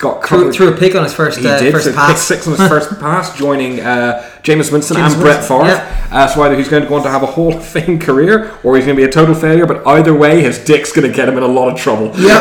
got 0.00 0.24
Threw, 0.26 0.48
a 0.50 0.76
pick 0.76 0.94
on 0.94 1.04
his 1.04 1.12
first 1.14 1.38
He 1.38 1.46
uh, 1.46 1.58
did 1.60 1.72
first 1.72 1.84
so 1.84 1.90
pick 1.90 1.98
pass. 1.98 2.22
six 2.22 2.46
on 2.48 2.56
his 2.56 2.66
first 2.68 2.88
pass, 3.00 3.36
joining 3.36 3.80
uh, 3.80 4.22
Jameis 4.42 4.72
Winston 4.72 4.96
Jameis 4.96 5.12
and 5.12 5.20
Brett 5.20 5.44
Favre. 5.44 5.66
yeah. 5.66 6.08
Uh, 6.10 6.26
so 6.26 6.42
either 6.42 6.56
he's 6.56 6.68
going 6.68 6.82
to 6.82 6.88
go 6.88 6.96
on 6.96 7.02
to 7.02 7.10
have 7.10 7.22
a 7.22 7.26
Hall 7.26 7.54
of 7.54 7.64
Fame 7.64 8.00
career, 8.00 8.58
or 8.64 8.76
he's 8.76 8.86
going 8.86 8.96
to 8.96 9.00
be 9.02 9.06
a 9.08 9.12
total 9.12 9.34
failure. 9.34 9.66
But 9.66 9.86
either 9.86 10.14
way, 10.16 10.40
his 10.40 10.58
dick's 10.64 10.90
going 10.90 11.08
to 11.08 11.14
get 11.14 11.28
him 11.28 11.36
in 11.36 11.42
a 11.44 11.48
lot 11.48 11.72
of 11.72 11.78
trouble. 11.78 12.12
Yeah. 12.18 12.40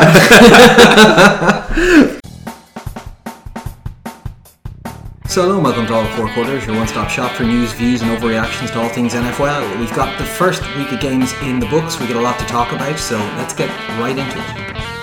So 5.27 5.43
hello 5.43 5.55
and 5.57 5.63
welcome 5.63 5.85
to 5.85 5.93
All 5.93 6.05
Four 6.17 6.27
Quarters, 6.33 6.65
your 6.65 6.75
one-stop 6.75 7.07
shop 7.07 7.33
for 7.33 7.43
news, 7.43 7.71
views 7.73 8.01
and 8.01 8.09
overreactions 8.09 8.71
to 8.71 8.81
all 8.81 8.89
things 8.89 9.13
NFL. 9.13 9.79
We've 9.79 9.93
got 9.93 10.17
the 10.17 10.25
first 10.25 10.63
week 10.75 10.91
of 10.91 10.99
games 10.99 11.33
in 11.43 11.59
the 11.59 11.67
books. 11.67 11.99
We 11.99 12.07
got 12.07 12.15
a 12.15 12.21
lot 12.21 12.39
to 12.39 12.45
talk 12.45 12.71
about, 12.71 12.97
so 12.97 13.15
let's 13.37 13.53
get 13.53 13.69
right 13.99 14.17
into 14.17 14.39
it. 14.39 14.98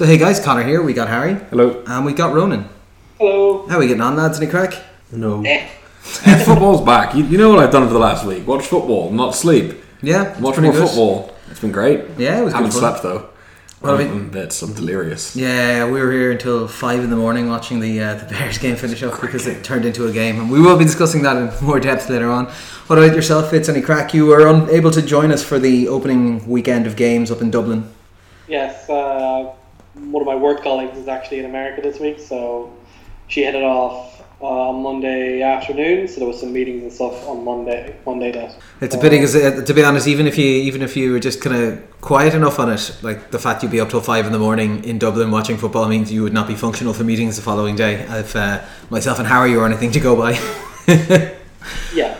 So 0.00 0.06
hey 0.06 0.16
guys, 0.16 0.40
Connor 0.40 0.62
here, 0.62 0.80
we 0.80 0.94
got 0.94 1.08
Harry, 1.08 1.34
Hello. 1.50 1.84
and 1.86 2.06
we 2.06 2.14
got 2.14 2.32
Ronan. 2.32 2.66
Hello. 3.18 3.66
How 3.66 3.76
are 3.76 3.80
we 3.80 3.86
getting 3.86 4.00
on 4.00 4.16
lads, 4.16 4.40
any 4.40 4.50
crack? 4.50 4.72
No. 5.12 5.42
Eh. 5.44 5.68
Eh, 6.24 6.42
football's 6.42 6.80
back. 6.80 7.14
You, 7.14 7.22
you 7.24 7.36
know 7.36 7.50
what 7.50 7.58
I've 7.58 7.70
done 7.70 7.86
for 7.86 7.92
the 7.92 7.98
last 7.98 8.24
week? 8.24 8.46
Watch 8.46 8.64
football, 8.64 9.10
not 9.10 9.34
sleep. 9.34 9.76
Yeah, 10.00 10.40
Watch 10.40 10.58
more 10.58 10.72
good. 10.72 10.88
football. 10.88 11.34
It's 11.50 11.60
been 11.60 11.70
great. 11.70 12.00
Yeah, 12.16 12.40
it 12.40 12.44
was 12.44 12.54
Haven't 12.54 12.70
good 12.70 12.80
fun. 12.80 12.92
slept 12.98 13.02
though. 13.02 13.28
Well, 13.82 13.92
I 13.94 13.98
I'm, 14.00 14.04
mean- 14.08 14.16
I'm 14.22 14.30
bits. 14.30 14.62
I'm 14.62 14.72
delirious. 14.72 15.36
Yeah, 15.36 15.84
we 15.84 16.00
were 16.00 16.10
here 16.12 16.32
until 16.32 16.66
five 16.66 17.00
in 17.04 17.10
the 17.10 17.16
morning 17.16 17.50
watching 17.50 17.80
the 17.80 18.00
uh, 18.00 18.14
the 18.14 18.24
Bears 18.24 18.56
game 18.56 18.76
finish 18.76 19.02
up 19.02 19.20
because 19.20 19.46
it 19.46 19.62
turned 19.62 19.84
into 19.84 20.06
a 20.06 20.12
game, 20.12 20.40
and 20.40 20.50
we 20.50 20.62
will 20.62 20.78
be 20.78 20.86
discussing 20.86 21.20
that 21.24 21.36
in 21.36 21.52
more 21.66 21.78
depth 21.78 22.08
later 22.08 22.30
on. 22.30 22.46
What 22.86 22.98
about 22.98 23.14
yourself, 23.14 23.50
Fitz? 23.50 23.68
Any 23.68 23.82
crack? 23.82 24.14
You 24.14 24.24
were 24.24 24.48
unable 24.48 24.92
to 24.92 25.02
join 25.02 25.30
us 25.30 25.44
for 25.44 25.58
the 25.58 25.88
opening 25.88 26.48
weekend 26.48 26.86
of 26.86 26.96
games 26.96 27.30
up 27.30 27.42
in 27.42 27.50
Dublin. 27.50 27.92
Yes, 28.48 28.88
uh, 28.88 29.52
one 30.10 30.22
of 30.22 30.26
my 30.26 30.34
work 30.34 30.62
colleagues 30.62 30.98
is 30.98 31.08
actually 31.08 31.40
in 31.40 31.44
America 31.44 31.80
this 31.80 31.98
week, 31.98 32.18
so 32.18 32.72
she 33.28 33.42
headed 33.42 33.62
off 33.62 34.20
uh, 34.40 34.70
on 34.70 34.82
Monday 34.82 35.42
afternoon. 35.42 36.08
So 36.08 36.20
there 36.20 36.28
was 36.28 36.40
some 36.40 36.52
meetings 36.52 36.82
and 36.82 36.92
stuff 36.92 37.28
on 37.28 37.44
Monday. 37.44 37.96
Monday 38.06 38.32
that. 38.32 38.56
It's 38.80 38.94
a 38.94 38.98
pity 38.98 39.16
because, 39.16 39.36
uh, 39.36 39.64
to 39.64 39.74
be 39.74 39.84
honest, 39.84 40.08
even 40.08 40.26
if 40.26 40.38
you 40.38 40.46
even 40.46 40.82
if 40.82 40.96
you 40.96 41.12
were 41.12 41.20
just 41.20 41.40
kind 41.40 41.56
of 41.56 42.00
quiet 42.00 42.34
enough 42.34 42.58
on 42.58 42.70
it, 42.70 42.96
like 43.02 43.30
the 43.30 43.38
fact 43.38 43.62
you'd 43.62 43.72
be 43.72 43.80
up 43.80 43.90
till 43.90 44.00
five 44.00 44.26
in 44.26 44.32
the 44.32 44.38
morning 44.38 44.82
in 44.84 44.98
Dublin 44.98 45.30
watching 45.30 45.56
football 45.56 45.88
means 45.88 46.12
you 46.12 46.22
would 46.22 46.32
not 46.32 46.46
be 46.46 46.54
functional 46.54 46.92
for 46.94 47.04
meetings 47.04 47.36
the 47.36 47.42
following 47.42 47.76
day. 47.76 47.94
If 48.18 48.34
uh, 48.34 48.62
myself 48.88 49.18
and 49.18 49.28
Harry 49.28 49.56
were 49.56 49.66
anything 49.66 49.92
to 49.92 50.00
go 50.00 50.16
by. 50.16 50.38
Yeah, 51.94 52.19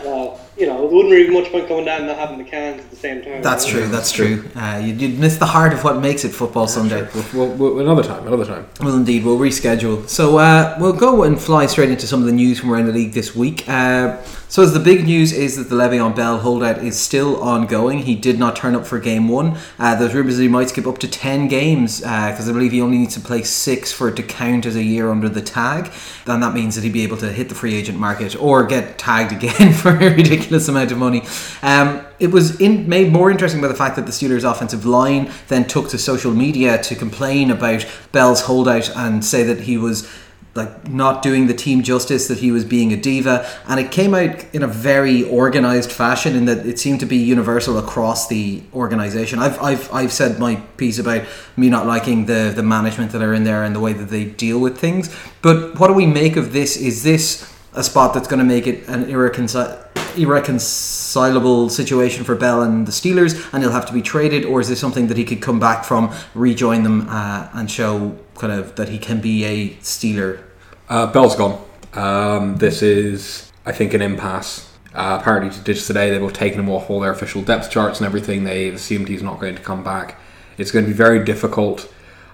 it 0.91 0.95
wouldn't 0.95 1.13
really 1.13 1.27
be 1.29 1.33
much 1.33 1.49
point 1.51 1.69
coming 1.69 1.85
down 1.85 1.99
and 1.99 2.07
not 2.07 2.17
having 2.17 2.37
the 2.37 2.43
cans 2.43 2.81
at 2.81 2.89
the 2.89 2.97
same 2.97 3.21
time. 3.23 3.41
That's 3.41 3.65
true. 3.65 3.87
That's 3.87 4.11
true. 4.11 4.49
Uh, 4.55 4.81
you'd, 4.83 4.99
you'd 5.01 5.19
miss 5.19 5.37
the 5.37 5.45
heart 5.45 5.71
of 5.71 5.85
what 5.85 6.01
makes 6.01 6.25
it 6.25 6.29
football 6.33 6.67
Sunday. 6.67 7.07
We'll, 7.15 7.47
we'll, 7.47 7.55
we'll- 7.55 7.79
another 7.79 8.03
time. 8.03 8.27
Another 8.27 8.45
time. 8.45 8.67
Well, 8.81 8.97
indeed, 8.97 9.23
we'll 9.23 9.37
reschedule. 9.37 10.07
So 10.09 10.37
uh, 10.37 10.75
we'll 10.81 10.91
go 10.91 11.23
and 11.23 11.39
fly 11.39 11.65
straight 11.67 11.91
into 11.91 12.07
some 12.07 12.19
of 12.19 12.25
the 12.25 12.33
news 12.33 12.59
from 12.59 12.71
around 12.73 12.87
the 12.87 12.91
league 12.91 13.13
this 13.13 13.33
week. 13.33 13.69
Uh, 13.69 14.21
so, 14.49 14.61
as 14.63 14.73
the 14.73 14.81
big 14.81 15.05
news 15.05 15.31
is 15.31 15.55
that 15.55 15.69
the 15.69 15.77
Le'Veon 15.77 16.13
Bell 16.13 16.39
holdout 16.39 16.79
is 16.83 16.99
still 16.99 17.41
ongoing. 17.41 17.99
He 17.99 18.15
did 18.15 18.37
not 18.37 18.57
turn 18.57 18.75
up 18.75 18.85
for 18.85 18.99
game 18.99 19.29
one. 19.29 19.57
Uh, 19.79 19.95
there's 19.95 20.13
rumours 20.13 20.35
that 20.35 20.43
he 20.43 20.49
might 20.49 20.67
skip 20.67 20.85
up 20.87 20.97
to 20.97 21.07
10 21.07 21.47
games 21.47 22.01
because 22.01 22.49
I 22.49 22.51
believe 22.51 22.73
he 22.73 22.81
only 22.81 22.97
needs 22.97 23.13
to 23.13 23.21
play 23.21 23.43
six 23.43 23.93
for 23.93 24.09
it 24.09 24.17
to 24.17 24.23
count 24.23 24.65
as 24.65 24.75
a 24.75 24.83
year 24.83 25.09
under 25.09 25.29
the 25.29 25.41
tag. 25.41 25.89
And 26.27 26.43
that 26.43 26.53
means 26.53 26.75
that 26.75 26.83
he'd 26.83 26.91
be 26.91 27.03
able 27.03 27.15
to 27.17 27.31
hit 27.31 27.47
the 27.47 27.55
free 27.55 27.75
agent 27.75 27.97
market 27.97 28.35
or 28.35 28.65
get 28.65 28.97
tagged 28.97 29.31
again 29.41 29.71
for 29.71 29.91
a 29.91 30.13
ridiculous 30.13 30.67
amount 30.67 30.80
of 30.89 30.97
money. 30.97 31.21
Um, 31.61 32.05
it 32.17 32.31
was 32.31 32.61
in, 32.61 32.87
made 32.87 33.11
more 33.11 33.29
interesting 33.29 33.59
by 33.59 33.67
the 33.67 33.75
fact 33.75 33.97
that 33.97 34.05
the 34.05 34.11
Steelers' 34.11 34.49
offensive 34.49 34.85
line 34.85 35.29
then 35.49 35.67
took 35.67 35.89
to 35.89 35.97
social 35.97 36.31
media 36.31 36.81
to 36.83 36.95
complain 36.95 37.51
about 37.51 37.85
Bell's 38.13 38.41
holdout 38.41 38.89
and 38.95 39.25
say 39.25 39.43
that 39.43 39.59
he 39.59 39.77
was 39.77 40.09
like 40.53 40.89
not 40.89 41.21
doing 41.21 41.47
the 41.47 41.53
team 41.53 41.81
justice, 41.81 42.27
that 42.27 42.39
he 42.39 42.51
was 42.51 42.65
being 42.65 42.91
a 42.91 42.97
diva, 42.97 43.49
and 43.67 43.79
it 43.79 43.89
came 43.89 44.13
out 44.13 44.43
in 44.53 44.63
a 44.63 44.67
very 44.67 45.23
organized 45.29 45.91
fashion 45.91 46.35
in 46.35 46.45
that 46.45 46.65
it 46.65 46.77
seemed 46.77 46.99
to 46.99 47.05
be 47.05 47.15
universal 47.15 47.77
across 47.77 48.27
the 48.27 48.61
organization. 48.73 49.39
I've 49.39 49.61
I've 49.61 49.93
I've 49.93 50.11
said 50.11 50.39
my 50.39 50.55
piece 50.75 50.99
about 50.99 51.23
me 51.55 51.69
not 51.69 51.87
liking 51.87 52.25
the 52.25 52.51
the 52.53 52.63
management 52.63 53.13
that 53.13 53.21
are 53.21 53.33
in 53.33 53.45
there 53.45 53.63
and 53.63 53.73
the 53.73 53.79
way 53.79 53.93
that 53.93 54.09
they 54.09 54.25
deal 54.25 54.59
with 54.59 54.77
things, 54.77 55.15
but 55.41 55.79
what 55.79 55.87
do 55.87 55.93
we 55.93 56.05
make 56.05 56.35
of 56.35 56.51
this? 56.51 56.75
Is 56.75 57.03
this 57.03 57.49
a 57.73 57.83
spot 57.83 58.13
that's 58.13 58.27
going 58.27 58.39
to 58.39 58.45
make 58.45 58.67
it 58.67 58.85
an 58.89 59.09
irreconcilable 59.09 59.81
irreconcilable 60.17 61.69
situation 61.69 62.23
for 62.23 62.35
Bell 62.35 62.61
and 62.61 62.87
the 62.87 62.91
Steelers, 62.91 63.51
and 63.53 63.63
he'll 63.63 63.71
have 63.71 63.85
to 63.87 63.93
be 63.93 64.01
traded, 64.01 64.45
or 64.45 64.61
is 64.61 64.69
this 64.69 64.79
something 64.79 65.07
that 65.07 65.17
he 65.17 65.25
could 65.25 65.41
come 65.41 65.59
back 65.59 65.83
from, 65.83 66.13
rejoin 66.33 66.83
them, 66.83 67.07
uh, 67.09 67.49
and 67.53 67.69
show 67.69 68.17
kind 68.35 68.53
of 68.53 68.75
that 68.75 68.89
he 68.89 68.97
can 68.97 69.21
be 69.21 69.43
a 69.45 69.69
Steeler? 69.81 70.43
Uh, 70.89 71.07
Bell's 71.11 71.35
gone. 71.35 71.63
Um, 71.93 72.57
this 72.57 72.81
is, 72.81 73.51
I 73.65 73.71
think, 73.71 73.93
an 73.93 74.01
impasse. 74.01 74.69
Uh, 74.93 75.17
apparently, 75.19 75.49
just 75.63 75.87
today 75.87 76.09
they've 76.09 76.33
taken 76.33 76.59
him 76.59 76.69
off 76.69 76.89
all 76.89 76.99
their 76.99 77.11
official 77.11 77.41
depth 77.41 77.71
charts 77.71 77.99
and 77.99 78.05
everything. 78.05 78.43
They've 78.43 78.73
assumed 78.73 79.07
he's 79.07 79.23
not 79.23 79.39
going 79.39 79.55
to 79.55 79.61
come 79.61 79.83
back. 79.83 80.19
It's 80.57 80.71
going 80.71 80.85
to 80.85 80.91
be 80.91 80.95
very 80.95 81.23
difficult 81.23 81.91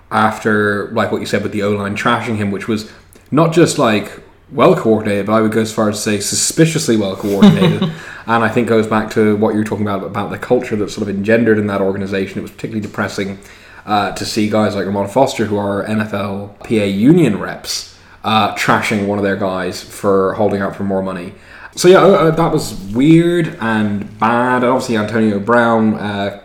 after, 0.09 0.89
like 0.91 1.11
what 1.11 1.21
you 1.21 1.27
said 1.27 1.43
with 1.43 1.51
the 1.51 1.63
O 1.63 1.71
line 1.71 1.95
trashing 1.95 2.37
him, 2.37 2.49
which 2.49 2.67
was 2.67 2.91
not 3.29 3.53
just 3.53 3.77
like 3.77 4.23
well 4.51 4.75
coordinated, 4.75 5.25
but 5.25 5.33
I 5.33 5.41
would 5.41 5.51
go 5.51 5.61
as 5.61 5.73
far 5.73 5.89
as 5.89 5.97
to 5.97 6.01
say 6.01 6.19
suspiciously 6.19 6.95
well 6.97 7.15
coordinated. 7.15 7.83
and 8.27 8.43
I 8.43 8.49
think 8.49 8.67
goes 8.67 8.87
back 8.87 9.11
to 9.11 9.35
what 9.37 9.53
you 9.53 9.59
were 9.59 9.65
talking 9.65 9.85
about 9.85 10.03
about 10.03 10.29
the 10.31 10.37
culture 10.37 10.75
that's 10.75 10.93
sort 10.93 11.07
of 11.07 11.15
engendered 11.15 11.57
in 11.57 11.67
that 11.67 11.81
organization. 11.81 12.39
It 12.39 12.41
was 12.41 12.51
particularly 12.51 12.81
depressing 12.81 13.39
uh, 13.85 14.11
to 14.13 14.25
see 14.25 14.49
guys 14.49 14.75
like 14.75 14.85
Ramon 14.85 15.07
Foster, 15.07 15.45
who 15.45 15.57
are 15.57 15.85
NFL 15.85 16.59
PA 16.59 16.73
union 16.73 17.39
reps, 17.39 17.97
uh, 18.23 18.53
trashing 18.55 19.07
one 19.07 19.17
of 19.17 19.23
their 19.23 19.37
guys 19.37 19.83
for 19.83 20.33
holding 20.35 20.61
out 20.61 20.75
for 20.75 20.83
more 20.83 21.01
money. 21.01 21.33
So 21.75 21.87
yeah, 21.87 22.01
uh, 22.01 22.07
uh, 22.07 22.31
that 22.31 22.51
was 22.51 22.73
weird 22.93 23.57
and 23.61 24.19
bad. 24.19 24.63
And 24.63 24.65
obviously, 24.65 24.97
Antonio 24.97 25.39
Brown. 25.39 25.95
Uh, 25.95 26.43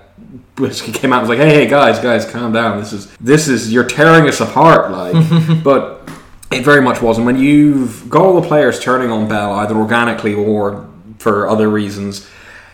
basically 0.56 0.92
came 0.92 1.12
out 1.12 1.20
and 1.22 1.28
was 1.28 1.38
like, 1.38 1.46
"Hey, 1.46 1.64
hey, 1.64 1.66
guys, 1.66 1.98
guys, 1.98 2.30
calm 2.30 2.52
down. 2.52 2.78
This 2.78 2.92
is 2.92 3.10
this 3.16 3.48
is 3.48 3.72
you're 3.72 3.86
tearing 3.86 4.28
us 4.28 4.40
apart." 4.40 4.90
Like, 4.90 5.64
but 5.64 6.08
it 6.52 6.64
very 6.64 6.80
much 6.80 7.00
was. 7.02 7.16
And 7.18 7.26
when 7.26 7.38
you've 7.38 8.08
got 8.08 8.22
all 8.22 8.40
the 8.40 8.46
players 8.46 8.80
turning 8.80 9.10
on 9.10 9.28
Bell, 9.28 9.52
either 9.54 9.74
organically 9.76 10.34
or 10.34 10.88
for 11.18 11.48
other 11.48 11.68
reasons, 11.68 12.26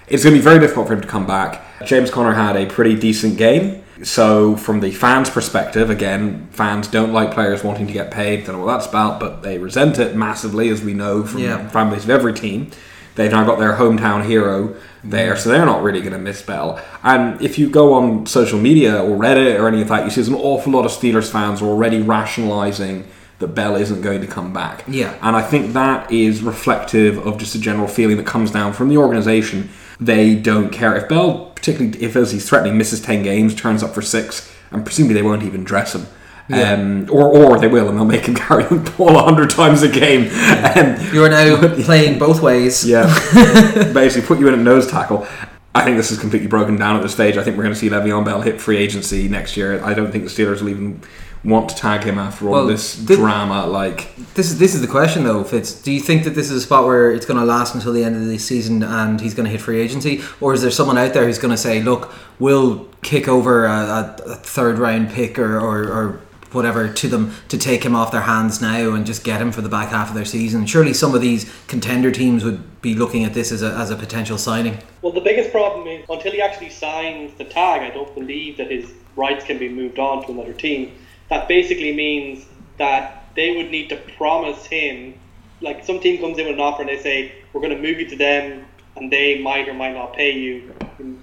it's 0.08 0.24
going 0.24 0.34
to 0.34 0.40
be 0.40 0.44
very 0.44 0.58
difficult 0.58 0.88
for 0.88 0.94
him 0.94 1.00
to 1.00 1.08
come 1.08 1.26
back. 1.26 1.62
James 1.84 2.10
Conner 2.10 2.32
had 2.32 2.56
a 2.56 2.66
pretty 2.66 2.96
decent 2.96 3.36
game. 3.36 3.82
So, 4.02 4.54
from 4.54 4.78
the 4.78 4.92
fans' 4.92 5.28
perspective, 5.28 5.90
again, 5.90 6.46
fans 6.52 6.86
don't 6.86 7.12
like 7.12 7.32
players 7.34 7.64
wanting 7.64 7.88
to 7.88 7.92
get 7.92 8.12
paid. 8.12 8.46
Don't 8.46 8.56
know 8.58 8.64
what 8.64 8.72
that's 8.78 8.86
about, 8.86 9.18
but 9.18 9.42
they 9.42 9.58
resent 9.58 9.98
it 9.98 10.14
massively, 10.14 10.68
as 10.68 10.84
we 10.84 10.94
know 10.94 11.24
from 11.24 11.40
Yeah. 11.40 11.56
base 11.90 12.04
of 12.04 12.10
every 12.10 12.32
team. 12.32 12.68
They've 13.16 13.32
now 13.32 13.42
got 13.42 13.58
their 13.58 13.72
hometown 13.74 14.24
hero 14.24 14.74
there, 15.02 15.34
so 15.34 15.48
they're 15.50 15.66
not 15.66 15.82
really 15.82 15.98
going 16.00 16.12
to 16.12 16.18
miss 16.20 16.40
Bell. 16.42 16.78
And 17.02 17.42
if 17.42 17.58
you 17.58 17.68
go 17.68 17.92
on 17.94 18.26
social 18.26 18.60
media 18.60 19.02
or 19.02 19.16
Reddit 19.18 19.58
or 19.58 19.66
any 19.66 19.82
of 19.82 19.88
that, 19.88 20.04
you 20.04 20.10
see 20.10 20.16
there's 20.20 20.28
an 20.28 20.36
awful 20.36 20.72
lot 20.72 20.84
of 20.84 20.92
Steelers 20.92 21.28
fans 21.28 21.60
already 21.60 22.00
rationalising 22.00 23.04
that 23.38 23.48
Bell 23.48 23.76
isn't 23.76 24.00
going 24.02 24.20
to 24.20 24.26
come 24.26 24.52
back. 24.52 24.84
Yeah. 24.88 25.16
And 25.22 25.36
I 25.36 25.42
think 25.42 25.72
that 25.74 26.10
is 26.10 26.42
reflective 26.42 27.24
of 27.26 27.38
just 27.38 27.54
a 27.54 27.60
general 27.60 27.86
feeling 27.86 28.16
that 28.16 28.26
comes 28.26 28.50
down 28.50 28.72
from 28.72 28.88
the 28.88 28.96
organisation. 28.96 29.70
They 30.00 30.34
don't 30.34 30.70
care 30.70 30.96
if 30.96 31.08
Bell, 31.08 31.52
particularly 31.54 32.02
if 32.02 32.16
as 32.16 32.32
he's 32.32 32.48
threatening, 32.48 32.76
misses 32.78 33.00
ten 33.00 33.22
games, 33.22 33.54
turns 33.54 33.82
up 33.82 33.94
for 33.94 34.02
six, 34.02 34.52
and 34.70 34.84
presumably 34.84 35.14
they 35.14 35.22
won't 35.22 35.42
even 35.44 35.64
dress 35.64 35.94
him. 35.94 36.06
Yeah. 36.48 36.72
Um, 36.72 37.08
or, 37.10 37.28
or 37.28 37.58
they 37.58 37.68
will, 37.68 37.88
and 37.88 37.98
they'll 37.98 38.06
make 38.06 38.24
him 38.24 38.34
carry 38.46 38.64
the 38.64 38.92
ball 38.96 39.16
a 39.18 39.22
hundred 39.22 39.50
times 39.50 39.82
a 39.82 39.88
game. 39.88 40.22
Um, 40.32 40.96
You 41.12 41.24
are 41.24 41.28
now 41.28 41.74
playing 41.84 42.18
both 42.18 42.40
ways. 42.40 42.86
yeah, 42.88 43.04
basically 43.92 44.26
put 44.26 44.38
you 44.38 44.48
in 44.48 44.54
a 44.54 44.62
nose 44.62 44.90
tackle. 44.90 45.26
I 45.74 45.84
think 45.84 45.96
this 45.96 46.10
is 46.10 46.18
completely 46.18 46.48
broken 46.48 46.76
down 46.76 46.96
at 46.96 47.02
this 47.02 47.12
stage. 47.12 47.36
I 47.36 47.42
think 47.44 47.56
we're 47.56 47.62
going 47.64 47.74
to 47.74 47.78
see 47.78 47.90
Le'Veon 47.90 48.24
Bell 48.24 48.40
hit 48.40 48.60
free 48.60 48.78
agency 48.78 49.28
next 49.28 49.56
year. 49.56 49.84
I 49.84 49.94
don't 49.94 50.10
think 50.10 50.24
the 50.24 50.30
Steelers 50.30 50.60
will 50.62 50.70
even 50.70 51.02
want 51.44 51.68
to 51.68 51.74
tag 51.76 52.02
him 52.04 52.18
after 52.18 52.46
all 52.46 52.52
Well, 52.52 52.66
this 52.66 52.96
did- 52.96 53.16
drama. 53.16 53.66
Like, 53.66 54.14
This 54.34 54.50
is 54.50 54.58
this 54.58 54.74
is 54.74 54.80
the 54.80 54.86
question 54.88 55.24
though, 55.24 55.42
Fitz. 55.44 55.72
Do 55.72 55.92
you 55.92 56.00
think 56.00 56.24
that 56.24 56.34
this 56.34 56.50
is 56.50 56.56
a 56.62 56.66
spot 56.66 56.84
where 56.84 57.12
it's 57.12 57.26
going 57.26 57.38
to 57.38 57.44
last 57.46 57.74
until 57.74 57.92
the 57.92 58.04
end 58.04 58.16
of 58.16 58.26
the 58.26 58.38
season 58.38 58.82
and 58.82 59.20
he's 59.20 59.34
going 59.34 59.44
to 59.44 59.50
hit 59.50 59.60
free 59.60 59.80
agency, 59.80 60.22
or 60.40 60.54
is 60.54 60.62
there 60.62 60.70
someone 60.70 60.98
out 60.98 61.14
there 61.14 61.24
who's 61.24 61.38
going 61.38 61.50
to 61.52 61.56
say, 61.56 61.82
"Look, 61.82 62.12
we'll 62.38 62.86
kick 63.02 63.28
over 63.28 63.66
a, 63.66 63.70
a, 63.70 64.16
a 64.26 64.34
third 64.36 64.78
round 64.78 65.10
pick 65.10 65.38
or, 65.38 65.58
or, 65.58 65.84
or 65.88 66.20
whatever 66.52 66.88
to 66.90 67.08
them 67.08 67.32
to 67.48 67.58
take 67.58 67.84
him 67.84 67.94
off 67.94 68.10
their 68.10 68.22
hands 68.22 68.60
now 68.62 68.94
and 68.94 69.04
just 69.06 69.22
get 69.22 69.40
him 69.40 69.52
for 69.52 69.60
the 69.60 69.68
back 69.68 69.90
half 69.90 70.08
of 70.08 70.14
their 70.14 70.24
season"? 70.24 70.66
Surely 70.66 70.92
some 70.92 71.14
of 71.14 71.20
these 71.20 71.50
contender 71.68 72.10
teams 72.10 72.44
would 72.44 72.80
be 72.82 72.94
looking 72.94 73.24
at 73.24 73.34
this 73.34 73.52
as 73.52 73.62
a, 73.62 73.70
as 73.74 73.90
a 73.90 73.96
potential 73.96 74.38
signing. 74.38 74.78
Well, 75.02 75.12
the 75.12 75.20
biggest 75.20 75.50
problem 75.52 75.86
is 75.86 76.04
until 76.08 76.32
he 76.32 76.40
actually 76.40 76.70
signs 76.70 77.32
the 77.38 77.44
tag, 77.44 77.82
I 77.82 77.90
don't 77.94 78.12
believe 78.14 78.56
that 78.58 78.70
his 78.70 78.92
rights 79.16 79.44
can 79.44 79.58
be 79.58 79.68
moved 79.68 79.98
on 79.98 80.24
to 80.26 80.32
another 80.32 80.52
team. 80.52 80.92
That 81.30 81.48
basically 81.48 81.94
means 81.94 82.46
that 82.78 83.30
they 83.36 83.56
would 83.56 83.70
need 83.70 83.88
to 83.90 83.96
promise 84.16 84.66
him, 84.66 85.14
like 85.60 85.84
some 85.84 86.00
team 86.00 86.20
comes 86.20 86.38
in 86.38 86.46
with 86.46 86.54
an 86.54 86.60
offer 86.60 86.82
and 86.82 86.90
they 86.90 87.00
say, 87.00 87.32
we're 87.52 87.60
going 87.60 87.76
to 87.76 87.82
move 87.82 87.98
you 87.98 88.08
to 88.08 88.16
them 88.16 88.64
and 88.96 89.12
they 89.12 89.40
might 89.42 89.68
or 89.68 89.74
might 89.74 89.94
not 89.94 90.14
pay 90.14 90.32
you. 90.32 90.74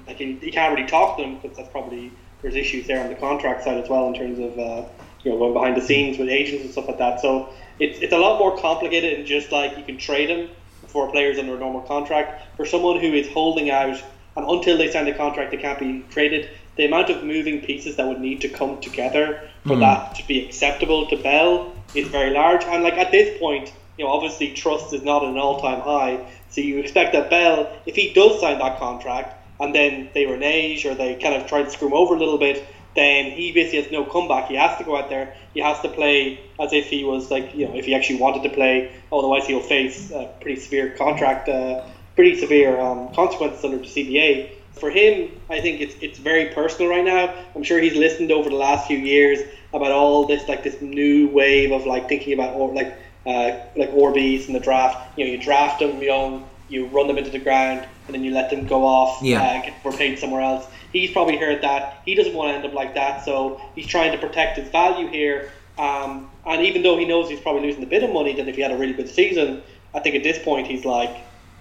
Like 0.07 0.19
you, 0.19 0.39
you 0.41 0.51
can't 0.51 0.75
really 0.75 0.87
talk 0.87 1.17
to 1.17 1.23
them 1.23 1.35
because 1.35 1.57
that's 1.57 1.69
probably 1.69 2.11
there's 2.41 2.55
issues 2.55 2.87
there 2.87 3.03
on 3.03 3.09
the 3.09 3.15
contract 3.15 3.63
side 3.63 3.77
as 3.77 3.89
well 3.89 4.07
in 4.07 4.13
terms 4.13 4.39
of 4.39 4.57
uh, 4.57 4.87
you 5.23 5.31
know 5.31 5.37
going 5.37 5.53
behind 5.53 5.75
the 5.75 5.81
scenes 5.81 6.17
with 6.17 6.29
agents 6.29 6.63
and 6.63 6.71
stuff 6.71 6.87
like 6.87 6.99
that. 6.99 7.19
So 7.19 7.49
it's 7.79 7.99
it's 7.99 8.13
a 8.13 8.17
lot 8.17 8.39
more 8.39 8.57
complicated 8.57 9.17
than 9.17 9.25
just 9.25 9.51
like 9.51 9.77
you 9.77 9.83
can 9.83 9.97
trade 9.97 10.29
him 10.29 10.49
for 10.87 11.11
players 11.11 11.37
under 11.37 11.55
a 11.55 11.59
normal 11.59 11.81
contract. 11.81 12.55
For 12.55 12.65
someone 12.65 12.99
who 12.99 13.11
is 13.13 13.27
holding 13.29 13.69
out 13.69 14.01
and 14.37 14.45
until 14.49 14.77
they 14.77 14.89
sign 14.91 15.05
the 15.05 15.13
contract, 15.13 15.51
they 15.51 15.57
can't 15.57 15.79
be 15.79 16.05
traded. 16.09 16.49
The 16.77 16.85
amount 16.85 17.09
of 17.09 17.23
moving 17.23 17.61
pieces 17.61 17.95
that 17.95 18.07
would 18.07 18.19
need 18.19 18.41
to 18.41 18.49
come 18.49 18.81
together 18.81 19.49
for 19.63 19.75
mm. 19.75 19.79
that 19.79 20.15
to 20.15 20.27
be 20.27 20.45
acceptable 20.45 21.07
to 21.07 21.17
Bell 21.17 21.73
is 21.93 22.07
very 22.07 22.31
large. 22.31 22.63
And 22.63 22.83
like 22.83 22.95
at 22.95 23.11
this 23.11 23.37
point, 23.39 23.71
you 23.97 24.05
know, 24.05 24.11
obviously 24.11 24.53
trust 24.53 24.93
is 24.93 25.03
not 25.03 25.23
at 25.23 25.29
an 25.29 25.37
all-time 25.37 25.81
high. 25.81 26.25
So 26.49 26.61
you 26.61 26.79
expect 26.79 27.13
that 27.13 27.29
Bell, 27.29 27.71
if 27.85 27.95
he 27.95 28.13
does 28.13 28.41
sign 28.41 28.59
that 28.59 28.77
contract, 28.77 29.41
and 29.59 29.73
then 29.73 30.09
they 30.13 30.25
renege 30.25 30.85
or 30.85 30.95
they 30.95 31.15
kind 31.15 31.35
of 31.35 31.47
try 31.47 31.63
to 31.63 31.69
screw 31.69 31.87
him 31.87 31.93
over 31.93 32.15
a 32.15 32.19
little 32.19 32.37
bit, 32.37 32.65
then 32.95 33.31
he 33.31 33.51
basically 33.51 33.81
has 33.81 33.91
no 33.91 34.05
comeback. 34.05 34.47
He 34.47 34.55
has 34.55 34.77
to 34.77 34.83
go 34.83 34.97
out 34.97 35.09
there. 35.09 35.35
He 35.53 35.61
has 35.61 35.79
to 35.81 35.89
play 35.89 36.39
as 36.59 36.73
if 36.73 36.87
he 36.87 37.03
was 37.03 37.31
like, 37.31 37.55
you 37.55 37.67
know, 37.67 37.75
if 37.75 37.85
he 37.85 37.95
actually 37.95 38.19
wanted 38.19 38.43
to 38.43 38.49
play. 38.49 38.91
Otherwise, 39.11 39.47
he'll 39.47 39.61
face 39.61 40.11
a 40.11 40.29
pretty 40.41 40.59
severe 40.59 40.91
contract 40.91 41.47
uh, 41.47 41.85
pretty 42.15 42.39
severe 42.39 42.79
um, 42.79 43.13
consequences 43.13 43.63
under 43.63 43.77
the 43.77 43.83
CBA. 43.83 44.49
For 44.79 44.89
him, 44.89 45.31
I 45.49 45.61
think 45.61 45.81
it's 45.81 45.95
it's 46.01 46.19
very 46.19 46.47
personal 46.53 46.91
right 46.91 47.03
now. 47.03 47.33
I'm 47.55 47.63
sure 47.63 47.79
he's 47.79 47.95
listened 47.95 48.31
over 48.31 48.49
the 48.49 48.55
last 48.55 48.87
few 48.87 48.97
years 48.97 49.39
about 49.73 49.91
all 49.91 50.25
this 50.25 50.47
like 50.47 50.63
this 50.63 50.81
new 50.81 51.29
wave 51.29 51.71
of 51.71 51.85
like 51.85 52.09
thinking 52.09 52.33
about 52.33 52.55
or 52.55 52.73
like 52.73 52.93
uh, 53.25 53.59
like 53.75 53.91
RBs 53.91 54.47
in 54.47 54.53
the 54.53 54.59
draft. 54.59 55.17
You 55.17 55.25
know, 55.25 55.31
you 55.31 55.37
draft 55.37 55.79
them 55.79 56.01
young, 56.01 56.47
you 56.69 56.87
run 56.87 57.07
them 57.07 57.17
into 57.17 57.31
the 57.31 57.39
ground, 57.39 57.87
and 58.05 58.13
then 58.15 58.23
you 58.23 58.31
let 58.31 58.49
them 58.49 58.67
go 58.67 58.85
off 58.85 59.21
yeah. 59.21 59.41
uh, 59.41 59.61
get 59.65 59.97
paid 59.97 60.19
somewhere 60.19 60.41
else. 60.41 60.67
He's 60.91 61.11
probably 61.11 61.37
heard 61.37 61.61
that. 61.61 62.01
He 62.05 62.15
doesn't 62.15 62.33
want 62.33 62.51
to 62.51 62.55
end 62.55 62.65
up 62.65 62.73
like 62.73 62.93
that, 62.95 63.25
so 63.25 63.61
he's 63.75 63.87
trying 63.87 64.11
to 64.11 64.17
protect 64.17 64.57
his 64.57 64.69
value 64.69 65.07
here. 65.07 65.51
Um, 65.77 66.29
and 66.45 66.65
even 66.65 66.83
though 66.83 66.97
he 66.97 67.05
knows 67.05 67.29
he's 67.29 67.39
probably 67.39 67.63
losing 67.63 67.83
a 67.83 67.87
bit 67.87 68.03
of 68.03 68.11
money 68.11 68.33
than 68.33 68.47
if 68.47 68.55
he 68.55 68.61
had 68.61 68.71
a 68.71 68.77
really 68.77 68.93
good 68.93 69.09
season, 69.09 69.61
I 69.93 69.99
think 69.99 70.15
at 70.15 70.23
this 70.23 70.41
point 70.43 70.67
he's 70.67 70.85
like, 70.85 71.15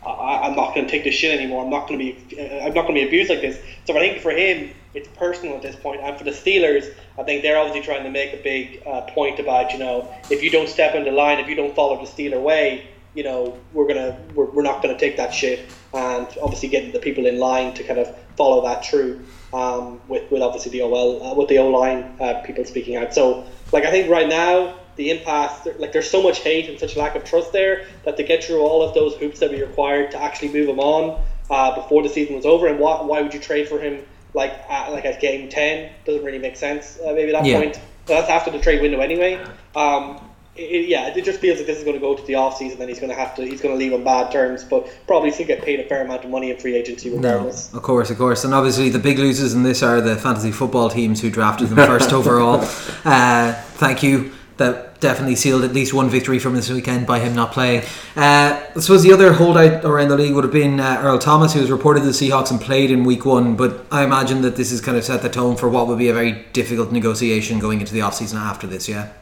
I, 0.06 0.46
am 0.46 0.56
not 0.56 0.74
going 0.74 0.86
to 0.86 0.90
take 0.90 1.04
this 1.04 1.14
shit 1.14 1.38
anymore. 1.38 1.64
I'm 1.64 1.70
not 1.70 1.88
going 1.88 1.98
to 1.98 2.04
be. 2.04 2.40
I'm 2.40 2.74
not 2.74 2.82
going 2.86 2.94
to 2.94 3.00
be 3.00 3.06
abused 3.06 3.30
like 3.30 3.40
this. 3.40 3.58
So 3.86 3.96
I 3.96 4.00
think 4.00 4.20
for 4.20 4.30
him, 4.30 4.70
it's 4.94 5.08
personal 5.16 5.56
at 5.56 5.62
this 5.62 5.76
point. 5.76 6.00
And 6.00 6.16
for 6.16 6.24
the 6.24 6.30
Steelers, 6.30 6.92
I 7.18 7.22
think 7.22 7.42
they're 7.42 7.58
obviously 7.58 7.82
trying 7.82 8.04
to 8.04 8.10
make 8.10 8.32
a 8.32 8.42
big 8.42 8.82
uh, 8.86 9.02
point 9.02 9.38
about 9.40 9.72
you 9.72 9.78
know 9.78 10.12
if 10.30 10.42
you 10.42 10.50
don't 10.50 10.68
step 10.68 10.94
into 10.94 11.10
line, 11.10 11.38
if 11.38 11.48
you 11.48 11.54
don't 11.54 11.74
follow 11.74 11.96
the 12.04 12.10
Steeler 12.10 12.40
way, 12.40 12.86
you 13.14 13.24
know 13.24 13.58
we're 13.72 13.86
gonna 13.86 14.18
we're, 14.34 14.50
we're 14.50 14.62
not 14.62 14.82
to 14.82 14.96
take 14.98 15.16
that 15.16 15.32
shit. 15.32 15.68
And 15.92 16.26
obviously 16.42 16.68
getting 16.68 16.92
the 16.92 16.98
people 16.98 17.26
in 17.26 17.38
line 17.38 17.74
to 17.74 17.84
kind 17.84 17.98
of 17.98 18.16
follow 18.36 18.62
that 18.64 18.84
through. 18.84 19.20
Um, 19.52 20.00
with 20.08 20.28
with 20.32 20.42
obviously 20.42 20.72
the 20.72 20.82
OL 20.82 21.22
uh, 21.22 21.34
with 21.34 21.48
the 21.48 21.58
O 21.58 21.68
line 21.68 22.16
uh, 22.20 22.42
people 22.44 22.64
speaking 22.64 22.96
out. 22.96 23.14
So 23.14 23.46
like 23.72 23.84
I 23.84 23.90
think 23.90 24.10
right 24.10 24.28
now 24.28 24.74
the 24.96 25.10
impasse, 25.10 25.66
like 25.78 25.92
there's 25.92 26.10
so 26.10 26.22
much 26.22 26.40
hate 26.40 26.68
and 26.68 26.78
such 26.78 26.96
lack 26.96 27.14
of 27.16 27.24
trust 27.24 27.52
there 27.52 27.86
that 28.04 28.16
to 28.16 28.22
get 28.22 28.44
through 28.44 28.60
all 28.60 28.82
of 28.82 28.94
those 28.94 29.16
hoops 29.16 29.40
that 29.40 29.50
we 29.50 29.60
required 29.60 30.10
to 30.12 30.22
actually 30.22 30.52
move 30.52 30.68
him 30.68 30.78
on 30.78 31.22
uh, 31.50 31.74
before 31.74 32.02
the 32.02 32.08
season 32.08 32.34
was 32.36 32.46
over, 32.46 32.66
and 32.66 32.78
why, 32.78 33.02
why 33.02 33.22
would 33.22 33.34
you 33.34 33.40
trade 33.40 33.68
for 33.68 33.78
him 33.78 34.04
like 34.32 34.52
at, 34.68 34.92
like 34.92 35.04
at 35.04 35.20
game 35.20 35.48
ten? 35.48 35.92
Doesn't 36.04 36.24
really 36.24 36.38
make 36.38 36.56
sense. 36.56 36.98
Uh, 37.00 37.12
maybe 37.12 37.34
at 37.34 37.42
that 37.42 37.48
yeah. 37.48 37.58
point. 37.58 37.74
So 38.06 38.14
that's 38.14 38.28
after 38.28 38.50
the 38.50 38.58
trade 38.58 38.82
window 38.82 39.00
anyway. 39.00 39.42
Um, 39.74 40.20
it, 40.56 40.88
yeah, 40.88 41.08
it 41.08 41.24
just 41.24 41.40
feels 41.40 41.58
like 41.58 41.66
this 41.66 41.78
is 41.78 41.84
going 41.84 41.94
to 41.94 42.00
go 42.00 42.14
to 42.14 42.22
the 42.24 42.36
off 42.36 42.56
season, 42.56 42.80
and 42.80 42.88
he's 42.88 43.00
going 43.00 43.10
to 43.10 43.16
have 43.16 43.34
to 43.36 43.42
he's 43.44 43.60
going 43.60 43.74
to 43.74 43.78
leave 43.78 43.92
on 43.92 44.04
bad 44.04 44.30
terms, 44.30 44.62
but 44.62 44.88
probably 45.06 45.30
still 45.30 45.46
get 45.46 45.62
paid 45.62 45.80
a 45.80 45.84
fair 45.84 46.04
amount 46.04 46.24
of 46.24 46.30
money 46.30 46.50
in 46.50 46.56
free 46.56 46.76
agency 46.76 47.10
regardless. 47.10 47.72
No, 47.72 47.78
of 47.78 47.82
course, 47.82 48.10
of 48.10 48.18
course, 48.18 48.44
and 48.44 48.54
obviously 48.54 48.88
the 48.88 48.98
big 48.98 49.18
losers 49.18 49.54
in 49.54 49.64
this 49.64 49.82
are 49.82 50.00
the 50.00 50.16
fantasy 50.16 50.52
football 50.52 50.88
teams 50.88 51.20
who 51.20 51.30
drafted 51.30 51.68
them 51.68 51.76
first 51.86 52.12
overall. 52.12 52.60
Uh, 53.04 53.52
thank 53.74 54.02
you 54.02 54.32
that 54.56 55.00
definitely 55.00 55.36
sealed 55.36 55.64
at 55.64 55.72
least 55.72 55.92
one 55.92 56.08
victory 56.08 56.38
from 56.38 56.54
this 56.54 56.70
weekend 56.70 57.06
by 57.06 57.18
him 57.18 57.34
not 57.34 57.52
playing. 57.52 57.82
Uh, 58.16 58.62
I 58.74 58.80
suppose 58.80 59.02
the 59.02 59.12
other 59.12 59.32
holdout 59.32 59.84
around 59.84 60.08
the 60.08 60.16
league 60.16 60.34
would 60.34 60.44
have 60.44 60.52
been 60.52 60.80
uh, 60.80 61.00
Earl 61.02 61.18
Thomas, 61.18 61.52
who 61.52 61.60
was 61.60 61.70
reported 61.70 62.00
to 62.00 62.06
the 62.06 62.12
Seahawks 62.12 62.50
and 62.50 62.60
played 62.60 62.90
in 62.90 63.04
week 63.04 63.24
one. 63.24 63.56
But 63.56 63.84
I 63.90 64.04
imagine 64.04 64.42
that 64.42 64.56
this 64.56 64.70
has 64.70 64.80
kind 64.80 64.96
of 64.96 65.04
set 65.04 65.22
the 65.22 65.28
tone 65.28 65.56
for 65.56 65.68
what 65.68 65.88
would 65.88 65.98
be 65.98 66.08
a 66.08 66.14
very 66.14 66.44
difficult 66.52 66.92
negotiation 66.92 67.58
going 67.58 67.80
into 67.80 67.92
the 67.92 68.00
offseason 68.00 68.36
after 68.36 68.66
this, 68.66 68.88
yeah? 68.88 69.12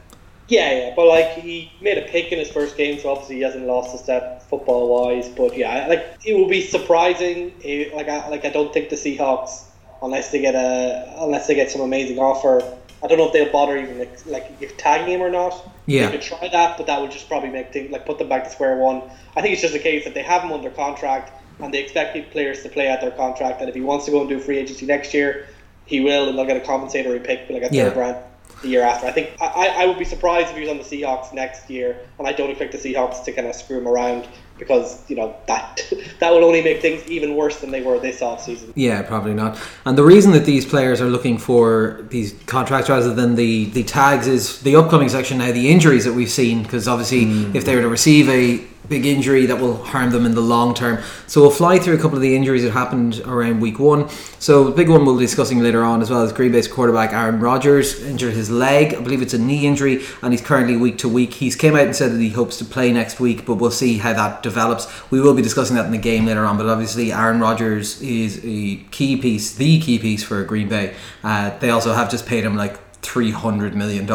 Yeah, 0.48 0.70
yeah, 0.70 0.92
but 0.94 1.06
like 1.06 1.28
he 1.38 1.72
made 1.80 1.96
a 1.96 2.02
pick 2.02 2.30
in 2.30 2.38
his 2.38 2.50
first 2.50 2.76
game, 2.76 2.98
so 2.98 3.10
obviously 3.10 3.36
he 3.36 3.42
hasn't 3.42 3.64
lost 3.64 3.94
a 3.94 3.98
step 3.98 4.42
football 4.42 5.06
wise. 5.06 5.28
But 5.28 5.56
yeah, 5.56 5.86
like 5.86 6.18
it 6.26 6.34
will 6.34 6.48
be 6.48 6.60
surprising. 6.60 7.54
like 7.94 8.08
I 8.08 8.28
like 8.28 8.44
I 8.44 8.50
don't 8.50 8.72
think 8.72 8.90
the 8.90 8.96
Seahawks, 8.96 9.64
unless 10.02 10.30
they 10.30 10.40
get 10.40 10.54
a 10.54 11.14
unless 11.20 11.46
they 11.46 11.54
get 11.54 11.70
some 11.70 11.80
amazing 11.80 12.18
offer, 12.18 12.60
I 13.02 13.08
don't 13.08 13.18
know 13.18 13.26
if 13.26 13.32
they'll 13.32 13.50
bother 13.50 13.76
even 13.76 13.98
like, 13.98 14.26
like 14.26 14.52
if 14.60 14.76
tagging 14.76 15.14
him 15.14 15.22
or 15.22 15.30
not. 15.30 15.68
Yeah, 15.86 16.06
they 16.06 16.12
could 16.12 16.22
try 16.22 16.48
that, 16.48 16.76
but 16.76 16.86
that 16.86 17.00
would 17.00 17.10
just 17.10 17.28
probably 17.28 17.50
make 17.50 17.72
things 17.72 17.90
like 17.90 18.06
put 18.06 18.18
them 18.18 18.28
back 18.28 18.44
to 18.44 18.50
square 18.50 18.76
one. 18.76 19.02
I 19.36 19.42
think 19.42 19.52
it's 19.52 19.62
just 19.62 19.74
a 19.74 19.80
case 19.80 20.04
that 20.04 20.14
they 20.14 20.22
have 20.22 20.42
him 20.42 20.52
under 20.52 20.70
contract 20.70 21.32
and 21.60 21.72
they 21.72 21.82
expect 21.82 22.30
players 22.30 22.62
to 22.62 22.68
play 22.68 22.88
out 22.88 23.00
their 23.00 23.10
contract. 23.10 23.60
And 23.60 23.68
if 23.68 23.74
he 23.74 23.80
wants 23.80 24.04
to 24.06 24.10
go 24.10 24.20
and 24.20 24.28
do 24.28 24.38
free 24.38 24.58
agency 24.58 24.86
next 24.86 25.14
year, 25.14 25.46
he 25.86 26.00
will, 26.00 26.28
and 26.28 26.38
they'll 26.38 26.46
get 26.46 26.56
a 26.56 26.60
compensatory 26.60 27.20
pick 27.20 27.48
like 27.50 27.62
a 27.62 27.74
yeah. 27.74 27.90
third 27.90 27.96
round 27.96 28.16
the 28.62 28.68
year 28.68 28.82
after. 28.82 29.06
I 29.06 29.12
think 29.12 29.30
I, 29.40 29.82
I 29.82 29.86
would 29.86 29.98
be 29.98 30.04
surprised 30.04 30.50
if 30.50 30.54
he 30.54 30.60
was 30.60 30.70
on 30.70 30.78
the 30.78 30.84
Seahawks 30.84 31.32
next 31.32 31.68
year, 31.68 31.98
and 32.18 32.26
I 32.26 32.32
don't 32.32 32.50
expect 32.50 32.72
the 32.72 32.78
Seahawks 32.78 33.24
to 33.24 33.32
kind 33.32 33.46
of 33.46 33.54
screw 33.54 33.78
him 33.78 33.88
around 33.88 34.28
because 34.62 35.02
you 35.10 35.16
know 35.16 35.34
that 35.46 35.80
that 36.20 36.30
will 36.32 36.44
only 36.44 36.62
make 36.62 36.80
things 36.80 37.04
even 37.10 37.34
worse 37.34 37.60
than 37.60 37.70
they 37.70 37.82
were 37.82 37.98
this 37.98 38.20
offseason. 38.20 38.72
Yeah, 38.74 39.02
probably 39.02 39.34
not. 39.34 39.58
And 39.84 39.98
the 39.98 40.04
reason 40.04 40.32
that 40.32 40.44
these 40.44 40.64
players 40.64 41.00
are 41.00 41.10
looking 41.10 41.38
for 41.38 42.04
these 42.08 42.34
contracts 42.46 42.88
rather 42.88 43.12
than 43.12 43.34
the 43.34 43.66
the 43.66 43.82
tags 43.82 44.26
is 44.26 44.60
the 44.60 44.76
upcoming 44.76 45.08
section 45.08 45.38
now, 45.38 45.52
the 45.52 45.70
injuries 45.70 46.04
that 46.04 46.12
we've 46.12 46.30
seen. 46.30 46.62
Because 46.62 46.86
obviously, 46.86 47.24
mm. 47.24 47.54
if 47.54 47.64
they 47.64 47.74
were 47.74 47.82
to 47.82 47.88
receive 47.88 48.28
a 48.28 48.71
big 48.88 49.06
injury 49.06 49.46
that 49.46 49.58
will 49.58 49.82
harm 49.84 50.10
them 50.10 50.26
in 50.26 50.34
the 50.34 50.40
long 50.40 50.74
term. 50.74 51.02
So 51.26 51.40
we'll 51.40 51.50
fly 51.50 51.78
through 51.78 51.94
a 51.94 51.98
couple 51.98 52.16
of 52.16 52.22
the 52.22 52.34
injuries 52.34 52.62
that 52.62 52.72
happened 52.72 53.20
around 53.24 53.60
week 53.60 53.78
one. 53.78 54.08
So 54.38 54.64
the 54.64 54.72
big 54.72 54.88
one 54.88 55.04
we'll 55.04 55.16
be 55.16 55.24
discussing 55.24 55.60
later 55.60 55.82
on 55.82 56.02
as 56.02 56.10
well 56.10 56.22
as 56.22 56.32
Green 56.32 56.52
Bay's 56.52 56.68
quarterback 56.68 57.12
Aaron 57.12 57.40
Rodgers 57.40 58.02
injured 58.02 58.34
his 58.34 58.50
leg. 58.50 58.94
I 58.94 59.00
believe 59.00 59.22
it's 59.22 59.34
a 59.34 59.38
knee 59.38 59.66
injury 59.66 60.02
and 60.20 60.32
he's 60.32 60.42
currently 60.42 60.76
week 60.76 60.98
to 60.98 61.08
week. 61.08 61.34
He's 61.34 61.56
came 61.56 61.74
out 61.74 61.86
and 61.86 61.96
said 61.96 62.12
that 62.12 62.20
he 62.20 62.30
hopes 62.30 62.56
to 62.58 62.64
play 62.64 62.92
next 62.92 63.20
week, 63.20 63.46
but 63.46 63.54
we'll 63.54 63.70
see 63.70 63.98
how 63.98 64.12
that 64.12 64.42
develops. 64.42 64.88
We 65.10 65.20
will 65.20 65.34
be 65.34 65.42
discussing 65.42 65.76
that 65.76 65.86
in 65.86 65.92
the 65.92 65.98
game 65.98 66.26
later 66.26 66.44
on, 66.44 66.56
but 66.56 66.66
obviously 66.66 67.12
Aaron 67.12 67.40
Rodgers 67.40 68.00
is 68.02 68.40
a 68.44 68.76
key 68.90 69.16
piece, 69.16 69.54
the 69.54 69.80
key 69.80 69.98
piece 69.98 70.24
for 70.24 70.42
Green 70.44 70.68
Bay. 70.68 70.94
Uh, 71.22 71.56
they 71.58 71.70
also 71.70 71.92
have 71.92 72.10
just 72.10 72.26
paid 72.26 72.44
him 72.44 72.56
like 72.56 72.78
$300 73.02 73.74
million. 73.74 74.06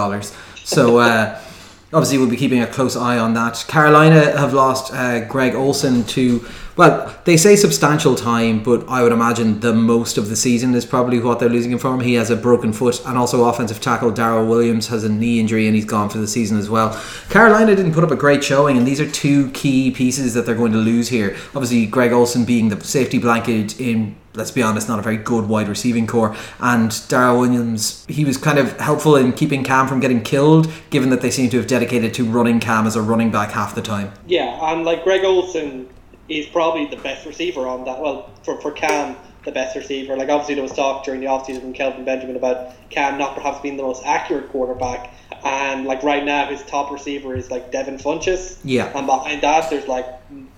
So, 0.63 0.97
uh, 0.99 1.41
obviously 1.93 2.17
we'll 2.17 2.29
be 2.29 2.37
keeping 2.37 2.61
a 2.61 2.67
close 2.67 2.95
eye 2.95 3.17
on 3.17 3.33
that. 3.33 3.63
Carolina 3.67 4.37
have 4.37 4.53
lost 4.53 4.93
uh, 4.93 5.25
Greg 5.25 5.55
Olsen 5.55 6.03
to 6.05 6.45
well, 6.77 7.19
they 7.25 7.37
say 7.37 7.55
substantial 7.55 8.13
time, 8.13 8.61
but 8.61 8.87
I 8.87 9.01
would 9.01 9.11
imagine 9.11 9.61
the 9.61 9.73
most 9.73 10.19
of 10.19 10.29
the 10.29 10.35
season 10.35 10.75
is 10.75 10.85
probably 10.85 11.19
what 11.19 11.39
they're 11.39 11.49
losing 11.49 11.71
him 11.71 11.79
from. 11.79 12.01
He 12.01 12.13
has 12.13 12.29
a 12.29 12.35
broken 12.35 12.71
foot, 12.71 13.03
and 13.03 13.17
also 13.17 13.45
offensive 13.45 13.81
tackle 13.81 14.11
Daryl 14.11 14.47
Williams 14.47 14.87
has 14.89 15.03
a 15.03 15.09
knee 15.09 15.39
injury, 15.39 15.65
and 15.65 15.75
he's 15.75 15.85
gone 15.85 16.07
for 16.09 16.19
the 16.19 16.27
season 16.27 16.55
as 16.59 16.69
well. 16.69 17.01
Carolina 17.31 17.75
didn't 17.75 17.93
put 17.93 18.03
up 18.03 18.11
a 18.11 18.15
great 18.15 18.43
showing, 18.43 18.77
and 18.77 18.85
these 18.85 19.01
are 19.01 19.09
two 19.09 19.49
key 19.51 19.89
pieces 19.89 20.35
that 20.35 20.45
they're 20.45 20.53
going 20.53 20.71
to 20.71 20.77
lose 20.77 21.09
here. 21.09 21.35
Obviously, 21.55 21.87
Greg 21.87 22.11
Olsen 22.11 22.45
being 22.45 22.69
the 22.69 22.79
safety 22.83 23.17
blanket 23.17 23.81
in 23.81 24.15
let's 24.37 24.51
be 24.51 24.61
honest, 24.61 24.87
not 24.87 24.99
a 24.99 25.01
very 25.01 25.17
good 25.17 25.49
wide 25.49 25.67
receiving 25.67 26.07
core. 26.07 26.35
And 26.59 26.91
Daryl 26.91 27.39
Williams, 27.39 28.05
he 28.07 28.23
was 28.23 28.37
kind 28.37 28.57
of 28.57 28.79
helpful 28.79 29.15
in 29.15 29.33
keeping 29.33 29.63
Cam 29.63 29.87
from 29.87 29.99
getting 29.99 30.21
killed, 30.21 30.71
given 30.89 31.09
that 31.09 31.21
they 31.21 31.31
seem 31.31 31.49
to 31.49 31.57
have 31.57 31.67
dedicated 31.67 32.13
to 32.15 32.23
running 32.23 32.59
Cam 32.59 32.87
as 32.87 32.95
a 32.95 33.01
running 33.01 33.31
back 33.31 33.51
half 33.51 33.75
the 33.75 33.81
time. 33.81 34.13
Yeah, 34.27 34.71
and 34.71 34.85
like 34.85 35.03
Greg 35.03 35.25
Olsen 35.25 35.89
is 36.29 36.45
probably 36.45 36.85
the 36.85 37.01
best 37.01 37.25
receiver 37.25 37.67
on 37.67 37.85
that. 37.85 38.01
Well, 38.01 38.29
for, 38.43 38.59
for 38.61 38.71
Cam, 38.71 39.15
the 39.47 39.51
best 39.51 39.75
receiver. 39.75 40.15
Like 40.15 40.29
obviously 40.29 40.55
there 40.55 40.63
was 40.63 40.73
talk 40.73 41.03
during 41.05 41.21
the 41.21 41.27
offseason 41.27 41.61
from 41.61 41.73
Kelvin 41.73 42.05
Benjamin 42.05 42.35
about 42.35 42.73
Cam 42.89 43.17
not 43.17 43.33
perhaps 43.33 43.61
being 43.61 43.77
the 43.77 43.83
most 43.83 44.05
accurate 44.05 44.49
quarterback. 44.49 45.13
And 45.43 45.85
like 45.85 46.03
right 46.03 46.23
now 46.23 46.47
his 46.47 46.61
top 46.63 46.91
receiver 46.91 47.33
is 47.33 47.49
like 47.49 47.71
Devin 47.71 47.97
Funchess. 47.97 48.59
Yeah. 48.63 48.91
And 48.93 49.07
behind 49.07 49.41
that 49.41 49.69
there's 49.69 49.87
like 49.87 50.05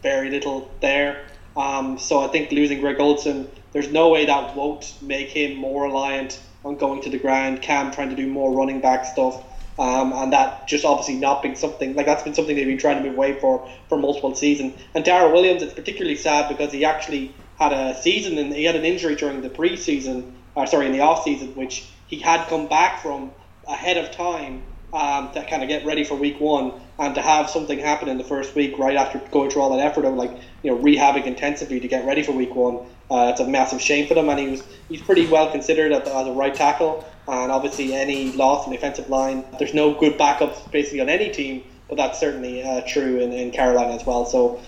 very 0.02 0.32
little 0.32 0.70
there. 0.82 1.26
Um, 1.56 2.00
so 2.00 2.20
I 2.22 2.28
think 2.30 2.52
losing 2.52 2.82
Greg 2.82 3.00
Olsen, 3.00 3.48
there's 3.72 3.92
no 3.92 4.10
way 4.10 4.26
that 4.26 4.56
won't 4.56 4.94
make 5.02 5.30
him 5.30 5.56
more 5.56 5.84
reliant 5.84 6.40
on 6.66 6.76
going 6.76 7.02
to 7.04 7.10
the 7.10 7.20
ground. 7.20 7.62
Cam 7.62 7.92
trying 7.92 8.10
to 8.10 8.16
do 8.16 8.28
more 8.28 8.56
running 8.56 8.82
back 8.82 9.06
stuff. 9.06 9.44
Um, 9.78 10.12
and 10.12 10.34
that 10.34 10.68
just 10.68 10.84
obviously 10.84 11.16
not 11.16 11.42
being 11.42 11.56
something 11.56 11.96
like 11.96 12.06
that's 12.06 12.24
been 12.24 12.34
something 12.34 12.54
they've 12.56 12.68
been 12.68 12.78
trying 12.78 13.02
to 13.02 13.10
move 13.10 13.18
away 13.18 13.40
for 13.40 13.70
for 13.88 13.98
multiple 13.98 14.36
seasons. 14.36 14.74
And 14.94 15.06
Daryl 15.06 15.32
Williams, 15.32 15.62
it's 15.62 15.74
particularly 15.74 16.18
sad 16.18 16.50
because 16.50 16.74
he 16.74 16.84
actually 16.84 17.34
had 17.58 17.72
a 17.72 17.96
season 18.02 18.38
and 18.38 18.54
he 18.54 18.66
had 18.66 18.76
an 18.76 18.84
injury 18.84 19.16
during 19.16 19.42
the 19.42 19.50
preseason, 19.50 20.34
uh, 20.58 20.66
sorry, 20.66 20.88
in 20.88 20.92
the 20.92 21.00
off 21.00 21.24
season, 21.24 21.56
which 21.56 21.88
he 22.08 22.20
had 22.20 22.46
come 22.48 22.68
back 22.68 23.02
from 23.02 23.32
ahead 23.68 23.98
of 23.98 24.12
time 24.12 24.64
um, 24.94 25.30
to 25.34 25.44
kind 25.46 25.62
of 25.64 25.70
get 25.70 25.86
ready 25.86 26.04
for 26.04 26.16
week 26.16 26.40
one 26.40 26.74
and 26.98 27.16
to 27.16 27.22
have 27.22 27.50
something 27.50 27.80
happen 27.80 28.08
in 28.10 28.18
the 28.18 28.24
first 28.24 28.56
week 28.56 28.78
right 28.78 28.96
after 28.98 29.20
going 29.32 29.50
through 29.50 29.62
all 29.62 29.70
that 29.70 29.80
effort 29.80 30.06
of 30.06 30.16
like 30.16 30.32
you 30.64 30.72
know 30.72 30.78
rehabbing 30.82 31.26
intensively 31.26 31.80
to 31.80 31.88
get 31.88 32.06
ready 32.06 32.24
for 32.24 32.32
week 32.32 32.56
one. 32.56 32.80
Uh, 33.12 33.30
it's 33.32 33.40
a 33.40 33.48
massive 33.48 33.82
shame 33.82 34.06
for 34.08 34.14
them, 34.14 34.30
and 34.30 34.40
he 34.40 34.48
was 34.48 34.64
he's 34.88 35.02
pretty 35.02 35.26
well 35.28 35.50
considered 35.52 35.92
as 35.92 36.28
a 36.28 36.32
right 36.32 36.54
tackle. 36.54 37.04
and 37.28 37.52
obviously 37.52 37.94
any 37.94 38.32
loss 38.34 38.66
in 38.66 38.72
the 38.72 38.78
offensive 38.78 39.10
line, 39.10 39.44
there's 39.60 39.74
no 39.74 39.94
good 39.94 40.18
backups 40.18 40.70
basically 40.72 41.00
on 41.02 41.10
any 41.10 41.30
team, 41.30 41.64
but 41.88 41.96
that's 41.96 42.20
certainly 42.20 42.64
uh, 42.64 42.82
true 42.88 43.20
in, 43.20 43.32
in 43.32 43.52
Carolina 43.52 43.94
as 43.94 44.06
well. 44.06 44.26
So 44.26 44.60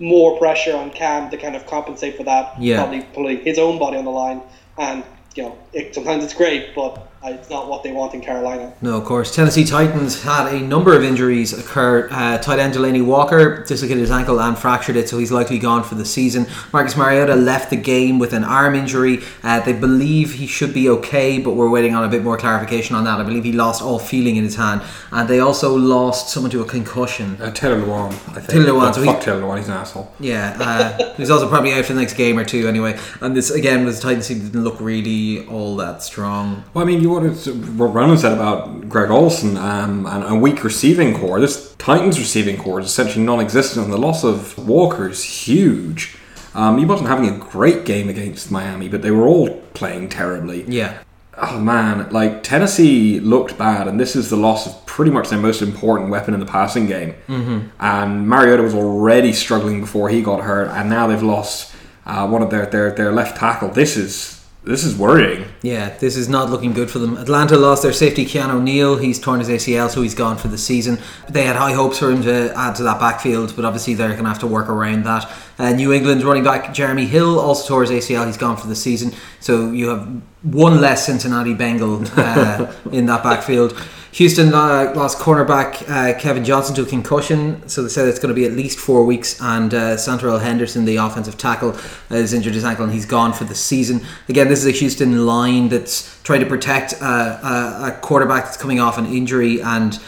more 0.00 0.38
pressure 0.38 0.76
on 0.76 0.90
Cam 0.90 1.28
to 1.30 1.36
kind 1.36 1.56
of 1.56 1.66
compensate 1.66 2.16
for 2.16 2.22
that, 2.24 2.54
Yeah. 2.60 2.78
probably 2.78 3.02
putting 3.02 3.40
his 3.44 3.58
own 3.58 3.78
body 3.78 3.96
on 3.98 4.04
the 4.04 4.10
line, 4.10 4.40
and 4.78 5.04
you 5.34 5.42
know 5.44 5.58
it, 5.72 5.94
sometimes 5.94 6.24
it's 6.24 6.34
great, 6.34 6.74
but 6.74 7.08
it's 7.24 7.50
not 7.50 7.68
what 7.68 7.82
they 7.82 7.92
want 7.92 8.14
in 8.14 8.20
Carolina. 8.20 8.72
No, 8.80 8.96
of 8.96 9.04
course. 9.04 9.34
Tennessee 9.34 9.64
Titans 9.64 10.22
had 10.22 10.52
a 10.52 10.60
number 10.60 10.94
of 10.96 11.02
injuries 11.02 11.52
occur. 11.52 12.08
Uh, 12.10 12.38
tight 12.38 12.58
end 12.58 12.74
Delanie 12.74 13.04
Walker 13.04 13.64
dislocated 13.64 14.00
his 14.00 14.10
ankle 14.10 14.40
and 14.40 14.56
fractured 14.56 14.96
it, 14.96 15.08
so 15.08 15.18
he's 15.18 15.32
likely 15.32 15.58
gone 15.58 15.82
for 15.82 15.94
the 15.96 16.04
season. 16.04 16.46
Marcus 16.72 16.96
Mariota 16.96 17.34
left 17.34 17.70
the 17.70 17.76
game 17.76 18.18
with 18.18 18.32
an 18.32 18.44
arm 18.44 18.74
injury. 18.74 19.20
Uh, 19.42 19.60
they 19.60 19.72
believe 19.72 20.34
he 20.34 20.46
should 20.46 20.72
be 20.72 20.88
okay, 20.88 21.38
but 21.38 21.52
we're 21.54 21.68
waiting 21.68 21.94
on 21.94 22.04
a 22.04 22.08
bit 22.08 22.22
more 22.22 22.36
clarification 22.38 22.94
on 22.96 23.04
that. 23.04 23.20
I 23.20 23.24
believe 23.24 23.44
he 23.44 23.52
lost 23.52 23.82
all 23.82 23.98
feeling 23.98 24.36
in 24.36 24.44
his 24.44 24.56
hand, 24.56 24.82
and 25.10 25.28
they 25.28 25.40
also 25.40 25.76
lost 25.76 26.30
someone 26.30 26.50
to 26.52 26.62
a 26.62 26.64
concussion. 26.64 27.36
Uh, 27.40 27.50
Taylor 27.50 27.80
Lewan, 27.80 28.12
I 28.12 28.40
think. 28.40 28.46
Taylor 28.48 28.66
Lewan, 28.72 28.80
But 28.80 28.92
so 28.94 29.00
he- 29.02 29.06
fuck 29.08 29.20
Taylor 29.22 29.42
Lewan, 29.42 29.58
he's 29.58 29.66
an 29.68 29.74
asshole. 29.74 30.12
Yeah, 30.20 30.56
uh, 30.60 31.14
he's 31.16 31.30
also 31.30 31.48
probably 31.48 31.72
out 31.74 31.84
for 31.84 31.92
the 31.94 32.00
next 32.00 32.14
game 32.14 32.38
or 32.38 32.44
two 32.44 32.68
anyway. 32.68 32.98
And 33.20 33.36
this 33.36 33.50
again 33.50 33.84
was 33.84 33.96
the 33.96 34.02
Titans 34.02 34.28
team 34.28 34.38
didn't 34.40 34.62
look 34.64 34.80
really 34.80 35.46
all 35.48 35.76
that 35.76 36.02
strong. 36.02 36.64
Well, 36.74 36.84
I 36.84 36.86
mean, 36.86 37.00
you 37.08 37.14
wanted 37.14 37.38
to, 37.44 37.52
what 37.52 37.86
Ronan 37.86 38.18
said 38.18 38.32
about 38.32 38.88
Greg 38.88 39.10
Olsen 39.10 39.56
um, 39.56 40.06
and 40.06 40.24
a 40.24 40.34
weak 40.34 40.62
receiving 40.62 41.16
core. 41.18 41.40
This 41.40 41.74
Titans 41.78 42.18
receiving 42.18 42.56
core 42.56 42.80
is 42.80 42.86
essentially 42.86 43.24
non-existent, 43.24 43.84
and 43.84 43.92
the 43.92 43.98
loss 43.98 44.24
of 44.24 44.58
Walker 44.58 45.08
is 45.08 45.24
huge. 45.24 46.16
Um, 46.54 46.78
he 46.78 46.84
wasn't 46.84 47.08
having 47.08 47.28
a 47.28 47.38
great 47.38 47.84
game 47.84 48.08
against 48.08 48.50
Miami, 48.50 48.88
but 48.88 49.02
they 49.02 49.10
were 49.10 49.26
all 49.26 49.60
playing 49.74 50.08
terribly. 50.08 50.64
Yeah, 50.64 50.98
Oh 51.40 51.60
man, 51.60 52.10
like 52.10 52.42
Tennessee 52.42 53.20
looked 53.20 53.56
bad, 53.56 53.86
and 53.86 54.00
this 54.00 54.16
is 54.16 54.28
the 54.28 54.36
loss 54.36 54.66
of 54.66 54.84
pretty 54.86 55.12
much 55.12 55.28
their 55.28 55.38
most 55.38 55.62
important 55.62 56.10
weapon 56.10 56.34
in 56.34 56.40
the 56.40 56.46
passing 56.46 56.86
game. 56.86 57.14
Mm-hmm. 57.28 57.68
And 57.78 58.28
Mariota 58.28 58.64
was 58.64 58.74
already 58.74 59.32
struggling 59.32 59.80
before 59.80 60.08
he 60.08 60.20
got 60.20 60.42
hurt, 60.42 60.68
and 60.70 60.90
now 60.90 61.06
they've 61.06 61.22
lost 61.22 61.72
uh, 62.06 62.26
one 62.26 62.42
of 62.42 62.50
their, 62.50 62.66
their 62.66 62.90
their 62.90 63.12
left 63.12 63.36
tackle. 63.36 63.68
This 63.68 63.96
is 63.96 64.37
this 64.64 64.84
is 64.84 64.96
worrying. 64.96 65.46
Yeah, 65.62 65.96
this 65.98 66.16
is 66.16 66.28
not 66.28 66.50
looking 66.50 66.72
good 66.72 66.90
for 66.90 66.98
them. 66.98 67.16
Atlanta 67.16 67.56
lost 67.56 67.82
their 67.82 67.92
safety 67.92 68.26
Keanu 68.26 68.54
O'Neal. 68.54 68.96
He's 68.96 69.18
torn 69.18 69.38
his 69.40 69.48
ACL, 69.48 69.88
so 69.88 70.02
he's 70.02 70.14
gone 70.14 70.36
for 70.36 70.48
the 70.48 70.58
season. 70.58 70.98
They 71.28 71.44
had 71.44 71.56
high 71.56 71.72
hopes 71.72 71.98
for 71.98 72.10
him 72.10 72.22
to 72.22 72.52
add 72.56 72.74
to 72.76 72.82
that 72.82 73.00
backfield, 73.00 73.54
but 73.56 73.64
obviously 73.64 73.94
they're 73.94 74.08
going 74.08 74.24
to 74.24 74.28
have 74.28 74.40
to 74.40 74.46
work 74.46 74.68
around 74.68 75.04
that. 75.04 75.30
Uh, 75.58 75.72
New 75.72 75.92
England's 75.92 76.24
running 76.24 76.44
back 76.44 76.72
Jeremy 76.72 77.06
Hill 77.06 77.40
also 77.40 77.66
tore 77.66 77.82
his 77.82 77.90
ACL. 77.90 78.26
He's 78.26 78.36
gone 78.36 78.56
for 78.56 78.68
the 78.68 78.76
season. 78.76 79.12
So 79.40 79.72
you 79.72 79.88
have 79.88 80.22
one 80.42 80.80
less 80.80 81.04
Cincinnati 81.06 81.54
Bengal 81.54 82.04
uh, 82.16 82.72
in 82.92 83.06
that 83.06 83.22
backfield. 83.22 83.76
Houston 84.12 84.54
uh, 84.54 84.92
lost 84.96 85.18
cornerback 85.18 85.88
uh, 85.88 86.18
Kevin 86.18 86.44
Johnson 86.44 86.74
to 86.76 86.82
a 86.82 86.86
concussion, 86.86 87.68
so 87.68 87.82
they 87.82 87.88
said 87.88 88.08
it's 88.08 88.18
going 88.18 88.30
to 88.30 88.34
be 88.34 88.46
at 88.46 88.52
least 88.52 88.78
four 88.78 89.04
weeks. 89.04 89.40
And 89.40 89.74
uh, 89.74 89.96
Henderson, 90.38 90.86
the 90.86 90.96
offensive 90.96 91.36
tackle, 91.36 91.72
has 92.08 92.32
injured 92.32 92.54
his 92.54 92.64
ankle 92.64 92.84
and 92.84 92.92
he's 92.92 93.06
gone 93.06 93.32
for 93.32 93.44
the 93.44 93.54
season. 93.54 94.00
Again, 94.28 94.48
this 94.48 94.60
is 94.60 94.66
a 94.66 94.70
Houston 94.70 95.26
line 95.26 95.68
that's 95.68 96.20
trying 96.22 96.40
to 96.40 96.46
protect 96.46 96.94
uh, 97.00 97.84
a, 97.84 97.88
a 97.88 97.98
quarterback 98.00 98.44
that's 98.44 98.56
coming 98.56 98.80
off 98.80 98.96
an 98.96 99.06
injury, 99.06 99.60
and 99.60 99.98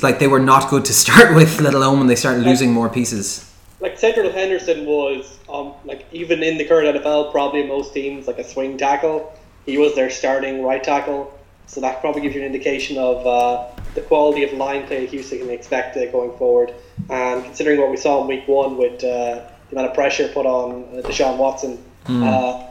like 0.00 0.18
they 0.18 0.28
were 0.28 0.40
not 0.40 0.70
good 0.70 0.84
to 0.84 0.92
start 1.04 1.34
with, 1.34 1.60
let 1.60 1.74
alone 1.74 1.98
when 1.98 2.06
they 2.06 2.16
start 2.16 2.38
losing 2.38 2.72
more 2.72 2.88
pieces. 2.88 3.47
Like 3.80 3.98
Seantrel 3.98 4.32
Henderson 4.32 4.86
was, 4.86 5.38
um, 5.48 5.74
like 5.84 6.06
even 6.12 6.42
in 6.42 6.58
the 6.58 6.64
current 6.64 6.96
NFL, 6.96 7.30
probably 7.30 7.64
most 7.64 7.94
teams, 7.94 8.26
like 8.26 8.38
a 8.38 8.44
swing 8.44 8.76
tackle. 8.76 9.32
He 9.66 9.78
was 9.78 9.94
their 9.94 10.10
starting 10.10 10.64
right 10.64 10.82
tackle, 10.82 11.38
so 11.66 11.80
that 11.82 12.00
probably 12.00 12.22
gives 12.22 12.34
you 12.34 12.40
an 12.40 12.46
indication 12.46 12.98
of 12.98 13.26
uh, 13.26 13.68
the 13.94 14.00
quality 14.00 14.42
of 14.42 14.52
line 14.52 14.86
play 14.86 15.06
Houston 15.06 15.38
can 15.38 15.50
expect 15.50 15.96
uh, 15.96 16.10
going 16.10 16.36
forward. 16.38 16.74
And 17.10 17.44
considering 17.44 17.78
what 17.78 17.90
we 17.90 17.96
saw 17.96 18.22
in 18.22 18.28
Week 18.28 18.48
One 18.48 18.76
with 18.76 19.04
uh, 19.04 19.44
the 19.68 19.72
amount 19.72 19.88
of 19.88 19.94
pressure 19.94 20.28
put 20.28 20.46
on 20.46 20.84
uh, 20.84 21.02
Deshaun 21.02 21.36
Watson, 21.36 21.78
uh, 22.24 22.66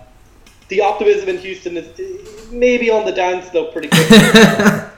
the 0.69 0.81
optimism 0.81 1.29
in 1.29 1.37
Houston 1.37 1.77
is 1.77 1.87
uh, 1.99 2.51
maybe 2.51 2.89
on 2.89 3.05
the 3.05 3.13
downslope 3.13 3.71
pretty 3.71 3.87
quickly. 3.89 4.17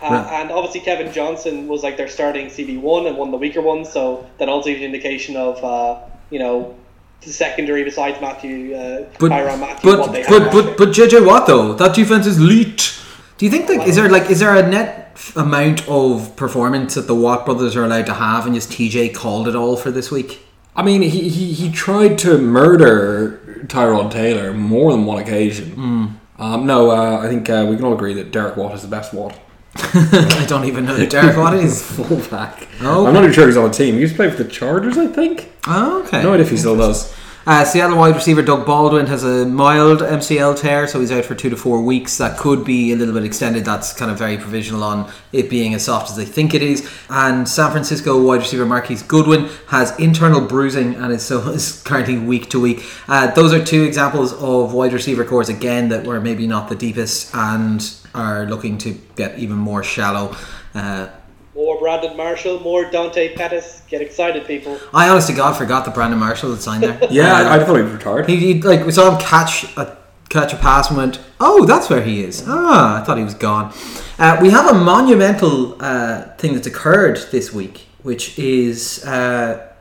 Uh, 0.00 0.28
and 0.30 0.50
obviously 0.50 0.80
Kevin 0.80 1.12
Johnson 1.12 1.66
was 1.66 1.82
like 1.82 1.96
their 1.96 2.08
starting 2.08 2.46
CB 2.46 2.80
one 2.80 3.06
and 3.06 3.16
one 3.16 3.28
of 3.28 3.32
the 3.32 3.38
weaker 3.38 3.60
ones, 3.60 3.90
so 3.92 4.28
that 4.38 4.48
also 4.48 4.68
gives 4.68 4.80
an 4.80 4.86
indication 4.86 5.36
of 5.36 5.62
uh, 5.64 6.00
you 6.30 6.38
know 6.38 6.76
the 7.22 7.32
secondary 7.32 7.82
besides 7.82 8.20
Mathieu 8.20 8.74
uh, 8.74 9.08
But 9.18 9.32
Tyrann 9.32 9.58
Mathieu 9.58 9.90
but 9.90 9.98
what 9.98 10.12
they 10.12 10.22
but, 10.22 10.42
have. 10.42 10.52
but 10.52 10.78
but 10.78 10.88
JJ 10.90 11.26
Watt 11.26 11.46
though 11.46 11.74
that 11.74 11.94
defense 11.94 12.26
is 12.26 12.38
elite. 12.38 12.94
Do 13.38 13.44
you 13.44 13.50
think 13.50 13.68
like 13.68 13.88
is 13.88 13.96
there 13.96 14.08
like 14.08 14.30
is 14.30 14.40
there 14.40 14.54
a 14.54 14.68
net 14.68 15.18
amount 15.34 15.88
of 15.88 16.36
performance 16.36 16.94
that 16.94 17.08
the 17.08 17.14
Watt 17.14 17.44
brothers 17.44 17.74
are 17.74 17.84
allowed 17.84 18.06
to 18.06 18.14
have, 18.14 18.46
and 18.46 18.54
just 18.54 18.70
TJ 18.70 19.14
called 19.14 19.48
it 19.48 19.56
all 19.56 19.76
for 19.76 19.90
this 19.90 20.10
week? 20.10 20.40
I 20.76 20.82
mean, 20.82 21.02
he, 21.02 21.28
he, 21.28 21.52
he 21.52 21.72
tried 21.72 22.18
to 22.18 22.38
murder 22.38 23.64
Tyrod 23.66 24.12
Taylor 24.12 24.52
more 24.52 24.92
than 24.92 25.06
one 25.06 25.20
occasion. 25.20 26.20
Um, 26.38 26.66
no, 26.66 26.92
uh, 26.92 27.18
I 27.18 27.26
think 27.26 27.50
uh, 27.50 27.66
we 27.68 27.74
can 27.74 27.84
all 27.84 27.94
agree 27.94 28.14
that 28.14 28.30
Derek 28.30 28.56
Watt 28.56 28.74
is 28.74 28.82
the 28.82 28.88
best 28.88 29.12
Watt. 29.12 29.36
I 29.94 30.44
don't 30.48 30.64
even 30.64 30.84
know 30.86 30.94
who 30.94 31.06
Derek 31.06 31.36
Watt 31.36 31.54
is. 31.54 31.82
Fullback. 31.96 32.66
Oh, 32.80 33.06
I'm 33.06 33.14
not 33.14 33.22
even 33.22 33.32
sure 33.32 33.46
he's 33.46 33.56
on 33.56 33.68
the 33.68 33.74
team. 33.74 33.94
He 33.94 34.00
used 34.00 34.14
to 34.14 34.16
play 34.16 34.30
for 34.30 34.42
the 34.42 34.50
Chargers, 34.50 34.98
I 34.98 35.06
think. 35.06 35.52
Oh, 35.66 36.02
okay. 36.02 36.22
No 36.22 36.34
idea 36.34 36.44
if 36.44 36.50
he 36.50 36.56
still 36.56 36.76
does. 36.76 37.14
Uh, 37.46 37.64
Seattle 37.64 37.96
wide 37.96 38.14
receiver 38.14 38.42
Doug 38.42 38.66
Baldwin 38.66 39.06
has 39.06 39.24
a 39.24 39.46
mild 39.46 40.00
MCL 40.00 40.60
tear, 40.60 40.86
so 40.86 41.00
he's 41.00 41.10
out 41.10 41.24
for 41.24 41.34
two 41.34 41.48
to 41.48 41.56
four 41.56 41.80
weeks. 41.80 42.18
That 42.18 42.36
could 42.36 42.62
be 42.62 42.92
a 42.92 42.96
little 42.96 43.14
bit 43.14 43.24
extended. 43.24 43.64
That's 43.64 43.94
kind 43.94 44.10
of 44.10 44.18
very 44.18 44.36
provisional 44.36 44.84
on 44.84 45.10
it 45.32 45.48
being 45.48 45.72
as 45.72 45.86
soft 45.86 46.10
as 46.10 46.16
they 46.16 46.26
think 46.26 46.52
it 46.52 46.62
is. 46.62 46.86
And 47.08 47.48
San 47.48 47.70
Francisco 47.70 48.22
wide 48.22 48.40
receiver 48.40 48.66
Marquise 48.66 49.02
Goodwin 49.02 49.48
has 49.68 49.98
internal 49.98 50.42
bruising 50.42 50.96
and 50.96 51.10
is 51.10 51.22
so 51.22 51.48
is 51.48 51.82
currently 51.84 52.18
week 52.18 52.50
to 52.50 52.60
week. 52.60 52.84
Uh, 53.08 53.30
those 53.30 53.54
are 53.54 53.64
two 53.64 53.84
examples 53.84 54.34
of 54.34 54.74
wide 54.74 54.92
receiver 54.92 55.24
cores 55.24 55.48
again 55.48 55.88
that 55.88 56.04
were 56.04 56.20
maybe 56.20 56.46
not 56.46 56.68
the 56.68 56.76
deepest 56.76 57.34
and 57.34 57.80
are 58.18 58.46
looking 58.46 58.78
to 58.78 58.98
get 59.16 59.38
even 59.38 59.56
more 59.56 59.82
shallow. 59.82 60.34
Uh, 60.74 61.08
More 61.54 61.78
Brandon 61.80 62.16
Marshall, 62.16 62.60
more 62.60 62.90
Dante 62.90 63.34
Pettis. 63.34 63.82
Get 63.88 64.00
excited, 64.02 64.46
people. 64.46 64.78
I 64.92 65.08
honestly 65.08 65.34
God 65.34 65.56
forgot 65.56 65.84
that 65.84 65.94
Brandon 65.94 66.18
Marshall 66.18 66.50
had 66.50 66.60
signed 66.60 66.82
there. 66.82 66.98
Yeah, 67.10 67.32
Uh, 67.32 67.36
I, 67.44 67.56
I 67.56 67.64
thought 67.64 67.76
he 67.76 67.82
was 67.82 67.92
retired. 67.92 68.28
He, 68.28 68.36
he 68.36 68.62
like 68.62 68.84
we 68.84 68.92
saw 68.92 69.10
him 69.12 69.20
catch 69.20 69.64
a 69.76 69.96
catch 70.28 70.52
a 70.52 70.56
pass 70.56 70.88
and 70.90 70.98
went, 70.98 71.20
oh, 71.40 71.64
that's 71.64 71.88
where 71.88 72.02
he 72.02 72.22
is. 72.22 72.44
Ah, 72.46 73.00
I 73.00 73.04
thought 73.04 73.16
he 73.18 73.24
was 73.24 73.34
gone. 73.34 73.72
Uh, 74.18 74.36
we 74.42 74.50
have 74.50 74.66
a 74.70 74.74
monumental 74.74 75.82
uh, 75.82 76.22
thing 76.36 76.52
that's 76.54 76.66
occurred 76.66 77.16
this 77.32 77.52
week, 77.52 77.86
which 78.02 78.38
is 78.38 79.02
uh, 79.06 79.72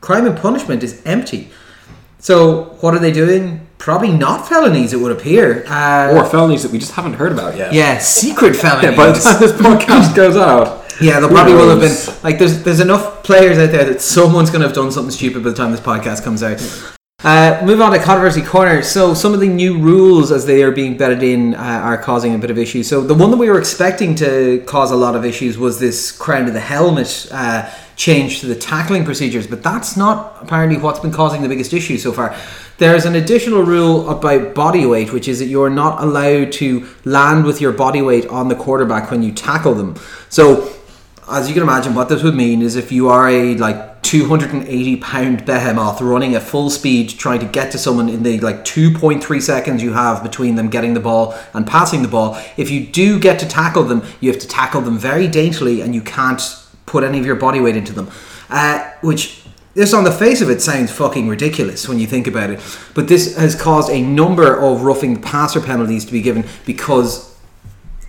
crime 0.00 0.24
and 0.26 0.36
punishment 0.38 0.82
is 0.82 1.02
empty. 1.04 1.50
So 2.18 2.76
what 2.80 2.94
are 2.94 2.98
they 2.98 3.12
doing? 3.12 3.67
Probably 3.78 4.10
not 4.10 4.48
felonies, 4.48 4.92
it 4.92 4.96
would 4.98 5.12
appear. 5.12 5.64
Uh, 5.66 6.12
or 6.16 6.26
felonies 6.26 6.62
that 6.64 6.72
we 6.72 6.78
just 6.78 6.92
haven't 6.92 7.14
heard 7.14 7.32
about 7.32 7.56
yet. 7.56 7.72
yeah, 7.72 7.98
secret 7.98 8.56
felonies. 8.56 8.90
Yeah, 8.90 8.96
by 8.96 9.06
the 9.12 9.18
time 9.20 9.40
this 9.40 9.52
podcast 9.52 10.14
goes 10.14 10.36
out. 10.36 10.84
Yeah, 11.00 11.20
there 11.20 11.28
probably 11.30 11.54
will 11.54 11.70
have 11.70 11.80
been 11.80 12.14
like 12.24 12.38
there's 12.40 12.62
there's 12.64 12.80
enough 12.80 13.22
players 13.22 13.56
out 13.56 13.70
there 13.70 13.84
that 13.84 14.00
someone's 14.00 14.50
going 14.50 14.62
to 14.62 14.66
have 14.66 14.74
done 14.74 14.90
something 14.90 15.12
stupid 15.12 15.44
by 15.44 15.50
the 15.50 15.56
time 15.56 15.70
this 15.70 15.80
podcast 15.80 16.24
comes 16.24 16.42
out. 16.42 16.60
Uh, 17.22 17.60
move 17.64 17.80
on 17.80 17.92
to 17.92 17.98
controversy 17.98 18.42
corner. 18.42 18.82
So 18.82 19.14
some 19.14 19.32
of 19.34 19.40
the 19.40 19.48
new 19.48 19.78
rules 19.78 20.30
as 20.32 20.46
they 20.46 20.62
are 20.62 20.70
being 20.70 20.96
bedded 20.96 21.22
in 21.22 21.54
uh, 21.54 21.58
are 21.58 21.98
causing 21.98 22.34
a 22.34 22.38
bit 22.38 22.50
of 22.50 22.58
issues. 22.58 22.88
So 22.88 23.00
the 23.00 23.14
one 23.14 23.30
that 23.32 23.36
we 23.36 23.48
were 23.48 23.58
expecting 23.58 24.14
to 24.16 24.62
cause 24.66 24.90
a 24.92 24.96
lot 24.96 25.14
of 25.16 25.24
issues 25.24 25.56
was 25.58 25.78
this 25.80 26.12
crown 26.12 26.46
to 26.46 26.52
the 26.52 26.60
helmet 26.60 27.28
uh, 27.32 27.68
change 27.96 28.40
to 28.40 28.46
the 28.46 28.54
tackling 28.54 29.04
procedures, 29.04 29.46
but 29.48 29.62
that's 29.64 29.96
not 29.96 30.36
apparently 30.40 30.78
what's 30.78 31.00
been 31.00 31.10
causing 31.12 31.42
the 31.42 31.48
biggest 31.48 31.72
issue 31.72 31.96
so 31.98 32.12
far. 32.12 32.36
There's 32.78 33.04
an 33.04 33.16
additional 33.16 33.62
rule 33.62 34.08
about 34.08 34.54
body 34.54 34.86
weight, 34.86 35.12
which 35.12 35.26
is 35.26 35.40
that 35.40 35.46
you're 35.46 35.68
not 35.68 36.00
allowed 36.00 36.52
to 36.52 36.88
land 37.04 37.44
with 37.44 37.60
your 37.60 37.72
body 37.72 38.00
weight 38.00 38.26
on 38.28 38.46
the 38.46 38.54
quarterback 38.54 39.10
when 39.10 39.24
you 39.24 39.32
tackle 39.32 39.74
them. 39.74 39.96
So 40.28 40.72
as 41.28 41.48
you 41.48 41.54
can 41.54 41.64
imagine, 41.64 41.96
what 41.96 42.08
this 42.08 42.22
would 42.22 42.36
mean 42.36 42.62
is 42.62 42.76
if 42.76 42.92
you 42.92 43.08
are 43.08 43.28
a 43.28 43.56
like 43.56 44.00
280 44.02 44.96
pound 44.98 45.44
behemoth 45.44 46.00
running 46.00 46.36
at 46.36 46.42
full 46.42 46.70
speed 46.70 47.10
trying 47.10 47.40
to 47.40 47.46
get 47.46 47.72
to 47.72 47.78
someone 47.78 48.08
in 48.08 48.22
the 48.22 48.38
like 48.40 48.64
2.3 48.64 49.42
seconds 49.42 49.82
you 49.82 49.92
have 49.92 50.22
between 50.22 50.54
them 50.54 50.70
getting 50.70 50.94
the 50.94 51.00
ball 51.00 51.36
and 51.54 51.66
passing 51.66 52.02
the 52.02 52.08
ball, 52.08 52.38
if 52.56 52.70
you 52.70 52.86
do 52.86 53.18
get 53.18 53.40
to 53.40 53.46
tackle 53.46 53.82
them, 53.82 54.02
you 54.20 54.30
have 54.30 54.40
to 54.40 54.48
tackle 54.48 54.80
them 54.80 54.96
very 54.96 55.26
daintily 55.26 55.80
and 55.80 55.96
you 55.96 56.00
can't 56.00 56.64
put 56.86 57.02
any 57.02 57.18
of 57.18 57.26
your 57.26 57.36
body 57.36 57.60
weight 57.60 57.76
into 57.76 57.92
them. 57.92 58.08
Uh, 58.48 58.90
which 59.02 59.37
this 59.78 59.94
on 59.94 60.02
the 60.02 60.10
face 60.10 60.40
of 60.40 60.50
it 60.50 60.60
sounds 60.60 60.90
fucking 60.90 61.28
ridiculous 61.28 61.88
when 61.88 62.00
you 62.00 62.06
think 62.08 62.26
about 62.26 62.50
it. 62.50 62.60
But 62.94 63.06
this 63.06 63.36
has 63.36 63.54
caused 63.54 63.90
a 63.90 64.02
number 64.02 64.58
of 64.58 64.82
roughing 64.82 65.14
the 65.14 65.20
passer 65.20 65.60
penalties 65.60 66.04
to 66.04 66.10
be 66.10 66.20
given 66.20 66.44
because 66.66 67.36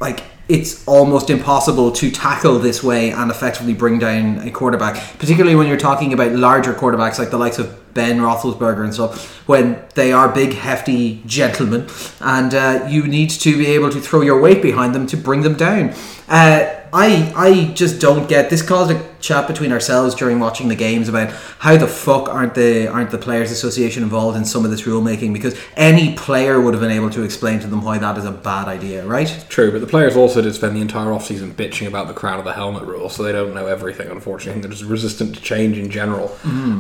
like 0.01 0.23
it's 0.47 0.83
almost 0.87 1.29
impossible 1.29 1.91
to 1.91 2.09
tackle 2.09 2.57
this 2.57 2.83
way 2.83 3.11
and 3.11 3.29
effectively 3.29 3.75
bring 3.75 3.99
down 3.99 4.39
a 4.39 4.49
quarterback, 4.49 5.19
particularly 5.19 5.55
when 5.55 5.67
you're 5.67 5.77
talking 5.77 6.11
about 6.11 6.31
larger 6.31 6.73
quarterbacks 6.73 7.19
like 7.19 7.29
the 7.29 7.37
likes 7.37 7.59
of 7.59 7.88
Ben 7.93 8.19
Roethlisberger 8.19 8.83
and 8.83 8.93
stuff, 8.93 9.47
when 9.47 9.81
they 9.95 10.11
are 10.11 10.29
big, 10.29 10.53
hefty 10.53 11.21
gentlemen, 11.25 11.87
and 12.21 12.53
uh, 12.53 12.87
you 12.89 13.07
need 13.07 13.29
to 13.31 13.57
be 13.57 13.67
able 13.67 13.89
to 13.89 13.99
throw 13.99 14.21
your 14.21 14.39
weight 14.39 14.61
behind 14.61 14.95
them 14.95 15.07
to 15.07 15.17
bring 15.17 15.41
them 15.41 15.55
down. 15.55 15.93
Uh, 16.27 16.75
I 16.91 17.33
I 17.35 17.73
just 17.73 18.01
don't 18.01 18.27
get 18.27 18.49
this 18.49 18.61
caused 18.61 18.91
a 18.91 19.09
chat 19.19 19.47
between 19.47 19.71
ourselves 19.71 20.15
during 20.15 20.39
watching 20.39 20.69
the 20.69 20.75
games 20.75 21.09
about 21.09 21.29
how 21.59 21.77
the 21.77 21.87
fuck 21.87 22.29
aren't 22.29 22.55
the 22.55 22.87
aren't 22.87 23.11
the 23.11 23.17
players 23.17 23.51
association 23.51 24.01
involved 24.01 24.37
in 24.37 24.45
some 24.45 24.65
of 24.65 24.71
this 24.71 24.83
rulemaking 24.83 25.33
because 25.33 25.59
any 25.75 26.15
player 26.15 26.59
would 26.59 26.73
have 26.73 26.81
been 26.81 26.91
able 26.91 27.09
to 27.11 27.23
explain 27.23 27.59
to 27.59 27.67
them 27.67 27.83
why 27.83 27.97
that 27.97 28.17
is 28.17 28.25
a 28.25 28.31
bad 28.31 28.67
idea 28.67 29.05
right 29.05 29.45
True, 29.49 29.71
but 29.71 29.81
the 29.81 29.87
players 29.87 30.15
also 30.15 30.41
did 30.41 30.55
spend 30.55 30.75
the 30.75 30.81
entire 30.81 31.07
offseason 31.07 31.51
bitching 31.51 31.87
about 31.87 32.07
the 32.07 32.13
crown 32.13 32.39
of 32.39 32.45
the 32.45 32.53
helmet 32.53 32.83
rule, 32.83 33.09
so 33.09 33.23
they 33.23 33.31
don't 33.31 33.53
know 33.53 33.67
everything, 33.67 34.09
unfortunately. 34.09 34.61
They're 34.61 34.71
just 34.71 34.83
resistant 34.83 35.35
to 35.35 35.41
change 35.41 35.77
in 35.77 35.89
general. 35.89 36.35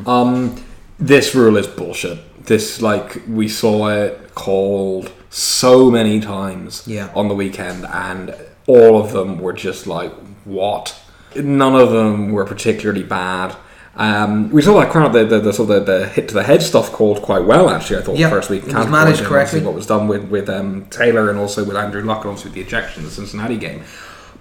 Um, 0.07 0.63
this 0.99 1.33
rule 1.33 1.57
is 1.57 1.67
bullshit. 1.67 2.19
This, 2.45 2.81
like, 2.81 3.21
we 3.27 3.47
saw 3.47 3.89
it 3.89 4.33
called 4.35 5.11
so 5.29 5.91
many 5.91 6.19
times 6.19 6.83
Yeah. 6.87 7.09
on 7.15 7.27
the 7.27 7.35
weekend, 7.35 7.85
and 7.85 8.35
all 8.67 8.99
of 9.01 9.11
them 9.11 9.39
were 9.39 9.53
just 9.53 9.87
like, 9.87 10.11
what? 10.45 10.99
None 11.35 11.75
of 11.75 11.91
them 11.91 12.31
were 12.31 12.45
particularly 12.45 13.03
bad. 13.03 13.55
Um, 13.95 14.49
we 14.51 14.61
saw 14.61 14.79
that 14.79 14.91
crown, 14.91 15.11
the, 15.11 15.25
the, 15.25 15.39
the, 15.39 15.53
sort 15.53 15.69
of 15.71 15.85
the, 15.85 15.99
the 15.99 16.07
hit 16.07 16.29
to 16.29 16.33
the 16.33 16.43
head 16.43 16.63
stuff 16.63 16.91
called 16.91 17.21
quite 17.21 17.43
well, 17.43 17.69
actually, 17.69 17.97
I 17.97 18.01
thought, 18.01 18.17
the 18.17 18.29
first 18.29 18.49
week. 18.49 18.63
it 18.63 18.73
was 18.73 18.87
managed 18.87 19.23
correctly. 19.23 19.61
What 19.61 19.73
was 19.73 19.85
done 19.87 20.07
with, 20.07 20.29
with 20.29 20.49
um, 20.49 20.85
Taylor 20.89 21.29
and 21.29 21.37
also 21.37 21.65
with 21.65 21.75
Andrew 21.75 22.01
Luck, 22.03 22.21
and 22.23 22.31
also 22.31 22.45
with 22.45 22.53
the 22.53 22.61
ejection 22.61 23.01
in 23.03 23.09
the 23.09 23.13
Cincinnati 23.13 23.57
game. 23.57 23.83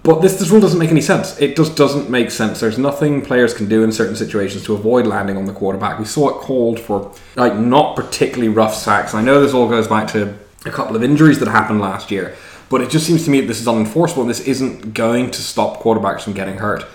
But 0.09 0.23
this, 0.23 0.39
this 0.39 0.49
rule 0.49 0.59
doesn't 0.59 0.79
make 0.79 0.89
any 0.89 1.01
sense. 1.01 1.39
It 1.39 1.55
just 1.55 1.75
doesn't 1.75 2.09
make 2.09 2.31
sense. 2.31 2.61
There's 2.61 2.79
nothing 2.79 3.21
players 3.21 3.53
can 3.53 3.69
do 3.69 3.83
in 3.83 3.91
certain 3.91 4.15
situations 4.15 4.63
to 4.63 4.73
avoid 4.73 5.05
landing 5.05 5.37
on 5.37 5.45
the 5.45 5.53
quarterback. 5.53 5.99
We 5.99 6.05
saw 6.05 6.29
it 6.29 6.41
called 6.41 6.79
for 6.79 7.13
like 7.35 7.55
not 7.55 7.95
particularly 7.95 8.49
rough 8.49 8.73
sacks. 8.73 9.13
I 9.13 9.21
know 9.21 9.39
this 9.39 9.53
all 9.53 9.69
goes 9.69 9.87
back 9.87 10.07
to 10.13 10.35
a 10.65 10.71
couple 10.71 10.95
of 10.95 11.03
injuries 11.03 11.37
that 11.37 11.47
happened 11.47 11.79
last 11.79 12.09
year, 12.09 12.35
but 12.69 12.81
it 12.81 12.89
just 12.89 13.05
seems 13.05 13.23
to 13.25 13.29
me 13.29 13.41
that 13.41 13.45
this 13.45 13.61
is 13.61 13.67
unenforceable 13.67 14.21
and 14.21 14.29
this 14.31 14.39
isn't 14.39 14.95
going 14.95 15.29
to 15.29 15.43
stop 15.43 15.79
quarterbacks 15.79 16.21
from 16.21 16.33
getting 16.33 16.57
hurt. 16.57 16.85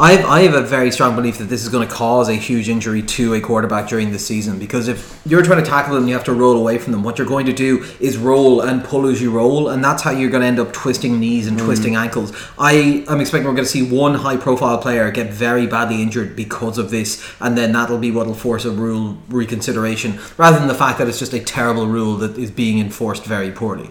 I 0.00 0.12
have, 0.12 0.24
I 0.26 0.40
have 0.42 0.54
a 0.54 0.62
very 0.62 0.92
strong 0.92 1.16
belief 1.16 1.38
that 1.38 1.46
this 1.46 1.64
is 1.64 1.68
going 1.68 1.86
to 1.86 1.92
cause 1.92 2.28
a 2.28 2.34
huge 2.34 2.68
injury 2.68 3.02
to 3.02 3.34
a 3.34 3.40
quarterback 3.40 3.88
during 3.88 4.12
the 4.12 4.18
season 4.20 4.56
because 4.56 4.86
if 4.86 5.20
you're 5.26 5.42
trying 5.42 5.58
to 5.62 5.68
tackle 5.68 5.96
them, 5.96 6.06
you 6.06 6.14
have 6.14 6.22
to 6.24 6.32
roll 6.32 6.56
away 6.56 6.78
from 6.78 6.92
them. 6.92 7.02
What 7.02 7.18
you're 7.18 7.26
going 7.26 7.46
to 7.46 7.52
do 7.52 7.84
is 7.98 8.16
roll 8.16 8.60
and 8.60 8.84
pull 8.84 9.08
as 9.08 9.20
you 9.20 9.32
roll, 9.32 9.70
and 9.70 9.82
that's 9.82 10.04
how 10.04 10.12
you're 10.12 10.30
going 10.30 10.42
to 10.42 10.46
end 10.46 10.60
up 10.60 10.72
twisting 10.72 11.18
knees 11.18 11.48
and 11.48 11.58
mm. 11.58 11.64
twisting 11.64 11.96
ankles. 11.96 12.32
I 12.56 13.04
am 13.08 13.20
expecting 13.20 13.48
we're 13.48 13.56
going 13.56 13.64
to 13.64 13.70
see 13.70 13.82
one 13.82 14.14
high 14.14 14.36
profile 14.36 14.78
player 14.78 15.10
get 15.10 15.32
very 15.32 15.66
badly 15.66 16.00
injured 16.00 16.36
because 16.36 16.78
of 16.78 16.92
this, 16.92 17.20
and 17.40 17.58
then 17.58 17.72
that'll 17.72 17.98
be 17.98 18.12
what 18.12 18.28
will 18.28 18.34
force 18.34 18.64
a 18.66 18.70
rule 18.70 19.18
reconsideration 19.28 20.20
rather 20.36 20.60
than 20.60 20.68
the 20.68 20.76
fact 20.76 21.00
that 21.00 21.08
it's 21.08 21.18
just 21.18 21.32
a 21.32 21.40
terrible 21.40 21.88
rule 21.88 22.14
that 22.18 22.38
is 22.38 22.52
being 22.52 22.78
enforced 22.78 23.24
very 23.24 23.50
poorly. 23.50 23.90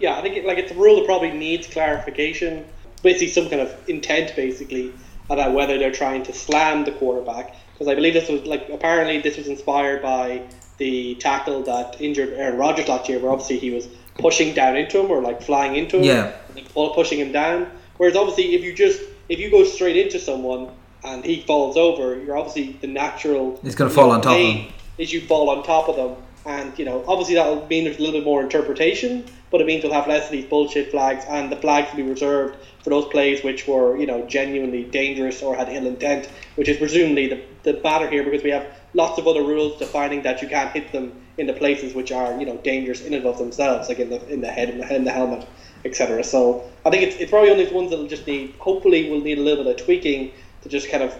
Yeah, 0.00 0.16
I 0.16 0.22
think 0.22 0.36
it, 0.36 0.46
like 0.46 0.56
it's 0.56 0.72
a 0.72 0.74
rule 0.76 0.96
that 0.96 1.04
probably 1.04 1.32
needs 1.32 1.66
clarification. 1.66 2.64
Basically, 3.02 3.28
some 3.28 3.50
kind 3.50 3.60
of 3.60 3.88
intent, 3.90 4.34
basically, 4.34 4.94
about 5.30 5.52
whether 5.52 5.78
they're 5.78 5.92
trying 5.92 6.22
to 6.24 6.32
slam 6.32 6.84
the 6.84 6.92
quarterback. 6.92 7.54
Because 7.72 7.88
I 7.88 7.94
believe 7.94 8.14
this 8.14 8.28
was 8.28 8.42
like 8.44 8.68
apparently 8.70 9.20
this 9.20 9.36
was 9.36 9.46
inspired 9.48 10.02
by 10.02 10.42
the 10.78 11.14
tackle 11.16 11.62
that 11.64 12.00
injured 12.00 12.30
Aaron 12.34 12.56
Rodgers 12.58 12.88
last 12.88 13.08
year, 13.08 13.18
where 13.18 13.32
obviously 13.32 13.58
he 13.58 13.70
was 13.70 13.88
pushing 14.18 14.54
down 14.54 14.76
into 14.76 14.98
him 15.00 15.10
or 15.10 15.20
like 15.20 15.42
flying 15.42 15.76
into 15.76 15.98
him, 15.98 16.04
Yeah. 16.04 16.32
pushing 16.74 17.18
him 17.18 17.32
down. 17.32 17.70
Whereas 17.98 18.16
obviously, 18.16 18.54
if 18.54 18.62
you 18.62 18.72
just 18.74 19.00
if 19.28 19.38
you 19.38 19.50
go 19.50 19.64
straight 19.64 19.96
into 19.96 20.18
someone 20.18 20.68
and 21.04 21.24
he 21.24 21.42
falls 21.42 21.76
over, 21.76 22.20
you're 22.20 22.36
obviously 22.36 22.76
the 22.80 22.86
natural. 22.86 23.58
He's 23.62 23.74
gonna 23.74 23.90
fall 23.90 24.10
on 24.10 24.20
top 24.20 24.32
of 24.34 24.40
him. 24.40 24.66
Is 24.96 25.12
you 25.12 25.20
fall 25.20 25.48
on 25.50 25.62
top 25.62 25.88
of 25.88 25.96
them, 25.96 26.16
and 26.48 26.76
you 26.78 26.84
know 26.84 27.04
obviously 27.06 27.34
that'll 27.34 27.66
mean 27.66 27.84
there's 27.84 27.98
a 27.98 28.00
little 28.00 28.18
bit 28.20 28.24
more 28.24 28.42
interpretation, 28.42 29.24
but 29.50 29.60
it 29.60 29.66
means 29.66 29.84
we'll 29.84 29.92
have 29.92 30.08
less 30.08 30.24
of 30.26 30.32
these 30.32 30.46
bullshit 30.46 30.90
flags, 30.90 31.24
and 31.28 31.52
the 31.52 31.56
flags 31.56 31.90
will 31.90 31.98
be 31.98 32.10
reserved 32.10 32.56
for 32.82 32.90
those 32.90 33.04
plays 33.06 33.44
which 33.44 33.68
were 33.68 33.96
you 33.96 34.06
know 34.06 34.26
genuinely 34.26 34.84
dangerous 34.84 35.42
or 35.42 35.54
had 35.54 35.68
ill 35.68 35.86
intent, 35.86 36.28
which 36.56 36.68
is 36.68 36.78
presumably 36.78 37.28
the 37.28 37.40
the 37.62 37.80
matter 37.82 38.08
here 38.08 38.24
because 38.24 38.42
we 38.42 38.50
have 38.50 38.66
lots 38.94 39.18
of 39.18 39.28
other 39.28 39.42
rules 39.42 39.78
defining 39.78 40.22
that 40.22 40.40
you 40.40 40.48
can't 40.48 40.72
hit 40.72 40.90
them 40.90 41.12
in 41.36 41.46
the 41.46 41.52
places 41.52 41.94
which 41.94 42.10
are 42.10 42.38
you 42.40 42.46
know 42.46 42.56
dangerous 42.58 43.04
in 43.04 43.12
and 43.12 43.26
of 43.26 43.38
themselves, 43.38 43.88
like 43.88 43.98
in 43.98 44.08
the 44.08 44.26
in 44.28 44.40
the 44.40 44.50
head, 44.50 44.70
in 44.70 44.78
the, 44.78 44.94
in 44.94 45.04
the 45.04 45.12
helmet, 45.12 45.46
etc. 45.84 46.24
So 46.24 46.64
I 46.86 46.90
think 46.90 47.02
it's, 47.02 47.16
it's 47.16 47.30
probably 47.30 47.50
only 47.50 47.66
the 47.66 47.74
ones 47.74 47.90
that'll 47.90 48.06
just 48.06 48.26
need, 48.26 48.54
hopefully, 48.58 49.10
will 49.10 49.20
need 49.20 49.38
a 49.38 49.42
little 49.42 49.64
bit 49.64 49.78
of 49.78 49.84
tweaking 49.84 50.32
to 50.62 50.68
just 50.68 50.88
kind 50.88 51.02
of 51.02 51.14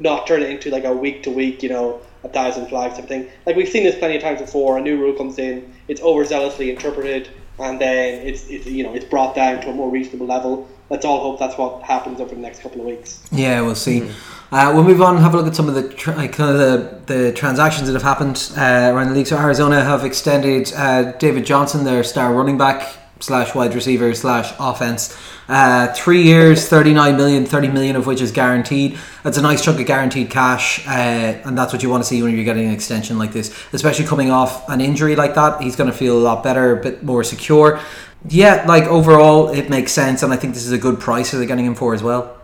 not 0.00 0.26
turn 0.26 0.42
it 0.42 0.50
into 0.50 0.70
like 0.70 0.84
a 0.84 0.92
week 0.92 1.22
to 1.24 1.30
week, 1.30 1.62
you 1.62 1.68
know, 1.68 2.00
a 2.24 2.28
thousand 2.28 2.66
flags 2.68 2.94
type 2.94 3.04
of 3.04 3.08
thing. 3.08 3.28
Like 3.46 3.56
we've 3.56 3.68
seen 3.68 3.84
this 3.84 3.98
plenty 3.98 4.16
of 4.16 4.22
times 4.22 4.40
before. 4.40 4.78
A 4.78 4.80
new 4.80 4.98
rule 4.98 5.14
comes 5.14 5.38
in, 5.38 5.72
it's 5.88 6.00
overzealously 6.00 6.70
interpreted, 6.70 7.28
and 7.58 7.80
then 7.80 8.26
it's, 8.26 8.48
it's 8.48 8.66
you 8.66 8.82
know 8.82 8.94
it's 8.94 9.04
brought 9.04 9.34
down 9.34 9.60
to 9.62 9.70
a 9.70 9.72
more 9.72 9.90
reasonable 9.90 10.26
level. 10.26 10.68
Let's 10.90 11.04
all 11.04 11.20
hope 11.20 11.38
that's 11.38 11.56
what 11.56 11.82
happens 11.82 12.20
over 12.20 12.34
the 12.34 12.40
next 12.40 12.62
couple 12.62 12.80
of 12.80 12.86
weeks. 12.86 13.22
Yeah, 13.30 13.60
we'll 13.60 13.76
see. 13.76 14.10
Uh, 14.50 14.72
we'll 14.74 14.82
move 14.82 15.00
on 15.00 15.14
and 15.14 15.22
have 15.22 15.32
a 15.34 15.36
look 15.36 15.46
at 15.46 15.54
some 15.54 15.68
of 15.68 15.76
the 15.76 15.88
tr- 15.90 16.10
like, 16.10 16.32
kind 16.32 16.50
of 16.50 16.58
the, 16.58 17.14
the 17.14 17.32
transactions 17.32 17.86
that 17.86 17.92
have 17.92 18.02
happened 18.02 18.50
uh, 18.56 18.90
around 18.92 19.10
the 19.10 19.14
league. 19.14 19.28
So 19.28 19.38
Arizona 19.38 19.84
have 19.84 20.04
extended 20.04 20.72
uh, 20.74 21.12
David 21.18 21.46
Johnson, 21.46 21.84
their 21.84 22.02
star 22.02 22.34
running 22.34 22.58
back 22.58 22.96
slash 23.20 23.54
wide 23.54 23.74
receiver 23.74 24.14
slash 24.14 24.52
offense, 24.58 25.16
uh, 25.48 25.92
three 25.94 26.22
years, 26.22 26.68
39 26.68 27.16
million, 27.16 27.46
30 27.46 27.68
million 27.68 27.96
of 27.96 28.06
which 28.06 28.20
is 28.20 28.32
guaranteed. 28.32 28.98
That's 29.22 29.36
a 29.36 29.42
nice 29.42 29.64
chunk 29.64 29.80
of 29.80 29.86
guaranteed 29.86 30.30
cash, 30.30 30.86
uh, 30.86 30.90
and 30.90 31.56
that's 31.56 31.72
what 31.72 31.82
you 31.82 31.90
want 31.90 32.02
to 32.02 32.08
see 32.08 32.22
when 32.22 32.34
you're 32.34 32.44
getting 32.44 32.66
an 32.66 32.72
extension 32.72 33.18
like 33.18 33.32
this, 33.32 33.54
especially 33.72 34.06
coming 34.06 34.30
off 34.30 34.68
an 34.68 34.80
injury 34.80 35.16
like 35.16 35.34
that. 35.34 35.62
He's 35.62 35.76
going 35.76 35.90
to 35.90 35.96
feel 35.96 36.18
a 36.18 36.20
lot 36.20 36.42
better, 36.42 36.78
a 36.78 36.82
bit 36.82 37.02
more 37.02 37.22
secure. 37.22 37.80
Yeah, 38.28 38.64
like 38.66 38.84
overall, 38.84 39.48
it 39.48 39.70
makes 39.70 39.92
sense, 39.92 40.22
and 40.22 40.32
I 40.32 40.36
think 40.36 40.54
this 40.54 40.66
is 40.66 40.72
a 40.72 40.78
good 40.78 41.00
price 41.00 41.30
that 41.30 41.38
they're 41.38 41.46
getting 41.46 41.64
him 41.66 41.74
for 41.74 41.94
as 41.94 42.02
well. 42.02 42.36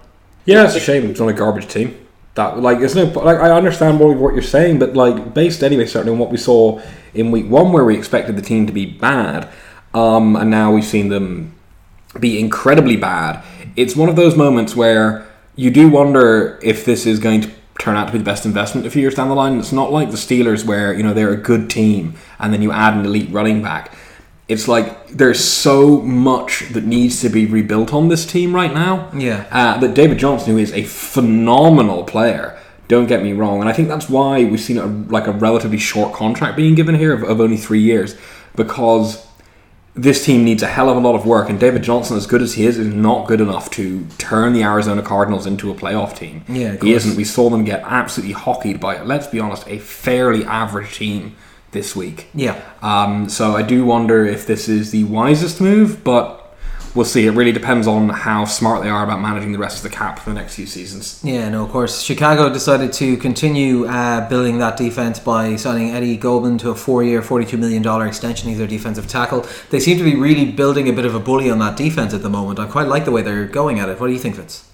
Yeah, 0.47 0.65
it's 0.65 0.77
a 0.77 0.81
shame 0.81 1.11
it's 1.11 1.21
on 1.21 1.29
a 1.29 1.33
garbage 1.33 1.69
team. 1.69 2.07
That 2.35 2.61
like 2.61 2.79
there's 2.79 2.95
no 2.95 3.05
like 3.05 3.39
I 3.39 3.51
understand 3.51 3.99
what, 3.99 4.17
what 4.17 4.35
you're 4.35 4.43
saying, 4.43 4.79
but 4.79 4.95
like 4.95 5.35
based 5.35 5.63
anyway 5.63 5.87
certainly 5.87 6.13
on 6.13 6.19
what 6.19 6.31
we 6.31 6.37
saw 6.37 6.81
in 7.15 7.31
week 7.31 7.49
one 7.51 7.73
where 7.73 7.85
we 7.85 7.97
expected 7.97 8.37
the 8.37 8.43
team 8.43 8.67
to 8.67 8.73
be 8.73 8.87
bad, 8.87 9.49
um, 9.97 10.37
and 10.37 10.51
now 10.51 10.73
we've 10.73 10.85
seen 10.85 11.09
them 11.09 11.55
be 12.21 12.39
incredibly 12.39 12.97
bad. 12.97 13.43
It's 13.77 13.97
one 13.97 14.11
of 14.11 14.17
those 14.17 14.37
moments 14.37 14.77
where 14.77 15.27
you 15.57 15.71
do 15.71 15.89
wonder 15.89 16.61
if 16.63 16.85
this 16.85 17.07
is 17.07 17.19
going 17.19 17.41
to 17.41 17.51
turn 17.79 17.97
out 17.97 18.07
to 18.07 18.13
be 18.13 18.19
the 18.19 18.25
best 18.25 18.45
investment 18.45 18.87
a 18.87 18.91
few 18.91 19.01
years 19.01 19.15
down 19.15 19.29
the 19.29 19.35
line. 19.35 19.59
It's 19.59 19.73
not 19.73 19.91
like 19.91 20.11
the 20.11 20.19
Steelers 20.19 20.67
where 20.67 20.93
you 20.93 21.03
know 21.03 21.15
they're 21.15 21.33
a 21.33 21.37
good 21.37 21.71
team 21.71 22.15
and 22.39 22.53
then 22.53 22.61
you 22.61 22.73
add 22.73 22.95
an 22.95 23.07
elite 23.07 23.31
running 23.31 23.63
back. 23.63 23.91
It's 24.49 24.69
like 24.69 25.09
there's 25.09 25.43
so 25.43 26.03
much 26.03 26.69
that 26.73 26.85
needs 26.85 27.23
to 27.23 27.31
be 27.31 27.47
rebuilt 27.47 27.95
on 27.95 28.09
this 28.09 28.27
team 28.27 28.55
right 28.55 28.73
now. 28.73 29.11
Yeah. 29.17 29.47
Uh, 29.51 29.79
that 29.79 29.95
David 29.95 30.19
Johnson, 30.19 30.53
who 30.53 30.59
is 30.59 30.73
a 30.73 30.85
phenomenal 30.85 32.05
player, 32.05 32.59
don't 32.87 33.07
get 33.07 33.23
me 33.23 33.33
wrong, 33.33 33.61
and 33.61 33.69
I 33.69 33.73
think 33.73 33.89
that's 33.89 34.09
why 34.11 34.45
we've 34.45 34.61
seen 34.61 34.79
a, 34.79 34.87
like 34.87 35.27
a 35.27 35.33
relatively 35.33 35.79
short 35.79 36.15
contract 36.15 36.57
being 36.57 36.75
given 36.75 36.95
here 36.95 37.13
of, 37.13 37.25
of 37.25 37.41
only 37.41 37.57
three 37.57 37.81
years, 37.81 38.15
because 38.55 39.26
this 39.97 40.25
team 40.25 40.45
needs 40.45 40.63
a 40.63 40.67
hell 40.67 40.91
of 40.91 40.97
a 40.97 41.01
lot 41.01 41.15
of 41.15 41.25
work, 41.25 41.49
and 41.49 41.59
David 41.59 41.83
Johnson, 41.83 42.17
as 42.17 42.27
good 42.27 42.43
as 42.43 42.55
he 42.55 42.67
is, 42.67 42.79
is 42.79 42.87
not 42.87 43.27
good 43.27 43.41
enough 43.41 43.71
to 43.71 44.07
turn 44.19 44.53
the 44.53 44.63
Arizona 44.63 45.03
Cardinals 45.03 45.47
into 45.47 45.71
a 45.71 45.75
playoff 45.75 46.15
team. 46.15 46.45
Yeah, 46.49 46.77
he 46.77 46.93
isn't. 46.93 47.17
We 47.17 47.25
saw 47.25 47.49
them 47.49 47.65
get 47.65 47.83
absolutely 47.83 48.35
hockeyed 48.35 48.79
by, 48.79 49.01
let's 49.03 49.27
be 49.27 49.41
honest, 49.41 49.67
a 49.67 49.79
fairly 49.79 50.45
average 50.45 50.97
team 50.97 51.35
this 51.71 51.97
week. 51.97 52.29
Yeah. 52.35 52.61
Um, 52.83 53.29
so 53.31 53.57
I 53.57 53.63
do 53.63 53.87
wonder 53.87 54.25
if 54.25 54.47
this 54.47 54.69
is 54.69 54.91
the 54.91 55.05
wisest 55.05 55.61
move, 55.61 56.05
but 56.05 56.46
we'll 56.97 57.05
see. 57.05 57.27
It 57.27 57.33
really 57.33 57.53
depends 57.53 57.87
on 57.87 58.09
how 58.09 58.47
smart 58.47 58.83
they 58.83 58.89
are 58.89 59.05
about 59.05 59.21
managing 59.21 59.53
the 59.53 59.59
rest 59.59 59.77
of 59.77 59.83
the 59.83 59.95
cap 59.95 60.19
for 60.19 60.31
the 60.31 60.35
next 60.35 60.55
few 60.55 60.67
seasons. 60.67 61.21
Yeah, 61.23 61.49
no, 61.49 61.65
of 61.65 61.71
course. 61.71 62.03
Chicago 62.03 62.49
decided 62.53 62.93
to 62.95 63.17
continue 63.19 63.87
uh, 63.87 64.29
building 64.29 64.59
that 64.59 64.77
defense 64.77 65.21
by 65.21 65.57
signing 65.57 65.91
Eddie 65.91 66.17
Goldman 66.17 66.59
to 66.59 66.71
a 66.71 66.75
four-year, 66.75 67.21
$42 67.21 67.59
million 67.59 68.07
extension. 68.07 68.49
He's 68.49 68.59
their 68.59 68.67
defensive 68.67 69.07
tackle. 69.07 69.47
They 69.71 69.79
seem 69.79 69.99
to 69.99 70.05
be 70.05 70.17
really 70.17 70.51
building 70.51 70.89
a 70.89 70.93
bit 70.93 71.05
of 71.05 71.15
a 71.15 71.21
bully 71.21 71.51
on 71.51 71.59
that 71.59 71.77
defense 71.77 72.15
at 72.15 72.23
the 72.23 72.31
moment. 72.31 72.59
I 72.59 72.67
quite 72.67 72.89
like 72.89 73.05
the 73.05 73.13
way 73.13 73.23
they're 73.23 73.47
going 73.47 73.79
at 73.79 73.89
it. 73.89 74.01
What 74.01 74.07
do 74.09 74.13
you 74.15 74.19
think, 74.19 74.37
Vince? 74.37 74.69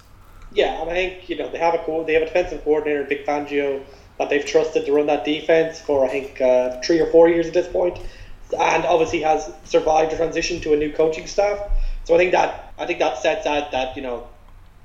Yeah, 0.54 0.80
and 0.80 0.90
I 0.90 0.94
think 0.94 1.28
you 1.28 1.37
know 1.37 1.50
they 1.50 1.58
have 1.58 1.74
a 1.74 1.78
co- 1.78 2.04
they 2.04 2.12
have 2.12 2.22
a 2.22 2.26
defensive 2.26 2.62
coordinator, 2.62 3.04
Vic 3.04 3.26
Fangio, 3.26 3.82
that 4.18 4.28
they've 4.28 4.44
trusted 4.44 4.85
to 4.85 4.92
run 4.92 5.06
that 5.06 5.24
defense 5.24 5.80
for 5.80 6.04
I 6.04 6.08
think 6.08 6.40
uh, 6.40 6.78
three 6.82 7.00
or 7.00 7.11
four 7.11 7.28
years 7.30 7.46
at 7.46 7.54
this 7.54 7.68
point, 7.68 7.98
and 8.58 8.85
obviously 8.85 9.22
has 9.22 9.50
survived 9.64 10.12
a 10.12 10.16
transition 10.16 10.61
to 10.61 10.74
a 10.74 10.76
new 10.76 10.92
coaching 10.92 11.26
staff. 11.26 11.58
So 12.04 12.14
I 12.14 12.18
think 12.18 12.32
that 12.32 12.72
I 12.78 12.86
think 12.86 12.98
that 12.98 13.18
sets 13.18 13.46
out 13.46 13.72
that 13.72 13.96
you 13.96 14.02
know, 14.02 14.26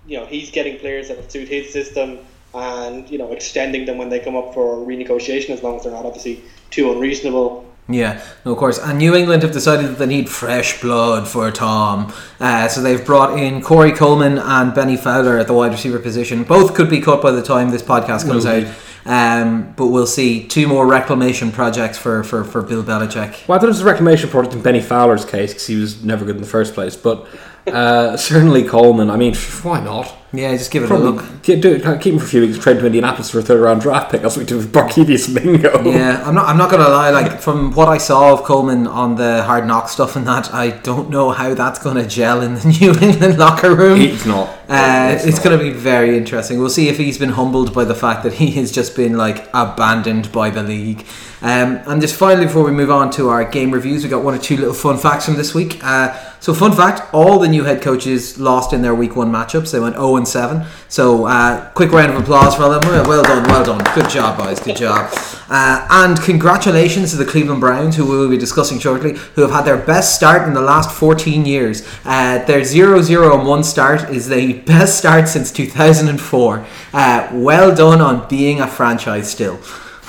you 0.06 0.17
know 0.17 0.25
he's 0.25 0.51
getting 0.51 0.80
players 0.80 1.08
that 1.10 1.32
suit 1.32 1.47
his 1.47 1.71
system, 1.71 2.19
and 2.53 3.10
you 3.10 3.17
know 3.17 3.32
extending 3.32 3.86
them 3.86 3.97
when 3.97 4.10
they 4.10 4.19
come 4.19 4.36
up 4.36 4.53
for 4.53 4.77
renegotiation 4.77 5.51
as 5.51 5.63
long 5.63 5.77
as 5.77 5.84
they're 5.84 5.93
not 5.93 6.06
obviously 6.06 6.43
too 6.69 6.91
unreasonable. 6.91 7.65
Yeah, 7.89 8.21
no, 8.43 8.51
of 8.51 8.58
course. 8.58 8.80
And 8.80 8.97
New 8.97 9.15
England 9.15 9.43
have 9.43 9.53
decided 9.53 9.91
that 9.91 9.97
they 9.97 10.08
need 10.08 10.30
fresh 10.30 10.82
blood 10.82 11.25
for 11.25 11.49
Tom. 11.51 12.12
Uh, 12.38 12.67
so 12.67 12.82
they've 12.82 13.06
brought 13.06 13.39
in 13.39 13.62
Corey 13.62 13.93
Coleman 13.93 14.38
and 14.38 14.73
Benny 14.75 14.97
Fowler 14.97 15.38
at 15.38 15.47
the 15.47 15.53
wide 15.53 15.71
receiver 15.71 15.97
position. 15.97 16.43
Both 16.43 16.75
could 16.75 16.89
be 16.89 16.99
cut 16.99 17.21
by 17.21 17.32
the 17.32 17.41
time 17.41 17.69
this 17.69 17.82
podcast 17.82 18.27
comes 18.27 18.45
out. 18.45 18.67
Um, 19.08 19.72
but 19.78 19.88
we'll 19.88 20.06
see 20.06 20.46
two 20.46 20.67
more 20.67 20.86
reclamation 20.86 21.54
projects 21.54 21.98
for, 21.98 22.26
for, 22.26 22.43
for 22.43 22.62
Bill 22.62 22.84
Belichick. 22.84 23.48
Well, 23.48 23.58
I 23.58 23.60
thought 23.60 23.67
it 23.67 23.70
was 23.70 23.80
a 23.80 23.86
reclamation 23.86 24.30
project 24.30 24.54
in 24.54 24.62
Benny 24.62 24.82
Fowler's 24.82 25.24
case 25.24 25.54
because 25.54 25.65
he 25.65 25.78
was 25.78 26.04
never 26.04 26.26
good 26.26 26.36
in 26.36 26.41
the 26.41 26.48
first 26.48 26.74
place. 26.74 26.98
But 26.98 27.26
uh, 27.67 28.17
certainly 28.17 28.65
Coleman. 28.65 29.10
I 29.10 29.15
mean, 29.15 29.34
why 29.63 29.80
not? 29.80 30.13
Yeah, 30.38 30.56
just 30.56 30.69
give 30.71 30.84
it 30.84 30.88
Probably 30.88 31.08
a 31.08 31.12
look. 31.12 31.43
Keep, 31.43 31.62
do, 31.62 31.80
keep 32.00 32.13
him 32.13 32.19
for 32.19 32.26
a 32.26 32.28
few 32.28 32.41
weeks. 32.41 32.58
Trade 32.60 32.78
him 32.78 32.82
to 32.82 32.86
Indianapolis 32.88 33.32
for 33.32 33.39
a 33.39 33.41
third 33.41 33.60
round 33.60 33.82
draft 33.82 34.12
pick. 34.12 34.21
That's 34.21 34.36
what 34.36 34.43
we 34.43 34.45
do 34.47 34.58
with 34.58 34.71
Barkevious 34.71 35.34
Mingo. 35.34 35.84
Yeah, 35.89 36.23
I'm 36.26 36.36
not. 36.36 36.47
I'm 36.47 36.58
not 36.58 36.69
gonna 36.69 36.89
lie. 36.89 37.10
Like 37.10 37.41
from 37.47 37.73
what 37.73 37.88
I 37.88 37.97
saw 37.97 38.34
of 38.34 38.43
Coleman 38.43 38.86
on 38.86 39.15
the 39.15 39.43
hard 39.43 39.65
knock 39.65 39.89
stuff 39.89 40.15
and 40.15 40.28
that, 40.28 40.54
I 40.54 40.69
don't 40.69 41.10
know 41.10 41.32
how 41.32 41.54
that's 41.54 41.80
gonna 41.80 42.08
gel 42.08 42.41
in 42.41 42.56
the 42.56 42.67
New 42.80 42.93
England 43.00 43.39
locker 43.39 43.76
room. 43.76 44.00
It's 44.00 44.26
not. 44.26 44.50
Uh, 44.69 45.17
it's 45.21 45.38
not. 45.38 45.43
going 45.43 45.58
to 45.58 45.63
be 45.63 45.71
very 45.71 46.17
interesting. 46.17 46.60
We'll 46.60 46.69
see 46.69 46.89
if 46.89 46.97
he's 46.97 47.17
been 47.17 47.30
humbled 47.30 47.73
by 47.73 47.86
the 47.86 47.95
fact 47.95 48.23
that 48.23 48.34
he 48.34 48.52
has 48.52 48.69
just 48.69 48.97
been 48.97 49.15
like 49.15 49.47
abandoned 49.54 50.30
by 50.34 50.50
the 50.50 50.62
league. 50.62 51.06
Um, 51.41 51.80
and 51.86 52.02
just 52.02 52.15
finally, 52.15 52.47
before 52.47 52.63
we 52.63 52.71
move 52.71 52.89
on 52.89 53.12
to 53.12 53.30
our 53.30 53.43
game 53.43 53.71
reviews, 53.71 54.04
we 54.04 54.10
got 54.10 54.23
one 54.23 54.34
or 54.34 54.39
two 54.39 54.58
little 54.58 54.73
fun 54.73 54.97
facts 54.97 55.26
from 55.26 55.36
this 55.36 55.54
week. 55.54 55.80
Uh, 55.84 56.17
so, 56.39 56.54
fun 56.54 56.71
fact: 56.71 57.13
all 57.13 57.38
the 57.39 57.47
new 57.47 57.63
head 57.63 57.82
coaches 57.82 58.39
lost 58.39 58.73
in 58.73 58.82
their 58.82 58.95
week 58.95 59.15
one 59.15 59.32
matchups. 59.32 59.71
They 59.71 59.80
went 59.80 59.95
zero 59.95 60.15
and 60.15 60.28
seven. 60.28 60.65
So, 60.88 61.26
uh, 61.26 61.69
quick 61.71 61.91
round 61.91 62.12
of 62.12 62.21
applause 62.21 62.56
for 62.56 62.63
all 62.63 62.73
of 62.73 62.82
them. 62.82 63.08
Well 63.08 63.23
done, 63.23 63.43
well 63.47 63.63
done. 63.63 63.84
Good 63.93 64.10
job, 64.10 64.38
boys. 64.39 64.60
Good 64.60 64.78
job. 64.78 65.12
Uh, 65.50 65.88
and 65.89 66.19
congratulations 66.21 67.12
to 67.12 67.17
the 67.17 67.26
Cleveland 67.26 67.62
Browns, 67.62 67.95
who 67.95 68.06
we 68.06 68.17
will 68.17 68.30
be 68.30 68.38
discussing 68.38 68.80
shortly, 68.80 69.13
who 69.36 69.41
have 69.41 69.52
had 69.52 69.65
their 69.65 69.78
best 69.78 70.15
start 70.15 70.47
in 70.47 70.54
the 70.54 70.62
last 70.62 70.91
14 70.91 71.45
years. 71.45 71.88
Uh, 72.04 72.43
their 72.45 72.63
0 72.63 73.02
0 73.02 73.38
and 73.38 73.47
1 73.47 73.63
start 73.63 74.10
is 74.10 74.28
the 74.28 74.54
best 74.65 74.97
start 74.97 75.28
since 75.28 75.52
2004. 75.52 76.65
Uh, 76.93 77.30
well 77.34 77.76
done 77.76 78.02
on 78.02 78.28
being 78.28 78.60
a 78.60 78.67
franchise 78.67 79.30
still. 79.30 79.60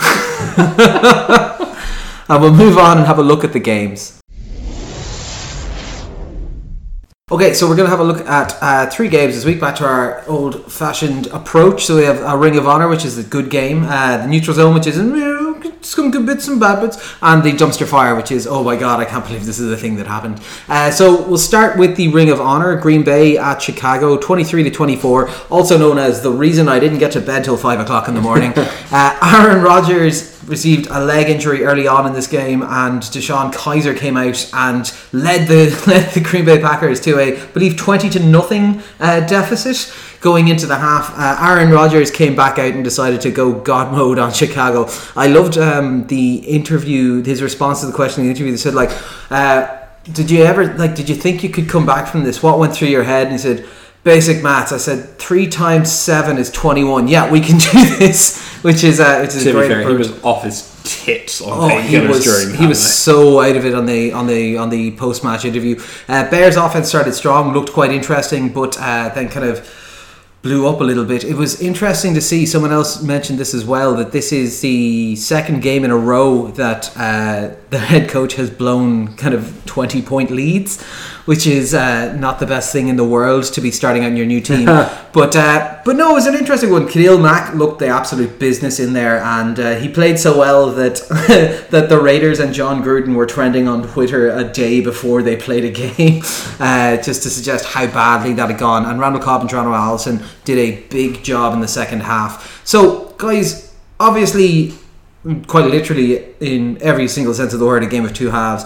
and 2.29 2.43
we'll 2.43 2.55
move 2.55 2.79
on 2.79 2.99
and 2.99 3.07
have 3.07 3.19
a 3.19 3.23
look 3.23 3.45
at 3.45 3.53
the 3.53 3.61
games. 3.61 4.21
Okay, 7.31 7.53
so 7.53 7.69
we're 7.69 7.77
going 7.77 7.87
to 7.87 7.91
have 7.91 8.01
a 8.01 8.05
look 8.05 8.27
at 8.27 8.57
uh, 8.63 8.89
three 8.89 9.09
games 9.09 9.35
this 9.35 9.45
week, 9.45 9.61
back 9.61 9.77
to 9.77 9.85
our 9.85 10.27
old 10.27 10.73
fashioned 10.73 11.27
approach. 11.27 11.85
So 11.85 11.97
we 11.97 12.05
have 12.05 12.23
a 12.23 12.39
Ring 12.39 12.57
of 12.57 12.67
Honor, 12.67 12.89
which 12.89 13.05
is 13.05 13.19
a 13.19 13.23
good 13.23 13.51
game, 13.51 13.85
uh, 13.85 14.17
the 14.17 14.27
Neutral 14.27 14.57
Zone, 14.57 14.75
which 14.75 14.87
is 14.87 14.97
some 15.83 16.11
good 16.11 16.27
bits 16.27 16.49
and 16.49 16.61
bad 16.61 16.81
bits, 16.81 17.15
and 17.23 17.43
the 17.43 17.53
Dumpster 17.53 17.87
Fire, 17.87 18.15
which 18.15 18.31
is, 18.31 18.47
oh 18.47 18.63
my 18.63 18.77
god, 18.77 19.01
I 19.01 19.05
can't 19.05 19.25
believe 19.25 19.47
this 19.47 19.59
is 19.59 19.69
the 19.69 19.77
thing 19.77 19.97
that 19.97 20.07
happened. 20.07 20.41
Uh, 20.69 20.91
so 20.91 21.23
we'll 21.27 21.39
start 21.39 21.79
with 21.79 21.97
the 21.97 22.09
Ring 22.09 22.31
of 22.31 22.41
Honor, 22.41 22.77
Green 22.77 23.03
Bay 23.03 23.37
at 23.37 23.61
Chicago, 23.61 24.17
23 24.17 24.65
to 24.65 24.71
24, 24.71 25.31
also 25.51 25.79
known 25.79 25.99
as 25.99 26.23
the 26.23 26.31
reason 26.31 26.69
I 26.69 26.79
didn't 26.79 26.99
get 26.99 27.13
to 27.13 27.21
bed 27.21 27.45
till 27.45 27.57
5 27.57 27.81
o'clock 27.81 28.09
in 28.09 28.15
the 28.15 28.21
morning. 28.21 28.53
uh, 28.57 29.19
Aaron 29.23 29.63
Rodgers 29.63 30.39
received 30.49 30.89
a 30.91 31.05
leg 31.05 31.29
injury 31.29 31.65
early 31.65 31.87
on 31.87 32.07
in 32.07 32.13
this 32.13 32.27
game, 32.27 32.63
and 32.63 33.03
DeShone 33.03 33.53
Kizer 33.53 33.97
came 33.97 34.17
out 34.17 34.51
and 34.55 34.93
led 35.13 35.47
the 35.47 35.69
led 35.87 36.13
the 36.13 36.21
Green 36.21 36.45
Bay 36.45 36.61
Packers 36.61 37.01
to 37.03 37.19
a, 37.19 37.39
I 37.39 37.47
believe, 37.47 37.77
twenty 37.77 38.09
to 38.11 38.21
nothing 38.21 38.83
uh, 39.01 39.21
deficit 39.21 39.93
going 40.21 40.49
into 40.49 40.67
the 40.67 40.77
half. 40.77 41.13
Uh, 41.17 41.37
Aaron 41.49 41.71
Rodgers 41.71 42.11
came 42.11 42.35
back 42.35 42.59
out 42.59 42.73
and 42.75 42.83
decided 42.85 43.21
to 43.23 43.31
go 43.31 43.53
God 43.53 43.93
mode 43.93 44.19
on 44.19 44.33
Chicago. 44.33 44.89
I 45.17 45.27
loved 45.29 45.59
um, 45.59 46.07
the 46.09 46.37
interview, 46.39 47.23
his 47.23 47.43
response 47.43 47.81
to 47.81 47.87
the 47.87 47.93
question 47.93 48.23
in 48.23 48.27
the 48.29 48.35
interview. 48.35 48.53
They 48.53 48.59
said 48.59 48.75
like. 48.75 48.91
Uh, 49.31 49.75
did 50.11 50.31
you 50.31 50.43
ever 50.43 50.73
like? 50.79 50.95
Did 50.95 51.09
you 51.11 51.15
think 51.15 51.43
you 51.43 51.51
could 51.51 51.69
come 51.69 51.85
back 51.85 52.09
from 52.09 52.25
this? 52.25 52.43
What 52.43 52.59
went 52.59 52.75
through 52.75 52.89
your 52.89 53.03
head? 53.03 53.25
And 53.27 53.33
he 53.33 53.39
said, 53.39 53.67
"Basic 54.05 54.43
maths." 54.43 54.73
I 54.73 54.79
said, 54.79 55.19
three 55.19 55.47
times 55.47 55.93
seven 55.93 56.39
is 56.39 56.51
twenty-one. 56.51 57.09
Yeah, 57.09 57.31
we 57.31 57.41
can 57.41 57.59
do 57.73 57.97
this." 57.99 58.43
Which 58.63 58.85
is 58.85 59.01
uh, 59.01 59.19
which 59.21 59.35
is 59.35 59.45
To 59.45 59.53
great 59.53 59.69
fair, 59.71 59.87
he 59.87 59.95
was 59.95 60.25
off 60.25 60.45
his 60.45 60.75
tits 60.85 61.43
on 61.43 61.71
Oh, 61.73 61.79
he 61.79 61.99
was 61.99 62.25
during 62.25 62.57
he 62.57 62.67
was 62.67 62.83
night. 62.83 62.89
so 62.89 63.41
out 63.43 63.55
of 63.55 63.67
it 63.67 63.75
on 63.75 63.85
the 63.85 64.13
on 64.15 64.27
the 64.27 64.57
on 64.57 64.71
the 64.71 64.93
post 64.93 65.23
match 65.25 65.45
interview. 65.45 65.79
Uh, 66.09 66.31
Bears 66.31 66.57
offense 66.57 66.89
started 66.89 67.13
strong, 67.13 67.53
looked 67.53 67.73
quite 67.75 67.91
interesting, 67.91 68.49
but 68.51 68.79
uh, 68.81 69.11
then 69.15 69.29
kind 69.29 69.45
of 69.45 69.69
blew 70.41 70.69
up 70.69 70.81
a 70.81 70.85
little 70.85 71.05
bit. 71.05 71.25
It 71.25 71.35
was 71.35 71.61
interesting 71.61 72.15
to 72.15 72.21
see. 72.21 72.47
Someone 72.47 72.73
else 72.73 73.03
mentioned 73.03 73.39
this 73.39 73.55
as 73.55 73.65
well 73.65 73.95
that 73.97 74.13
this 74.13 74.33
is 74.33 74.61
the 74.61 75.17
second 75.17 75.63
game 75.63 75.85
in 75.85 75.91
a 75.91 75.97
row 75.97 76.49
that 76.53 76.97
uh, 76.97 77.55
the 77.71 77.79
head 77.79 78.09
coach 78.09 78.35
has 78.35 78.49
blown 78.49 79.17
kind 79.17 79.35
of 79.35 79.63
twenty 79.67 80.01
point 80.01 80.31
leads, 80.31 80.83
which 81.29 81.47
is 81.47 81.75
uh, 81.75 82.11
not 82.15 82.39
the 82.41 82.47
best 82.47 82.73
thing 82.73 82.89
in 82.89 82.97
the 82.97 83.05
world 83.05 83.45
to 83.45 83.61
be 83.61 83.71
starting 83.71 84.03
out 84.03 84.13
in 84.13 84.17
your 84.17 84.25
new 84.25 84.41
team. 84.41 84.65
but 85.13 85.37
uh, 85.37 85.79
but 85.85 85.95
no, 85.95 86.13
it 86.13 86.15
was 86.15 86.27
an 86.27 86.35
interesting 86.35 86.71
one. 86.71 86.89
Khalil 86.89 87.19
Mack 87.19 87.55
looked 87.55 87.81
the 87.81 87.89
absolute 87.89 88.39
business 88.39 88.81
in 88.81 88.95
there, 88.95 89.21
and 89.21 89.61
uh, 89.61 89.75
he 89.75 89.91
played 89.91 90.19
so 90.19 90.39
well 90.39 90.71
that 90.71 90.97
that 91.71 91.91
the 91.91 92.01
Raiders 92.01 92.41
and 92.41 92.55
Jon 92.55 92.83
Gruden 92.83 93.15
were 93.15 93.27
trending 93.27 93.69
on 93.69 93.87
Twitter 93.87 94.31
a 94.31 94.43
day 94.43 94.81
before 94.81 95.23
they 95.23 95.37
played 95.37 95.67
a 95.67 95.71
game, 95.71 96.23
uh, 96.61 96.97
just 96.97 97.23
to 97.25 97.29
suggest 97.29 97.67
how 97.67 97.85
badly 97.85 98.33
that 98.33 98.49
had 98.49 98.59
gone. 98.59 98.87
And 98.87 98.99
Randall 98.99 99.21
Cobb 99.21 99.43
and 99.43 99.51
Geronimo 99.51 99.77
Allison 99.77 100.25
did 100.47 100.57
a 100.57 100.81
big 100.89 101.23
job 101.23 101.53
in 101.53 101.61
the 101.61 101.69
second 101.69 102.05
half. 102.05 102.67
So, 102.67 103.15
guys, 103.19 103.77
obviously, 104.01 104.73
quite 105.47 105.67
literally 105.67 106.25
in 106.41 106.81
every 106.81 107.07
single 107.07 107.35
sense 107.35 107.53
of 107.53 107.61
the 107.61 107.67
word, 107.67 107.83
a 107.83 107.87
game 107.87 108.07
of 108.07 108.15
two 108.15 108.31
halves. 108.31 108.65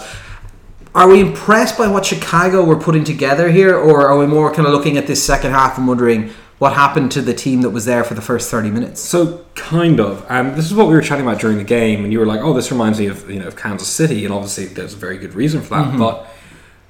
Are 0.95 1.09
we 1.09 1.21
impressed 1.21 1.75
by 1.75 1.87
what 1.87 2.05
Chicago 2.05 2.63
were 2.63 2.75
putting 2.75 3.03
together 3.03 3.49
here, 3.49 3.75
or 3.75 4.07
are 4.07 4.17
we 4.17 4.27
more 4.27 4.53
kind 4.53 4.67
of 4.67 4.73
looking 4.73 4.95
at 4.97 5.07
this 5.07 5.23
second 5.23 5.49
half 5.49 5.79
and 5.79 5.87
wondering 5.87 6.29
what 6.59 6.73
happened 6.73 7.11
to 7.13 7.21
the 7.21 7.33
team 7.33 7.63
that 7.63 7.71
was 7.71 7.85
there 7.85 8.03
for 8.03 8.13
the 8.13 8.21
first 8.21 8.51
30 8.51 8.69
minutes? 8.69 9.01
So 9.01 9.43
kind 9.55 9.99
of. 9.99 10.23
Um, 10.29 10.55
this 10.55 10.65
is 10.65 10.75
what 10.75 10.87
we 10.87 10.93
were 10.93 11.01
chatting 11.01 11.25
about 11.25 11.41
during 11.41 11.57
the 11.57 11.63
game, 11.63 12.03
and 12.03 12.13
you 12.13 12.19
were 12.19 12.27
like, 12.27 12.41
"Oh, 12.41 12.53
this 12.53 12.71
reminds 12.71 12.99
me 12.99 13.07
of 13.07 13.27
you 13.27 13.39
know 13.39 13.47
of 13.47 13.55
Kansas 13.55 13.87
City," 13.87 14.23
and 14.23 14.31
obviously 14.31 14.65
there's 14.65 14.93
a 14.93 14.97
very 14.97 15.17
good 15.17 15.33
reason 15.33 15.61
for 15.61 15.69
that. 15.69 15.97
But 15.97 16.27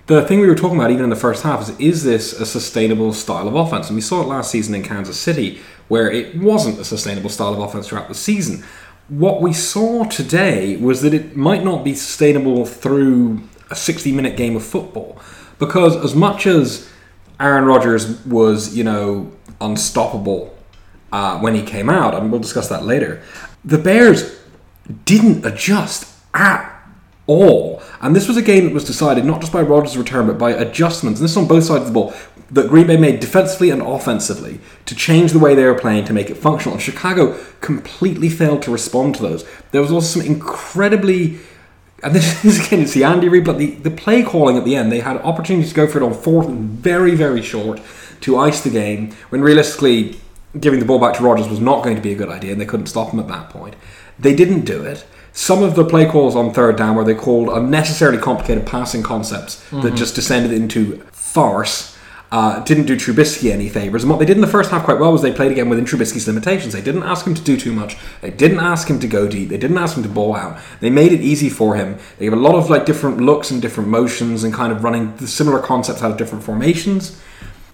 the 0.08 0.22
thing 0.24 0.42
we 0.42 0.48
were 0.48 0.56
talking 0.56 0.78
about, 0.78 0.92
even 0.92 1.06
in 1.06 1.10
the 1.10 1.16
first 1.16 1.44
half, 1.44 1.62
is 1.62 1.70
is 1.80 2.04
this 2.04 2.34
a 2.34 2.46
sustainable 2.46 3.14
style 3.14 3.48
of 3.48 3.56
offense? 3.56 3.88
And 3.88 3.96
we 3.96 4.02
saw 4.02 4.22
it 4.22 4.28
last 4.28 4.52
season 4.52 4.76
in 4.76 4.84
Kansas 4.84 5.18
City, 5.18 5.62
where 5.88 6.12
it 6.12 6.36
wasn't 6.36 6.78
a 6.78 6.84
sustainable 6.84 7.30
style 7.30 7.54
of 7.54 7.60
offense 7.60 7.88
throughout 7.88 8.10
the 8.10 8.16
season. 8.16 8.66
What 9.08 9.42
we 9.42 9.54
saw 9.54 10.04
today 10.04 10.76
was 10.76 11.02
that 11.04 11.14
it 11.14 11.38
might 11.38 11.64
not 11.64 11.86
be 11.86 11.96
sustainable 11.96 12.66
through 12.66 13.44
a 13.70 13.76
60 13.76 14.12
minute 14.12 14.38
game 14.38 14.56
of 14.56 14.64
football, 14.64 15.20
because 15.60 15.96
as 15.98 16.16
much 16.16 16.46
as 16.46 16.90
Aaron 17.40 17.66
Rodgers 17.66 18.24
was, 18.26 18.76
you 18.76 18.84
know, 18.84 19.32
unstoppable 19.60 20.56
uh, 21.12 21.40
when 21.40 21.56
he 21.56 21.64
came 21.64 21.90
out, 21.90 22.14
and 22.16 22.32
we'll 22.32 22.42
discuss 22.42 22.70
that 22.70 22.84
later. 22.84 23.22
The 23.64 23.78
Bears 23.78 24.40
didn't 25.06 25.46
adjust 25.46 26.12
at 26.34 26.70
all, 27.28 27.82
and 28.02 28.16
this 28.16 28.28
was 28.28 28.38
a 28.38 28.42
game 28.42 28.66
that 28.66 28.74
was 28.74 28.84
decided 28.84 29.26
not 29.26 29.42
just 29.42 29.54
by 29.54 29.62
Rodgers' 29.62 29.98
return, 29.98 30.28
but 30.28 30.38
by 30.38 30.52
adjustments. 30.52 31.20
And 31.20 31.26
this 31.26 31.32
is 31.32 31.38
on 31.38 31.48
both 31.48 31.64
sides 31.64 31.82
of 31.82 31.88
the 31.88 31.94
ball 31.94 32.14
that 32.52 32.68
Green 32.68 32.88
Bay 32.88 32.98
made 32.98 33.20
defensively 33.20 33.70
and 33.70 33.82
offensively 33.82 34.60
to 34.86 34.96
change 34.96 35.32
the 35.32 35.40
way 35.40 35.56
they 35.56 35.66
were 35.66 35.74
playing 35.74 36.06
to 36.06 36.14
make 36.14 36.30
it 36.30 36.36
functional. 36.36 36.76
And 36.76 36.82
Chicago 36.82 37.40
completely 37.62 38.30
failed 38.30 38.62
to 38.64 38.72
respond 38.72 39.16
to 39.16 39.24
those. 39.24 39.46
There 39.72 39.82
was 39.82 39.92
also 39.92 40.20
some 40.20 40.30
incredibly 40.30 41.40
and 42.04 42.16
this 42.16 42.44
is 42.46 42.66
again, 42.66 42.82
it's 42.82 42.94
the 42.94 43.04
Andy 43.04 43.30
Reid, 43.30 43.46
but 43.46 43.58
the, 43.58 43.72
the 43.72 43.92
play 43.92 44.24
calling 44.24 44.58
at 44.58 44.66
the 44.66 44.76
end, 44.76 44.92
they 44.92 45.00
had 45.00 45.18
opportunities 45.18 45.70
to 45.70 45.76
go 45.76 45.88
for 45.88 46.00
it 46.00 46.04
on 46.04 46.14
fourth 46.14 46.48
and 46.48 46.70
very, 46.70 47.16
very 47.16 47.42
short 47.42 47.82
to 48.22 48.38
ice 48.38 48.62
the 48.62 48.70
game, 48.70 49.12
when 49.30 49.42
realistically, 49.42 50.20
giving 50.60 50.80
the 50.80 50.86
ball 50.86 51.00
back 51.00 51.16
to 51.16 51.24
Rodgers 51.24 51.50
was 51.50 51.60
not 51.60 51.84
going 51.84 51.96
to 51.96 52.02
be 52.02 52.12
a 52.12 52.16
good 52.16 52.30
idea, 52.30 52.52
and 52.52 52.62
they 52.62 52.66
couldn't 52.66 52.86
stop 52.86 53.12
him 53.12 53.20
at 53.20 53.28
that 53.28 53.50
point. 53.50 53.76
They 54.20 54.36
didn't 54.36 54.66
do 54.66 54.84
it. 54.84 55.06
Some 55.32 55.64
of 55.64 55.76
the 55.76 55.84
play 55.84 56.06
calls 56.06 56.36
on 56.36 56.54
third 56.54 56.78
down 56.78 56.96
where 56.96 57.04
they 57.04 57.16
called 57.16 57.50
unnecessarily 57.50 58.20
complicated 58.20 58.68
passing 58.68 59.02
concepts 59.02 59.56
that 59.72 59.78
mm-hmm. 59.78 59.96
just 59.96 60.14
descended 60.14 60.52
into 60.52 60.98
farce 61.12 61.93
uh, 62.34 62.60
didn't 62.62 62.88
do 62.88 62.96
Trubisky 62.96 63.52
any 63.52 63.70
favors. 63.70 64.02
And 64.02 64.10
what 64.10 64.18
they 64.18 64.26
did 64.26 64.38
in 64.38 64.42
the 64.42 64.48
first 64.48 64.72
half 64.72 64.86
quite 64.86 64.98
well 64.98 65.12
was 65.12 65.22
they 65.22 65.32
played 65.32 65.52
again 65.52 65.70
within 65.70 65.86
Trubisky's 65.86 66.26
limitations. 66.26 66.74
They 66.74 66.82
didn't 66.82 67.04
ask 67.04 67.28
him 67.28 67.36
to 67.36 67.42
do 67.44 67.56
too 67.56 67.72
much. 67.72 67.96
They 68.22 68.32
didn't 68.32 68.58
ask 68.58 68.88
him 68.88 69.00
to 69.02 69.08
go 69.08 69.28
deep. 69.28 69.50
They 69.50 69.58
didn't 69.60 69.78
ask 69.78 69.96
him 69.96 70.02
to 70.02 70.10
ball 70.10 70.36
out. 70.36 70.60
They 70.80 70.90
made 70.90 71.14
it 71.14 71.22
easy 71.22 71.48
for 71.48 71.76
him. 71.76 72.00
They 72.18 72.26
gave 72.26 72.34
a 72.34 72.36
lot 72.36 72.56
of 72.56 72.72
like 72.72 72.88
different 72.88 73.22
looks 73.22 73.52
and 73.52 73.62
different 73.62 73.90
motions 73.90 74.44
and 74.44 74.52
kind 74.52 74.74
of 74.74 74.84
running 74.84 75.16
similar 75.20 75.60
concepts 75.60 76.02
out 76.02 76.10
of 76.10 76.18
different 76.18 76.44
formations. 76.44 77.22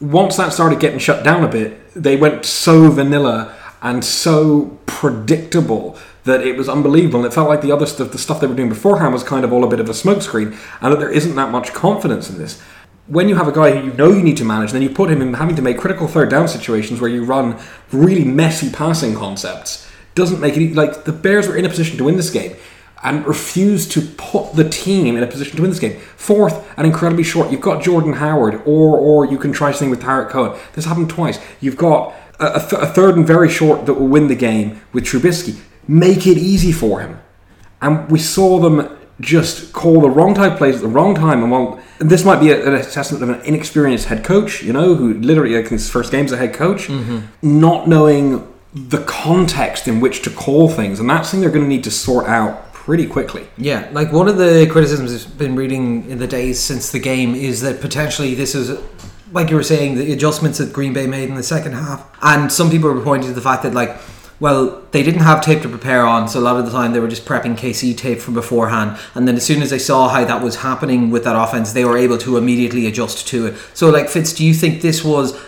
Once 0.01 0.35
that 0.35 0.51
started 0.51 0.81
getting 0.81 0.99
shut 0.99 1.23
down 1.23 1.45
a 1.45 1.47
bit, 1.47 1.93
they 1.93 2.17
went 2.17 2.43
so 2.43 2.91
vanilla 2.91 3.55
and 3.81 4.03
so 4.03 4.77
predictable 4.87 5.97
that 6.25 6.45
it 6.45 6.57
was 6.57 6.67
unbelievable. 6.67 7.19
And 7.19 7.27
it 7.27 7.33
felt 7.33 7.47
like 7.47 7.61
the 7.61 7.71
other 7.71 7.85
stuff, 7.85 8.11
the 8.11 8.17
stuff 8.17 8.41
they 8.41 8.47
were 8.47 8.55
doing 8.55 8.67
beforehand, 8.67 9.13
was 9.13 9.23
kind 9.23 9.45
of 9.45 9.53
all 9.53 9.63
a 9.63 9.69
bit 9.69 9.79
of 9.79 9.87
a 9.87 9.93
smokescreen, 9.93 10.57
and 10.81 10.91
that 10.91 10.99
there 10.99 11.09
isn't 11.09 11.35
that 11.35 11.49
much 11.49 11.71
confidence 11.71 12.29
in 12.29 12.37
this 12.37 12.61
when 13.09 13.27
you 13.27 13.35
have 13.35 13.47
a 13.47 13.51
guy 13.51 13.71
who 13.71 13.87
you 13.87 13.93
know 13.93 14.11
you 14.11 14.23
need 14.23 14.37
to 14.37 14.45
manage, 14.45 14.71
then 14.71 14.81
you 14.81 14.89
put 14.89 15.09
him 15.09 15.21
in 15.21 15.33
having 15.33 15.55
to 15.55 15.61
make 15.61 15.77
critical 15.77 16.07
third 16.07 16.29
down 16.29 16.47
situations 16.47 17.01
where 17.01 17.09
you 17.09 17.25
run 17.25 17.57
really 17.91 18.23
messy 18.23 18.69
passing 18.69 19.15
concepts. 19.15 19.89
Doesn't 20.15 20.39
make 20.39 20.55
it 20.57 20.75
like 20.75 21.05
the 21.05 21.11
Bears 21.11 21.47
were 21.47 21.57
in 21.57 21.65
a 21.65 21.69
position 21.69 21.97
to 21.97 22.03
win 22.05 22.17
this 22.17 22.29
game. 22.29 22.55
and 23.01 23.25
refused 23.25 23.91
to 23.93 24.01
put 24.17 24.53
the 24.55 24.67
team 24.67 25.15
in 25.15 25.23
a 25.23 25.27
position 25.27 25.55
to 25.55 25.61
win 25.61 25.71
this 25.71 25.79
game. 25.79 25.97
Fourth 26.17 26.69
and 26.77 26.85
incredibly 26.85 27.23
short, 27.23 27.49
you've 27.51 27.61
got 27.61 27.81
Jordan 27.81 28.13
Howard, 28.13 28.55
or 28.65 28.97
or 28.97 29.25
you 29.25 29.37
can 29.37 29.51
try 29.53 29.71
something 29.71 29.89
with 29.89 30.01
Tarik 30.01 30.29
Cohen. 30.29 30.59
This 30.73 30.85
happened 30.85 31.09
twice. 31.09 31.39
You've 31.61 31.77
got 31.77 32.13
a, 32.39 32.59
th- 32.59 32.81
a 32.81 32.87
third 32.87 33.15
and 33.15 33.25
very 33.25 33.49
short 33.49 33.85
that 33.85 33.93
will 33.93 34.07
win 34.07 34.27
the 34.27 34.35
game 34.35 34.81
with 34.93 35.05
Trubisky. 35.05 35.59
Make 35.87 36.27
it 36.27 36.37
easy 36.37 36.71
for 36.71 36.99
him. 36.99 37.19
And 37.81 38.11
we 38.11 38.19
saw 38.19 38.59
them 38.59 38.98
just 39.21 39.73
call 39.73 40.01
the 40.01 40.09
wrong 40.09 40.33
type 40.33 40.53
of 40.53 40.57
plays 40.57 40.75
at 40.75 40.81
the 40.81 40.87
wrong 40.87 41.13
time. 41.15 41.43
And 41.43 41.51
well, 41.51 41.79
this 41.99 42.23
might 42.23 42.39
be 42.39 42.51
a, 42.51 42.65
an 42.67 42.73
assessment 42.75 43.21
of 43.23 43.29
an 43.29 43.41
inexperienced 43.41 44.07
head 44.07 44.23
coach, 44.23 44.63
you 44.63 44.71
know, 44.73 44.95
who 44.95 45.13
literally 45.15 45.55
like 45.55 45.67
his 45.69 45.89
first 45.89 46.11
game 46.11 46.25
as 46.25 46.31
a 46.31 46.37
head 46.37 46.53
coach, 46.53 46.87
Mm-hmm. 46.87 47.59
not 47.59 47.87
knowing 47.87 48.47
the 48.73 49.03
context 49.03 49.87
in 49.87 49.99
which 49.99 50.21
to 50.21 50.29
call 50.29 50.69
things, 50.69 50.99
and 50.99 51.09
that's 51.09 51.29
something 51.29 51.41
they're 51.41 51.49
going 51.51 51.65
to 51.65 51.69
need 51.69 51.83
to 51.83 51.91
sort 51.91 52.27
out 52.27 52.71
pretty 52.71 53.05
quickly. 53.07 53.47
Yeah, 53.57 53.89
like 53.91 54.11
one 54.13 54.27
of 54.27 54.37
the 54.37 54.67
criticisms 54.71 55.25
I've 55.25 55.37
been 55.37 55.55
reading 55.55 56.09
in 56.09 56.17
the 56.19 56.27
days 56.27 56.59
since 56.59 56.91
the 56.91 56.99
game 56.99 57.35
is 57.35 57.61
that 57.61 57.81
potentially 57.81 58.35
this 58.35 58.55
is, 58.55 58.79
like 59.31 59.49
you 59.49 59.55
were 59.55 59.63
saying, 59.63 59.95
the 59.95 60.13
adjustments 60.13 60.59
that 60.59 60.71
Green 60.71 60.93
Bay 60.93 61.07
made 61.07 61.29
in 61.29 61.35
the 61.35 61.43
second 61.43 61.73
half. 61.73 62.07
And 62.21 62.51
some 62.51 62.69
people 62.69 62.91
were 62.93 63.01
pointing 63.01 63.29
to 63.29 63.35
the 63.35 63.41
fact 63.41 63.63
that, 63.63 63.73
like, 63.73 63.97
well, 64.39 64.83
they 64.91 65.03
didn't 65.03 65.21
have 65.21 65.41
tape 65.41 65.61
to 65.63 65.69
prepare 65.69 66.05
on, 66.05 66.27
so 66.29 66.39
a 66.39 66.41
lot 66.41 66.57
of 66.57 66.65
the 66.65 66.71
time 66.71 66.93
they 66.93 66.99
were 66.99 67.09
just 67.09 67.25
prepping 67.25 67.57
KC 67.57 67.97
tape 67.97 68.19
from 68.19 68.33
beforehand. 68.33 68.97
And 69.13 69.27
then 69.27 69.35
as 69.35 69.45
soon 69.45 69.61
as 69.61 69.69
they 69.69 69.79
saw 69.79 70.07
how 70.07 70.23
that 70.23 70.41
was 70.41 70.57
happening 70.57 71.09
with 71.09 71.23
that 71.25 71.35
offense, 71.35 71.73
they 71.73 71.85
were 71.85 71.97
able 71.97 72.17
to 72.19 72.37
immediately 72.37 72.85
adjust 72.85 73.27
to 73.29 73.47
it. 73.47 73.55
So, 73.73 73.89
like, 73.89 74.09
Fitz, 74.09 74.33
do 74.33 74.45
you 74.45 74.53
think 74.53 74.81
this 74.81 75.03
was. 75.03 75.39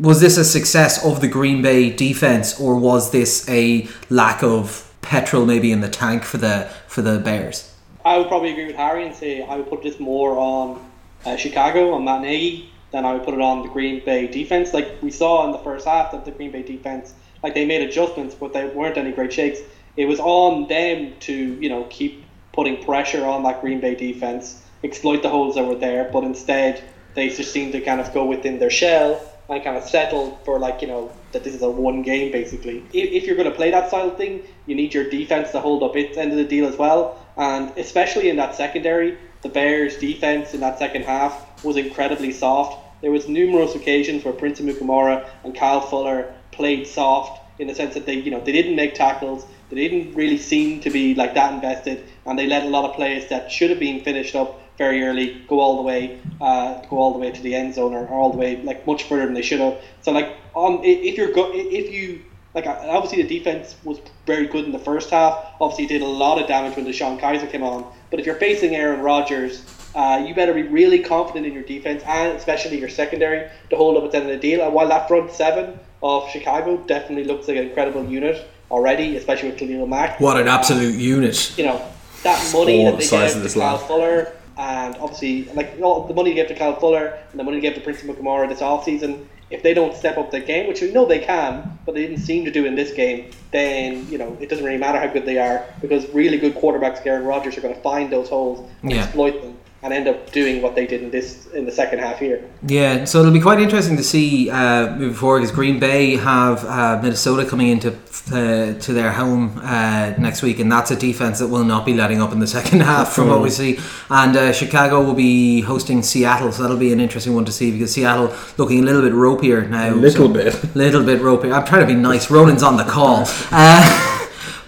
Was 0.00 0.20
this 0.20 0.36
a 0.36 0.44
success 0.44 1.04
of 1.04 1.20
the 1.20 1.28
Green 1.28 1.62
Bay 1.62 1.88
defense, 1.88 2.60
or 2.60 2.76
was 2.76 3.12
this 3.12 3.48
a 3.48 3.86
lack 4.10 4.42
of 4.42 4.92
petrol 5.02 5.46
maybe 5.46 5.70
in 5.70 5.82
the 5.82 5.88
tank 5.88 6.24
for 6.24 6.36
the 6.36 6.68
for 6.88 7.00
the 7.00 7.20
Bears? 7.20 7.72
I 8.04 8.18
would 8.18 8.26
probably 8.26 8.50
agree 8.50 8.66
with 8.66 8.74
Harry 8.76 9.06
and 9.06 9.14
say 9.14 9.42
I 9.42 9.56
would 9.56 9.68
put 9.68 9.84
this 9.84 10.00
more 10.00 10.36
on 10.36 10.84
uh, 11.24 11.36
Chicago 11.36 11.92
on 11.94 12.04
Matt 12.04 12.22
Nagy 12.22 12.70
than 12.90 13.04
I 13.04 13.12
would 13.12 13.24
put 13.24 13.34
it 13.34 13.40
on 13.40 13.62
the 13.62 13.68
Green 13.68 14.04
Bay 14.04 14.26
defense. 14.26 14.74
Like 14.74 15.00
we 15.00 15.10
saw 15.10 15.46
in 15.46 15.52
the 15.52 15.58
first 15.58 15.86
half 15.86 16.12
that 16.12 16.24
the 16.24 16.30
Green 16.30 16.50
Bay 16.50 16.62
defense, 16.62 17.14
like 17.44 17.54
they 17.54 17.66
made 17.66 17.82
adjustments, 17.82 18.34
but 18.34 18.54
they 18.54 18.64
weren't 18.66 18.96
any 18.96 19.12
great 19.12 19.30
shakes. 19.32 19.60
It 19.98 20.06
was 20.06 20.18
on 20.18 20.66
them 20.66 21.12
to 21.20 21.34
you 21.34 21.68
know 21.68 21.84
keep 21.90 22.24
putting 22.52 22.82
pressure 22.82 23.26
on 23.26 23.42
that 23.42 23.60
Green 23.60 23.80
Bay 23.80 23.94
defense, 23.94 24.62
exploit 24.82 25.22
the 25.22 25.28
holes 25.28 25.54
that 25.56 25.64
were 25.64 25.74
there, 25.76 26.08
but 26.10 26.24
instead 26.24 26.82
they 27.14 27.28
just 27.28 27.52
seemed 27.52 27.72
to 27.72 27.80
kind 27.82 28.00
of 28.00 28.12
go 28.14 28.24
within 28.24 28.58
their 28.58 28.70
shell 28.70 29.20
and 29.48 29.62
kind 29.62 29.76
of 29.76 29.84
settle 29.84 30.40
for 30.46 30.58
like 30.58 30.80
you 30.80 30.88
know 30.88 31.12
that 31.32 31.44
this 31.44 31.54
is 31.54 31.60
a 31.60 31.70
one 31.70 32.00
game 32.00 32.32
basically. 32.32 32.78
If, 32.94 33.10
if 33.10 33.26
you're 33.26 33.36
going 33.36 33.50
to 33.50 33.54
play 33.54 33.70
that 33.70 33.88
style 33.88 34.08
of 34.08 34.16
thing, 34.16 34.42
you 34.66 34.74
need 34.74 34.94
your 34.94 35.08
defense 35.10 35.50
to 35.52 35.60
hold 35.60 35.82
up 35.82 35.94
its 35.96 36.16
end 36.16 36.32
of 36.32 36.38
the 36.38 36.44
deal 36.44 36.66
as 36.66 36.78
well, 36.78 37.22
and 37.36 37.76
especially 37.76 38.30
in 38.30 38.36
that 38.36 38.54
secondary, 38.54 39.18
the 39.42 39.50
Bears' 39.50 39.98
defense 39.98 40.54
in 40.54 40.60
that 40.60 40.78
second 40.78 41.04
half 41.04 41.62
was 41.62 41.76
incredibly 41.76 42.32
soft. 42.32 42.80
There 43.02 43.10
was 43.10 43.28
numerous 43.28 43.74
occasions 43.74 44.24
where 44.24 44.32
Prince 44.32 44.62
Amukamara 44.62 45.28
and 45.44 45.54
Kyle 45.54 45.82
Fuller 45.82 46.32
played 46.54 46.86
soft 46.86 47.40
in 47.58 47.68
the 47.68 47.74
sense 47.74 47.94
that 47.94 48.06
they 48.06 48.14
you 48.14 48.30
know 48.30 48.40
they 48.40 48.52
didn't 48.52 48.76
make 48.76 48.94
tackles, 48.94 49.46
they 49.70 49.76
didn't 49.76 50.14
really 50.14 50.38
seem 50.38 50.80
to 50.80 50.90
be 50.90 51.14
like 51.14 51.34
that 51.34 51.52
invested, 51.52 52.04
and 52.26 52.38
they 52.38 52.46
let 52.46 52.64
a 52.64 52.68
lot 52.68 52.88
of 52.88 52.96
plays 52.96 53.28
that 53.28 53.50
should 53.50 53.70
have 53.70 53.78
been 53.78 54.02
finished 54.02 54.34
up 54.34 54.60
very 54.76 55.02
early 55.04 55.40
go 55.46 55.60
all 55.60 55.76
the 55.76 55.82
way 55.82 56.20
uh, 56.40 56.80
go 56.90 56.96
all 56.98 57.12
the 57.12 57.18
way 57.18 57.30
to 57.30 57.40
the 57.42 57.54
end 57.54 57.74
zone 57.74 57.94
or, 57.94 58.06
or 58.06 58.18
all 58.18 58.30
the 58.30 58.38
way 58.38 58.56
like 58.62 58.86
much 58.86 59.04
further 59.04 59.24
than 59.24 59.34
they 59.34 59.42
should 59.42 59.60
have. 59.60 59.80
So 60.02 60.12
like 60.12 60.36
on 60.54 60.80
if 60.82 61.16
you're 61.16 61.32
go 61.32 61.50
if 61.54 61.92
you 61.92 62.22
like 62.54 62.66
obviously 62.66 63.22
the 63.22 63.28
defense 63.38 63.74
was 63.84 63.98
very 64.26 64.46
good 64.46 64.64
in 64.64 64.72
the 64.72 64.78
first 64.78 65.10
half. 65.10 65.44
Obviously 65.60 65.86
did 65.86 66.02
a 66.02 66.06
lot 66.06 66.40
of 66.40 66.46
damage 66.46 66.76
when 66.76 66.86
DeShone 66.86 67.20
Kizer 67.20 67.50
came 67.50 67.62
on. 67.62 67.90
But 68.10 68.20
if 68.20 68.26
you're 68.26 68.36
facing 68.36 68.76
Aaron 68.76 69.00
Rodgers, 69.00 69.64
uh, 69.94 70.24
you 70.24 70.34
better 70.34 70.54
be 70.54 70.62
really 70.62 71.00
confident 71.00 71.46
in 71.46 71.52
your 71.52 71.64
defense 71.64 72.02
and 72.06 72.36
especially 72.36 72.78
your 72.78 72.88
secondary 72.88 73.50
to 73.70 73.76
hold 73.76 73.96
up 73.96 74.04
at 74.04 74.12
the 74.12 74.18
end 74.18 74.30
of 74.30 74.40
the 74.40 74.40
deal. 74.40 74.64
And 74.64 74.72
while 74.72 74.88
that 74.88 75.08
front 75.08 75.32
seven 75.32 75.80
of 76.04 76.28
Chicago 76.30 76.76
definitely 76.86 77.24
looks 77.24 77.48
like 77.48 77.56
an 77.56 77.64
incredible 77.66 78.04
unit 78.04 78.46
already, 78.70 79.16
especially 79.16 79.48
with 79.50 79.58
Khalil 79.58 79.86
Mack. 79.86 80.20
What 80.20 80.36
an 80.36 80.46
absolute 80.46 80.94
unit! 80.94 81.56
You 81.58 81.64
know 81.64 81.82
that 82.22 82.38
money 82.52 82.84
that 82.84 82.98
they 82.98 83.08
gave 83.08 83.42
to 83.42 83.58
Kyle. 83.58 83.78
Fuller 83.78 84.32
and 84.56 84.94
obviously 84.96 85.44
like 85.54 85.74
all 85.82 86.06
the 86.06 86.14
money 86.14 86.30
they 86.30 86.36
gave 86.36 86.48
to 86.48 86.54
Kyle 86.54 86.76
Fuller 86.78 87.18
and 87.30 87.40
the 87.40 87.42
money 87.42 87.56
they 87.56 87.62
gave 87.62 87.74
to 87.74 87.80
Prince 87.80 88.02
Amukamara 88.02 88.48
this 88.48 88.60
offseason, 88.60 89.26
if 89.50 89.62
they 89.62 89.74
don't 89.74 89.96
step 89.96 90.16
up 90.18 90.30
their 90.30 90.40
game, 90.42 90.68
which 90.68 90.80
we 90.80 90.92
know 90.92 91.06
they 91.06 91.18
can, 91.18 91.78
but 91.86 91.94
they 91.94 92.02
didn't 92.06 92.22
seem 92.22 92.44
to 92.44 92.50
do 92.50 92.64
in 92.66 92.74
this 92.74 92.92
game, 92.92 93.30
then 93.50 94.06
you 94.10 94.18
know 94.18 94.36
it 94.40 94.50
doesn't 94.50 94.64
really 94.64 94.78
matter 94.78 94.98
how 94.98 95.06
good 95.06 95.24
they 95.24 95.38
are 95.38 95.64
because 95.80 96.08
really 96.10 96.36
good 96.36 96.54
quarterbacks, 96.54 97.04
Aaron 97.06 97.24
Rodgers, 97.24 97.56
are 97.56 97.62
going 97.62 97.74
to 97.74 97.80
find 97.80 98.12
those 98.12 98.28
holes 98.28 98.68
and 98.82 98.92
Yeah. 98.92 99.04
exploit 99.04 99.40
them 99.42 99.56
and 99.84 99.92
end 99.92 100.08
up 100.08 100.32
doing 100.32 100.62
what 100.62 100.74
they 100.74 100.86
did 100.86 101.02
in 101.02 101.10
this 101.10 101.46
in 101.48 101.66
the 101.66 101.70
second 101.70 101.98
half 101.98 102.18
here. 102.18 102.42
Yeah, 102.66 103.04
so 103.04 103.20
it'll 103.20 103.32
be 103.32 103.40
quite 103.40 103.60
interesting 103.60 103.98
to 103.98 104.02
see 104.02 104.48
uh, 104.50 104.96
moving 104.96 105.14
forward 105.14 105.40
because 105.40 105.54
Green 105.54 105.78
Bay 105.78 106.16
have 106.16 106.64
uh, 106.64 106.98
Minnesota 107.02 107.44
coming 107.48 107.68
into 107.68 107.92
uh, 108.32 108.78
to 108.80 108.92
their 108.94 109.12
home 109.12 109.60
uh, 109.62 110.14
next 110.18 110.40
week, 110.42 110.58
and 110.58 110.72
that's 110.72 110.90
a 110.90 110.96
defense 110.96 111.38
that 111.38 111.48
will 111.48 111.64
not 111.64 111.84
be 111.84 111.92
letting 111.92 112.22
up 112.22 112.32
in 112.32 112.40
the 112.40 112.46
second 112.58 112.80
half 112.80 113.12
from 113.12 113.28
what 113.28 113.42
we 113.42 113.50
see. 113.50 113.78
And 114.08 114.34
uh, 114.34 114.52
Chicago 114.54 115.04
will 115.04 115.14
be 115.14 115.60
hosting 115.60 116.02
Seattle, 116.02 116.50
so 116.50 116.62
that'll 116.62 116.78
be 116.78 116.92
an 116.92 116.98
interesting 117.00 117.34
one 117.34 117.44
to 117.44 117.52
see 117.52 117.70
because 117.70 117.92
Seattle 117.92 118.34
looking 118.56 118.78
a 118.80 118.82
little 118.82 119.02
bit 119.02 119.12
ropier 119.12 119.68
now. 119.68 119.90
A 119.90 119.94
little 119.94 120.28
so- 120.28 120.32
bit. 120.32 120.74
little 120.74 121.04
bit 121.04 121.20
ropier. 121.20 121.52
I'm 121.52 121.66
trying 121.66 121.86
to 121.86 121.86
be 121.86 121.94
nice. 121.94 122.30
Ronan's 122.30 122.62
on 122.62 122.78
the 122.78 122.84
call. 122.84 123.26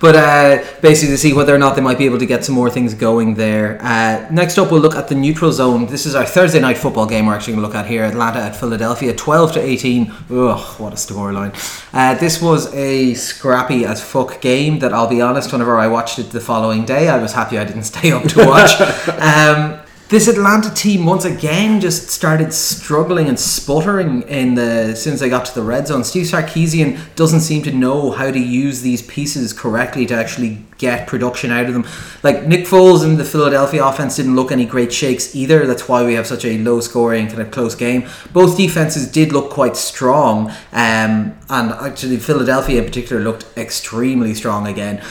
But 0.01 0.17
uh, 0.17 0.65
basically, 0.83 1.15
to 1.15 1.19
see 1.19 1.33
whether 1.33 1.55
or 1.55 1.59
not 1.59 1.75
they 1.75 1.83
might 1.83 1.99
be 1.99 2.05
able 2.05 2.19
to 2.19 2.27
get 2.27 2.45
some 2.45 2.55
more 2.55 2.69
things 2.69 2.93
going 2.95 3.35
there. 3.35 3.79
Uh, 3.83 4.27
next 4.31 4.59
up, 4.59 4.71
we'll 4.71 4.81
look 4.81 4.95
at 4.95 5.09
the 5.09 5.15
neutral 5.15 5.53
zone. 5.53 5.87
This 5.87 6.05
is 6.05 6.15
our 6.15 6.27
Thursday 6.27 6.61
night 6.61 6.77
football 6.77 7.07
game. 7.07 7.27
We're 7.27 7.35
actually 7.35 7.55
going 7.55 7.63
to 7.63 7.69
look 7.69 7.77
at 7.77 7.87
here: 7.87 8.05
Atlanta 8.05 8.41
at 8.41 8.55
Philadelphia, 8.55 9.15
twelve 9.15 9.53
to 9.53 9.61
eighteen. 9.61 10.13
Ugh, 10.31 10.81
what 10.81 10.93
a 10.93 10.97
scoreline! 10.97 11.55
Uh, 11.93 12.15
this 12.15 12.43
was 12.43 12.73
a 12.75 13.15
scrappy 13.15 13.85
as 13.85 14.03
fuck 14.03 14.41
game. 14.41 14.81
That 14.81 14.93
I'll 14.93 15.09
be 15.09 15.23
honest, 15.23 15.53
whenever 15.53 15.79
I 15.79 15.89
watched 15.89 16.19
it 16.19 16.31
the 16.31 16.41
following 16.41 16.85
day, 16.85 17.09
I 17.09 17.21
was 17.21 17.33
happy 17.33 17.59
I 17.59 17.65
didn't 17.65 17.85
stay 17.95 18.13
up 18.13 18.25
to 18.25 18.47
watch. 18.47 18.81
um, 19.21 19.81
this 20.09 20.29
Atlanta 20.29 20.73
team 20.73 21.05
once 21.05 21.25
again 21.25 21.81
just 21.81 22.11
started 22.11 22.53
struggling 22.53 23.29
and 23.29 23.39
sputtering 23.39 24.23
in 24.23 24.55
the 24.55 24.95
since 24.95 25.19
they 25.19 25.29
got 25.29 25.45
to 25.47 25.55
the 25.55 25.63
red 25.63 25.89
zone. 25.89 26.05
Steve 26.05 26.27
Sarkisian 26.27 26.99
doesn't 27.17 27.41
seem 27.41 27.65
to 27.65 27.73
know 27.73 28.13
how 28.13 28.31
to 28.31 28.39
use 28.39 28.83
these 28.83 29.03
pieces 29.03 29.53
correctly 29.53 30.07
to 30.07 30.15
actually 30.15 30.65
get 30.79 31.09
production 31.09 31.51
out 31.51 31.67
of 31.67 31.73
them. 31.73 31.85
Like 32.23 32.47
Nick 32.47 32.67
Foles 32.67 33.05
and 33.05 33.19
the 33.19 33.25
Philadelphia 33.25 33.85
offense 33.85 34.15
didn't 34.15 34.37
look 34.37 34.53
any 34.53 34.65
great 34.65 34.93
shakes 34.93 35.35
either. 35.35 35.67
That's 35.67 35.89
why 35.89 36.05
we 36.05 36.15
have 36.15 36.27
such 36.27 36.45
a 36.45 36.59
low 36.59 36.81
scoring 36.81 37.27
kind 37.27 37.43
of 37.43 37.51
close 37.51 37.75
game. 37.75 38.09
Both 38.33 38.57
defenses 38.57 39.11
did 39.11 39.33
look 39.33 39.51
quite 39.51 39.77
strong, 39.77 40.51
um, 40.73 41.37
and 41.51 41.73
actually 41.81 42.19
Philadelphia 42.19 42.79
in 42.79 42.85
particular 42.85 43.23
looked 43.23 43.47
extremely 43.57 44.35
strong 44.35 44.69
again. 44.69 45.03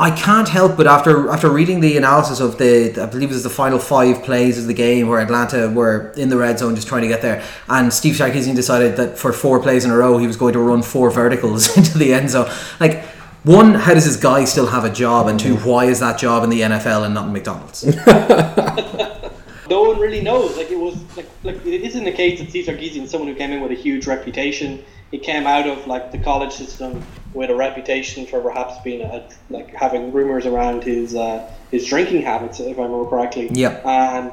I 0.00 0.10
can't 0.10 0.48
help 0.48 0.78
but 0.78 0.86
after 0.86 1.28
after 1.28 1.50
reading 1.50 1.80
the 1.80 1.98
analysis 1.98 2.40
of 2.40 2.56
the 2.56 2.98
I 2.98 3.04
believe 3.04 3.30
it 3.30 3.34
was 3.34 3.42
the 3.42 3.50
final 3.50 3.78
five 3.78 4.22
plays 4.22 4.58
of 4.58 4.66
the 4.66 4.72
game 4.72 5.08
where 5.08 5.20
Atlanta 5.20 5.68
were 5.68 6.10
in 6.16 6.30
the 6.30 6.38
red 6.38 6.58
zone 6.58 6.74
just 6.74 6.88
trying 6.88 7.02
to 7.02 7.08
get 7.08 7.20
there, 7.20 7.44
and 7.68 7.92
Steve 7.92 8.14
Sarkisian 8.14 8.54
decided 8.54 8.96
that 8.96 9.18
for 9.18 9.30
four 9.30 9.60
plays 9.60 9.84
in 9.84 9.90
a 9.90 9.96
row 9.96 10.16
he 10.16 10.26
was 10.26 10.38
going 10.38 10.54
to 10.54 10.58
run 10.58 10.82
four 10.82 11.10
verticals 11.20 11.76
into 11.76 11.98
the 11.98 12.14
end 12.14 12.30
zone. 12.30 12.50
Like 12.80 13.04
one, 13.42 13.74
how 13.74 13.92
does 13.92 14.06
this 14.06 14.16
guy 14.16 14.44
still 14.44 14.66
have 14.68 14.84
a 14.84 14.90
job, 14.90 15.26
and 15.26 15.38
two, 15.38 15.56
why 15.56 15.84
is 15.84 16.00
that 16.00 16.18
job 16.18 16.44
in 16.44 16.50
the 16.50 16.62
NFL 16.62 17.04
and 17.04 17.12
not 17.12 17.26
in 17.26 17.32
McDonald's? 17.34 17.84
no 19.68 19.82
one 19.82 19.98
really 19.98 20.22
knows. 20.22 20.56
Like 20.56 20.70
it 20.70 20.78
was 20.78 20.96
like 21.14 21.28
like 21.44 21.56
it 21.66 21.82
isn't 21.82 22.04
the 22.04 22.12
case 22.12 22.40
that 22.40 22.48
Steve 22.48 22.64
Sarkisian 22.64 23.02
is 23.02 23.10
someone 23.10 23.28
who 23.28 23.34
came 23.34 23.50
in 23.50 23.60
with 23.60 23.70
a 23.70 23.82
huge 23.82 24.06
reputation. 24.06 24.82
He 25.10 25.18
came 25.18 25.46
out 25.46 25.66
of 25.66 25.86
like 25.86 26.12
the 26.12 26.18
college 26.18 26.52
system 26.52 27.04
with 27.34 27.50
a 27.50 27.54
reputation 27.54 28.26
for 28.26 28.40
perhaps 28.40 28.82
being 28.82 29.02
a, 29.02 29.28
like 29.48 29.74
having 29.74 30.12
rumors 30.12 30.46
around 30.46 30.84
his 30.84 31.14
uh, 31.14 31.50
his 31.70 31.86
drinking 31.86 32.22
habits, 32.22 32.60
if 32.60 32.78
I 32.78 32.82
remember 32.82 33.08
correctly. 33.08 33.48
Yep. 33.52 33.84
And 33.84 34.32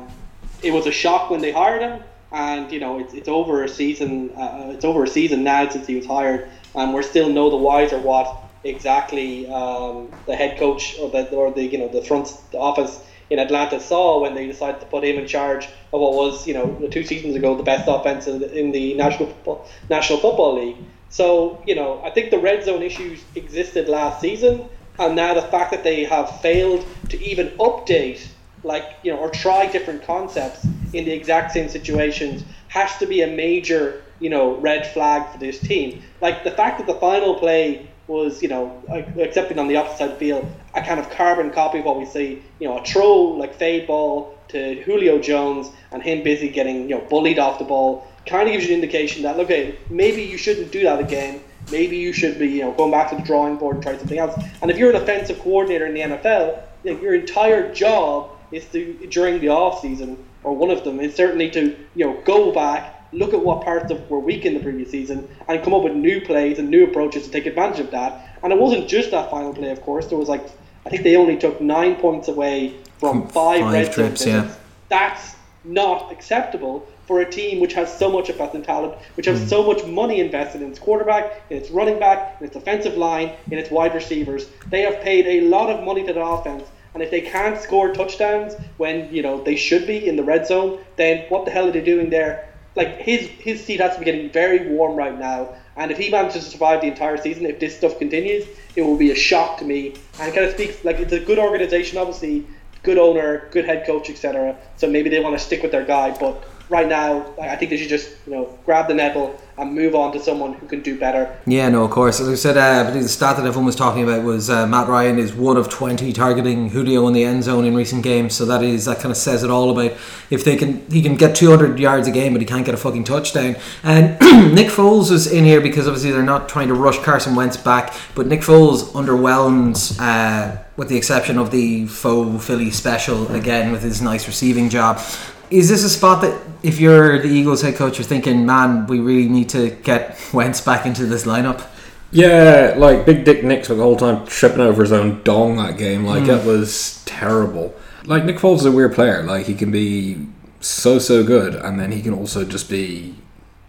it 0.62 0.72
was 0.72 0.86
a 0.88 0.92
shock 0.92 1.30
when 1.30 1.42
they 1.42 1.52
hired 1.52 1.82
him, 1.82 2.04
and 2.32 2.72
you 2.72 2.80
know 2.80 3.00
it's, 3.00 3.14
it's 3.14 3.28
over 3.28 3.64
a 3.64 3.70
season. 3.70 4.32
Uh, 4.36 4.72
it's 4.74 4.86
over 4.86 5.04
a 5.04 5.08
season 5.08 5.44
now 5.44 5.68
since 5.70 5.88
he 5.88 5.96
was 5.96 6.06
hired, 6.06 6.50
and 6.76 6.94
we're 6.94 7.04
still 7.04 7.30
no 7.30 7.50
the 7.50 7.58
wiser 7.58 8.00
what 8.00 8.44
exactly 8.64 9.48
um, 9.48 10.12
the 10.26 10.36
head 10.36 10.58
coach 10.58 10.98
or 11.00 11.10
the 11.10 11.30
or 11.30 11.52
the 11.52 11.64
you 11.64 11.78
know 11.78 11.88
the 11.88 12.02
front 12.02 12.30
office 12.54 13.00
in 13.30 13.40
Atlanta 13.40 13.80
saw 13.80 14.22
when 14.22 14.36
they 14.36 14.48
decided 14.48 14.80
to 14.82 14.88
put 14.88 15.04
him 15.04 15.18
in 15.18 15.28
charge 15.28 15.66
of 15.94 16.02
what 16.02 16.14
was, 16.14 16.48
you 16.48 16.54
know, 16.54 16.88
two 16.92 17.04
seasons 17.04 17.36
ago 17.36 17.56
the 17.56 17.64
best 17.64 17.86
offense 17.88 18.28
in 18.28 18.40
the, 18.40 18.54
in 18.58 18.72
the 18.72 18.94
National 18.96 19.28
Football, 19.28 19.70
National 19.90 20.20
Football 20.20 20.66
League. 20.66 20.78
So, 21.10 21.64
you 21.66 21.76
know, 21.76 22.02
I 22.04 22.10
think 22.10 22.32
the 22.32 22.40
red 22.40 22.64
zone 22.64 22.84
issues 22.84 23.24
existed 23.36 23.88
last 23.88 24.22
season, 24.22 24.70
and 25.00 25.16
now 25.16 25.34
the 25.34 25.42
fact 25.42 25.72
that 25.72 25.84
they 25.84 26.04
have 26.04 26.42
failed 26.42 26.86
to 27.10 27.22
even 27.22 27.50
update, 27.58 28.28
like, 28.64 28.84
you 29.04 29.12
know, 29.12 29.20
or 29.20 29.30
try 29.30 29.68
different 29.68 30.04
concepts 30.04 30.66
in 30.94 31.06
the 31.06 31.12
exact 31.12 31.52
same 31.52 31.70
situations 31.70 32.44
has 32.70 32.98
to 32.98 33.06
be 33.06 33.22
a 33.22 33.28
major, 33.28 34.04
you 34.20 34.30
know, 34.30 34.58
red 34.58 34.86
flag 34.88 35.32
for 35.32 35.38
this 35.38 35.60
team. 35.60 36.04
Like 36.22 36.44
the 36.44 36.52
fact 36.52 36.78
that 36.80 36.88
the 36.88 37.00
final 37.00 37.36
play 37.36 37.90
was, 38.08 38.42
you 38.42 38.50
know, 38.50 38.82
accepting 39.20 39.60
on 39.60 39.68
the 39.68 39.76
opposite 39.76 39.98
side 39.98 40.10
of 40.12 40.14
the 40.14 40.20
field, 40.20 40.50
a 40.74 40.82
kind 40.82 41.00
of 41.00 41.10
carbon 41.10 41.52
copy 41.52 41.80
of 41.80 41.86
what 41.86 41.98
we 41.98 42.06
see, 42.06 42.42
you 42.60 42.68
know, 42.68 42.78
a 42.78 42.86
throw 42.86 43.16
like 43.16 43.56
fade 43.56 43.88
ball 43.88 44.38
to 44.50 44.82
Julio 44.84 45.20
Jones 45.20 45.70
and 45.92 46.02
him 46.02 46.24
busy 46.24 46.50
getting, 46.50 46.90
you 46.90 46.96
know, 46.96 47.02
bullied 47.10 47.40
off 47.40 47.60
the 47.60 47.66
ball, 47.66 48.08
kind 48.26 48.48
of 48.48 48.54
gives 48.54 48.66
you 48.66 48.76
an 48.76 48.82
indication 48.82 49.24
that, 49.24 49.38
okay, 49.40 49.78
maybe 49.90 50.22
you 50.22 50.38
shouldn't 50.38 50.72
do 50.72 50.84
that 50.84 51.00
again. 51.00 51.42
Maybe 51.70 51.98
you 51.98 52.14
should 52.14 52.40
be, 52.40 52.48
you 52.48 52.62
know, 52.62 52.72
going 52.72 52.92
back 52.92 53.10
to 53.10 53.18
the 53.18 53.24
drawing 53.24 53.58
board 53.58 53.76
and 53.76 53.84
try 53.84 53.98
something 53.98 54.18
else. 54.18 54.42
And 54.62 54.72
if 54.72 54.78
you're 54.78 54.90
an 54.90 54.96
offensive 54.96 55.40
coordinator 55.40 55.86
in 55.86 55.94
the 55.94 56.02
NFL, 56.02 56.62
like, 56.86 57.02
your 57.02 57.14
entire 57.14 57.74
job 57.74 58.32
is 58.52 58.66
to 58.68 58.94
during 59.10 59.42
the 59.42 59.50
off 59.50 59.82
season, 59.82 60.24
or 60.44 60.56
one 60.56 60.70
of 60.70 60.86
them 60.86 61.02
is 61.02 61.14
certainly 61.14 61.50
to, 61.52 61.76
you 61.96 62.06
know, 62.06 62.22
go 62.24 62.54
back 62.54 62.97
look 63.12 63.34
at 63.34 63.44
what 63.44 63.64
parts 63.64 63.92
of 63.92 64.10
were 64.10 64.20
weak 64.20 64.46
in 64.46 64.54
the 64.54 64.60
previous 64.60 64.92
season 64.92 65.28
and 65.48 65.64
come 65.64 65.74
up 65.74 65.84
with 65.84 65.94
new 65.94 66.22
plays 66.22 66.60
and 66.60 66.70
new 66.70 66.84
approaches 66.84 67.24
to 67.24 67.32
take 67.32 67.46
advantage 67.46 67.80
of 67.80 67.92
that. 67.92 68.38
And 68.44 68.54
it 68.54 68.60
wasn't 68.60 68.88
just 68.88 69.12
that 69.12 69.32
final 69.32 69.54
play, 69.54 69.72
of 69.72 69.82
course. 69.82 70.08
There 70.08 70.18
was 70.18 70.30
like 70.30 70.46
I 70.88 70.90
think 70.90 71.04
they 71.04 71.18
only 71.18 71.36
took 71.36 71.60
nine 71.60 71.96
points 71.96 72.30
away 72.30 72.74
from 73.00 73.28
five, 73.28 73.60
five 73.60 73.74
red 73.74 73.92
trips. 73.92 74.26
Yeah. 74.26 74.54
That's 74.88 75.36
not 75.66 76.14
acceptable 76.14 76.88
for 77.06 77.20
a 77.20 77.30
team 77.30 77.60
which 77.60 77.74
has 77.74 77.94
so 77.98 78.10
much 78.10 78.30
offensive 78.30 78.66
talent, 78.66 78.94
which 79.16 79.26
has 79.26 79.42
mm. 79.42 79.50
so 79.50 79.64
much 79.64 79.86
money 79.86 80.22
invested 80.22 80.62
in 80.62 80.70
its 80.70 80.80
quarterback, 80.80 81.42
in 81.50 81.58
its 81.58 81.70
running 81.72 82.00
back, 82.00 82.38
in 82.40 82.48
its 82.48 82.56
offensive 82.56 82.96
line, 82.96 83.32
in 83.52 83.58
its 83.58 83.70
wide 83.70 83.94
receivers. 83.94 84.50
They 84.70 84.82
have 84.84 85.02
paid 85.02 85.28
a 85.28 85.42
lot 85.48 85.70
of 85.70 85.84
money 85.84 86.06
to 86.06 86.14
the 86.14 86.24
offense. 86.24 86.64
And 86.94 87.04
if 87.04 87.12
they 87.12 87.22
can't 87.22 87.60
score 87.62 87.94
touchdowns 87.94 88.56
when 88.78 89.14
you 89.14 89.22
know 89.22 89.44
they 89.44 89.56
should 89.56 89.86
be 89.86 90.08
in 90.08 90.16
the 90.16 90.24
red 90.24 90.48
zone, 90.48 90.80
then 90.96 91.26
what 91.30 91.46
the 91.46 91.52
hell 91.52 91.68
are 91.68 91.72
they 91.72 91.82
doing 91.82 92.10
there? 92.10 92.47
Like 92.78 93.00
his 93.00 93.28
his 93.28 93.66
seat 93.66 93.82
has 93.82 93.94
to 93.94 94.00
be 94.00 94.06
getting 94.06 94.30
very 94.30 94.70
warm 94.70 94.96
right 94.96 95.18
now. 95.18 95.50
And 95.76 95.92
if 95.92 95.98
he 95.98 96.10
manages 96.10 96.46
to 96.46 96.52
survive 96.52 96.82
the 96.82 96.88
entire 96.88 97.18
season, 97.18 97.46
if 97.46 97.60
this 97.60 97.76
stuff 97.76 97.98
continues, 97.98 98.46
it 98.76 98.84
will 98.84 98.98
be 98.98 99.12
a 99.12 99.16
shock 99.16 99.58
to 99.60 99.66
me. 99.66 99.96
And 100.20 100.34
kind 100.34 100.46
of 100.46 100.54
speaks 100.54 100.86
like 100.86 101.00
it's 101.00 101.12
a 101.12 101.20
good 101.20 101.40
organization, 101.40 101.98
obviously, 101.98 102.46
good 102.84 102.98
owner, 102.98 103.50
good 103.52 103.66
head 103.66 103.86
coach, 103.86 104.10
etc. 104.10 104.56
So 104.78 104.90
maybe 104.90 105.10
they 105.10 105.20
want 105.20 105.38
to 105.38 105.44
stick 105.44 105.62
with 105.62 105.72
their 105.72 105.86
guy. 105.86 106.16
But 106.18 106.48
right 106.70 106.88
now, 106.88 107.26
I 107.42 107.56
think 107.56 107.72
they 107.72 107.78
should 107.78 107.90
just 107.90 108.16
you 108.26 108.34
know 108.34 108.58
grab 108.66 108.88
the 108.88 108.94
nettle 108.94 109.40
and 109.58 109.74
move 109.74 109.96
on 109.96 110.12
to 110.14 110.20
someone 110.20 110.54
who 110.54 110.68
can 110.68 110.82
do 110.82 111.00
better. 111.00 111.36
Yeah, 111.48 111.68
no, 111.70 111.84
of 111.84 111.90
course. 111.90 112.20
As 112.20 112.30
I 112.30 112.36
said, 112.36 112.58
uh, 112.58 112.92
the 112.92 113.08
stat 113.08 113.38
that 113.38 113.46
everyone 113.46 113.66
was 113.66 113.76
talking 113.76 114.04
about 114.04 114.24
was 114.24 114.52
uh, 114.52 114.68
Matt 114.68 114.88
Ryan 114.88 115.18
is 115.18 115.34
one 115.34 115.58
of 115.58 115.68
20 115.68 116.14
targeting 116.14 116.70
Julio 116.70 117.08
in 117.08 117.14
the 117.14 117.24
end 117.24 117.44
zone 117.44 117.66
in 117.66 117.76
recent 117.76 118.04
games. 118.04 118.36
So 118.36 118.46
that 118.46 118.64
is 118.64 118.86
that 118.86 118.98
kind 118.98 119.12
of 119.12 119.18
says 119.18 119.44
it 119.44 119.50
all 119.50 119.72
about 119.72 119.98
if 120.30 120.44
they 120.44 120.56
can 120.56 120.88
he 120.92 121.02
can 121.02 121.16
get 121.16 121.36
200 121.36 121.80
yards 121.80 122.08
a 122.08 122.12
game, 122.12 122.34
but 122.34 122.42
he 122.42 122.46
can't 122.46 122.66
get 122.66 122.76
a 122.76 122.78
fucking 122.78 123.06
touchdown. 123.06 123.56
And 123.84 124.20
Nick 124.54 124.68
Foles 124.68 125.12
is 125.12 125.32
in 125.32 125.44
here 125.44 125.62
because 125.62 125.88
obviously 125.88 126.12
they're 126.12 126.24
not 126.24 126.50
trying 126.50 126.68
to 126.68 126.76
rush 126.76 127.00
Carson 127.00 127.36
Wentz 127.36 127.58
back, 127.58 127.94
but 128.16 128.28
Nick 128.28 128.42
Foles 128.42 128.92
underwhelmed. 128.92 129.98
Uh, 130.00 130.64
with 130.78 130.90
the 130.90 130.96
exception 130.96 131.40
of 131.40 131.50
the 131.50 131.88
faux 131.88 132.46
Philly 132.46 132.70
special 132.70 133.28
again 133.36 133.72
with 133.72 133.82
his 133.82 134.00
nice 134.00 134.28
receiving 134.28 134.70
job 134.70 135.02
is 135.50 135.70
this 135.70 135.84
a 135.84 135.90
spot 135.90 136.22
that 136.22 136.40
if 136.64 136.80
you're 136.80 137.20
the 137.20 137.30
Eagles 137.30 137.62
head 137.62 137.76
coach, 137.76 137.98
you're 137.98 138.06
thinking, 138.06 138.46
man, 138.46 138.88
we 138.88 139.00
really 139.00 139.30
need 139.30 139.50
to 139.50 139.70
get 139.70 140.20
Wentz 140.34 140.62
back 140.62 140.86
into 140.86 141.06
this 141.06 141.26
lineup? 141.26 141.66
Yeah, 142.12 142.76
like 142.78 143.06
Big 143.06 143.26
Dick 143.26 143.44
Nick 143.44 143.64
took 143.64 143.78
the 143.78 143.84
whole 143.84 143.98
time 143.98 144.26
tripping 144.28 144.62
over 144.62 144.82
his 144.82 144.92
own 144.92 145.22
dong 145.24 145.58
that 145.58 145.78
game. 145.78 146.06
Like 146.06 146.24
mm. 146.24 146.40
it 146.40 146.46
was 146.46 147.04
terrible. 147.06 147.76
Like 148.06 148.24
Nick 148.24 148.38
Foles 148.38 148.60
is 148.60 148.66
a 148.66 148.72
weird 148.72 148.94
player. 148.94 149.24
Like 149.24 149.46
he 149.46 149.54
can 149.54 149.72
be 149.72 150.26
so 150.62 151.00
so 151.00 151.24
good, 151.24 151.54
and 151.54 151.80
then 151.80 151.92
he 151.92 152.02
can 152.02 152.14
also 152.14 152.46
just 152.46 152.70
be 152.70 153.16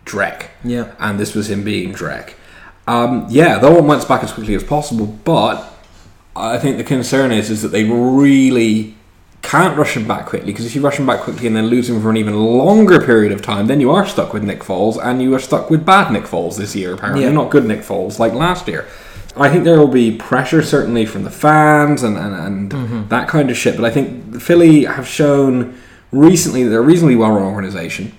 Drek. 0.05 0.49
Yeah. 0.63 0.95
And 1.01 1.19
this 1.19 1.35
was 1.35 1.51
him 1.51 1.65
being 1.65 1.93
Drek. 1.93 2.35
Um, 2.87 3.27
yeah, 3.29 3.59
they 3.59 3.69
want 3.69 3.87
Wentz 3.87 4.05
back 4.05 4.23
as 4.23 4.33
quickly 4.33 4.55
as 4.55 4.65
possible, 4.65 5.07
but 5.07 5.69
I 6.35 6.59
think 6.59 6.79
the 6.79 6.85
concern 6.85 7.33
is 7.33 7.51
is 7.51 7.63
that 7.63 7.69
they 7.69 7.85
really 7.85 8.95
can't 9.49 9.79
rush 9.79 9.97
him 9.97 10.07
back 10.07 10.27
quickly 10.27 10.53
because 10.53 10.67
if 10.67 10.75
you 10.75 10.83
rush 10.83 10.99
him 10.99 11.07
back 11.07 11.21
quickly 11.21 11.47
and 11.47 11.57
then 11.57 11.69
lose 11.69 11.89
him 11.89 12.03
for 12.03 12.11
an 12.11 12.19
even 12.19 12.35
longer 12.35 13.01
period 13.01 13.33
of 13.33 13.41
time, 13.41 13.67
then 13.67 13.81
you 13.81 13.91
are 13.91 14.07
stuck 14.07 14.35
with 14.35 14.45
Nick 14.45 14.61
Foles 14.61 15.03
and 15.03 15.23
you 15.23 15.35
are 15.35 15.39
stuck 15.39 15.71
with 15.71 15.87
bad 15.87 16.13
Nick 16.13 16.25
Foles 16.25 16.59
this 16.59 16.77
year. 16.77 16.93
Apparently, 16.93 17.25
yeah. 17.25 17.33
not 17.33 17.51
good 17.51 17.65
Nick 17.65 17.81
Foles 17.81 18.19
like 18.19 18.35
last 18.35 18.69
year. 18.69 18.87
I 19.37 19.49
think 19.49 19.65
there 19.65 19.79
will 19.79 19.89
be 19.89 20.15
pressure 20.17 20.63
certainly 20.63 21.07
from 21.07 21.25
the 21.25 21.31
fans 21.31 22.03
and 22.03 22.19
and, 22.19 22.35
and 22.35 22.71
mm-hmm. 22.71 23.09
that 23.09 23.29
kind 23.29 23.51
of 23.51 23.57
shit. 23.57 23.77
But 23.77 23.87
I 23.87 23.91
think 23.91 24.43
Philly 24.43 24.85
have 24.85 25.09
shown 25.09 25.81
recently 26.13 26.65
that 26.65 26.71
they're 26.71 26.81
a 26.81 26.83
reasonably 26.83 27.17
well-run 27.17 27.43
organization 27.43 28.13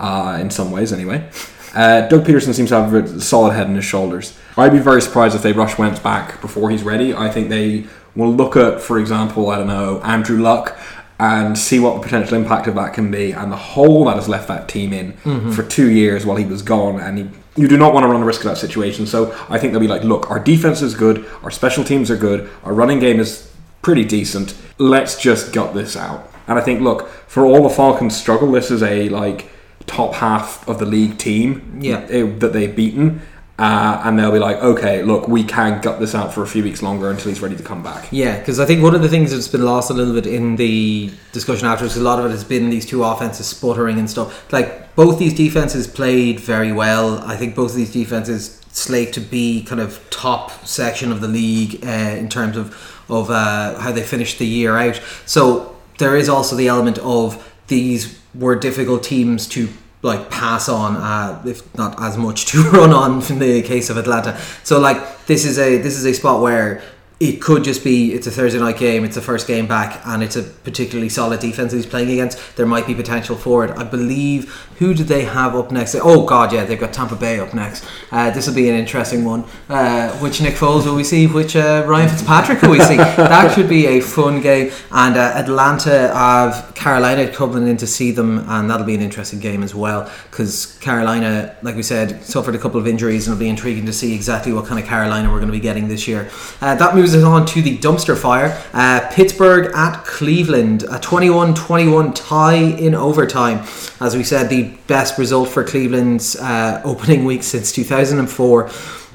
uh, 0.00 0.38
in 0.40 0.50
some 0.50 0.72
ways, 0.72 0.92
anyway. 0.92 1.28
Uh, 1.74 2.08
Doug 2.08 2.24
Pederson 2.24 2.54
seems 2.54 2.70
to 2.70 2.82
have 2.82 2.92
a 2.92 3.20
solid 3.20 3.52
head 3.52 3.66
on 3.66 3.76
his 3.76 3.84
shoulders. 3.84 4.36
I'd 4.56 4.72
be 4.72 4.78
very 4.78 5.00
surprised 5.00 5.34
if 5.34 5.42
they 5.42 5.52
rush 5.52 5.78
Wentz 5.78 6.00
back 6.00 6.40
before 6.40 6.70
he's 6.70 6.82
ready. 6.82 7.14
I 7.14 7.30
think 7.30 7.48
they 7.48 7.86
will 8.14 8.32
look 8.32 8.56
at, 8.56 8.80
for 8.80 8.98
example, 8.98 9.50
I 9.50 9.58
don't 9.58 9.66
know, 9.66 10.00
Andrew 10.02 10.40
Luck 10.40 10.78
and 11.18 11.56
see 11.56 11.78
what 11.78 11.94
the 11.94 12.00
potential 12.00 12.36
impact 12.36 12.66
of 12.66 12.74
that 12.74 12.94
can 12.94 13.10
be 13.10 13.30
and 13.32 13.52
the 13.52 13.56
hole 13.56 14.06
that 14.06 14.16
has 14.16 14.28
left 14.28 14.48
that 14.48 14.68
team 14.68 14.92
in 14.92 15.12
mm-hmm. 15.12 15.52
for 15.52 15.62
two 15.62 15.90
years 15.90 16.26
while 16.26 16.36
he 16.36 16.44
was 16.44 16.62
gone. 16.62 16.98
And 16.98 17.18
he, 17.18 17.30
you 17.56 17.68
do 17.68 17.76
not 17.76 17.94
want 17.94 18.04
to 18.04 18.08
run 18.08 18.20
the 18.20 18.26
risk 18.26 18.40
of 18.40 18.50
that 18.50 18.58
situation. 18.58 19.06
So 19.06 19.32
I 19.48 19.58
think 19.58 19.72
they'll 19.72 19.80
be 19.80 19.86
like, 19.86 20.02
look, 20.02 20.30
our 20.30 20.40
defense 20.40 20.82
is 20.82 20.94
good, 20.94 21.24
our 21.42 21.50
special 21.50 21.84
teams 21.84 22.10
are 22.10 22.16
good, 22.16 22.50
our 22.64 22.74
running 22.74 22.98
game 22.98 23.20
is 23.20 23.52
pretty 23.82 24.04
decent. 24.04 24.56
Let's 24.78 25.20
just 25.20 25.52
gut 25.52 25.74
this 25.74 25.96
out. 25.96 26.28
And 26.48 26.58
I 26.58 26.62
think, 26.62 26.80
look, 26.80 27.08
for 27.28 27.46
all 27.46 27.62
the 27.62 27.74
Falcons' 27.74 28.16
struggle, 28.16 28.50
this 28.50 28.70
is 28.70 28.82
a 28.82 29.08
like 29.08 29.48
top 29.86 30.14
half 30.14 30.66
of 30.68 30.78
the 30.78 30.86
league 30.86 31.18
team 31.18 31.78
yeah. 31.80 32.06
Eh, 32.10 32.36
that 32.38 32.52
they've 32.52 32.74
beaten. 32.74 33.22
Uh, 33.62 34.02
and 34.04 34.18
they'll 34.18 34.32
be 34.32 34.40
like, 34.40 34.56
okay, 34.56 35.04
look, 35.04 35.28
we 35.28 35.44
can 35.44 35.80
gut 35.80 36.00
this 36.00 36.16
out 36.16 36.34
for 36.34 36.42
a 36.42 36.46
few 36.48 36.64
weeks 36.64 36.82
longer 36.82 37.08
until 37.12 37.28
he's 37.28 37.40
ready 37.40 37.54
to 37.54 37.62
come 37.62 37.80
back. 37.80 38.08
Yeah, 38.10 38.36
because 38.40 38.58
I 38.58 38.66
think 38.66 38.82
one 38.82 38.92
of 38.92 39.02
the 39.02 39.08
things 39.08 39.30
that's 39.30 39.46
been 39.46 39.64
lost 39.64 39.88
a 39.88 39.94
little 39.94 40.14
bit 40.14 40.26
in 40.26 40.56
the 40.56 41.12
discussion 41.30 41.68
afterwards, 41.68 41.96
a 41.96 42.02
lot 42.02 42.18
of 42.18 42.26
it 42.26 42.30
has 42.30 42.42
been 42.42 42.70
these 42.70 42.84
two 42.84 43.04
offenses 43.04 43.46
sputtering 43.46 44.00
and 44.00 44.10
stuff. 44.10 44.52
Like, 44.52 44.96
both 44.96 45.20
these 45.20 45.32
defenses 45.32 45.86
played 45.86 46.40
very 46.40 46.72
well. 46.72 47.20
I 47.20 47.36
think 47.36 47.54
both 47.54 47.70
of 47.70 47.76
these 47.76 47.92
defenses 47.92 48.60
slate 48.72 49.12
to 49.12 49.20
be 49.20 49.62
kind 49.62 49.80
of 49.80 50.04
top 50.10 50.50
section 50.66 51.12
of 51.12 51.20
the 51.20 51.28
league 51.28 51.84
uh, 51.84 52.16
in 52.18 52.28
terms 52.28 52.56
of, 52.56 52.74
of 53.08 53.30
uh, 53.30 53.78
how 53.78 53.92
they 53.92 54.02
finished 54.02 54.40
the 54.40 54.46
year 54.46 54.76
out. 54.76 55.00
So 55.24 55.76
there 55.98 56.16
is 56.16 56.28
also 56.28 56.56
the 56.56 56.66
element 56.66 56.98
of 56.98 57.54
these 57.68 58.20
were 58.34 58.56
difficult 58.56 59.04
teams 59.04 59.46
to 59.46 59.68
like 60.02 60.30
pass 60.30 60.68
on, 60.68 60.96
uh, 60.96 61.42
if 61.46 61.76
not 61.76 62.00
as 62.02 62.16
much 62.16 62.46
to 62.46 62.62
run 62.70 62.92
on 62.92 63.22
in 63.30 63.38
the 63.38 63.62
case 63.62 63.88
of 63.88 63.96
Atlanta. 63.96 64.38
So 64.64 64.78
like 64.78 65.26
this 65.26 65.44
is 65.44 65.58
a 65.58 65.78
this 65.78 65.96
is 65.96 66.04
a 66.04 66.12
spot 66.12 66.42
where 66.42 66.82
it 67.22 67.40
could 67.40 67.62
just 67.62 67.84
be 67.84 68.12
it's 68.12 68.26
a 68.26 68.32
Thursday 68.32 68.58
night 68.58 68.78
game, 68.78 69.04
it's 69.04 69.14
the 69.14 69.22
first 69.22 69.46
game 69.46 69.68
back, 69.68 70.04
and 70.04 70.24
it's 70.24 70.34
a 70.34 70.42
particularly 70.42 71.08
solid 71.08 71.38
defense 71.38 71.72
he's 71.72 71.86
playing 71.86 72.10
against. 72.10 72.56
There 72.56 72.66
might 72.66 72.84
be 72.84 72.96
potential 72.96 73.36
for 73.36 73.64
it. 73.64 73.70
I 73.78 73.84
believe 73.84 74.52
who 74.80 74.92
do 74.92 75.04
they 75.04 75.24
have 75.24 75.54
up 75.54 75.70
next? 75.70 75.94
Oh 75.94 76.26
God, 76.26 76.52
yeah, 76.52 76.64
they've 76.64 76.80
got 76.80 76.92
Tampa 76.92 77.14
Bay 77.14 77.38
up 77.38 77.54
next. 77.54 77.84
Uh, 78.10 78.30
this 78.32 78.48
will 78.48 78.54
be 78.54 78.68
an 78.68 78.74
interesting 78.74 79.24
one. 79.24 79.44
Uh, 79.68 80.10
which 80.18 80.40
Nick 80.40 80.54
Foles 80.54 80.84
will 80.84 80.96
we 80.96 81.04
see? 81.04 81.28
Which 81.28 81.54
uh, 81.54 81.84
Ryan 81.86 82.08
Fitzpatrick 82.08 82.60
will 82.62 82.70
we 82.70 82.80
see? 82.80 82.96
that 82.96 83.54
should 83.54 83.68
be 83.68 83.86
a 83.86 84.00
fun 84.00 84.40
game. 84.40 84.72
And 84.90 85.16
uh, 85.16 85.34
Atlanta 85.36 86.12
have 86.12 86.74
Carolina 86.74 87.30
coming 87.30 87.68
in 87.68 87.76
to 87.76 87.86
see 87.86 88.10
them, 88.10 88.38
and 88.48 88.68
that'll 88.68 88.84
be 88.84 88.96
an 88.96 89.00
interesting 89.00 89.38
game 89.38 89.62
as 89.62 89.72
well 89.72 90.10
because 90.30 90.76
Carolina, 90.80 91.54
like 91.62 91.76
we 91.76 91.84
said, 91.84 92.24
suffered 92.24 92.56
a 92.56 92.58
couple 92.58 92.80
of 92.80 92.88
injuries, 92.88 93.28
and 93.28 93.34
it'll 93.34 93.40
be 93.40 93.48
intriguing 93.48 93.86
to 93.86 93.92
see 93.92 94.12
exactly 94.12 94.52
what 94.52 94.66
kind 94.66 94.80
of 94.80 94.86
Carolina 94.86 95.28
we're 95.28 95.38
going 95.38 95.46
to 95.46 95.52
be 95.52 95.60
getting 95.60 95.86
this 95.86 96.08
year. 96.08 96.28
Uh, 96.60 96.74
that 96.74 96.96
moves 96.96 97.11
us 97.14 97.22
on 97.22 97.46
to 97.46 97.62
the 97.62 97.78
dumpster 97.78 98.16
fire. 98.16 98.60
Uh, 98.72 99.08
Pittsburgh 99.12 99.72
at 99.74 100.04
Cleveland, 100.04 100.84
a 100.84 100.98
21-21 100.98 102.14
tie 102.14 102.54
in 102.54 102.94
overtime. 102.94 103.66
As 104.00 104.16
we 104.16 104.24
said, 104.24 104.48
the 104.48 104.74
best 104.86 105.18
result 105.18 105.48
for 105.48 105.64
Cleveland's 105.64 106.36
uh, 106.36 106.80
opening 106.84 107.24
week 107.24 107.42
since 107.42 107.72
2004. 107.72 108.70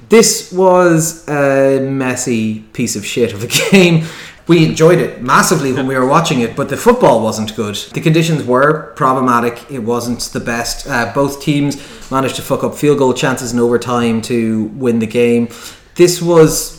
This 0.10 0.52
was 0.54 1.28
a 1.28 1.80
messy 1.82 2.62
piece 2.62 2.96
of 2.96 3.06
shit 3.06 3.34
of 3.34 3.44
a 3.44 3.48
game. 3.72 4.06
We 4.48 4.66
enjoyed 4.66 5.00
it 5.00 5.22
massively 5.22 5.74
when 5.74 5.88
we 5.88 5.96
were 5.96 6.08
watching 6.08 6.40
it, 6.40 6.56
but 6.56 6.70
the 6.70 6.78
football 6.78 7.22
wasn't 7.22 7.54
good. 7.58 7.76
The 7.76 8.00
conditions 8.00 8.46
were 8.46 8.94
problematic. 8.96 9.70
It 9.70 9.80
wasn't 9.80 10.22
the 10.22 10.40
best. 10.40 10.88
Uh, 10.88 11.12
both 11.14 11.42
teams 11.42 11.76
managed 12.10 12.38
to 12.38 12.42
fuck 12.42 12.64
up 12.64 12.74
field 12.74 13.00
goal 13.00 13.14
chances 13.14 13.52
in 13.52 13.60
overtime 13.60 14.22
to 14.24 14.66
win 14.76 15.00
the 15.00 15.08
game. 15.08 15.50
This 15.96 16.22
was 16.22 16.77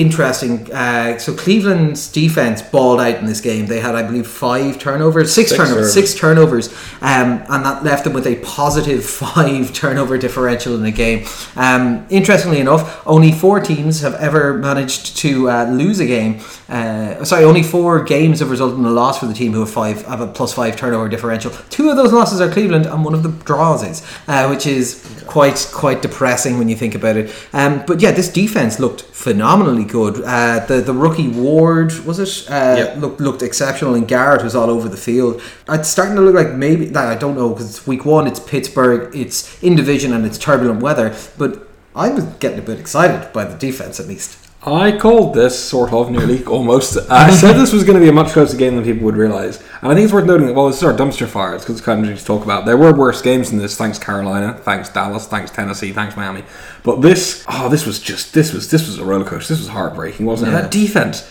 interesting. 0.00 0.72
Uh, 0.72 1.18
so 1.18 1.34
Cleveland's 1.34 2.10
defense 2.10 2.62
balled 2.62 3.00
out 3.00 3.16
in 3.16 3.26
this 3.26 3.40
game. 3.40 3.66
They 3.66 3.80
had, 3.80 3.94
I 3.94 4.02
believe, 4.02 4.26
five 4.26 4.78
turnovers, 4.78 5.32
six, 5.32 5.50
Six 5.50 5.58
turnovers, 5.58 5.74
turnovers. 5.74 5.94
six 5.94 6.14
turnovers, 6.14 6.68
um, 7.00 7.44
and 7.48 7.64
that 7.64 7.84
left 7.84 8.04
them 8.04 8.12
with 8.12 8.26
a 8.26 8.36
positive 8.36 9.04
five 9.24 9.72
turnover 9.72 10.18
differential 10.18 10.74
in 10.74 10.82
the 10.82 10.90
game. 10.90 11.26
Um, 11.56 12.06
interestingly 12.10 12.60
enough, 12.60 13.02
only 13.06 13.32
four 13.32 13.60
teams 13.60 14.00
have 14.00 14.14
ever 14.14 14.54
managed 14.54 15.16
to 15.18 15.50
uh, 15.50 15.64
lose 15.70 16.00
a 16.00 16.06
game. 16.06 16.40
Uh, 16.68 17.24
sorry, 17.24 17.44
only 17.44 17.62
four 17.62 18.02
games 18.04 18.40
have 18.40 18.50
resulted 18.50 18.78
in 18.78 18.84
a 18.84 18.90
loss 18.90 19.18
for 19.18 19.26
the 19.26 19.34
team 19.34 19.52
who 19.52 19.60
have 19.60 19.70
five 19.70 20.04
have 20.06 20.20
a 20.20 20.26
plus 20.26 20.52
five 20.52 20.76
turnover 20.76 21.08
differential. 21.08 21.50
Two 21.70 21.90
of 21.90 21.96
those 21.96 22.12
losses 22.12 22.40
are 22.40 22.50
Cleveland, 22.50 22.86
and 22.86 23.04
one 23.04 23.14
of 23.14 23.22
the 23.22 23.30
draws 23.44 23.82
is, 23.82 24.02
uh, 24.28 24.46
which 24.48 24.66
is 24.66 25.24
quite 25.26 25.70
quite 25.72 26.02
depressing 26.02 26.58
when 26.58 26.68
you 26.68 26.76
think 26.76 26.94
about 26.94 27.16
it. 27.16 27.34
Um, 27.52 27.82
but 27.86 28.00
yeah, 28.00 28.12
this 28.12 28.32
defense 28.32 28.78
looked 28.78 29.02
phenomenally 29.02 29.84
good. 29.88 30.22
Uh, 30.24 30.64
the 30.66 30.80
the 30.80 30.92
rookie 30.92 31.28
Ward 31.28 31.92
was 32.06 32.18
it 32.18 32.50
uh, 32.50 32.74
Yep. 32.78 32.96
looked 32.98 33.20
looked 33.20 33.42
exceptional, 33.42 33.94
and 33.94 34.06
Garrett 34.06 34.42
was 34.44 34.54
all 34.54 34.70
over 34.70 34.88
the 34.88 34.96
field. 34.96 35.40
It's 35.68 35.88
starting 35.88 36.14
to 36.16 36.22
look 36.22 36.34
like 36.34 36.54
maybe 36.54 36.94
I 36.94 37.16
don't 37.16 37.34
know 37.36 37.48
because 37.50 37.68
it's 37.70 37.86
week 37.86 38.04
one, 38.04 38.26
it's 38.26 38.40
Pittsburgh, 38.40 39.14
it's 39.14 39.60
in 39.62 39.74
division, 39.74 40.12
and 40.12 40.24
it's 40.24 40.38
turbulent 40.38 40.80
weather. 40.82 41.14
But 41.36 41.68
I 41.96 42.08
was 42.10 42.24
getting 42.38 42.58
a 42.60 42.62
bit 42.62 42.78
excited 42.78 43.32
by 43.32 43.44
the 43.44 43.56
defense 43.58 43.98
at 43.98 44.06
least. 44.06 44.36
I 44.74 44.96
called 44.96 45.34
this 45.34 45.58
sort 45.58 45.92
of 45.92 46.10
nearly 46.10 46.44
almost. 46.44 46.96
I 47.10 47.30
said 47.30 47.54
this 47.54 47.72
was 47.72 47.84
going 47.84 47.98
to 47.98 48.00
be 48.00 48.08
a 48.08 48.12
much 48.12 48.32
closer 48.32 48.56
game 48.56 48.76
than 48.76 48.84
people 48.84 49.04
would 49.04 49.16
realize, 49.16 49.62
and 49.82 49.90
I 49.90 49.94
think 49.94 50.04
it's 50.04 50.12
worth 50.12 50.26
noting. 50.26 50.46
That 50.46 50.54
well, 50.54 50.66
this 50.68 50.78
is 50.78 50.82
our 50.82 50.92
dumpster 50.92 51.26
fires 51.26 51.62
because 51.62 51.76
it's 51.76 51.84
kind 51.84 51.98
of 52.00 52.04
interesting 52.04 52.34
to 52.34 52.38
talk 52.38 52.44
about. 52.44 52.66
There 52.66 52.76
were 52.76 52.94
worse 52.94 53.22
games 53.22 53.50
than 53.50 53.58
this. 53.58 53.76
Thanks 53.76 53.98
Carolina, 53.98 54.54
thanks 54.54 54.88
Dallas, 54.88 55.26
thanks 55.26 55.50
Tennessee, 55.50 55.92
thanks 55.92 56.16
Miami. 56.16 56.44
But 56.82 57.02
this, 57.02 57.44
oh, 57.48 57.68
this 57.68 57.86
was 57.86 58.00
just 58.00 58.34
this 58.34 58.52
was 58.52 58.70
this 58.70 58.86
was 58.86 58.98
a 58.98 59.04
roller 59.04 59.24
coaster. 59.24 59.54
This 59.54 59.60
was 59.60 59.68
heartbreaking, 59.68 60.26
wasn't 60.26 60.50
it? 60.50 60.54
Yeah. 60.54 60.60
That 60.62 60.70
defense, 60.70 61.30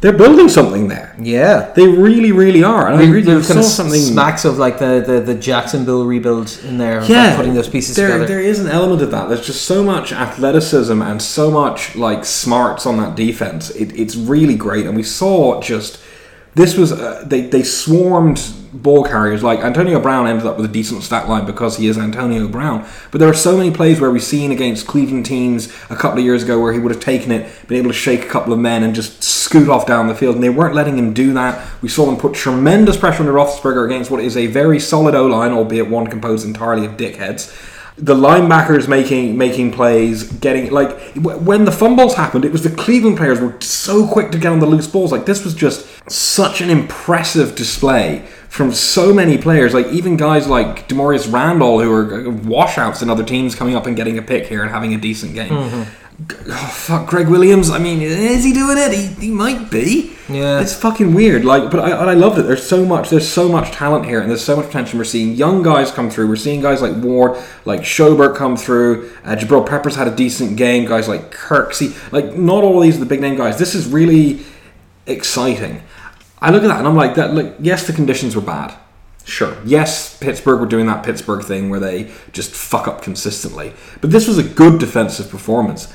they're 0.00 0.16
building 0.16 0.48
something 0.48 0.88
there. 0.88 1.14
Yeah. 1.20 1.72
They 1.76 1.86
really, 1.86 2.32
really 2.32 2.64
are. 2.64 2.88
And 2.88 2.98
I 2.98 3.04
really 3.10 3.26
kind 3.44 3.58
of 3.58 3.64
something. 3.64 4.00
smacks 4.00 4.46
of 4.46 4.56
like 4.56 4.78
the, 4.78 5.04
the, 5.06 5.20
the 5.20 5.34
Jacksonville 5.34 6.06
rebuild 6.06 6.58
in 6.64 6.78
there, 6.78 7.00
like, 7.00 7.10
yeah, 7.10 7.36
putting 7.36 7.52
those 7.52 7.68
pieces 7.68 7.96
there, 7.96 8.08
together. 8.08 8.26
There 8.26 8.40
is 8.40 8.60
an 8.60 8.68
element 8.68 9.02
of 9.02 9.10
that. 9.10 9.28
There's 9.28 9.46
just 9.46 9.66
so 9.66 9.84
much 9.84 10.12
athleticism 10.12 11.02
and 11.02 11.20
so 11.20 11.50
much 11.50 11.96
like 11.96 12.24
smarts 12.24 12.86
on 12.86 12.96
that 12.96 13.14
defense. 13.14 13.70
It, 13.70 13.92
it's 13.98 14.16
really 14.16 14.56
great, 14.56 14.86
and 14.86 14.96
we 14.96 15.02
saw 15.02 15.60
just 15.60 16.00
this 16.54 16.76
was 16.76 16.92
uh, 16.92 17.22
they 17.26 17.42
they 17.42 17.62
swarmed 17.62 18.38
ball 18.72 19.04
carriers. 19.04 19.42
Like 19.42 19.60
Antonio 19.60 20.00
Brown 20.00 20.26
ended 20.26 20.46
up 20.46 20.56
with 20.56 20.66
a 20.66 20.72
decent 20.72 21.02
stat 21.02 21.28
line 21.28 21.46
because 21.46 21.76
he 21.76 21.88
is 21.88 21.98
Antonio 21.98 22.48
Brown. 22.48 22.86
But 23.10 23.18
there 23.18 23.28
are 23.28 23.34
so 23.34 23.56
many 23.56 23.70
plays 23.70 24.00
where 24.00 24.10
we've 24.10 24.22
seen 24.22 24.52
against 24.52 24.86
Cleveland 24.86 25.26
teams 25.26 25.72
a 25.90 25.96
couple 25.96 26.18
of 26.18 26.24
years 26.24 26.42
ago 26.42 26.60
where 26.60 26.72
he 26.72 26.78
would 26.78 26.92
have 26.92 27.02
taken 27.02 27.32
it, 27.32 27.50
been 27.68 27.78
able 27.78 27.90
to 27.90 27.96
shake 27.96 28.24
a 28.24 28.28
couple 28.28 28.52
of 28.52 28.58
men, 28.58 28.82
and 28.82 28.94
just 28.94 29.22
scoot 29.22 29.68
off 29.68 29.86
down 29.86 30.08
the 30.08 30.14
field, 30.14 30.34
and 30.34 30.44
they 30.44 30.50
weren't 30.50 30.74
letting 30.74 30.98
him 30.98 31.12
do 31.12 31.32
that. 31.34 31.68
We 31.82 31.88
saw 31.88 32.06
them 32.06 32.16
put 32.16 32.34
tremendous 32.34 32.96
pressure 32.96 33.20
on 33.20 33.26
the 33.26 33.32
Roethlisberger 33.32 33.86
against 33.86 34.10
what 34.10 34.20
is 34.20 34.36
a 34.36 34.46
very 34.46 34.78
solid 34.78 35.14
O 35.14 35.26
line, 35.26 35.52
albeit 35.52 35.88
one 35.88 36.06
composed 36.06 36.46
entirely 36.46 36.86
of 36.86 36.92
dickheads 36.92 37.54
the 38.00 38.14
linebackers 38.14 38.88
making 38.88 39.36
making 39.36 39.72
plays, 39.72 40.32
getting 40.32 40.70
like 40.70 40.98
when 41.16 41.64
the 41.64 41.72
fumbles 41.72 42.14
happened, 42.14 42.44
it 42.44 42.52
was 42.52 42.62
the 42.62 42.70
Cleveland 42.70 43.18
players 43.18 43.40
were 43.40 43.60
so 43.60 44.06
quick 44.06 44.30
to 44.32 44.38
get 44.38 44.52
on 44.52 44.58
the 44.58 44.66
loose 44.66 44.86
balls. 44.86 45.12
Like 45.12 45.26
this 45.26 45.44
was 45.44 45.54
just 45.54 45.86
such 46.10 46.60
an 46.60 46.70
impressive 46.70 47.54
display 47.54 48.26
from 48.50 48.72
so 48.72 49.14
many 49.14 49.38
players. 49.38 49.72
Like 49.72 49.86
even 49.86 50.16
guys 50.18 50.46
like 50.46 50.86
Damarious 50.88 51.32
Randall, 51.32 51.80
who 51.80 51.90
are 51.92 52.28
washouts 52.30 53.00
in 53.00 53.08
other 53.08 53.24
teams, 53.24 53.54
coming 53.54 53.74
up 53.76 53.86
and 53.86 53.96
getting 53.96 54.18
a 54.18 54.22
pick 54.22 54.46
here 54.46 54.60
and 54.62 54.70
having 54.70 54.92
a 54.94 54.98
decent 54.98 55.32
game. 55.34 55.48
G- 56.28 56.36
Oh, 56.52 56.70
fuck, 56.74 57.06
Gregg 57.06 57.28
Williams. 57.28 57.70
I 57.70 57.78
mean, 57.78 58.02
is 58.02 58.44
he 58.44 58.52
doing 58.52 58.76
it? 58.76 58.92
He, 58.92 59.06
he 59.28 59.30
might 59.30 59.70
be. 59.70 60.12
Yeah. 60.28 60.60
it's 60.60 60.74
fucking 60.74 61.14
weird. 61.14 61.46
Like, 61.46 61.70
but 61.70 61.80
I, 61.80 61.92
I 61.92 62.14
loved 62.14 62.38
it. 62.38 62.42
There's 62.42 62.66
so 62.68 62.84
much. 62.84 63.08
There's 63.08 63.26
so 63.26 63.48
much 63.48 63.70
talent 63.70 64.04
here, 64.04 64.20
and 64.20 64.28
there's 64.28 64.44
so 64.44 64.54
much 64.56 64.66
potential. 64.66 64.98
We're 64.98 65.04
seeing 65.04 65.34
young 65.34 65.62
guys 65.62 65.90
come 65.90 66.10
through. 66.10 66.28
We're 66.28 66.36
seeing 66.36 66.60
guys 66.60 66.82
like 66.82 66.94
Ward, 67.02 67.42
like 67.64 67.80
Schobert 67.80 68.36
come 68.36 68.58
through. 68.58 69.10
Uh, 69.24 69.34
Jabril 69.34 69.66
Peppers 69.66 69.96
had 69.96 70.08
a 70.08 70.14
decent 70.14 70.58
game. 70.58 70.84
Guys 70.86 71.08
like 71.08 71.30
Kirksey. 71.34 71.94
Like, 72.12 72.36
not 72.36 72.64
all 72.64 72.76
of 72.76 72.82
these 72.82 72.96
are 72.96 73.00
the 73.00 73.06
big 73.06 73.22
name 73.22 73.36
guys. 73.36 73.58
This 73.58 73.74
is 73.74 73.86
really 73.88 74.40
exciting. 75.06 75.82
I 76.40 76.50
look 76.50 76.62
at 76.62 76.68
that 76.68 76.78
and 76.78 76.88
I'm 76.88 76.96
like, 76.96 77.14
that. 77.16 77.34
Like, 77.34 77.54
yes, 77.60 77.86
the 77.86 77.92
conditions 77.92 78.34
were 78.34 78.42
bad. 78.42 78.76
Sure. 79.24 79.56
Yes, 79.64 80.18
Pittsburgh 80.18 80.60
were 80.60 80.66
doing 80.66 80.86
that 80.86 81.04
Pittsburgh 81.04 81.44
thing 81.44 81.70
where 81.70 81.80
they 81.80 82.10
just 82.32 82.52
fuck 82.52 82.88
up 82.88 83.02
consistently. 83.02 83.72
But 84.00 84.10
this 84.10 84.26
was 84.26 84.38
a 84.38 84.42
good 84.42 84.80
defensive 84.80 85.30
performance, 85.30 85.92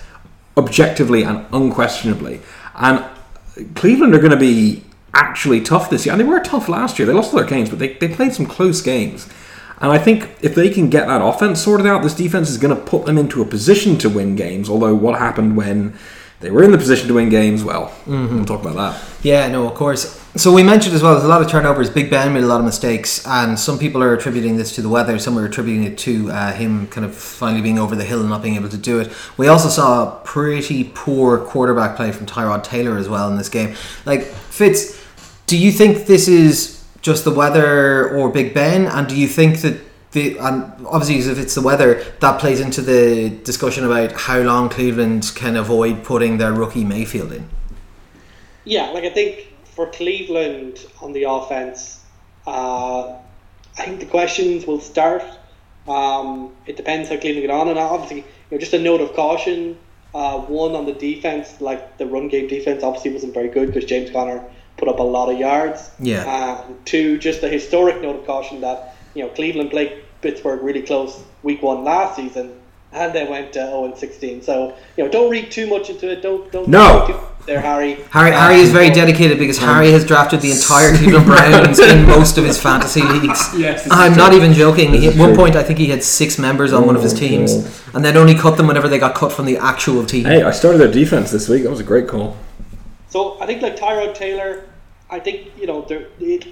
objectively 0.55 1.23
and 1.23 1.45
unquestionably. 1.51 2.41
And 2.75 3.03
Cleveland 3.73 4.13
are 4.13 4.19
going 4.19 4.31
to 4.31 4.37
be 4.37 4.83
actually 5.13 5.61
tough 5.61 5.89
this 5.89 6.05
year. 6.05 6.13
And 6.13 6.21
they 6.21 6.25
were 6.25 6.39
tough 6.39 6.69
last 6.69 6.99
year. 6.99 7.05
They 7.07 7.13
lost 7.13 7.33
all 7.33 7.39
their 7.39 7.49
games, 7.49 7.69
but 7.69 7.79
they, 7.79 7.93
they 7.93 8.07
played 8.07 8.33
some 8.33 8.45
close 8.45 8.81
games. 8.81 9.27
And 9.81 9.91
I 9.91 9.97
think 9.97 10.29
if 10.41 10.55
they 10.55 10.69
can 10.69 10.89
get 10.89 11.07
that 11.07 11.21
offense 11.21 11.61
sorted 11.61 11.85
out, 11.87 12.03
this 12.03 12.13
defense 12.13 12.49
is 12.49 12.57
going 12.57 12.75
to 12.75 12.81
put 12.81 13.05
them 13.05 13.17
into 13.17 13.41
a 13.41 13.45
position 13.45 13.97
to 13.99 14.09
win 14.09 14.35
games. 14.35 14.69
Although, 14.69 14.95
what 14.95 15.19
happened 15.19 15.57
when 15.57 15.97
they 16.39 16.49
were 16.49 16.63
in 16.63 16.71
the 16.71 16.77
position 16.77 17.09
to 17.09 17.15
win 17.15 17.29
games, 17.29 17.63
well, 17.63 17.87
mm-hmm. 18.05 18.35
we'll 18.35 18.45
talk 18.45 18.61
about 18.61 18.75
that. 18.75 19.03
Yeah, 19.21 19.47
no, 19.49 19.67
of 19.67 19.75
course. 19.75 20.24
So 20.37 20.51
we 20.51 20.63
mentioned 20.63 20.93
as 20.93 21.01
well, 21.01 21.13
there's 21.13 21.23
a 21.23 21.29
lot 21.29 21.41
of 21.41 21.47
turnovers. 21.47 21.89
Big 21.89 22.09
Ben 22.09 22.33
made 22.33 22.43
a 22.43 22.47
lot 22.47 22.59
of 22.59 22.65
mistakes, 22.65 23.25
and 23.25 23.57
some 23.57 23.79
people 23.79 24.03
are 24.03 24.13
attributing 24.13 24.57
this 24.57 24.75
to 24.75 24.81
the 24.81 24.89
weather. 24.89 25.17
Some 25.17 25.39
are 25.39 25.45
attributing 25.45 25.85
it 25.85 25.97
to 25.99 26.29
uh, 26.29 26.51
him 26.51 26.87
kind 26.87 27.05
of 27.05 27.15
finally 27.15 27.61
being 27.61 27.79
over 27.79 27.95
the 27.95 28.03
hill 28.03 28.19
and 28.19 28.27
not 28.27 28.43
being 28.43 28.55
able 28.55 28.67
to 28.67 28.77
do 28.77 28.99
it. 28.99 29.13
We 29.37 29.47
also 29.47 29.69
saw 29.69 30.19
pretty 30.25 30.91
poor 30.93 31.37
quarterback 31.37 31.95
play 31.95 32.11
from 32.11 32.25
Tyrod 32.25 32.65
Taylor 32.65 32.97
as 32.97 33.07
well 33.07 33.31
in 33.31 33.37
this 33.37 33.47
game. 33.47 33.75
Like 34.05 34.23
Fitz, 34.23 35.01
do 35.47 35.57
you 35.57 35.71
think 35.71 36.05
this 36.05 36.27
is 36.27 36.83
just 37.01 37.23
the 37.23 37.31
weather 37.31 38.09
or 38.09 38.29
Big 38.29 38.53
Ben? 38.53 38.87
And 38.87 39.07
do 39.07 39.15
you 39.15 39.29
think 39.29 39.61
that 39.61 39.79
the 40.11 40.37
and 40.39 40.85
obviously 40.85 41.31
if 41.31 41.39
it's 41.39 41.55
the 41.55 41.61
weather 41.61 42.03
that 42.19 42.41
plays 42.41 42.59
into 42.59 42.81
the 42.81 43.29
discussion 43.45 43.85
about 43.85 44.11
how 44.11 44.39
long 44.41 44.67
Cleveland 44.67 45.31
can 45.33 45.55
avoid 45.55 46.03
putting 46.03 46.39
their 46.39 46.51
rookie 46.51 46.83
Mayfield 46.83 47.31
in? 47.31 47.47
Yeah, 48.65 48.89
like 48.89 49.05
I 49.05 49.11
think 49.11 49.54
for 49.75 49.87
Cleveland 49.87 50.85
on 51.01 51.11
the 51.13 51.23
offense, 51.23 52.01
uh, 52.47 53.17
I 53.77 53.83
think 53.83 53.99
the 53.99 54.05
questions 54.05 54.65
will 54.65 54.79
start. 54.79 55.23
Um, 55.87 56.53
it 56.65 56.77
depends 56.77 57.09
how 57.09 57.17
Cleveland 57.17 57.47
get 57.47 57.51
on, 57.51 57.67
and 57.67 57.77
obviously, 57.77 58.19
you 58.19 58.23
know, 58.51 58.57
just 58.57 58.73
a 58.73 58.79
note 58.79 59.01
of 59.01 59.13
caution. 59.13 59.77
Uh, 60.13 60.39
one 60.39 60.75
on 60.75 60.85
the 60.85 60.93
defense, 60.93 61.59
like 61.59 61.97
the 61.97 62.05
run 62.05 62.29
game 62.29 62.47
defense, 62.47 62.83
obviously 62.83 63.11
wasn't 63.11 63.33
very 63.33 63.49
good 63.49 63.67
because 63.67 63.83
James 63.83 64.09
Conner 64.11 64.41
put 64.77 64.87
up 64.87 64.99
a 64.99 65.03
lot 65.03 65.29
of 65.29 65.37
yards. 65.37 65.91
Yeah. 65.99 66.23
Uh, 66.25 66.63
two, 66.85 67.17
just 67.17 67.43
a 67.43 67.49
historic 67.49 68.01
note 68.01 68.15
of 68.15 68.25
caution 68.25 68.61
that 68.61 68.95
you 69.13 69.23
know 69.23 69.29
Cleveland 69.29 69.71
played 69.71 70.03
Pittsburgh 70.21 70.61
really 70.63 70.81
close 70.81 71.21
week 71.43 71.61
one 71.61 71.83
last 71.83 72.15
season, 72.15 72.59
and 72.95 73.13
they 73.13 73.25
went 73.25 73.53
to 73.53 73.59
0 73.59 73.85
and 73.85 73.97
16. 73.97 74.41
So 74.41 74.75
you 74.97 75.03
know, 75.03 75.09
don't 75.11 75.29
read 75.29 75.51
too 75.51 75.67
much 75.67 75.89
into 75.89 76.09
it. 76.11 76.21
Don't 76.21 76.51
don't 76.51 76.67
No. 76.67 76.99
read 76.99 77.07
too 77.07 77.13
much 77.13 77.21
there, 77.45 77.61
Harry. 77.61 77.97
Harry, 78.09 78.31
Uh, 78.31 78.39
Harry 78.39 78.55
is 78.61 78.71
very 78.71 78.89
dedicated 78.89 79.37
because 79.37 79.57
Harry 79.59 79.91
has 79.91 80.03
drafted 80.05 80.41
the 80.41 80.51
entire 80.51 80.91
Cleveland 80.97 81.25
Browns 81.27 81.79
in 81.79 82.07
most 82.07 82.37
of 82.39 82.45
his 82.45 82.57
fantasy 82.57 83.03
leagues. 83.03 83.49
Yes, 83.57 83.87
I'm 83.91 84.13
true. 84.13 84.23
not 84.23 84.33
even 84.33 84.53
joking. 84.53 84.93
He, 84.93 85.07
at 85.07 85.15
one 85.15 85.35
point, 85.35 85.55
I 85.55 85.61
think 85.63 85.77
he 85.77 85.87
had 85.87 86.01
six 86.03 86.39
members 86.39 86.73
on 86.73 86.85
one 86.87 86.95
of 86.95 87.03
his 87.03 87.13
Oh, 87.13 87.17
teams, 87.17 87.53
God. 87.55 87.71
and 87.95 88.05
then 88.05 88.17
only 88.17 88.33
cut 88.35 88.57
them 88.57 88.67
whenever 88.67 88.87
they 88.87 88.97
got 88.97 89.13
cut 89.13 89.31
from 89.31 89.45
the 89.45 89.57
actual 89.57 90.03
team. 90.05 90.25
Hey, 90.25 90.41
I 90.41 90.51
started 90.51 90.79
their 90.79 90.91
defense 90.91 91.29
this 91.31 91.47
week. 91.47 91.63
That 91.63 91.69
was 91.69 91.79
a 91.79 91.83
great 91.83 92.07
call. 92.07 92.35
So 93.09 93.37
I 93.39 93.45
think 93.45 93.61
like 93.61 93.77
Tyrod 93.77 94.13
Taylor, 94.15 94.63
I 95.09 95.19
think 95.19 95.51
you 95.59 95.67
know 95.67 95.81
the 95.87 96.07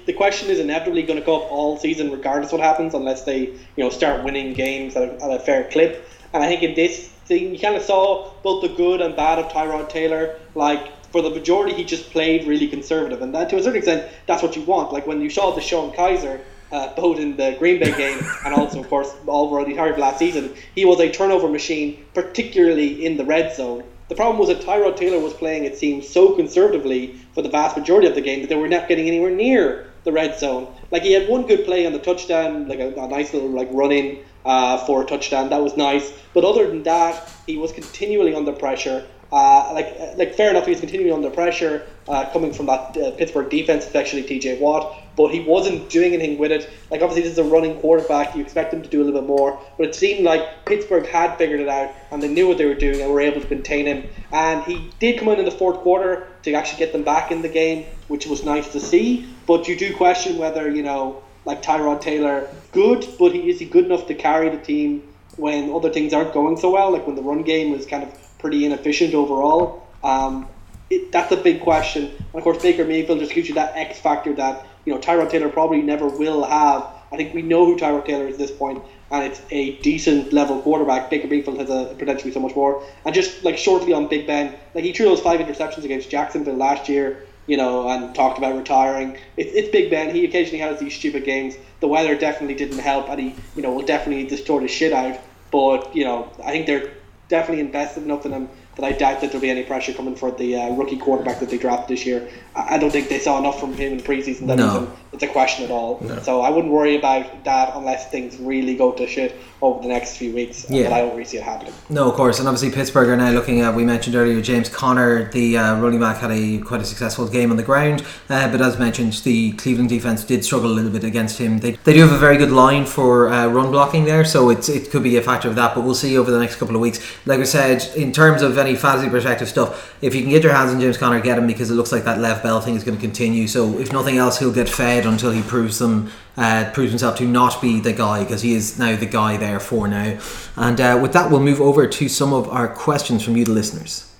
the 0.06 0.12
question 0.12 0.48
is 0.48 0.60
inevitably 0.60 1.02
going 1.02 1.18
to 1.18 1.26
go 1.26 1.36
up 1.42 1.50
all 1.50 1.76
season 1.76 2.10
regardless 2.12 2.52
what 2.52 2.60
happens 2.60 2.94
unless 2.94 3.24
they 3.24 3.38
you 3.76 3.82
know 3.84 3.90
start 3.90 4.22
winning 4.24 4.54
games 4.54 4.94
at 4.96 5.02
a, 5.02 5.24
at 5.24 5.30
a 5.32 5.40
fair 5.40 5.64
clip. 5.64 6.08
And 6.34 6.42
I 6.42 6.48
think 6.48 6.62
in 6.64 6.74
this 6.74 7.08
thing 7.26 7.54
you 7.54 7.58
kind 7.58 7.76
of 7.76 7.82
saw 7.82 8.30
both 8.42 8.62
the 8.62 8.68
good 8.68 9.00
and 9.00 9.14
bad 9.16 9.38
of 9.38 9.50
Tyrod 9.50 9.88
Taylor. 9.88 10.38
Like 10.54 10.92
for 11.06 11.22
the 11.22 11.30
majority, 11.30 11.74
he 11.74 11.84
just 11.84 12.10
played 12.10 12.46
really 12.46 12.66
conservative, 12.68 13.22
and 13.22 13.32
that 13.34 13.48
to 13.50 13.56
a 13.56 13.62
certain 13.62 13.78
extent 13.78 14.12
that's 14.26 14.42
what 14.42 14.56
you 14.56 14.62
want. 14.62 14.92
Like 14.92 15.06
when 15.06 15.22
you 15.22 15.30
saw 15.30 15.54
DeShone 15.54 15.94
Kizer. 15.94 16.40
Uh, 16.72 16.92
both 16.96 17.20
in 17.20 17.36
the 17.36 17.54
Green 17.60 17.78
Bay 17.78 17.96
game 17.96 18.18
and 18.44 18.52
also, 18.52 18.80
of 18.80 18.88
course, 18.88 19.14
all 19.26 19.46
over 19.46 19.62
the 19.62 19.70
entire 19.70 19.96
last 19.96 20.18
season, 20.18 20.52
he 20.74 20.84
was 20.84 20.98
a 20.98 21.08
turnover 21.08 21.46
machine, 21.46 22.04
particularly 22.14 23.06
in 23.06 23.16
the 23.16 23.24
red 23.24 23.54
zone. 23.54 23.84
The 24.08 24.16
problem 24.16 24.38
was 24.38 24.48
that 24.48 24.66
Tyrod 24.66 24.96
Taylor 24.96 25.20
was 25.20 25.34
playing, 25.34 25.66
it 25.66 25.78
seems, 25.78 26.08
so 26.08 26.34
conservatively 26.34 27.20
for 27.32 27.42
the 27.42 27.48
vast 27.48 27.76
majority 27.76 28.08
of 28.08 28.16
the 28.16 28.22
game 28.22 28.40
that 28.40 28.48
they 28.48 28.56
were 28.56 28.66
not 28.66 28.88
getting 28.88 29.06
anywhere 29.06 29.30
near 29.30 29.86
the 30.02 30.10
red 30.10 30.36
zone. 30.36 30.66
Like 30.90 31.02
he 31.02 31.12
had 31.12 31.28
one 31.28 31.46
good 31.46 31.64
play 31.64 31.86
on 31.86 31.92
the 31.92 32.00
touchdown, 32.00 32.66
like 32.66 32.80
a, 32.80 32.92
a 32.94 33.08
nice 33.08 33.32
little 33.32 33.50
like 33.50 33.68
run 33.70 33.92
in 33.92 34.18
uh, 34.44 34.78
for 34.86 35.02
a 35.02 35.06
touchdown. 35.06 35.50
That 35.50 35.62
was 35.62 35.76
nice. 35.76 36.12
But 36.32 36.44
other 36.44 36.66
than 36.66 36.82
that, 36.84 37.30
he 37.46 37.56
was 37.56 37.72
continually 37.72 38.34
under 38.34 38.52
pressure. 38.52 39.06
Uh, 39.32 39.72
like, 39.72 39.98
like 40.16 40.34
fair 40.34 40.50
enough, 40.50 40.64
he 40.64 40.70
was 40.70 40.80
continuing 40.80 41.12
under 41.12 41.28
pressure 41.28 41.86
uh, 42.08 42.28
coming 42.30 42.52
from 42.52 42.66
that 42.66 42.96
uh, 42.96 43.10
Pittsburgh 43.12 43.50
defense, 43.50 43.84
especially 43.84 44.22
T.J. 44.22 44.60
Watt. 44.60 45.00
But 45.16 45.32
he 45.32 45.40
wasn't 45.40 45.88
doing 45.90 46.12
anything 46.12 46.38
with 46.38 46.52
it. 46.52 46.70
Like 46.90 47.02
obviously, 47.02 47.22
this 47.22 47.32
is 47.32 47.38
a 47.38 47.44
running 47.44 47.80
quarterback. 47.80 48.36
You 48.36 48.42
expect 48.42 48.72
him 48.72 48.82
to 48.82 48.88
do 48.88 49.02
a 49.02 49.04
little 49.04 49.20
bit 49.20 49.26
more. 49.26 49.58
But 49.76 49.88
it 49.88 49.94
seemed 49.94 50.24
like 50.24 50.66
Pittsburgh 50.66 51.06
had 51.06 51.36
figured 51.36 51.60
it 51.60 51.68
out 51.68 51.92
and 52.10 52.22
they 52.22 52.28
knew 52.28 52.46
what 52.46 52.58
they 52.58 52.66
were 52.66 52.74
doing 52.74 53.00
and 53.00 53.10
were 53.10 53.20
able 53.20 53.40
to 53.40 53.46
contain 53.46 53.86
him. 53.86 54.08
And 54.32 54.62
he 54.64 54.90
did 55.00 55.18
come 55.18 55.28
in 55.28 55.38
in 55.40 55.44
the 55.44 55.50
fourth 55.50 55.78
quarter 55.78 56.28
to 56.42 56.52
actually 56.52 56.78
get 56.78 56.92
them 56.92 57.02
back 57.02 57.32
in 57.32 57.42
the 57.42 57.48
game, 57.48 57.86
which 58.08 58.26
was 58.26 58.44
nice 58.44 58.70
to 58.72 58.80
see. 58.80 59.26
But 59.46 59.66
you 59.66 59.76
do 59.76 59.96
question 59.96 60.38
whether 60.38 60.70
you 60.70 60.82
know, 60.82 61.23
like 61.44 61.62
Tyrod 61.62 62.00
Taylor, 62.00 62.48
good, 62.72 63.06
but 63.18 63.32
he 63.32 63.50
is 63.50 63.58
he 63.58 63.66
good 63.66 63.86
enough 63.86 64.06
to 64.06 64.14
carry 64.14 64.48
the 64.48 64.58
team 64.58 65.02
when 65.36 65.72
other 65.72 65.90
things 65.90 66.12
aren't 66.12 66.32
going 66.32 66.56
so 66.56 66.70
well, 66.70 66.90
like 66.92 67.06
when 67.06 67.16
the 67.16 67.22
run 67.22 67.42
game 67.42 67.72
was 67.72 67.86
kind 67.86 68.02
of 68.02 68.38
pretty 68.38 68.64
inefficient 68.64 69.14
overall. 69.14 69.86
Um, 70.02 70.48
it, 70.90 71.10
that's 71.12 71.32
a 71.32 71.36
big 71.36 71.62
question. 71.62 72.04
And 72.04 72.34
of 72.34 72.42
course, 72.42 72.62
Baker 72.62 72.84
Mayfield 72.84 73.18
just 73.18 73.32
gives 73.32 73.48
you 73.48 73.54
that 73.54 73.74
X 73.74 73.98
factor 73.98 74.32
that 74.34 74.66
you 74.84 74.94
know 74.94 75.00
Tyrod 75.00 75.30
Taylor 75.30 75.48
probably 75.48 75.82
never 75.82 76.08
will 76.08 76.44
have. 76.44 76.86
I 77.12 77.16
think 77.16 77.32
we 77.34 77.42
know 77.42 77.64
who 77.64 77.76
Tyrod 77.76 78.04
Taylor 78.06 78.26
is 78.26 78.34
at 78.34 78.38
this 78.38 78.50
point, 78.50 78.82
and 79.10 79.24
it's 79.24 79.40
a 79.50 79.76
decent 79.82 80.32
level 80.32 80.60
quarterback. 80.62 81.10
Baker 81.10 81.28
Mayfield 81.28 81.58
has 81.58 81.70
a 81.70 81.94
potentially 81.98 82.32
so 82.32 82.40
much 82.40 82.56
more. 82.56 82.82
And 83.04 83.14
just 83.14 83.44
like 83.44 83.56
shortly 83.56 83.92
on 83.92 84.08
Big 84.08 84.26
Ben, 84.26 84.54
like 84.74 84.84
he 84.84 84.92
threw 84.92 85.06
those 85.06 85.20
five 85.20 85.40
interceptions 85.40 85.84
against 85.84 86.10
Jacksonville 86.10 86.56
last 86.56 86.88
year, 86.88 87.24
you 87.46 87.56
know, 87.56 87.88
and 87.88 88.14
talked 88.14 88.38
about 88.38 88.56
retiring. 88.56 89.16
It's, 89.36 89.52
it's 89.52 89.68
Big 89.68 89.90
Ben. 89.90 90.14
He 90.14 90.24
occasionally 90.24 90.58
has 90.60 90.80
these 90.80 90.94
stupid 90.94 91.24
games. 91.24 91.54
The 91.80 91.88
weather 91.88 92.14
definitely 92.14 92.54
didn't 92.54 92.78
help, 92.78 93.08
and 93.08 93.20
he, 93.20 93.34
you 93.56 93.62
know, 93.62 93.72
will 93.72 93.84
definitely 93.86 94.26
distort 94.26 94.62
his 94.62 94.70
shit 94.70 94.92
out. 94.92 95.18
But 95.50 95.94
you 95.94 96.04
know, 96.04 96.30
I 96.44 96.50
think 96.50 96.66
they're 96.66 96.92
definitely 97.28 97.60
invested 97.60 98.02
enough 98.02 98.26
in 98.26 98.32
him 98.32 98.48
that 98.76 98.84
I 98.84 98.92
doubt 98.92 99.20
that 99.20 99.28
there'll 99.28 99.40
be 99.40 99.50
any 99.50 99.62
pressure 99.62 99.92
coming 99.92 100.16
for 100.16 100.32
the 100.32 100.56
uh, 100.56 100.70
rookie 100.74 100.96
quarterback 100.98 101.38
that 101.40 101.48
they 101.48 101.58
drafted 101.58 101.96
this 101.96 102.04
year. 102.04 102.28
I, 102.56 102.74
I 102.74 102.78
don't 102.78 102.90
think 102.90 103.08
they 103.08 103.20
saw 103.20 103.38
enough 103.38 103.60
from 103.60 103.72
him 103.72 103.92
in 103.92 104.00
preseason 104.00 104.48
that 104.48 104.56
No. 104.58 104.66
it's, 104.66 104.76
a, 104.76 105.14
it's 105.14 105.22
a 105.22 105.28
question 105.28 105.64
at 105.64 105.70
all. 105.70 106.00
No. 106.02 106.20
So 106.22 106.40
I 106.40 106.50
wouldn't 106.50 106.72
worry 106.72 106.96
about 106.96 107.44
that 107.44 107.72
unless 107.76 108.10
things 108.10 108.36
really 108.38 108.74
go 108.74 108.90
to 108.92 109.06
shit 109.06 109.36
over 109.64 109.80
the 109.80 109.88
next 109.88 110.18
few 110.18 110.34
weeks. 110.34 110.68
Yeah. 110.68 110.94
I 110.94 111.00
don't 111.00 111.12
really 111.12 111.24
see 111.24 111.38
it 111.38 111.42
happening. 111.42 111.72
No, 111.88 112.10
of 112.10 112.14
course, 112.16 112.38
and 112.38 112.46
obviously 112.46 112.70
Pittsburgh 112.70 113.08
are 113.08 113.16
now 113.16 113.30
looking 113.30 113.62
at. 113.62 113.74
We 113.74 113.84
mentioned 113.84 114.14
earlier 114.14 114.42
James 114.42 114.68
Conner, 114.68 115.30
the 115.32 115.56
uh, 115.56 115.80
running 115.80 116.00
back, 116.00 116.18
had 116.18 116.30
a 116.30 116.58
quite 116.58 116.82
a 116.82 116.84
successful 116.84 117.26
game 117.26 117.50
on 117.50 117.56
the 117.56 117.62
ground, 117.62 118.04
uh, 118.28 118.50
but 118.50 118.60
as 118.60 118.78
mentioned, 118.78 119.14
the 119.24 119.52
Cleveland 119.52 119.88
defense 119.88 120.22
did 120.22 120.44
struggle 120.44 120.70
a 120.70 120.74
little 120.74 120.90
bit 120.90 121.02
against 121.02 121.38
him. 121.38 121.58
They, 121.60 121.72
they 121.72 121.94
do 121.94 122.00
have 122.00 122.12
a 122.12 122.18
very 122.18 122.36
good 122.36 122.50
line 122.50 122.84
for 122.84 123.30
uh, 123.30 123.46
run 123.48 123.70
blocking 123.70 124.04
there, 124.04 124.24
so 124.26 124.50
it's 124.50 124.68
it 124.68 124.90
could 124.90 125.02
be 125.02 125.16
a 125.16 125.22
factor 125.22 125.48
of 125.48 125.56
that. 125.56 125.74
But 125.74 125.82
we'll 125.82 125.94
see 125.94 126.18
over 126.18 126.30
the 126.30 126.38
next 126.38 126.56
couple 126.56 126.74
of 126.74 126.82
weeks. 126.82 127.00
Like 127.24 127.40
I 127.40 127.44
said, 127.44 127.82
in 127.96 128.12
terms 128.12 128.42
of 128.42 128.58
any 128.58 128.76
fantasy 128.76 129.08
perspective 129.08 129.48
stuff, 129.48 129.96
if 130.02 130.14
you 130.14 130.20
can 130.20 130.30
get 130.30 130.42
your 130.42 130.52
hands 130.52 130.72
on 130.72 130.80
James 130.80 130.98
Conner, 130.98 131.20
get 131.20 131.38
him 131.38 131.46
because 131.46 131.70
it 131.70 131.74
looks 131.74 131.90
like 131.90 132.04
that 132.04 132.18
left 132.18 132.42
Bell 132.42 132.60
thing 132.60 132.76
is 132.76 132.84
going 132.84 132.98
to 132.98 133.00
continue. 133.00 133.48
So 133.48 133.78
if 133.78 133.92
nothing 133.92 134.18
else, 134.18 134.38
he'll 134.38 134.52
get 134.52 134.68
fed 134.68 135.06
until 135.06 135.30
he 135.30 135.42
proves 135.42 135.78
them 135.78 136.10
uh, 136.36 136.70
proves 136.72 136.90
himself 136.90 137.16
to 137.18 137.26
not 137.26 137.60
be 137.60 137.80
the 137.80 137.92
guy 137.92 138.24
because 138.24 138.42
he 138.42 138.54
is 138.54 138.78
now 138.78 138.96
the 138.96 139.06
guy 139.06 139.36
there 139.36 139.60
for 139.60 139.86
now. 139.88 140.18
And 140.56 140.80
uh, 140.80 140.98
with 141.00 141.12
that, 141.12 141.30
we'll 141.30 141.40
move 141.40 141.60
over 141.60 141.86
to 141.86 142.08
some 142.08 142.32
of 142.32 142.48
our 142.48 142.68
questions 142.68 143.24
from 143.24 143.36
you, 143.36 143.44
the 143.44 143.52
listeners. 143.52 144.10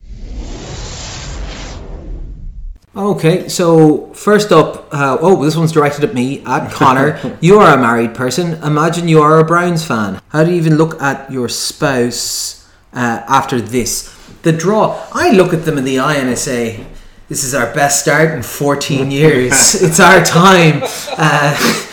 Okay, 2.96 3.48
so 3.48 4.12
first 4.12 4.52
up, 4.52 4.86
uh, 4.94 5.18
oh, 5.20 5.44
this 5.44 5.56
one's 5.56 5.72
directed 5.72 6.04
at 6.04 6.14
me, 6.14 6.44
at 6.44 6.70
Connor. 6.72 7.36
you 7.40 7.58
are 7.58 7.76
a 7.76 7.80
married 7.80 8.14
person. 8.14 8.62
Imagine 8.62 9.08
you 9.08 9.20
are 9.20 9.40
a 9.40 9.44
Browns 9.44 9.84
fan. 9.84 10.20
How 10.28 10.44
do 10.44 10.52
you 10.52 10.56
even 10.56 10.76
look 10.76 11.02
at 11.02 11.30
your 11.30 11.48
spouse 11.48 12.70
uh, 12.92 13.22
after 13.26 13.60
this? 13.60 14.14
The 14.42 14.52
draw, 14.52 15.04
I 15.12 15.32
look 15.32 15.52
at 15.52 15.64
them 15.64 15.76
in 15.76 15.84
the 15.84 15.98
eye 15.98 16.14
and 16.16 16.30
I 16.30 16.34
say, 16.34 16.86
this 17.28 17.42
is 17.42 17.54
our 17.54 17.72
best 17.74 18.02
start 18.02 18.30
in 18.30 18.42
14 18.42 19.10
years. 19.10 19.52
it's 19.82 19.98
our 19.98 20.22
time. 20.24 20.82
Uh, 21.18 21.56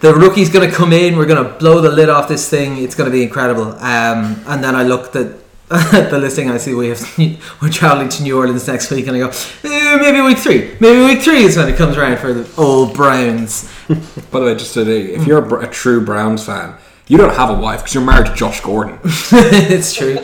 the 0.00 0.14
rookie's 0.14 0.50
going 0.50 0.68
to 0.68 0.74
come 0.74 0.92
in. 0.92 1.16
We're 1.16 1.26
going 1.26 1.44
to 1.44 1.58
blow 1.58 1.80
the 1.80 1.90
lid 1.90 2.08
off 2.08 2.28
this 2.28 2.48
thing. 2.48 2.78
It's 2.78 2.94
going 2.94 3.10
to 3.10 3.16
be 3.16 3.22
incredible. 3.22 3.72
Um, 3.72 4.42
and 4.46 4.62
then 4.62 4.74
I 4.76 4.82
looked 4.84 5.16
at 5.16 5.36
the 5.68 6.18
listing. 6.18 6.50
I 6.50 6.56
see 6.56 6.72
we 6.72 6.88
have 6.88 7.18
we're 7.62 7.68
traveling 7.68 8.08
to 8.08 8.22
New 8.22 8.38
Orleans 8.38 8.66
next 8.66 8.90
week, 8.90 9.06
and 9.06 9.16
I 9.16 9.20
go 9.20 9.28
eh, 9.28 9.96
maybe 10.00 10.22
week 10.22 10.38
three. 10.38 10.74
Maybe 10.80 11.04
week 11.04 11.22
three 11.22 11.42
is 11.42 11.56
when 11.58 11.68
it 11.68 11.76
comes 11.76 11.96
around 11.96 12.18
for 12.18 12.32
the 12.32 12.50
old 12.60 12.94
Browns. 12.94 13.70
By 14.30 14.40
the 14.40 14.46
way, 14.46 14.54
just 14.54 14.74
to 14.74 14.90
if 14.90 15.26
you're 15.26 15.44
a, 15.44 15.66
a 15.66 15.70
true 15.70 16.02
Browns 16.02 16.44
fan, 16.46 16.74
you 17.06 17.18
don't 17.18 17.34
have 17.34 17.50
a 17.50 17.60
wife 17.60 17.80
because 17.80 17.92
you're 17.92 18.04
married 18.04 18.28
to 18.28 18.34
Josh 18.34 18.62
Gordon. 18.62 18.98
it's 19.04 19.92
true. 19.92 20.18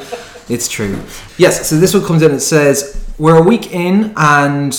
It's 0.48 0.68
true. 0.68 0.98
Yes. 1.36 1.68
So 1.68 1.76
this 1.76 1.92
one 1.92 2.04
comes 2.04 2.22
in. 2.22 2.30
and 2.30 2.40
says 2.40 3.04
we're 3.18 3.36
a 3.36 3.42
week 3.42 3.72
in, 3.72 4.14
and 4.16 4.72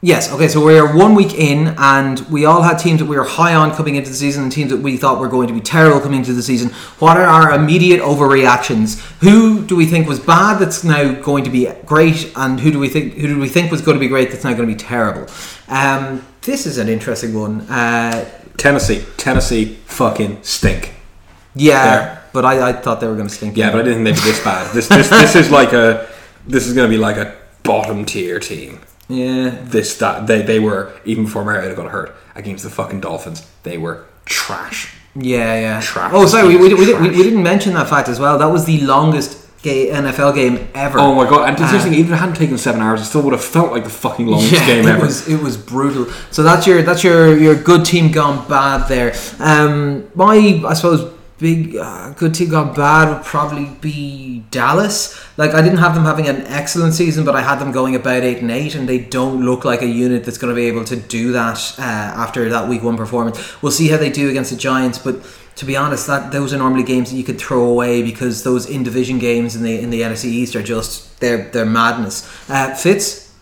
yes. 0.00 0.32
Okay. 0.32 0.48
So 0.48 0.64
we're 0.64 0.96
one 0.96 1.14
week 1.14 1.34
in, 1.34 1.74
and 1.78 2.20
we 2.30 2.44
all 2.44 2.62
had 2.62 2.78
teams 2.78 3.00
that 3.00 3.06
we 3.06 3.16
were 3.16 3.24
high 3.24 3.54
on 3.54 3.74
coming 3.74 3.96
into 3.96 4.10
the 4.10 4.16
season, 4.16 4.42
and 4.44 4.52
teams 4.52 4.70
that 4.70 4.78
we 4.78 4.96
thought 4.96 5.20
were 5.20 5.28
going 5.28 5.48
to 5.48 5.54
be 5.54 5.60
terrible 5.60 6.00
coming 6.00 6.18
into 6.20 6.32
the 6.32 6.42
season. 6.42 6.70
What 6.98 7.16
are 7.16 7.24
our 7.26 7.52
immediate 7.52 8.00
overreactions? 8.00 9.00
Who 9.20 9.64
do 9.66 9.76
we 9.76 9.86
think 9.86 10.08
was 10.08 10.20
bad 10.20 10.58
that's 10.58 10.84
now 10.84 11.12
going 11.20 11.44
to 11.44 11.50
be 11.50 11.68
great, 11.86 12.32
and 12.36 12.60
who 12.60 12.70
do 12.70 12.78
we 12.78 12.88
think 12.88 13.14
who 13.14 13.26
do 13.28 13.38
we 13.38 13.48
think 13.48 13.70
was 13.70 13.80
going 13.82 13.96
to 13.96 14.00
be 14.00 14.08
great 14.08 14.30
that's 14.30 14.44
now 14.44 14.52
going 14.54 14.68
to 14.68 14.74
be 14.74 14.78
terrible? 14.78 15.26
Um, 15.68 16.24
this 16.42 16.66
is 16.66 16.78
an 16.78 16.88
interesting 16.88 17.34
one. 17.34 17.60
Uh, 17.62 18.28
Tennessee, 18.56 19.04
Tennessee, 19.16 19.76
fucking 19.86 20.42
stink. 20.42 20.94
yeah, 21.54 21.84
There. 21.96 22.22
but 22.32 22.44
I, 22.44 22.70
I 22.70 22.72
thought 22.72 23.00
they 23.00 23.06
were 23.06 23.14
going 23.14 23.28
to 23.28 23.34
stink. 23.34 23.56
Yeah, 23.56 23.70
but 23.70 23.80
I 23.80 23.84
didn't 23.84 24.04
think 24.04 24.16
they'd 24.16 24.24
be 24.24 24.30
this 24.30 24.42
bad. 24.42 24.74
This 24.74 24.88
this 24.88 25.08
this 25.10 25.36
is 25.36 25.50
like 25.50 25.72
a 25.72 26.08
this 26.46 26.66
is 26.66 26.74
going 26.74 26.90
to 26.90 26.94
be 26.96 26.98
like 27.00 27.16
a 27.16 27.36
bottom 27.62 28.04
tier 28.04 28.40
team. 28.40 28.80
Yeah. 29.08 29.58
This 29.64 29.96
that 29.98 30.26
they 30.26 30.42
they 30.42 30.58
were 30.60 30.92
even 31.04 31.24
before 31.24 31.44
Mariota 31.44 31.74
got 31.74 31.90
hurt 31.90 32.14
against 32.34 32.64
the 32.64 32.70
fucking 32.70 33.00
Dolphins. 33.00 33.46
They 33.62 33.78
were 33.78 34.04
trash. 34.24 34.94
Yeah, 35.14 35.58
yeah. 35.58 35.80
Trash. 35.80 36.12
Oh, 36.14 36.26
sorry, 36.26 36.48
we, 36.48 36.56
we, 36.56 36.74
we, 36.74 36.86
Trash. 36.92 37.00
we, 37.02 37.08
we 37.10 37.22
didn't 37.22 37.42
mention 37.42 37.74
that 37.74 37.88
fact 37.88 38.08
as 38.08 38.20
well. 38.20 38.38
That 38.38 38.46
was 38.52 38.66
the 38.66 38.80
longest 38.82 39.48
ga- 39.62 39.90
NFL 39.90 40.34
game 40.34 40.68
ever. 40.74 40.98
Oh 41.00 41.14
my 41.14 41.28
god! 41.28 41.48
And 41.48 41.58
Uh, 41.60 41.66
seriously, 41.66 41.92
even 41.96 42.12
if 42.12 42.18
it 42.18 42.20
hadn't 42.20 42.36
taken 42.36 42.56
seven 42.58 42.80
hours, 42.82 43.00
it 43.00 43.06
still 43.06 43.22
would 43.22 43.32
have 43.32 43.42
felt 43.44 43.72
like 43.72 43.82
the 43.84 43.90
fucking 43.90 44.26
longest 44.26 44.52
yeah, 44.60 44.66
game 44.66 44.86
it 44.86 44.90
ever. 44.90 45.04
was 45.06 45.26
it 45.28 45.40
was 45.42 45.56
brutal. 45.56 46.04
So 46.30 46.42
that's 46.44 46.66
your 46.66 46.82
that's 46.82 47.02
your 47.02 47.36
your 47.36 47.54
good 47.56 47.84
team 47.84 48.12
gone 48.12 48.46
bad 48.48 48.88
there. 48.88 49.14
Um, 49.40 50.04
my 50.14 50.62
I 50.66 50.74
suppose 50.74 51.12
big 51.38 51.76
uh, 51.76 52.10
good 52.14 52.34
team 52.34 52.50
gone 52.50 52.74
bad 52.74 53.08
would 53.12 53.24
probably 53.24 53.66
be 53.80 54.44
Dallas. 54.50 55.18
Like 55.38 55.54
I 55.54 55.62
didn't 55.62 55.78
have 55.78 55.94
them 55.94 56.04
having 56.04 56.28
an 56.28 56.42
excellent 56.46 56.94
season, 56.94 57.24
but 57.24 57.34
I 57.36 57.42
had 57.42 57.58
them 57.58 57.72
going 57.72 57.94
about 57.94 58.22
eight 58.22 58.38
and 58.38 58.50
eight, 58.50 58.74
and 58.74 58.88
they 58.88 58.98
don't 58.98 59.44
look 59.44 59.64
like 59.64 59.82
a 59.82 59.86
unit 59.86 60.24
that's 60.24 60.38
going 60.38 60.54
to 60.54 60.60
be 60.60 60.66
able 60.66 60.84
to 60.84 60.96
do 60.96 61.32
that 61.32 61.74
uh, 61.78 61.82
after 61.82 62.48
that 62.50 62.68
week 62.68 62.82
one 62.82 62.96
performance. 62.96 63.62
We'll 63.62 63.72
see 63.72 63.88
how 63.88 63.96
they 63.96 64.10
do 64.10 64.28
against 64.30 64.50
the 64.50 64.56
Giants, 64.56 64.98
but. 64.98 65.16
To 65.58 65.64
be 65.64 65.76
honest, 65.76 66.06
that 66.06 66.30
those 66.30 66.54
are 66.54 66.56
normally 66.58 66.84
games 66.84 67.10
that 67.10 67.16
you 67.16 67.24
could 67.24 67.40
throw 67.40 67.64
away 67.64 68.00
because 68.04 68.44
those 68.44 68.70
in 68.70 68.84
division 68.84 69.18
games 69.18 69.56
in 69.56 69.64
the 69.64 69.80
in 69.80 69.90
the 69.90 70.02
NFC 70.02 70.26
East 70.26 70.54
are 70.54 70.62
just 70.62 71.18
they're 71.18 71.50
they're 71.50 71.66
madness. 71.66 72.24
Uh, 72.48 72.76
Fitz, 72.76 73.34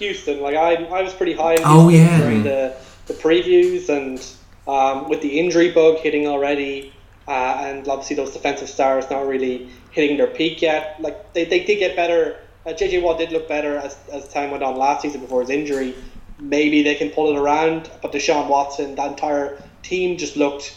Houston, 0.00 0.40
like 0.40 0.56
I, 0.56 0.74
I 0.74 1.02
was 1.02 1.14
pretty 1.14 1.34
high. 1.34 1.54
on 1.54 1.62
Oh, 1.64 1.88
yeah. 1.88 2.18
during 2.20 2.42
the 2.42 2.74
the 3.06 3.14
previews 3.14 3.88
and 3.88 4.18
um, 4.66 5.08
with 5.08 5.20
the 5.22 5.38
injury 5.38 5.70
bug 5.70 5.98
hitting 5.98 6.26
already, 6.26 6.91
uh, 7.28 7.56
and 7.60 7.86
obviously 7.88 8.16
those 8.16 8.32
defensive 8.32 8.68
stars 8.68 9.08
not 9.10 9.26
really 9.26 9.68
hitting 9.90 10.16
their 10.16 10.26
peak 10.26 10.62
yet. 10.62 10.96
Like 11.00 11.32
they, 11.32 11.44
they 11.44 11.64
did 11.64 11.78
get 11.78 11.96
better. 11.96 12.38
Uh, 12.66 12.70
JJ 12.70 13.02
Watt 13.02 13.18
did 13.18 13.32
look 13.32 13.48
better 13.48 13.76
as, 13.76 13.96
as 14.12 14.28
time 14.28 14.50
went 14.50 14.62
on 14.62 14.76
last 14.76 15.02
season 15.02 15.20
before 15.20 15.40
his 15.40 15.50
injury. 15.50 15.94
Maybe 16.38 16.82
they 16.82 16.94
can 16.94 17.10
pull 17.10 17.36
it 17.36 17.40
around, 17.40 17.90
but 18.00 18.12
Deshaun 18.12 18.48
Watson, 18.48 18.96
that 18.96 19.10
entire 19.12 19.62
team 19.82 20.16
just 20.16 20.36
looked 20.36 20.76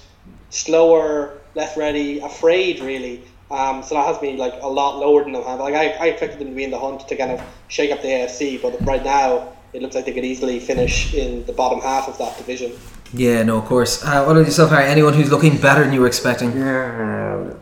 slower, 0.50 1.40
less 1.56 1.76
ready, 1.76 2.20
afraid 2.20 2.80
really. 2.80 3.24
Um, 3.50 3.84
so 3.84 3.96
that 3.96 4.08
has 4.08 4.22
me 4.22 4.38
like 4.38 4.54
a 4.62 4.68
lot 4.68 5.00
lower 5.00 5.24
than 5.24 5.34
them. 5.34 5.44
Have. 5.44 5.60
Like 5.60 5.76
I, 5.76 5.90
I 5.92 6.06
expected 6.08 6.40
them 6.40 6.50
to 6.50 6.56
be 6.56 6.64
in 6.64 6.72
the 6.72 6.80
hunt 6.80 7.08
to 7.08 7.16
kind 7.16 7.32
of 7.32 7.42
shake 7.68 7.92
up 7.92 8.02
the 8.02 8.08
AFC, 8.08 8.62
but 8.62 8.84
right 8.86 9.04
now 9.04 9.54
it 9.74 9.82
looks 9.82 9.96
like 9.96 10.06
they 10.06 10.14
could 10.14 10.26
easily 10.26 10.60
finish 10.60 11.14
in 11.14 11.46
the 11.46 11.54
bottom 11.54 11.80
half 11.80 12.08
of 12.08 12.18
that 12.18 12.38
division. 12.38 12.72
Yeah, 13.14 13.44
no, 13.44 13.58
of 13.60 13.66
course. 13.66 14.04
Uh, 14.04 14.24
what 14.26 14.36
about 14.36 14.46
yourself, 14.46 14.72
Harry? 14.72 14.86
Anyone 14.90 15.14
who's 15.14 15.32
looking 15.32 15.58
better 15.58 15.84
than 15.84 15.94
you 15.94 16.02
were 16.02 16.08
expecting? 16.08 16.52
Yeah. 16.58 17.54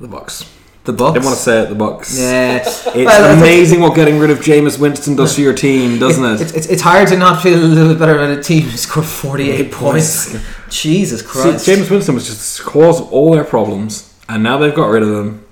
The 0.00 0.08
Bucks. 0.08 0.48
The 0.84 0.92
Bucks. 0.92 1.12
Didn't 1.14 1.24
want 1.26 1.36
to 1.36 1.42
say 1.42 1.62
it. 1.62 1.68
The 1.68 1.74
Bucks. 1.76 2.18
Yeah, 2.18 2.56
It's 2.66 2.84
Well, 2.86 3.38
amazing 3.38 3.80
what 3.80 3.94
getting 3.94 4.18
rid 4.18 4.30
of 4.30 4.38
Jameis 4.40 4.78
Winston 4.80 5.14
does 5.14 5.36
to 5.36 5.42
your 5.42 5.54
team, 5.54 5.98
doesn't 6.00 6.24
it? 6.24 6.40
It's, 6.40 6.52
it's, 6.52 6.66
it's 6.66 6.82
hard 6.82 7.06
to 7.08 7.16
not 7.16 7.40
feel 7.42 7.56
a 7.56 7.62
little 7.64 7.92
bit 7.92 7.98
better 8.00 8.16
about 8.16 8.36
a 8.36 8.42
team 8.42 8.62
who 8.62 8.76
scored 8.76 9.06
48 9.06 9.70
points. 9.70 10.32
points. 10.32 10.46
Jesus 10.70 11.20
See, 11.20 11.26
Christ. 11.26 11.66
Jameis 11.68 11.88
Winston 11.90 12.14
was 12.16 12.26
just 12.26 12.58
the 12.58 12.64
cause 12.64 13.00
of 13.00 13.12
all 13.12 13.30
their 13.32 13.44
problems, 13.44 14.12
and 14.28 14.42
now 14.42 14.58
they've 14.58 14.74
got 14.74 14.88
rid 14.88 15.04
of 15.04 15.10
them. 15.10 15.46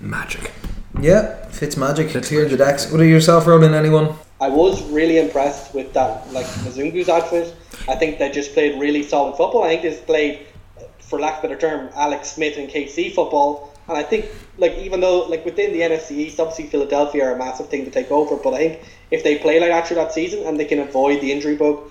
Magic. 0.00 0.52
yeah, 1.00 1.46
Fitz 1.48 1.76
magic. 1.78 2.10
Cleared 2.22 2.50
the 2.50 2.56
decks. 2.58 2.90
What 2.92 3.00
are 3.00 3.04
yourself, 3.06 3.46
Roland? 3.46 3.74
Anyone? 3.74 4.14
I 4.40 4.48
was 4.48 4.82
really 4.90 5.18
impressed 5.18 5.74
with 5.74 5.92
that, 5.94 6.30
like 6.32 6.46
Mizungu's 6.64 7.08
outfit. 7.08 7.54
I 7.88 7.94
think 7.94 8.18
they 8.18 8.30
just 8.30 8.52
played 8.52 8.78
really 8.78 9.02
solid 9.02 9.36
football. 9.36 9.62
I 9.62 9.76
think 9.76 9.82
they 9.82 10.02
played, 10.04 10.46
for 10.98 11.18
lack 11.18 11.38
of 11.38 11.44
a 11.44 11.48
better 11.48 11.60
term, 11.60 11.90
Alex 11.94 12.32
Smith 12.32 12.58
and 12.58 12.68
KC 12.68 13.14
football. 13.14 13.72
And 13.88 13.96
I 13.96 14.02
think 14.02 14.26
like 14.58 14.74
even 14.78 15.00
though 15.00 15.20
like 15.26 15.44
within 15.44 15.72
the 15.72 15.80
NFC 15.80 16.12
East, 16.12 16.40
obviously 16.40 16.66
Philadelphia 16.66 17.24
are 17.24 17.32
a 17.32 17.38
massive 17.38 17.68
thing 17.68 17.84
to 17.84 17.90
take 17.90 18.10
over, 18.10 18.36
but 18.36 18.52
I 18.52 18.58
think 18.58 18.80
if 19.10 19.22
they 19.22 19.38
play 19.38 19.60
like 19.60 19.70
that 19.70 19.86
through 19.86 19.96
that 19.96 20.12
season 20.12 20.44
and 20.44 20.58
they 20.58 20.64
can 20.64 20.80
avoid 20.80 21.20
the 21.20 21.32
injury 21.32 21.56
bug 21.56 21.90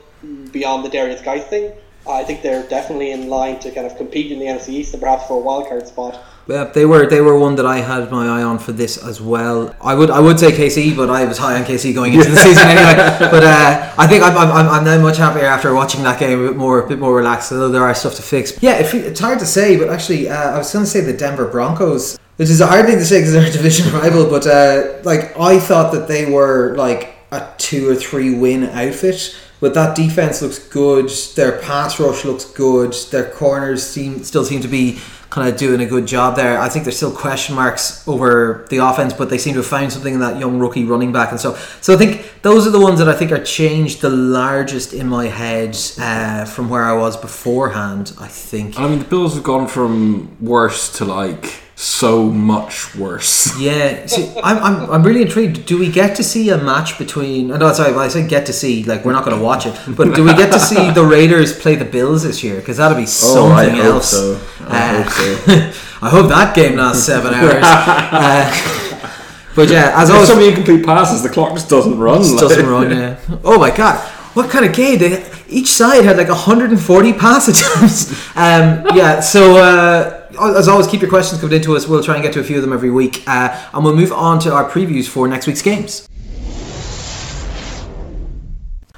beyond 0.52 0.86
the 0.86 0.90
Derrius 0.90 1.24
Guice 1.24 1.46
thing, 1.46 1.72
I 2.08 2.24
think 2.24 2.42
they're 2.44 2.68
definitely 2.68 3.12
in 3.12 3.30
line 3.30 3.60
to 3.62 3.72
kind 3.72 3.88
of 3.88 3.96
compete 3.98 4.32
in 4.32 4.40
the 4.40 4.46
NFC 4.46 4.70
East 4.70 4.94
and 4.94 5.02
perhaps 5.02 5.26
for 5.28 5.38
a 5.38 5.40
wild 5.42 5.68
card 5.68 5.88
spot. 5.88 6.22
Yeah, 6.48 6.66
they 6.66 6.86
were 6.86 7.08
they 7.08 7.22
were 7.22 7.38
one 7.40 7.56
that 7.56 7.66
I 7.66 7.78
had 7.78 8.12
my 8.12 8.28
eye 8.28 8.44
on 8.44 8.60
for 8.60 8.72
this 8.72 9.04
as 9.04 9.20
well. 9.20 9.76
I 9.82 9.96
would 9.96 10.12
I 10.12 10.20
would 10.20 10.40
say 10.40 10.52
KC, 10.52 10.96
but 10.96 11.10
I 11.10 11.26
was 11.26 11.40
high 11.40 11.58
on 11.58 11.66
KC 11.66 11.94
going 11.94 12.14
into 12.14 12.30
the 12.30 12.38
season 12.38 12.68
anyway. 12.68 12.96
But 13.36 13.44
uh, 13.44 13.94
I 13.98 14.06
think 14.08 14.24
I'm, 14.24 14.38
I'm, 14.38 14.70
I'm 14.70 14.84
now 14.84 15.02
much 15.02 15.18
happier 15.18 15.46
after 15.46 15.74
watching 15.74 16.04
that 16.04 16.20
game 16.20 16.40
a 16.40 16.48
bit 16.50 16.58
more 16.58 16.84
a 16.84 16.88
bit 16.88 17.00
more 17.00 17.16
relaxed. 17.16 17.52
Although 17.52 17.70
there 17.70 17.84
are 17.84 17.96
stuff 17.96 18.16
to 18.16 18.22
fix. 18.22 18.62
Yeah, 18.62 18.78
if, 18.78 18.94
it's 18.94 19.20
hard 19.20 19.40
to 19.40 19.46
say, 19.46 19.78
but 19.78 19.90
actually 19.90 20.30
uh, 20.30 20.52
I 20.52 20.58
was 20.58 20.72
going 20.72 20.86
to 20.86 20.92
say 20.92 21.02
the 21.02 21.14
Denver 21.14 21.48
Broncos. 21.48 22.20
Which 22.38 22.50
is 22.50 22.60
a 22.60 22.68
hard 22.68 22.86
thing 22.86 22.98
to 22.98 23.06
say 23.06 23.20
because 23.20 23.32
they're 23.32 23.48
a 23.48 23.52
division 23.52 23.92
rival, 24.02 24.30
but 24.30 24.46
uh, 24.46 25.00
like 25.04 25.38
I 25.40 25.60
thought 25.60 25.94
that 25.94 26.08
they 26.08 26.30
were 26.30 26.76
like 26.76 27.16
a 27.32 27.48
two 27.58 27.90
or 27.90 27.96
three 27.96 28.36
win 28.36 28.66
outfit. 28.66 29.36
But 29.62 29.74
that 29.74 29.96
defense 29.96 30.42
looks 30.42 30.60
good. 30.60 31.10
Their 31.36 31.60
pass 31.60 32.00
rush 32.00 32.26
looks 32.26 32.46
good. 32.46 32.94
Their 33.12 33.32
corners 33.32 33.84
seem 33.84 34.24
still 34.24 34.44
seem 34.44 34.62
to 34.62 34.68
be 34.68 35.00
kind 35.36 35.50
of 35.50 35.58
doing 35.58 35.82
a 35.82 35.86
good 35.86 36.08
job 36.08 36.38
there. 36.38 36.58
I 36.62 36.70
think 36.70 36.86
there's 36.86 36.96
still 36.96 37.12
question 37.12 37.56
marks 37.56 38.08
over 38.08 38.66
the 38.70 38.78
offense, 38.78 39.12
but 39.12 39.30
they 39.30 39.38
seem 39.38 39.54
to 39.56 39.60
have 39.60 39.68
found 39.68 39.92
something 39.92 40.14
in 40.14 40.22
that 40.22 40.40
young 40.40 40.60
rookie 40.60 40.86
running 40.86 41.12
back 41.12 41.32
and 41.32 41.40
so. 41.40 41.56
So 41.82 41.94
I 41.94 41.98
think 41.98 42.42
those 42.42 42.66
are 42.66 42.70
the 42.70 42.80
ones 42.80 43.00
that 43.00 43.10
I 43.10 43.14
think 43.14 43.34
are 43.34 43.44
changed 43.44 44.00
the 44.00 44.10
largest 44.10 44.94
in 44.94 45.10
my 45.10 45.26
head 45.26 45.78
uh, 46.00 46.46
from 46.46 46.70
where 46.70 46.86
I 46.86 46.94
was 46.94 47.18
beforehand. 47.18 48.14
I 48.18 48.30
think. 48.30 48.80
I 48.80 48.88
mean, 48.88 49.00
the 49.00 49.06
Bills 49.06 49.36
have 49.36 49.44
gone 49.44 49.68
from 49.68 50.38
worse 50.40 50.98
to 51.00 51.04
like 51.04 51.65
so 51.76 52.24
much 52.32 52.96
worse. 52.96 53.54
Yeah, 53.66 54.06
see, 54.06 54.32
I'm, 54.44 54.58
I'm, 54.58 54.90
I'm 54.92 55.04
really 55.04 55.22
intrigued. 55.22 55.66
Do 55.66 55.78
we 55.80 55.90
get 55.90 56.16
to 56.18 56.24
see 56.24 56.50
a 56.50 56.58
match 56.58 56.98
between? 56.98 57.48
No, 57.48 57.72
sorry, 57.74 57.92
when 57.94 58.02
I 58.02 58.08
say 58.10 58.28
get 58.28 58.46
to 58.48 58.54
see, 58.54 58.84
like 58.84 59.06
we're 59.06 59.14
not 59.14 59.24
going 59.26 59.38
to 59.38 59.44
watch 59.44 59.66
it, 59.66 59.78
but 59.96 60.14
do 60.14 60.24
we 60.24 60.34
get 60.36 60.52
to 60.52 60.60
see 60.60 60.92
the 60.92 61.04
Raiders 61.04 61.58
play 61.58 61.76
the 61.76 61.86
Bills 61.86 62.24
this 62.24 62.44
year? 62.44 62.58
Because 62.58 62.78
that'll 62.78 62.98
be 62.98 63.06
something 63.06 63.52
oh, 63.52 63.56
I 63.56 63.70
hope 63.70 63.84
else. 63.86 64.12
So. 64.12 64.42
I 64.68 64.98
Uh, 64.98 65.04
hope 65.04 65.12
so. 65.14 66.06
I 66.06 66.10
hope 66.10 66.30
that 66.30 66.56
game 66.56 66.76
lasts 66.78 67.06
seven 67.06 67.34
hours. 67.40 67.64
Uh, 67.64 69.32
but 69.56 69.70
yeah, 69.70 69.94
as 69.96 70.10
always, 70.10 70.28
so 70.28 70.36
many 70.36 70.50
incomplete 70.50 70.86
passes, 70.86 71.24
the 71.24 71.30
clock 71.30 71.54
just 71.54 71.70
doesn't 71.70 71.98
run. 71.98 72.22
just 72.22 72.38
doesn't 72.40 72.68
run. 72.68 72.92
Yeah. 72.92 73.18
Oh 73.44 73.58
my 73.58 73.72
god, 73.76 73.98
what 74.36 74.50
kind 74.50 74.66
of 74.66 74.74
game? 74.74 75.00
They, 75.00 75.26
each 75.48 75.68
side 75.70 76.04
had 76.04 76.18
like 76.18 76.28
140 76.28 77.14
pass 77.14 77.48
attempts. 77.48 78.12
Um, 78.36 78.86
yeah, 78.96 79.20
so. 79.22 79.58
Uh, 79.58 80.15
as 80.40 80.68
always, 80.68 80.88
keep 80.88 81.02
your 81.02 81.10
questions 81.10 81.42
coming 81.42 81.58
into 81.58 81.76
us. 81.76 81.88
We'll 81.88 82.04
try 82.04 82.16
and 82.16 82.24
get 82.24 82.34
to 82.34 82.40
a 82.40 82.44
few 82.44 82.58
of 82.58 82.62
them 82.62 82.74
every 82.74 82.92
week, 82.92 83.24
uh, 83.28 83.70
and 83.74 83.84
we'll 83.84 83.96
move 83.96 84.12
on 84.12 84.40
to 84.40 84.54
our 84.54 84.70
previews 84.70 85.08
for 85.08 85.28
next 85.28 85.48
week's 85.48 85.62
games. 85.62 86.08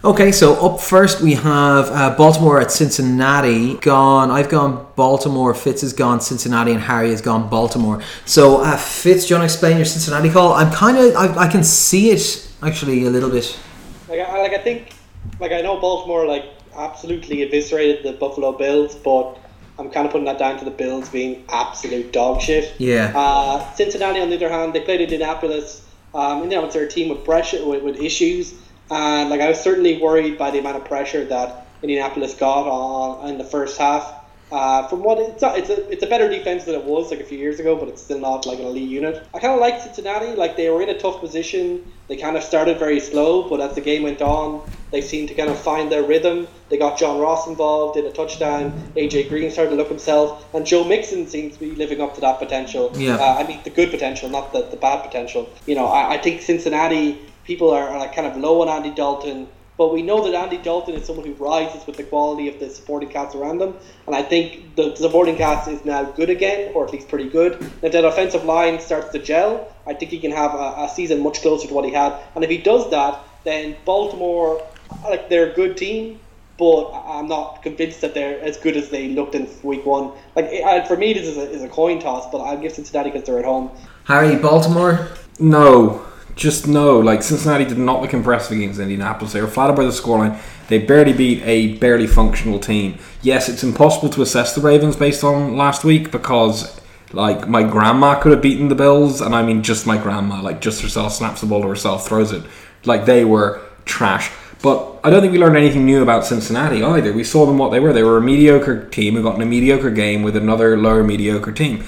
Okay, 0.03 0.31
so 0.31 0.53
up 0.65 0.79
first 0.79 1.21
we 1.21 1.33
have 1.33 1.89
uh, 1.89 2.15
Baltimore 2.15 2.61
at 2.61 2.71
Cincinnati. 2.71 3.73
Gone. 3.75 4.29
I've 4.29 4.47
gone 4.47 4.87
Baltimore. 4.95 5.53
Fitz 5.53 5.81
has 5.81 5.91
gone 5.91 6.21
Cincinnati, 6.21 6.71
and 6.71 6.79
Harry 6.79 7.09
has 7.09 7.21
gone 7.21 7.49
Baltimore. 7.49 8.01
So 8.25 8.61
uh, 8.61 8.77
Fitz, 8.77 9.25
do 9.25 9.33
you 9.33 9.39
want 9.39 9.49
to 9.49 9.53
explain 9.53 9.75
your 9.75 9.85
Cincinnati 9.85 10.29
call? 10.29 10.53
I'm 10.53 10.71
kind 10.71 10.97
of. 10.97 11.15
I, 11.15 11.45
I 11.45 11.47
can 11.47 11.63
see 11.63 12.11
it 12.11 12.47
actually 12.61 13.05
a 13.05 13.09
little 13.09 13.29
bit. 13.29 13.59
Like 14.07 14.19
I 14.21 14.39
like 14.41 14.53
I 14.53 14.59
think 14.59 14.93
like 15.39 15.51
I 15.51 15.61
know 15.61 15.79
Baltimore 15.79 16.25
like 16.25 16.45
absolutely 16.75 17.41
eviscerated 17.41 18.05
the 18.05 18.13
Buffalo 18.13 18.51
Bills, 18.51 18.95
but 18.95 19.39
I'm 19.79 19.89
kind 19.91 20.05
of 20.05 20.11
putting 20.11 20.25
that 20.25 20.39
down 20.39 20.57
to 20.59 20.65
the 20.65 20.71
Bills 20.71 21.09
being 21.09 21.45
absolute 21.49 22.11
dog 22.11 22.41
shit. 22.41 22.73
Yeah. 22.79 23.11
Uh, 23.15 23.73
Cincinnati, 23.73 24.19
on 24.19 24.29
the 24.29 24.35
other 24.35 24.49
hand, 24.49 24.73
they 24.73 24.81
played 24.81 25.01
Indianapolis. 25.01 25.85
Um, 26.13 26.43
Indianapolis 26.43 26.75
are 26.75 26.83
a 26.83 26.89
team 26.89 27.09
with 27.09 27.23
pressure, 27.23 27.63
with, 27.65 27.83
with 27.83 27.97
issues, 27.97 28.55
and 28.89 29.29
like 29.29 29.41
I 29.41 29.49
was 29.49 29.59
certainly 29.61 30.01
worried 30.01 30.37
by 30.37 30.51
the 30.51 30.59
amount 30.59 30.77
of 30.77 30.85
pressure 30.85 31.25
that 31.25 31.67
Indianapolis 31.83 32.33
got 32.33 32.67
on 32.67 33.29
in 33.29 33.37
the 33.37 33.43
first 33.43 33.77
half. 33.77 34.15
Uh, 34.49 34.87
from 34.87 35.03
what 35.03 35.19
it's 35.19 35.43
a, 35.43 35.55
it's 35.57 35.69
a 35.69 35.89
it's 35.89 36.03
a 36.03 36.07
better 36.07 36.29
defense 36.29 36.63
than 36.63 36.73
it 36.73 36.83
was 36.85 37.11
like 37.11 37.19
a 37.19 37.23
few 37.23 37.37
years 37.37 37.59
ago, 37.59 37.75
but 37.75 37.89
it's 37.89 38.01
still 38.01 38.19
not 38.19 38.45
like 38.45 38.59
an 38.59 38.65
elite 38.65 38.89
unit. 38.89 39.27
I 39.33 39.39
kind 39.39 39.53
of 39.53 39.59
like 39.59 39.81
Cincinnati. 39.81 40.35
Like 40.35 40.55
they 40.55 40.69
were 40.69 40.81
in 40.81 40.89
a 40.89 40.97
tough 40.97 41.19
position. 41.19 41.91
They 42.07 42.15
kind 42.15 42.37
of 42.37 42.43
started 42.43 42.79
very 42.79 42.99
slow, 42.99 43.49
but 43.49 43.59
as 43.59 43.75
the 43.75 43.81
game 43.81 44.03
went 44.03 44.21
on, 44.21 44.61
they 44.91 45.01
seemed 45.01 45.27
to 45.27 45.35
kind 45.35 45.49
of 45.49 45.59
find 45.59 45.91
their 45.91 46.03
rhythm. 46.03 46.47
They 46.69 46.77
got 46.77 46.97
John 46.97 47.19
Ross 47.19 47.47
involved, 47.47 47.97
in 47.97 48.05
a 48.05 48.11
touchdown. 48.11 48.91
AJ 48.95 49.29
Green 49.29 49.51
started 49.51 49.71
to 49.71 49.75
look 49.75 49.89
himself, 49.89 50.45
and 50.53 50.65
Joe 50.65 50.83
Mixon 50.85 51.27
seems 51.27 51.53
to 51.55 51.59
be 51.59 51.75
living 51.75 51.99
up 51.99 52.15
to 52.15 52.21
that 52.21 52.39
potential. 52.39 52.91
Yeah. 52.95 53.15
Uh, 53.15 53.35
I 53.39 53.47
mean 53.47 53.59
the 53.63 53.69
good 53.69 53.91
potential, 53.91 54.29
not 54.29 54.53
the, 54.53 54.63
the 54.63 54.77
bad 54.77 55.03
potential. 55.03 55.49
You 55.65 55.75
know, 55.75 55.87
I, 55.87 56.13
I 56.13 56.17
think 56.17 56.41
Cincinnati 56.41 57.19
people 57.43 57.71
are, 57.71 57.89
are 57.89 58.07
kind 58.13 58.27
of 58.27 58.37
low 58.37 58.61
on 58.61 58.69
Andy 58.69 58.93
Dalton. 58.93 59.47
But 59.77 59.93
we 59.93 60.01
know 60.01 60.23
that 60.25 60.35
Andy 60.35 60.57
Dalton 60.57 60.95
is 60.95 61.05
someone 61.05 61.25
who 61.25 61.33
rises 61.33 61.85
with 61.85 61.97
the 61.97 62.03
quality 62.03 62.47
of 62.47 62.59
the 62.59 62.69
supporting 62.69 63.09
cast 63.09 63.35
around 63.35 63.59
them. 63.59 63.75
And 64.07 64.15
I 64.15 64.23
think 64.23 64.75
the 64.75 64.95
supporting 64.95 65.37
cast 65.37 65.69
is 65.69 65.85
now 65.85 66.03
good 66.03 66.31
again, 66.31 66.71
or 66.73 66.85
at 66.85 66.91
least 66.91 67.07
pretty 67.09 67.29
good. 67.29 67.53
If 67.83 67.91
that 67.91 68.03
offensive 68.03 68.43
line 68.43 68.79
starts 68.79 69.11
to 69.11 69.19
gel, 69.19 69.71
I 69.85 69.93
think 69.93 70.09
he 70.09 70.19
can 70.19 70.31
have 70.31 70.53
a, 70.55 70.85
a 70.85 70.91
season 70.93 71.21
much 71.21 71.41
closer 71.41 71.67
to 71.67 71.73
what 71.73 71.85
he 71.85 71.91
had. 71.91 72.13
And 72.33 72.43
if 72.43 72.49
he 72.49 72.57
does 72.57 72.89
that, 72.89 73.19
then 73.43 73.77
Baltimore, 73.85 74.65
like 75.03 75.29
they're 75.29 75.51
a 75.51 75.53
good 75.53 75.77
team, 75.77 76.19
but 76.57 76.91
I'm 76.91 77.27
not 77.27 77.61
convinced 77.61 78.01
that 78.01 78.15
they're 78.15 78.39
as 78.41 78.57
good 78.57 78.75
as 78.75 78.89
they 78.89 79.09
looked 79.09 79.35
in 79.35 79.47
week 79.61 79.85
one. 79.85 80.11
Like 80.35 80.47
it, 80.49 80.87
for 80.87 80.97
me, 80.97 81.13
this 81.13 81.27
is 81.27 81.37
a, 81.37 81.49
is 81.51 81.61
a 81.61 81.69
coin 81.69 81.99
toss, 81.99 82.29
but 82.31 82.39
I'll 82.39 82.57
give 82.57 82.71
Cincinnati 82.71 83.11
because 83.11 83.27
they're 83.27 83.39
at 83.39 83.45
home. 83.45 83.69
Harry, 84.05 84.35
Baltimore. 84.37 85.07
No, 85.39 86.03
just 86.37 86.67
know, 86.67 86.99
Like 86.99 87.23
Cincinnati 87.23 87.65
did 87.65 87.77
not 87.77 88.01
look 88.01 88.13
impressive 88.13 88.55
against 88.55 88.79
Indianapolis. 88.79 89.33
They 89.33 89.41
were 89.41 89.47
flattered 89.47 89.75
by 89.75 89.83
the 89.83 89.89
scoreline. 89.89 90.39
They 90.69 90.77
barely 90.77 91.13
beat 91.13 91.41
a 91.43 91.77
barely 91.77 92.07
functional 92.07 92.59
team. 92.59 92.99
Yes, 93.21 93.49
it's 93.49 93.63
impossible 93.63 94.09
to 94.09 94.21
assess 94.21 94.53
the 94.53 94.61
Ravens 94.61 94.95
based 94.95 95.23
on 95.23 95.57
last 95.57 95.83
week 95.83 96.11
because, 96.11 96.79
like, 97.11 97.47
my 97.47 97.63
grandma 97.63 98.19
could 98.19 98.31
have 98.31 98.41
beaten 98.41 98.67
the 98.67 98.75
Bills, 98.75 99.21
and 99.21 99.33
I 99.33 99.43
mean 99.43 99.63
just 99.63 99.87
my 99.87 99.97
grandma. 99.97 100.41
Like, 100.41 100.61
just 100.61 100.81
herself 100.81 101.13
snaps 101.13 101.41
the 101.41 101.47
ball 101.47 101.61
to 101.61 101.67
herself, 101.67 102.07
throws 102.07 102.31
it. 102.31 102.43
Like 102.85 103.05
they 103.05 103.25
were 103.25 103.61
trash. 103.85 104.31
But 104.61 104.99
I 105.03 105.09
don't 105.09 105.21
think 105.21 105.33
we 105.33 105.39
learned 105.39 105.57
anything 105.57 105.85
new 105.85 106.01
about 106.01 106.25
Cincinnati 106.25 106.81
either. 106.81 107.13
We 107.13 107.23
saw 107.23 107.45
them 107.45 107.57
what 107.57 107.69
they 107.69 107.79
were. 107.79 107.93
They 107.93 108.03
were 108.03 108.17
a 108.17 108.21
mediocre 108.21 108.85
team 108.89 109.15
who 109.15 109.23
got 109.23 109.35
in 109.35 109.41
a 109.41 109.45
mediocre 109.45 109.91
game 109.91 110.23
with 110.23 110.35
another 110.35 110.77
lower 110.77 111.03
mediocre 111.03 111.51
team. 111.51 111.83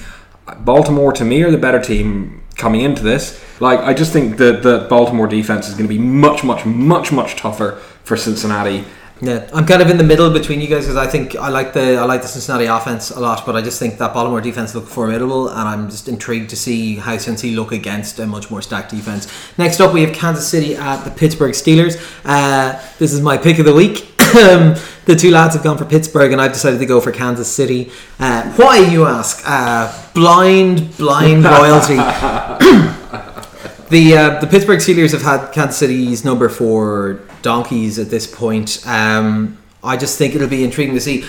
Baltimore, 0.59 1.11
to 1.13 1.25
me, 1.25 1.43
are 1.43 1.51
the 1.51 1.57
better 1.57 1.81
team 1.81 2.43
coming 2.59 2.81
into 2.81 3.01
this. 3.01 3.43
Like, 3.59 3.79
I 3.79 3.93
just 3.93 4.13
think 4.13 4.37
that 4.37 4.61
the 4.61 4.85
Baltimore 4.89 5.27
defense 5.27 5.67
is 5.67 5.73
going 5.73 5.89
to 5.89 5.93
be 5.93 5.99
much, 5.99 6.43
much, 6.43 6.65
much, 6.65 7.11
much 7.11 7.35
tougher 7.35 7.81
for 8.03 8.15
Cincinnati. 8.15 8.85
Yeah, 9.21 9.49
I'm 9.53 9.65
kind 9.65 9.81
of 9.81 9.89
in 9.89 9.97
the 9.97 10.03
middle 10.03 10.31
between 10.31 10.61
you 10.61 10.67
guys 10.67 10.85
because 10.85 10.95
I 10.95 11.05
think 11.05 11.35
I 11.35 11.49
like 11.49 11.73
the 11.73 11.97
I 11.97 12.05
like 12.05 12.21
the 12.21 12.29
Cincinnati 12.29 12.67
offense 12.67 13.11
a 13.11 13.19
lot, 13.19 13.45
but 13.45 13.53
I 13.53 13.61
just 13.61 13.77
think 13.77 13.97
that 13.97 14.13
Baltimore 14.13 14.39
defense 14.39 14.73
look 14.73 14.87
formidable, 14.87 15.49
and 15.49 15.59
I'm 15.59 15.89
just 15.89 16.07
intrigued 16.07 16.49
to 16.51 16.55
see 16.55 16.95
how 16.95 17.17
Cincy 17.17 17.53
look 17.53 17.73
against 17.73 18.17
a 18.19 18.25
much 18.25 18.49
more 18.49 18.61
stacked 18.61 18.91
defense. 18.91 19.27
Next 19.57 19.81
up, 19.81 19.93
we 19.93 20.03
have 20.03 20.15
Kansas 20.15 20.47
City 20.47 20.77
at 20.77 21.03
the 21.03 21.11
Pittsburgh 21.11 21.51
Steelers. 21.51 21.99
Uh, 22.23 22.81
this 22.97 23.11
is 23.11 23.19
my 23.19 23.37
pick 23.37 23.59
of 23.59 23.65
the 23.65 23.75
week. 23.75 24.18
Um, 24.29 24.75
the 25.05 25.15
two 25.15 25.31
lads 25.31 25.55
have 25.55 25.63
gone 25.63 25.77
for 25.77 25.85
Pittsburgh, 25.85 26.31
and 26.31 26.39
I've 26.39 26.53
decided 26.53 26.79
to 26.79 26.85
go 26.85 27.01
for 27.01 27.11
Kansas 27.11 27.51
City. 27.51 27.91
Uh, 28.19 28.51
why, 28.53 28.77
you 28.77 29.05
ask? 29.05 29.43
Uh, 29.45 29.91
blind, 30.13 30.95
blind 30.97 31.43
loyalty. 31.43 31.97
The 33.89 34.15
uh, 34.15 34.39
the 34.39 34.45
Pittsburgh 34.45 34.79
Steelers 34.79 35.13
have 35.13 35.23
had 35.23 35.51
Kansas 35.51 35.77
City's 35.77 36.23
number 36.23 36.47
four 36.47 37.21
donkeys 37.41 37.97
at 37.97 38.11
this 38.11 38.27
point. 38.27 38.83
Um, 38.85 39.57
I 39.83 39.97
just 39.97 40.15
think 40.15 40.35
it'll 40.35 40.47
be 40.47 40.63
intriguing 40.63 40.93
to 40.93 41.01
see. 41.01 41.25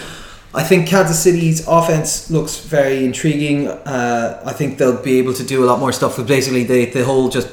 I 0.53 0.63
think 0.63 0.87
Kansas 0.87 1.23
City's 1.23 1.67
offense 1.67 2.31
looks 2.31 2.59
very 2.59 3.05
intriguing. 3.05 3.69
Uh, 3.69 4.43
I 4.45 4.53
think 4.53 4.77
they'll 4.77 5.03
be 5.03 5.19
able 5.19 5.33
to 5.35 5.45
do 5.45 5.65
a 5.65 5.67
lot 5.67 5.79
more 5.79 5.91
stuff. 5.91 6.19
But 6.19 6.27
basically, 6.27 6.65
the 6.65 6.85
the 6.85 7.03
whole 7.03 7.31
just 7.31 7.49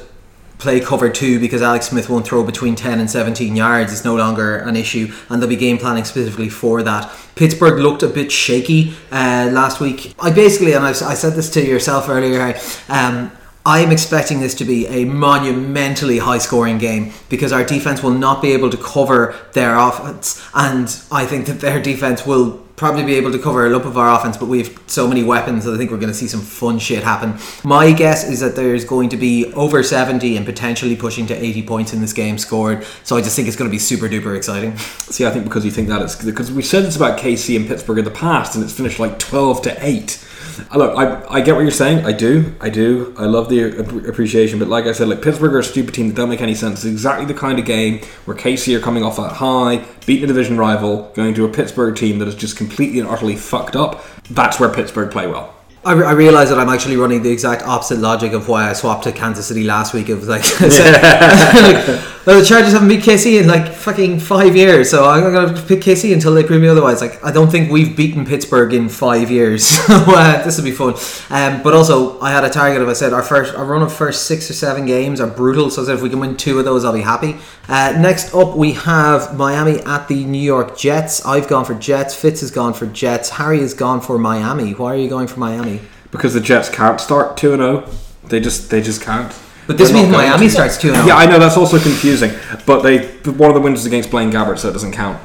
play 0.58 0.80
cover 0.80 1.08
two 1.08 1.38
because 1.40 1.62
Alex 1.62 1.88
Smith 1.88 2.08
won't 2.08 2.26
throw 2.26 2.44
between 2.44 2.74
10 2.74 3.00
and 3.00 3.10
17 3.10 3.54
yards 3.54 3.92
is 3.92 4.04
no 4.04 4.16
longer 4.16 4.58
an 4.58 4.76
issue 4.76 5.12
and 5.28 5.40
they'll 5.40 5.48
be 5.48 5.56
game 5.56 5.78
planning 5.78 6.04
specifically 6.04 6.48
for 6.48 6.82
that. 6.82 7.10
Pittsburgh 7.36 7.78
looked 7.78 8.02
a 8.02 8.08
bit 8.08 8.32
shaky 8.32 8.94
uh, 9.12 9.48
last 9.52 9.80
week. 9.80 10.14
I 10.18 10.30
basically, 10.30 10.72
and 10.72 10.84
I, 10.84 10.90
I 10.90 11.14
said 11.14 11.34
this 11.34 11.48
to 11.50 11.64
yourself 11.64 12.08
earlier, 12.08 12.58
um, 12.88 13.30
I 13.64 13.80
am 13.80 13.92
expecting 13.92 14.40
this 14.40 14.54
to 14.56 14.64
be 14.64 14.86
a 14.86 15.04
monumentally 15.04 16.18
high 16.18 16.38
scoring 16.38 16.78
game 16.78 17.12
because 17.28 17.52
our 17.52 17.62
defense 17.62 18.02
will 18.02 18.12
not 18.12 18.40
be 18.40 18.52
able 18.52 18.70
to 18.70 18.78
cover 18.78 19.36
their 19.52 19.76
offense, 19.76 20.42
and 20.54 20.84
I 21.12 21.26
think 21.26 21.46
that 21.46 21.60
their 21.60 21.78
defense 21.78 22.24
will 22.24 22.64
probably 22.78 23.04
be 23.04 23.16
able 23.16 23.32
to 23.32 23.38
cover 23.38 23.66
a 23.66 23.70
lump 23.70 23.84
of 23.84 23.98
our 23.98 24.18
offense, 24.18 24.36
but 24.36 24.46
we 24.46 24.62
have 24.62 24.80
so 24.86 25.06
many 25.06 25.22
weapons 25.22 25.64
that 25.64 25.74
I 25.74 25.76
think 25.76 25.90
we're 25.90 25.98
going 25.98 26.12
to 26.12 26.14
see 26.14 26.28
some 26.28 26.40
fun 26.40 26.78
shit 26.78 27.02
happen. 27.02 27.36
My 27.64 27.92
guess 27.92 28.26
is 28.28 28.40
that 28.40 28.56
there's 28.56 28.84
going 28.84 29.08
to 29.10 29.16
be 29.16 29.52
over 29.54 29.82
70 29.82 30.36
and 30.36 30.46
potentially 30.46 30.96
pushing 30.96 31.26
to 31.26 31.34
80 31.34 31.62
points 31.64 31.92
in 31.92 32.00
this 32.00 32.12
game 32.12 32.38
scored. 32.38 32.86
So 33.04 33.16
I 33.16 33.20
just 33.20 33.36
think 33.36 33.48
it's 33.48 33.56
going 33.56 33.68
to 33.68 33.74
be 33.74 33.78
super 33.78 34.08
duper 34.08 34.36
exciting. 34.36 34.76
See, 34.78 35.26
I 35.26 35.30
think 35.30 35.44
because 35.44 35.64
you 35.64 35.70
think 35.70 35.88
that 35.88 36.00
it's 36.00 36.16
because 36.16 36.52
we 36.52 36.62
said 36.62 36.84
it's 36.84 36.96
about 36.96 37.18
KC 37.18 37.56
and 37.56 37.66
Pittsburgh 37.66 37.98
in 37.98 38.04
the 38.04 38.10
past, 38.10 38.54
and 38.54 38.64
it's 38.64 38.72
finished 38.72 38.98
like 38.98 39.18
12 39.18 39.62
to 39.62 39.86
8. 39.86 40.27
Look, 40.74 40.96
I, 40.98 41.24
I 41.28 41.40
get 41.40 41.54
what 41.54 41.62
you're 41.62 41.70
saying. 41.70 42.04
I 42.04 42.12
do. 42.12 42.54
I 42.60 42.70
do. 42.70 43.14
I 43.18 43.24
love 43.24 43.48
the 43.48 44.08
appreciation. 44.08 44.58
But 44.58 44.68
like 44.68 44.86
I 44.86 44.92
said, 44.92 45.08
like 45.08 45.22
Pittsburgh 45.22 45.54
are 45.54 45.58
a 45.58 45.64
stupid 45.64 45.94
team 45.94 46.08
that 46.08 46.16
don't 46.16 46.28
make 46.28 46.40
any 46.40 46.54
sense. 46.54 46.84
It's 46.84 46.92
exactly 46.92 47.26
the 47.26 47.38
kind 47.38 47.58
of 47.58 47.64
game 47.64 48.00
where 48.24 48.36
KC 48.36 48.76
are 48.76 48.80
coming 48.80 49.02
off 49.02 49.16
that 49.16 49.34
high, 49.34 49.84
beating 50.06 50.24
a 50.24 50.26
division 50.28 50.56
rival, 50.56 51.12
going 51.14 51.34
to 51.34 51.44
a 51.44 51.48
Pittsburgh 51.48 51.96
team 51.96 52.18
that 52.18 52.28
is 52.28 52.34
just 52.34 52.56
completely 52.56 53.00
and 53.00 53.08
utterly 53.08 53.36
fucked 53.36 53.76
up. 53.76 54.04
That's 54.30 54.60
where 54.60 54.68
Pittsburgh 54.68 55.10
play 55.10 55.26
well. 55.26 55.54
I, 55.84 55.92
I 55.92 56.12
realize 56.12 56.50
that 56.50 56.58
I'm 56.58 56.68
actually 56.68 56.96
running 56.96 57.22
the 57.22 57.30
exact 57.30 57.62
opposite 57.62 57.98
logic 57.98 58.32
of 58.32 58.48
why 58.48 58.68
I 58.68 58.72
swapped 58.72 59.04
to 59.04 59.12
Kansas 59.12 59.46
City 59.46 59.64
last 59.64 59.94
week. 59.94 60.08
Of 60.08 60.26
like, 60.26 60.40
I 60.60 60.68
said, 60.68 60.92
like, 61.62 61.86
well, 62.26 62.38
the 62.38 62.44
Chargers 62.44 62.72
haven't 62.72 62.88
beat 62.88 63.00
KC 63.00 63.40
in 63.40 63.46
like 63.46 63.72
fucking 63.72 64.20
five 64.20 64.54
years, 64.54 64.90
so 64.90 65.08
I'm 65.08 65.32
going 65.32 65.54
to 65.54 65.62
pick 65.62 65.80
KC 65.80 66.12
until 66.12 66.34
they 66.34 66.44
prove 66.44 66.60
me 66.60 66.68
otherwise. 66.68 67.00
Like, 67.00 67.24
I 67.24 67.30
don't 67.32 67.50
think 67.50 67.70
we've 67.70 67.96
beaten 67.96 68.26
Pittsburgh 68.26 68.74
in 68.74 68.88
five 68.88 69.30
years, 69.30 69.66
so 69.86 69.94
uh, 69.94 70.44
this 70.44 70.58
will 70.58 70.64
be 70.64 70.72
fun. 70.72 70.94
Um, 71.30 71.62
but 71.62 71.72
also, 71.74 72.20
I 72.20 72.32
had 72.32 72.44
a 72.44 72.50
target 72.50 72.82
of 72.82 72.88
I 72.88 72.92
said 72.92 73.12
our 73.12 73.22
first, 73.22 73.54
our 73.54 73.64
run 73.64 73.82
of 73.82 73.92
first 73.92 74.26
six 74.26 74.50
or 74.50 74.54
seven 74.54 74.84
games 74.84 75.20
are 75.20 75.26
brutal. 75.26 75.70
So 75.70 75.82
I 75.82 75.86
said 75.86 75.94
if 75.94 76.02
we 76.02 76.10
can 76.10 76.18
win 76.18 76.36
two 76.36 76.58
of 76.58 76.64
those, 76.64 76.84
I'll 76.84 76.92
be 76.92 77.00
happy. 77.00 77.36
Uh, 77.68 77.96
next 77.98 78.34
up, 78.34 78.56
we 78.56 78.72
have 78.72 79.36
Miami 79.36 79.80
at 79.80 80.08
the 80.08 80.24
New 80.24 80.42
York 80.42 80.76
Jets. 80.76 81.24
I've 81.24 81.48
gone 81.48 81.64
for 81.64 81.74
Jets. 81.74 82.14
Fitz 82.14 82.40
has 82.40 82.50
gone 82.50 82.74
for 82.74 82.86
Jets. 82.86 83.30
Harry 83.30 83.60
has 83.60 83.74
gone 83.74 84.00
for 84.00 84.18
Miami. 84.18 84.72
Why 84.72 84.92
are 84.92 84.98
you 84.98 85.08
going 85.08 85.28
for 85.28 85.38
Miami? 85.38 85.77
Because 86.10 86.34
the 86.34 86.40
Jets 86.40 86.68
can't 86.68 87.00
start 87.00 87.36
2 87.36 87.52
and 87.52 87.62
0. 87.62 87.88
They 88.28 88.40
just 88.40 88.70
they 88.70 88.80
just 88.80 89.02
can't. 89.02 89.34
But 89.66 89.76
this 89.76 89.90
They're 89.90 90.02
means 90.02 90.10
Miami 90.10 90.46
to. 90.46 90.50
starts 90.50 90.78
2 90.78 90.92
0. 90.92 91.06
Yeah, 91.06 91.16
I 91.16 91.26
know 91.26 91.38
that's 91.38 91.56
also 91.56 91.78
confusing. 91.78 92.32
But 92.66 92.82
they 92.82 93.06
one 93.24 93.50
of 93.50 93.54
the 93.54 93.60
wins 93.60 93.80
is 93.80 93.86
against 93.86 94.10
Blaine 94.10 94.30
Gabbert, 94.30 94.58
so 94.58 94.68
it 94.68 94.72
doesn't 94.72 94.92
count. 94.92 95.20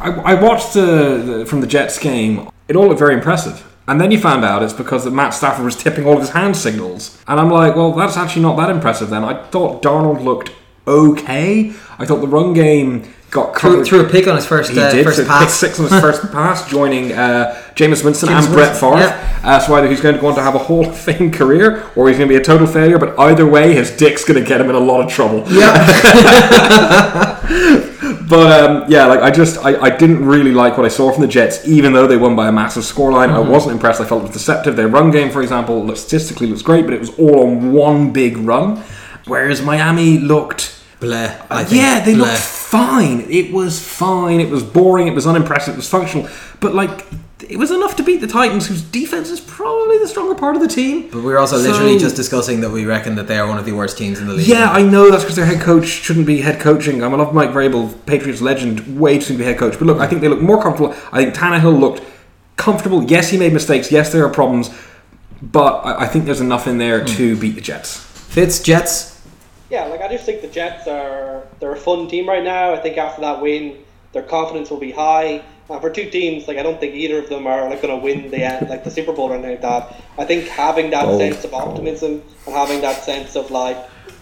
I, 0.00 0.10
I 0.10 0.34
watched 0.34 0.74
the, 0.74 1.16
the 1.24 1.46
from 1.46 1.60
the 1.60 1.66
Jets 1.66 1.98
game. 1.98 2.48
It 2.68 2.76
all 2.76 2.88
looked 2.88 2.98
very 2.98 3.14
impressive. 3.14 3.62
And 3.88 4.00
then 4.00 4.10
you 4.10 4.18
found 4.18 4.44
out 4.44 4.64
it's 4.64 4.72
because 4.72 5.04
that 5.04 5.12
Matt 5.12 5.32
Stafford 5.32 5.64
was 5.64 5.76
tipping 5.76 6.06
all 6.06 6.14
of 6.14 6.20
his 6.20 6.30
hand 6.30 6.56
signals. 6.56 7.22
And 7.28 7.38
I'm 7.38 7.50
like, 7.50 7.76
well, 7.76 7.92
that's 7.92 8.16
actually 8.16 8.42
not 8.42 8.56
that 8.56 8.68
impressive 8.68 9.10
then. 9.10 9.22
I 9.22 9.44
thought 9.50 9.80
Darnold 9.80 10.24
looked 10.24 10.50
okay. 10.88 11.72
I 11.98 12.04
thought 12.04 12.20
the 12.20 12.26
run 12.26 12.52
game 12.52 13.08
got 13.36 13.56
Threw, 13.56 13.70
covered. 13.70 13.86
threw 13.86 14.00
a 14.04 14.08
pick 14.08 14.26
on 14.26 14.34
his 14.34 14.44
first, 14.46 14.72
He 14.72 14.78
uh, 14.80 14.90
did 14.90 15.04
first 15.04 15.18
so 15.18 15.22
pick 15.22 15.30
pass. 15.30 15.54
six 15.54 15.78
on 15.78 15.88
his 15.88 16.00
first 16.06 16.32
pass, 16.32 16.68
joining 16.68 17.12
uh, 17.12 17.54
Jameis 17.76 18.02
Winston 18.04 18.28
Jameis 18.30 18.44
and 18.46 18.52
Brett 18.54 18.76
Favre. 18.76 18.96
yeah. 18.98 19.40
Uh, 19.44 19.60
so 19.60 19.74
either 19.76 19.88
he's 19.88 20.00
going 20.00 20.14
to 20.16 20.20
go 20.20 20.26
on 20.26 20.34
to 20.34 20.42
have 20.42 20.54
a 20.56 20.58
Hall 20.58 20.86
of 20.88 20.96
Fame 20.98 21.30
career, 21.30 21.84
or 21.94 22.08
he's 22.08 22.16
going 22.18 22.28
to 22.28 22.34
be 22.34 22.40
a 22.40 22.44
total 22.44 22.66
failure. 22.66 22.98
But 22.98 23.16
either 23.18 23.46
way, 23.46 23.74
his 23.74 23.96
dick's 23.96 24.24
going 24.24 24.42
to 24.42 24.48
get 24.48 24.60
him 24.60 24.68
in 24.70 24.74
a 24.74 24.80
lot 24.80 25.02
of 25.04 25.10
trouble. 25.10 25.44
Yeah. 25.48 25.76
But 28.28 28.60
um, 28.60 28.84
yeah, 28.90 29.06
like 29.06 29.20
I 29.20 29.30
just 29.30 29.64
I, 29.64 29.80
I 29.80 29.88
didn't 29.96 30.24
really 30.26 30.50
like 30.50 30.76
what 30.76 30.84
I 30.84 30.88
saw 30.88 31.12
from 31.12 31.22
the 31.22 31.28
Jets, 31.28 31.64
even 31.66 31.92
though 31.92 32.08
they 32.08 32.16
won 32.16 32.34
by 32.34 32.48
a 32.48 32.52
massive 32.52 32.82
scoreline. 32.82 33.28
Mm-hmm. 33.28 33.46
I 33.46 33.50
wasn't 33.50 33.74
impressed. 33.74 34.00
I 34.00 34.04
felt 34.04 34.22
it 34.22 34.26
was 34.26 34.32
deceptive. 34.32 34.74
Their 34.74 34.88
run 34.88 35.12
game, 35.12 35.30
for 35.30 35.42
example, 35.42 35.94
statistically 35.94 36.48
looks 36.48 36.62
great, 36.62 36.86
but 36.86 36.94
it 36.94 36.98
was 36.98 37.16
all 37.20 37.46
on 37.46 37.72
one 37.72 38.12
big 38.12 38.36
run. 38.38 38.82
Whereas 39.26 39.62
Miami 39.62 40.18
looked 40.18 40.75
I 41.50 41.62
uh, 41.62 41.64
think. 41.64 41.80
yeah, 41.80 42.04
they 42.04 42.14
Bleh. 42.14 42.18
looked 42.18 42.38
fine. 42.38 43.20
It 43.30 43.52
was 43.52 43.84
fine. 43.84 44.40
It 44.40 44.50
was 44.50 44.62
boring. 44.62 45.06
It 45.08 45.14
was 45.14 45.26
unimpressive. 45.26 45.74
It 45.74 45.76
was 45.76 45.88
functional. 45.88 46.28
But 46.60 46.74
like, 46.74 47.06
it 47.48 47.58
was 47.58 47.70
enough 47.70 47.96
to 47.96 48.02
beat 48.02 48.22
the 48.22 48.26
Titans, 48.26 48.66
whose 48.66 48.82
defense 48.82 49.28
is 49.28 49.40
probably 49.40 49.98
the 49.98 50.08
stronger 50.08 50.34
part 50.34 50.56
of 50.56 50.62
the 50.62 50.68
team. 50.68 51.08
But 51.10 51.18
we 51.18 51.24
were 51.24 51.38
also 51.38 51.58
literally 51.58 51.98
just 51.98 52.16
discussing 52.16 52.60
that 52.62 52.70
we 52.70 52.86
reckon 52.86 53.14
that 53.16 53.28
they 53.28 53.38
are 53.38 53.46
one 53.46 53.58
of 53.58 53.66
the 53.66 53.72
worst 53.72 53.98
teams 53.98 54.18
in 54.18 54.26
the 54.26 54.34
league. 54.34 54.46
Yeah, 54.46 54.70
I 54.70 54.82
know 54.82 55.10
that's 55.10 55.22
because 55.22 55.36
their 55.36 55.46
head 55.46 55.60
coach 55.60 55.86
shouldn't 55.86 56.26
be 56.26 56.40
head 56.40 56.60
coaching. 56.60 57.02
I 57.02 57.08
love 57.08 57.34
Mike 57.34 57.50
Vrabel, 57.50 57.94
Patriots 58.06 58.40
legend, 58.40 58.98
way 58.98 59.16
too 59.16 59.22
soon 59.22 59.36
to 59.36 59.42
be 59.42 59.44
head 59.44 59.58
coach. 59.58 59.78
But 59.78 59.86
look, 59.86 59.98
I 59.98 60.06
think 60.06 60.22
they 60.22 60.28
look 60.28 60.40
more 60.40 60.62
comfortable. 60.62 60.94
I 61.12 61.22
think 61.22 61.34
Tannehill 61.34 61.78
looked 61.78 62.02
comfortable. 62.56 63.04
Yes, 63.04 63.28
he 63.28 63.38
made 63.38 63.52
mistakes. 63.52 63.92
Yes, 63.92 64.12
there 64.12 64.24
are 64.24 64.30
problems. 64.30 64.70
But 65.42 65.84
I 65.84 66.04
I 66.04 66.06
think 66.06 66.24
there's 66.24 66.40
enough 66.40 66.66
in 66.66 66.78
there 66.78 67.00
hmm. 67.00 67.06
to 67.16 67.36
beat 67.36 67.54
the 67.54 67.60
Jets. 67.60 67.98
Fitz, 67.98 68.60
Jets. 68.62 69.15
Yeah, 69.70 69.86
like 69.86 70.00
I 70.00 70.08
just 70.08 70.24
think 70.24 70.42
the 70.42 70.48
Jets 70.48 70.86
are 70.86 71.42
they're 71.58 71.72
a 71.72 71.76
fun 71.76 72.08
team 72.08 72.28
right 72.28 72.44
now. 72.44 72.72
I 72.72 72.78
think 72.78 72.96
after 72.98 73.20
that 73.22 73.40
win, 73.42 73.78
their 74.12 74.22
confidence 74.22 74.70
will 74.70 74.78
be 74.78 74.92
high. 74.92 75.42
And 75.68 75.80
for 75.80 75.90
two 75.90 76.08
teams, 76.10 76.46
like 76.46 76.58
I 76.58 76.62
don't 76.62 76.78
think 76.78 76.94
either 76.94 77.18
of 77.18 77.28
them 77.28 77.46
are 77.46 77.68
like 77.68 77.82
going 77.82 77.98
to 77.98 78.02
win 78.02 78.30
the 78.30 78.44
uh, 78.44 78.66
like 78.68 78.84
the 78.84 78.90
Super 78.90 79.12
Bowl 79.12 79.30
or 79.30 79.34
anything 79.34 79.52
like 79.52 79.62
that. 79.62 79.96
I 80.18 80.24
think 80.24 80.46
having 80.46 80.90
that 80.90 81.06
Bold. 81.06 81.20
sense 81.20 81.44
of 81.44 81.52
optimism 81.54 82.22
and 82.46 82.54
having 82.54 82.80
that 82.82 83.02
sense 83.02 83.34
of 83.34 83.50
like 83.50 83.76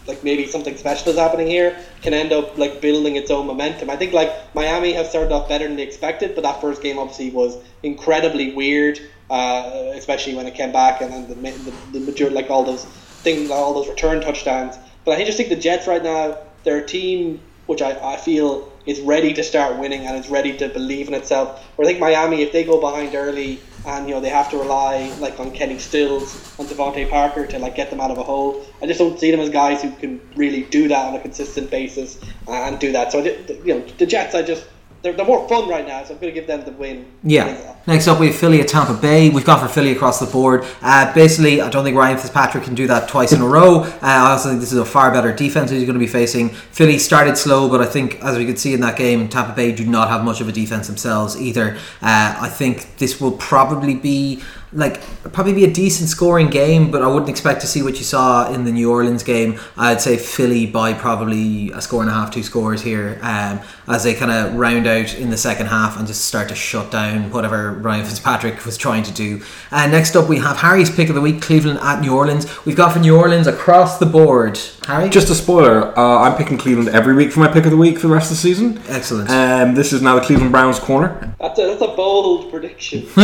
like 0.06 0.22
maybe 0.24 0.46
something 0.46 0.76
special 0.76 1.12
is 1.12 1.18
happening 1.18 1.46
here 1.46 1.76
can 2.02 2.12
end 2.14 2.32
up 2.32 2.56
like 2.58 2.80
building 2.80 3.16
its 3.16 3.30
own 3.30 3.46
momentum. 3.46 3.90
I 3.90 3.96
think 3.96 4.12
like 4.12 4.30
Miami 4.54 4.92
have 4.94 5.06
started 5.06 5.32
off 5.32 5.48
better 5.48 5.66
than 5.66 5.76
they 5.76 5.82
expected, 5.82 6.34
but 6.34 6.42
that 6.42 6.60
first 6.60 6.82
game 6.82 6.98
obviously 6.98 7.30
was 7.30 7.56
incredibly 7.82 8.54
weird, 8.54 8.98
uh, 9.30 9.92
especially 9.94 10.34
when 10.34 10.46
it 10.46 10.54
came 10.54 10.72
back 10.72 11.02
and 11.02 11.12
then 11.12 11.28
the 11.28 11.34
the, 11.34 11.98
the 11.98 12.00
major 12.00 12.30
like 12.30 12.50
all 12.50 12.64
those 12.64 12.84
things, 13.22 13.50
all 13.50 13.74
those 13.74 13.88
return 13.88 14.20
touchdowns. 14.22 14.76
But 15.04 15.18
I 15.18 15.24
just 15.24 15.36
think 15.36 15.48
the 15.48 15.56
Jets 15.56 15.86
right 15.86 16.02
now, 16.02 16.38
they're 16.64 16.78
a 16.78 16.86
team 16.86 17.40
which 17.66 17.80
I, 17.80 18.14
I 18.14 18.16
feel 18.16 18.70
is 18.86 19.00
ready 19.00 19.32
to 19.32 19.42
start 19.42 19.78
winning 19.78 20.06
and 20.06 20.16
is 20.16 20.28
ready 20.28 20.56
to 20.58 20.68
believe 20.68 21.08
in 21.08 21.14
itself. 21.14 21.64
Where 21.76 21.86
I 21.86 21.90
think 21.90 22.00
Miami, 22.00 22.42
if 22.42 22.52
they 22.52 22.64
go 22.64 22.80
behind 22.80 23.14
early 23.14 23.60
and 23.86 24.08
you 24.08 24.14
know 24.14 24.20
they 24.20 24.28
have 24.28 24.50
to 24.50 24.58
rely 24.58 25.14
like 25.20 25.40
on 25.40 25.50
Kenny 25.50 25.78
Stills 25.78 26.58
and 26.58 26.68
DeVante 26.68 27.08
Parker 27.08 27.46
to 27.46 27.58
like 27.58 27.74
get 27.74 27.90
them 27.90 28.00
out 28.00 28.10
of 28.10 28.18
a 28.18 28.22
hole, 28.22 28.64
I 28.82 28.86
just 28.86 28.98
don't 28.98 29.18
see 29.18 29.30
them 29.30 29.40
as 29.40 29.48
guys 29.48 29.82
who 29.82 29.90
can 29.92 30.20
really 30.36 30.62
do 30.64 30.88
that 30.88 31.06
on 31.06 31.14
a 31.14 31.20
consistent 31.20 31.70
basis 31.70 32.18
and 32.46 32.78
do 32.78 32.92
that. 32.92 33.12
So 33.12 33.24
you 33.24 33.74
know 33.74 33.80
the 33.98 34.06
Jets, 34.06 34.34
I 34.34 34.42
just 34.42 34.66
they're, 35.04 35.12
they're 35.12 35.26
more 35.26 35.46
fun 35.50 35.68
right 35.68 35.86
now, 35.86 36.02
so 36.02 36.14
I'm 36.14 36.20
going 36.20 36.32
to 36.32 36.40
give 36.40 36.46
them 36.46 36.64
the 36.64 36.72
win. 36.72 37.04
Yeah. 37.22 37.76
Next 37.86 38.08
up, 38.08 38.18
we 38.18 38.28
have 38.28 38.36
Philly 38.36 38.62
at 38.62 38.68
Tampa 38.68 38.94
Bay. 38.94 39.28
We've 39.28 39.44
gone 39.44 39.60
for 39.60 39.68
Philly 39.68 39.92
across 39.92 40.18
the 40.18 40.24
board. 40.24 40.64
Uh, 40.80 41.12
basically, 41.12 41.60
I 41.60 41.68
don't 41.68 41.84
think 41.84 41.94
Ryan 41.94 42.16
Fitzpatrick 42.16 42.64
can 42.64 42.74
do 42.74 42.86
that 42.86 43.06
twice 43.06 43.32
in 43.32 43.42
a 43.42 43.46
row. 43.46 43.80
Uh, 43.82 43.98
I 44.00 44.30
also 44.30 44.48
think 44.48 44.60
this 44.62 44.72
is 44.72 44.78
a 44.78 44.84
far 44.86 45.12
better 45.12 45.30
defense 45.30 45.68
that 45.68 45.76
he's 45.76 45.84
going 45.84 45.98
to 45.98 46.00
be 46.00 46.06
facing. 46.06 46.48
Philly 46.48 46.98
started 46.98 47.36
slow, 47.36 47.68
but 47.68 47.82
I 47.82 47.84
think, 47.84 48.18
as 48.24 48.38
we 48.38 48.46
could 48.46 48.58
see 48.58 48.72
in 48.72 48.80
that 48.80 48.96
game, 48.96 49.28
Tampa 49.28 49.52
Bay 49.52 49.72
do 49.72 49.84
not 49.84 50.08
have 50.08 50.24
much 50.24 50.40
of 50.40 50.48
a 50.48 50.52
defense 50.52 50.86
themselves 50.86 51.38
either. 51.38 51.76
Uh, 52.00 52.38
I 52.40 52.48
think 52.48 52.96
this 52.96 53.20
will 53.20 53.32
probably 53.32 53.94
be 53.94 54.42
like 54.74 55.00
probably 55.32 55.52
be 55.52 55.64
a 55.64 55.72
decent 55.72 56.08
scoring 56.08 56.48
game, 56.48 56.90
but 56.90 57.00
I 57.02 57.06
wouldn't 57.06 57.30
expect 57.30 57.60
to 57.62 57.66
see 57.66 57.82
what 57.82 57.96
you 57.98 58.04
saw 58.04 58.52
in 58.52 58.64
the 58.64 58.72
New 58.72 58.90
Orleans 58.90 59.22
game. 59.22 59.58
I'd 59.76 60.00
say 60.00 60.16
Philly 60.16 60.66
by 60.66 60.92
probably 60.92 61.70
a 61.70 61.80
score 61.80 62.02
and 62.02 62.10
a 62.10 62.12
half, 62.12 62.30
two 62.32 62.42
scores 62.42 62.82
here, 62.82 63.18
um, 63.22 63.60
as 63.88 64.04
they 64.04 64.14
kind 64.14 64.30
of 64.30 64.54
round 64.54 64.86
out 64.86 65.14
in 65.14 65.30
the 65.30 65.36
second 65.36 65.66
half 65.66 65.96
and 65.96 66.06
just 66.06 66.24
start 66.24 66.48
to 66.48 66.54
shut 66.54 66.90
down 66.90 67.30
whatever 67.30 67.72
Ryan 67.72 68.04
Fitzpatrick 68.04 68.64
was 68.64 68.76
trying 68.76 69.04
to 69.04 69.12
do. 69.12 69.42
Uh, 69.70 69.86
next 69.86 70.16
up, 70.16 70.28
we 70.28 70.38
have 70.38 70.56
Harry's 70.58 70.90
pick 70.94 71.08
of 71.08 71.14
the 71.14 71.20
week: 71.20 71.40
Cleveland 71.40 71.78
at 71.80 72.00
New 72.00 72.14
Orleans. 72.14 72.46
We've 72.66 72.76
got 72.76 72.92
for 72.92 72.98
New 72.98 73.16
Orleans 73.16 73.46
across 73.46 73.98
the 73.98 74.06
board. 74.06 74.58
Harry, 74.86 75.08
Just 75.08 75.30
a 75.30 75.34
spoiler, 75.34 75.96
uh, 75.98 76.18
I'm 76.20 76.36
picking 76.36 76.58
Cleveland 76.58 76.88
every 76.90 77.14
week 77.14 77.32
for 77.32 77.40
my 77.40 77.48
pick 77.48 77.64
of 77.64 77.70
the 77.70 77.76
week 77.76 77.98
for 77.98 78.08
the 78.08 78.12
rest 78.14 78.30
of 78.30 78.36
the 78.36 78.42
season. 78.42 78.80
excellent. 78.88 79.30
Um, 79.30 79.74
this 79.74 79.92
is 79.92 80.02
now 80.02 80.16
the 80.16 80.20
Cleveland 80.20 80.52
Browns 80.52 80.78
corner. 80.78 81.34
That's 81.40 81.58
a, 81.58 81.66
that's 81.68 81.80
a 81.82 81.94
bold 81.94 82.50
prediction. 82.50 83.06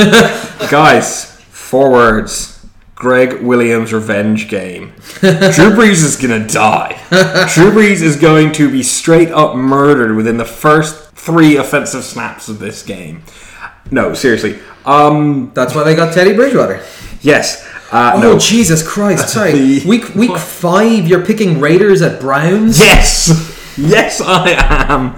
Guys, 0.70 1.39
four 1.70 1.90
words. 1.90 2.56
Gregg 2.94 3.40
Williams 3.42 3.94
revenge 3.94 4.48
game. 4.48 4.92
Drew 5.20 5.70
Brees 5.72 6.04
is 6.04 6.16
gonna 6.16 6.46
die. 6.46 7.00
Drew 7.54 7.70
Brees 7.70 8.02
is 8.02 8.16
going 8.16 8.52
to 8.52 8.70
be 8.70 8.82
straight 8.82 9.30
up 9.30 9.56
murdered 9.56 10.16
within 10.16 10.36
the 10.36 10.44
first 10.44 11.12
three 11.14 11.56
offensive 11.56 12.04
snaps 12.04 12.48
of 12.50 12.58
this 12.58 12.82
game. 12.82 13.22
No, 13.90 14.12
seriously. 14.12 14.58
Um, 14.84 15.50
That's 15.54 15.74
why 15.74 15.82
they 15.84 15.94
got 15.94 16.12
Teddy 16.12 16.34
Bridgewater. 16.34 16.82
yes. 17.22 17.66
Uh, 17.92 18.12
Oh 18.16 18.20
no. 18.20 18.38
Jesus 18.38 18.86
Christ! 18.86 19.28
Sorry, 19.32 19.80
week 19.86 20.14
week 20.14 20.36
five. 20.36 21.08
You're 21.08 21.24
picking 21.24 21.58
Raiders 21.58 22.02
at 22.02 22.20
Browns. 22.20 22.78
Yes, 22.78 23.74
yes, 23.78 24.20
I 24.20 24.50
am. 24.88 25.16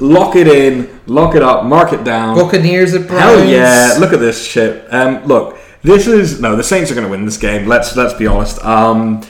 Lock 0.00 0.34
it 0.34 0.48
in, 0.48 0.88
lock 1.06 1.34
it 1.36 1.42
up, 1.42 1.64
mark 1.66 1.92
it 1.92 2.02
down. 2.02 2.34
Buccaneers 2.34 2.94
at 2.94 3.06
Browns. 3.06 3.40
Hell 3.42 3.48
yeah! 3.48 3.96
Look 4.00 4.12
at 4.12 4.18
this 4.18 4.44
shit. 4.44 4.92
Um, 4.92 5.22
look, 5.24 5.56
this 5.82 6.06
is 6.06 6.40
no. 6.40 6.56
The 6.56 6.64
Saints 6.64 6.90
are 6.90 6.94
going 6.94 7.06
to 7.06 7.10
win 7.10 7.24
this 7.24 7.36
game. 7.36 7.66
Let's 7.66 7.96
let's 7.96 8.14
be 8.14 8.26
honest. 8.26 8.62
Um, 8.64 9.22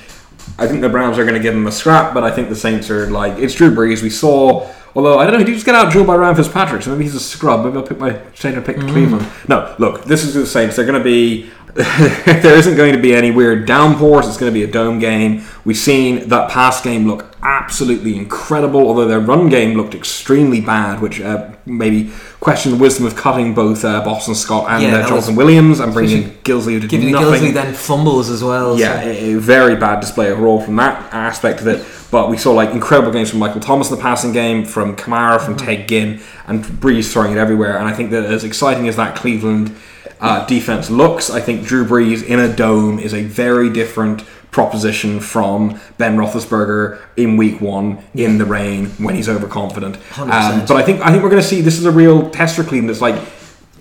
I 0.59 0.67
think 0.67 0.81
the 0.81 0.89
Browns 0.89 1.19
are 1.19 1.25
going 1.25 1.37
to 1.37 1.41
give 1.41 1.55
them 1.55 1.67
a 1.67 1.73
scrap, 1.73 2.13
but 2.13 2.25
I 2.25 2.31
think 2.31 2.49
the 2.49 2.57
Saints 2.57 2.91
are 2.91 3.09
like 3.11 3.39
it's 3.39 3.55
Drew 3.55 3.75
Brees. 3.75 4.03
We 4.03 4.11
saw. 4.11 4.69
Although 4.97 5.21
I 5.21 5.25
don't 5.25 5.35
know, 5.35 5.39
did 5.39 5.49
he 5.49 5.55
just 5.55 5.67
get 5.67 5.77
out 5.77 5.93
drilled 5.93 6.09
by 6.09 6.17
Ryan 6.17 6.35
Fitzpatrick? 6.35 6.83
So 6.83 6.91
maybe 6.91 7.05
he's 7.05 7.15
a 7.15 7.21
scrub. 7.21 7.65
Maybe 7.65 7.77
I'll 7.77 7.87
pick 7.87 8.01
my 8.01 8.13
change 8.35 8.57
and 8.57 8.67
pick 8.67 8.77
Cleveland. 8.77 9.25
No, 9.49 9.75
look, 9.79 10.05
this 10.05 10.25
is 10.25 10.35
the 10.35 10.45
Saints. 10.45 10.77
They're 10.77 10.85
going 10.85 10.99
to 10.99 11.05
be. 11.05 11.51
there 11.75 12.59
isn't 12.59 12.77
going 12.77 12.93
to 12.95 13.01
be 13.01 13.15
any 13.15 13.31
weird 13.31 13.65
downpours. 13.65 14.27
It's 14.27 14.37
going 14.37 14.53
to 14.53 14.55
be 14.55 14.65
a 14.65 14.71
dome 14.71 14.99
game. 14.99 15.45
We've 15.71 15.77
seen 15.79 16.29
that 16.31 16.51
pass 16.51 16.81
game 16.81 17.07
look 17.07 17.33
absolutely 17.45 18.17
incredible, 18.17 18.81
although 18.81 19.07
their 19.07 19.21
run 19.21 19.49
game 19.49 19.77
looked 19.77 19.95
extremely 19.95 20.61
bad, 20.61 21.01
which 21.01 21.21
uh, 21.21 21.49
maybe 21.65 22.11
question 22.41 22.73
the 22.73 22.79
wisdom 22.79 23.07
of 23.07 23.15
cutting 23.15 23.55
both 23.55 23.85
uh, 23.85 24.05
Boston 24.05 24.35
Scott 24.35 24.69
and 24.69 24.83
Yeah, 24.83 24.97
uh, 24.97 25.09
Jonathan 25.09 25.37
Williams 25.37 25.79
and 25.79 25.93
bringing 25.93 26.25
in 26.25 26.31
Gillislee, 26.43 26.73
who 26.73 26.81
did 26.81 26.91
Giving 26.91 27.13
nothing. 27.13 27.41
Gillislee 27.41 27.55
then 27.55 27.73
fumbles 27.73 28.31
as 28.31 28.43
well. 28.43 28.77
Yeah, 28.81 29.01
so- 29.01 29.07
a, 29.11 29.35
a 29.35 29.39
very 29.39 29.77
bad 29.77 30.01
display 30.01 30.33
overall 30.33 30.61
from 30.61 30.75
that 30.75 31.15
aspect 31.15 31.61
of 31.61 31.69
it. 31.69 31.87
But 32.11 32.31
we 32.31 32.37
saw 32.37 32.51
like 32.51 32.71
incredible 32.71 33.13
games 33.13 33.31
from 33.31 33.39
Michael 33.39 33.61
Thomas 33.61 33.93
in 33.93 33.97
the 33.97 34.03
passing 34.03 34.33
game, 34.33 34.65
from 34.65 34.97
Kamara, 34.97 35.41
from 35.41 35.57
Ted 35.57 35.87
Ginn, 35.87 36.21
and 36.49 36.65
Brees 36.65 37.13
throwing 37.13 37.31
it 37.31 37.39
everywhere. 37.39 37.79
And 37.79 37.87
I 37.87 37.93
think 37.93 38.11
that 38.11 38.25
as 38.25 38.43
exciting 38.43 38.89
as 38.89 38.97
that 38.97 39.15
Cleveland 39.15 39.73
uh, 40.21 40.45
defense 40.47 40.91
looks. 40.91 41.31
I 41.31 41.41
think 41.41 41.65
Drew 41.65 41.87
Brees 41.87 42.25
in 42.25 42.41
a 42.41 42.53
dome 42.53 42.99
is 42.99 43.15
a 43.15 43.23
very 43.23 43.71
different 43.71 44.23
proposition 44.51 45.21
from 45.21 45.81
Ben 45.99 46.17
Roethlisberger 46.17 47.01
in 47.17 47.37
Week 47.37 47.61
One 47.61 48.03
in 48.15 48.39
the 48.39 48.45
rain 48.45 48.87
when 48.99 49.15
he's 49.15 49.29
overconfident. 49.29 49.97
Um, 50.19 50.61
but 50.67 50.73
I 50.73 50.83
think 50.83 51.01
I 51.01 51.11
think 51.11 51.23
we're 51.23 51.31
going 51.31 51.43
to 51.43 51.49
see 51.49 51.61
this 51.61 51.79
is 51.79 51.85
a 51.85 51.93
real 51.93 52.31
tester 52.31 52.65
clean. 52.65 52.87
That's 52.87 53.01
like 53.01 53.17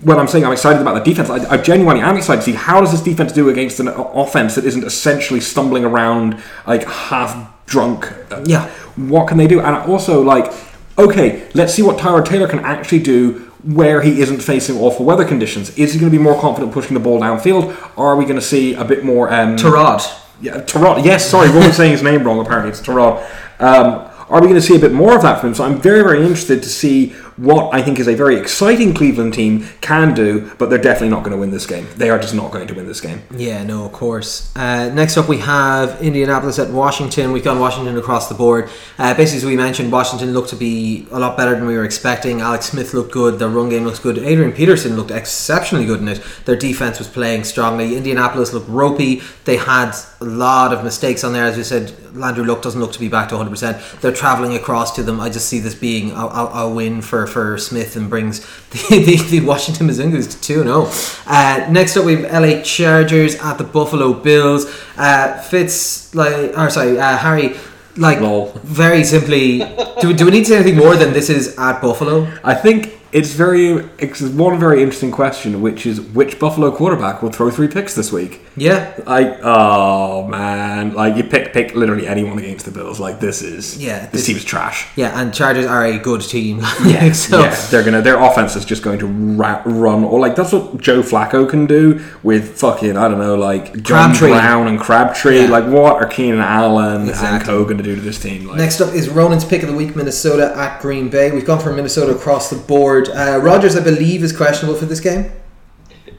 when 0.02 0.18
I'm 0.18 0.28
saying 0.28 0.44
I'm 0.44 0.52
excited 0.52 0.80
about 0.80 0.94
the 0.94 1.10
defense, 1.10 1.28
I, 1.28 1.54
I 1.54 1.56
genuinely 1.56 2.02
am 2.02 2.16
excited 2.16 2.40
to 2.40 2.44
see 2.44 2.56
how 2.56 2.80
does 2.80 2.92
this 2.92 3.02
defense 3.02 3.32
do 3.32 3.48
against 3.48 3.80
an 3.80 3.88
offense 3.88 4.54
that 4.54 4.64
isn't 4.64 4.84
essentially 4.84 5.40
stumbling 5.40 5.84
around 5.84 6.42
like 6.66 6.84
half 6.84 7.66
drunk. 7.66 8.12
Yeah. 8.44 8.68
What 8.96 9.28
can 9.28 9.38
they 9.38 9.46
do? 9.46 9.60
And 9.60 9.76
also 9.76 10.22
like, 10.22 10.52
okay, 10.98 11.48
let's 11.54 11.74
see 11.74 11.82
what 11.82 11.98
Tyler 11.98 12.22
Taylor 12.22 12.48
can 12.48 12.60
actually 12.60 13.00
do. 13.00 13.46
Where 13.62 14.00
he 14.00 14.22
isn't 14.22 14.40
facing 14.40 14.78
awful 14.78 15.04
weather 15.04 15.26
conditions, 15.26 15.76
is 15.76 15.92
he 15.92 16.00
going 16.00 16.10
to 16.10 16.16
be 16.16 16.22
more 16.22 16.40
confident 16.40 16.72
pushing 16.72 16.94
the 16.94 17.00
ball 17.00 17.20
downfield, 17.20 17.76
or 17.94 18.06
are 18.06 18.16
we 18.16 18.24
going 18.24 18.36
to 18.36 18.40
see 18.40 18.72
a 18.72 18.86
bit 18.86 19.04
more 19.04 19.30
um, 19.30 19.56
Tarod. 19.56 20.00
Yeah, 20.40 20.60
Tarot. 20.62 20.98
Yes, 20.98 21.28
sorry, 21.28 21.48
Roman's 21.48 21.76
saying 21.76 21.92
his 21.92 22.02
name 22.02 22.24
wrong. 22.24 22.40
Apparently, 22.40 22.70
it's 22.70 22.80
Tarot. 22.80 23.24
Um, 23.58 24.10
are 24.28 24.40
we 24.40 24.46
going 24.46 24.54
to 24.54 24.62
see 24.62 24.76
a 24.76 24.78
bit 24.78 24.92
more 24.92 25.14
of 25.16 25.22
that 25.22 25.40
from 25.40 25.50
him? 25.50 25.54
So 25.54 25.64
I'm 25.64 25.80
very, 25.80 26.02
very 26.02 26.20
interested 26.20 26.62
to 26.62 26.68
see 26.68 27.14
what 27.40 27.74
I 27.74 27.80
think 27.80 27.98
is 27.98 28.06
a 28.06 28.14
very 28.14 28.36
exciting 28.36 28.92
Cleveland 28.92 29.32
team 29.32 29.66
can 29.80 30.14
do, 30.14 30.50
but 30.58 30.68
they're 30.68 30.78
definitely 30.78 31.08
not 31.08 31.20
going 31.20 31.32
to 31.32 31.38
win 31.38 31.50
this 31.50 31.66
game. 31.66 31.86
They 31.96 32.10
are 32.10 32.18
just 32.18 32.34
not 32.34 32.52
going 32.52 32.66
to 32.68 32.74
win 32.74 32.86
this 32.86 33.00
game. 33.00 33.22
Yeah, 33.34 33.64
no, 33.64 33.86
of 33.86 33.92
course. 33.92 34.54
Uh, 34.54 34.90
next 34.90 35.16
up, 35.16 35.26
we 35.26 35.38
have 35.38 36.02
Indianapolis 36.02 36.58
at 36.58 36.68
Washington. 36.68 37.32
We've 37.32 37.42
gone 37.42 37.58
Washington 37.58 37.96
across 37.96 38.28
the 38.28 38.34
board. 38.34 38.68
Uh, 38.98 39.14
basically, 39.14 39.38
as 39.38 39.44
we 39.46 39.56
mentioned, 39.56 39.90
Washington 39.90 40.34
looked 40.34 40.50
to 40.50 40.56
be 40.56 41.08
a 41.10 41.18
lot 41.18 41.38
better 41.38 41.54
than 41.54 41.66
we 41.66 41.76
were 41.76 41.84
expecting. 41.84 42.42
Alex 42.42 42.66
Smith 42.66 42.92
looked 42.92 43.12
good. 43.12 43.38
Their 43.38 43.48
run 43.48 43.70
game 43.70 43.84
looks 43.84 43.98
good. 43.98 44.18
Adrian 44.18 44.52
Peterson 44.52 44.96
looked 44.96 45.10
exceptionally 45.10 45.86
good 45.86 46.00
in 46.00 46.08
it. 46.08 46.22
Their 46.44 46.56
defense 46.56 46.98
was 46.98 47.08
playing 47.08 47.44
strongly. 47.44 47.96
Indianapolis 47.96 48.52
looked 48.52 48.68
ropey. 48.68 49.22
They 49.46 49.56
had 49.56 49.94
a 50.20 50.24
lot 50.26 50.74
of 50.74 50.84
mistakes 50.84 51.24
on 51.24 51.32
there. 51.32 51.46
As 51.46 51.56
we 51.56 51.62
said, 51.62 51.94
Landry 52.14 52.44
Luck 52.44 52.62
doesn't 52.62 52.80
look 52.80 52.92
to 52.92 53.00
be 53.00 53.08
back 53.08 53.28
to 53.30 53.36
100%. 53.36 54.00
They're 54.00 54.12
traveling 54.12 54.54
across 54.54 54.94
to 54.96 55.02
them. 55.02 55.20
I 55.20 55.30
just 55.30 55.48
see 55.48 55.58
this 55.58 55.74
being 55.74 56.10
a, 56.12 56.26
a, 56.26 56.46
a 56.66 56.70
win 56.70 57.00
for, 57.00 57.26
for 57.30 57.56
Smith 57.58 57.96
and 57.96 58.10
brings 58.10 58.40
the, 58.70 58.98
the, 59.04 59.16
the 59.30 59.40
Washington 59.40 59.88
Mizungus 59.88 60.30
to 60.30 60.40
2 60.40 60.62
0. 60.62 60.90
Uh, 61.26 61.66
next 61.70 61.96
up, 61.96 62.04
we 62.04 62.22
have 62.22 62.32
LA 62.32 62.62
Chargers 62.62 63.34
at 63.36 63.58
the 63.58 63.64
Buffalo 63.64 64.12
Bills. 64.12 64.66
Uh, 64.96 65.40
Fitz, 65.42 66.14
like, 66.14 66.56
or 66.58 66.70
sorry, 66.70 66.98
uh, 66.98 67.16
Harry, 67.16 67.56
like, 67.96 68.20
Lol. 68.20 68.52
very 68.62 69.04
simply, 69.04 69.58
do, 70.00 70.12
do 70.12 70.24
we 70.24 70.30
need 70.30 70.44
to 70.44 70.50
say 70.50 70.56
anything 70.56 70.76
more 70.76 70.96
than 70.96 71.12
this 71.12 71.30
is 71.30 71.56
at 71.58 71.80
Buffalo? 71.80 72.30
I 72.44 72.54
think 72.54 72.99
it's 73.12 73.30
very 73.34 73.88
it's 73.98 74.20
one 74.20 74.58
very 74.60 74.82
interesting 74.82 75.10
question, 75.10 75.60
which 75.62 75.86
is 75.86 76.00
which 76.00 76.38
Buffalo 76.38 76.70
quarterback 76.70 77.22
will 77.22 77.30
throw 77.30 77.50
three 77.50 77.68
picks 77.68 77.94
this 77.94 78.12
week? 78.12 78.42
Yeah, 78.56 78.92
Like, 79.06 79.38
oh 79.42 80.26
man, 80.26 80.92
like 80.94 81.16
you 81.16 81.24
pick 81.24 81.52
pick 81.52 81.74
literally 81.74 82.06
anyone 82.06 82.38
against 82.38 82.66
the 82.66 82.72
Bills. 82.72 83.00
Like 83.00 83.20
this 83.20 83.42
is 83.42 83.82
Yeah, 83.82 84.00
this, 84.06 84.10
this- 84.12 84.26
team's 84.26 84.44
trash. 84.44 84.86
yeah, 84.96 85.18
and 85.20 85.32
Chargers 85.32 85.66
are 85.66 85.84
a 85.84 85.98
good 85.98 86.20
team. 86.20 86.60
Yeah, 86.84 87.12
so 87.12 87.40
yeah, 87.40 87.54
they're 87.70 87.82
gonna. 87.84 88.02
Their 88.02 88.20
offense 88.22 88.56
is 88.56 88.64
just 88.64 88.82
going 88.82 88.98
to 89.00 89.06
ra- 89.06 89.62
run, 89.64 90.04
or 90.04 90.18
like 90.20 90.34
that's 90.36 90.52
what 90.52 90.78
Joe 90.80 91.02
Flacco 91.02 91.48
can 91.48 91.66
do 91.66 92.00
with 92.22 92.58
fucking 92.58 92.96
I 92.96 93.08
don't 93.08 93.18
know, 93.18 93.34
like 93.36 93.72
John 93.82 94.10
Crabtree. 94.10 94.30
Brown 94.30 94.68
and 94.68 94.78
Crabtree. 94.80 95.42
Yeah. 95.42 95.48
Like 95.48 95.64
what 95.66 95.94
are 95.96 96.06
Keenan 96.06 96.40
Allen 96.40 97.02
and 97.02 97.10
Exactly. 97.10 97.46
Co 97.46 97.64
going 97.64 97.78
to 97.78 97.82
do 97.82 97.94
to 97.94 98.00
this 98.00 98.20
team? 98.20 98.46
Like, 98.46 98.58
Next 98.58 98.80
up 98.80 98.92
is 98.94 99.08
Ronan's 99.08 99.44
pick 99.44 99.62
of 99.62 99.68
the 99.68 99.74
week, 99.74 99.94
Minnesota 99.96 100.52
at 100.56 100.80
Green 100.80 101.08
Bay. 101.08 101.30
We've 101.30 101.46
gone 101.46 101.60
from 101.60 101.76
Minnesota 101.76 102.14
across 102.14 102.50
the 102.50 102.56
board. 102.56 102.99
Uh, 103.08 103.38
Rodgers, 103.42 103.76
I 103.76 103.80
believe, 103.82 104.22
is 104.22 104.32
questionable 104.36 104.78
for 104.78 104.86
this 104.86 105.00
game. 105.00 105.30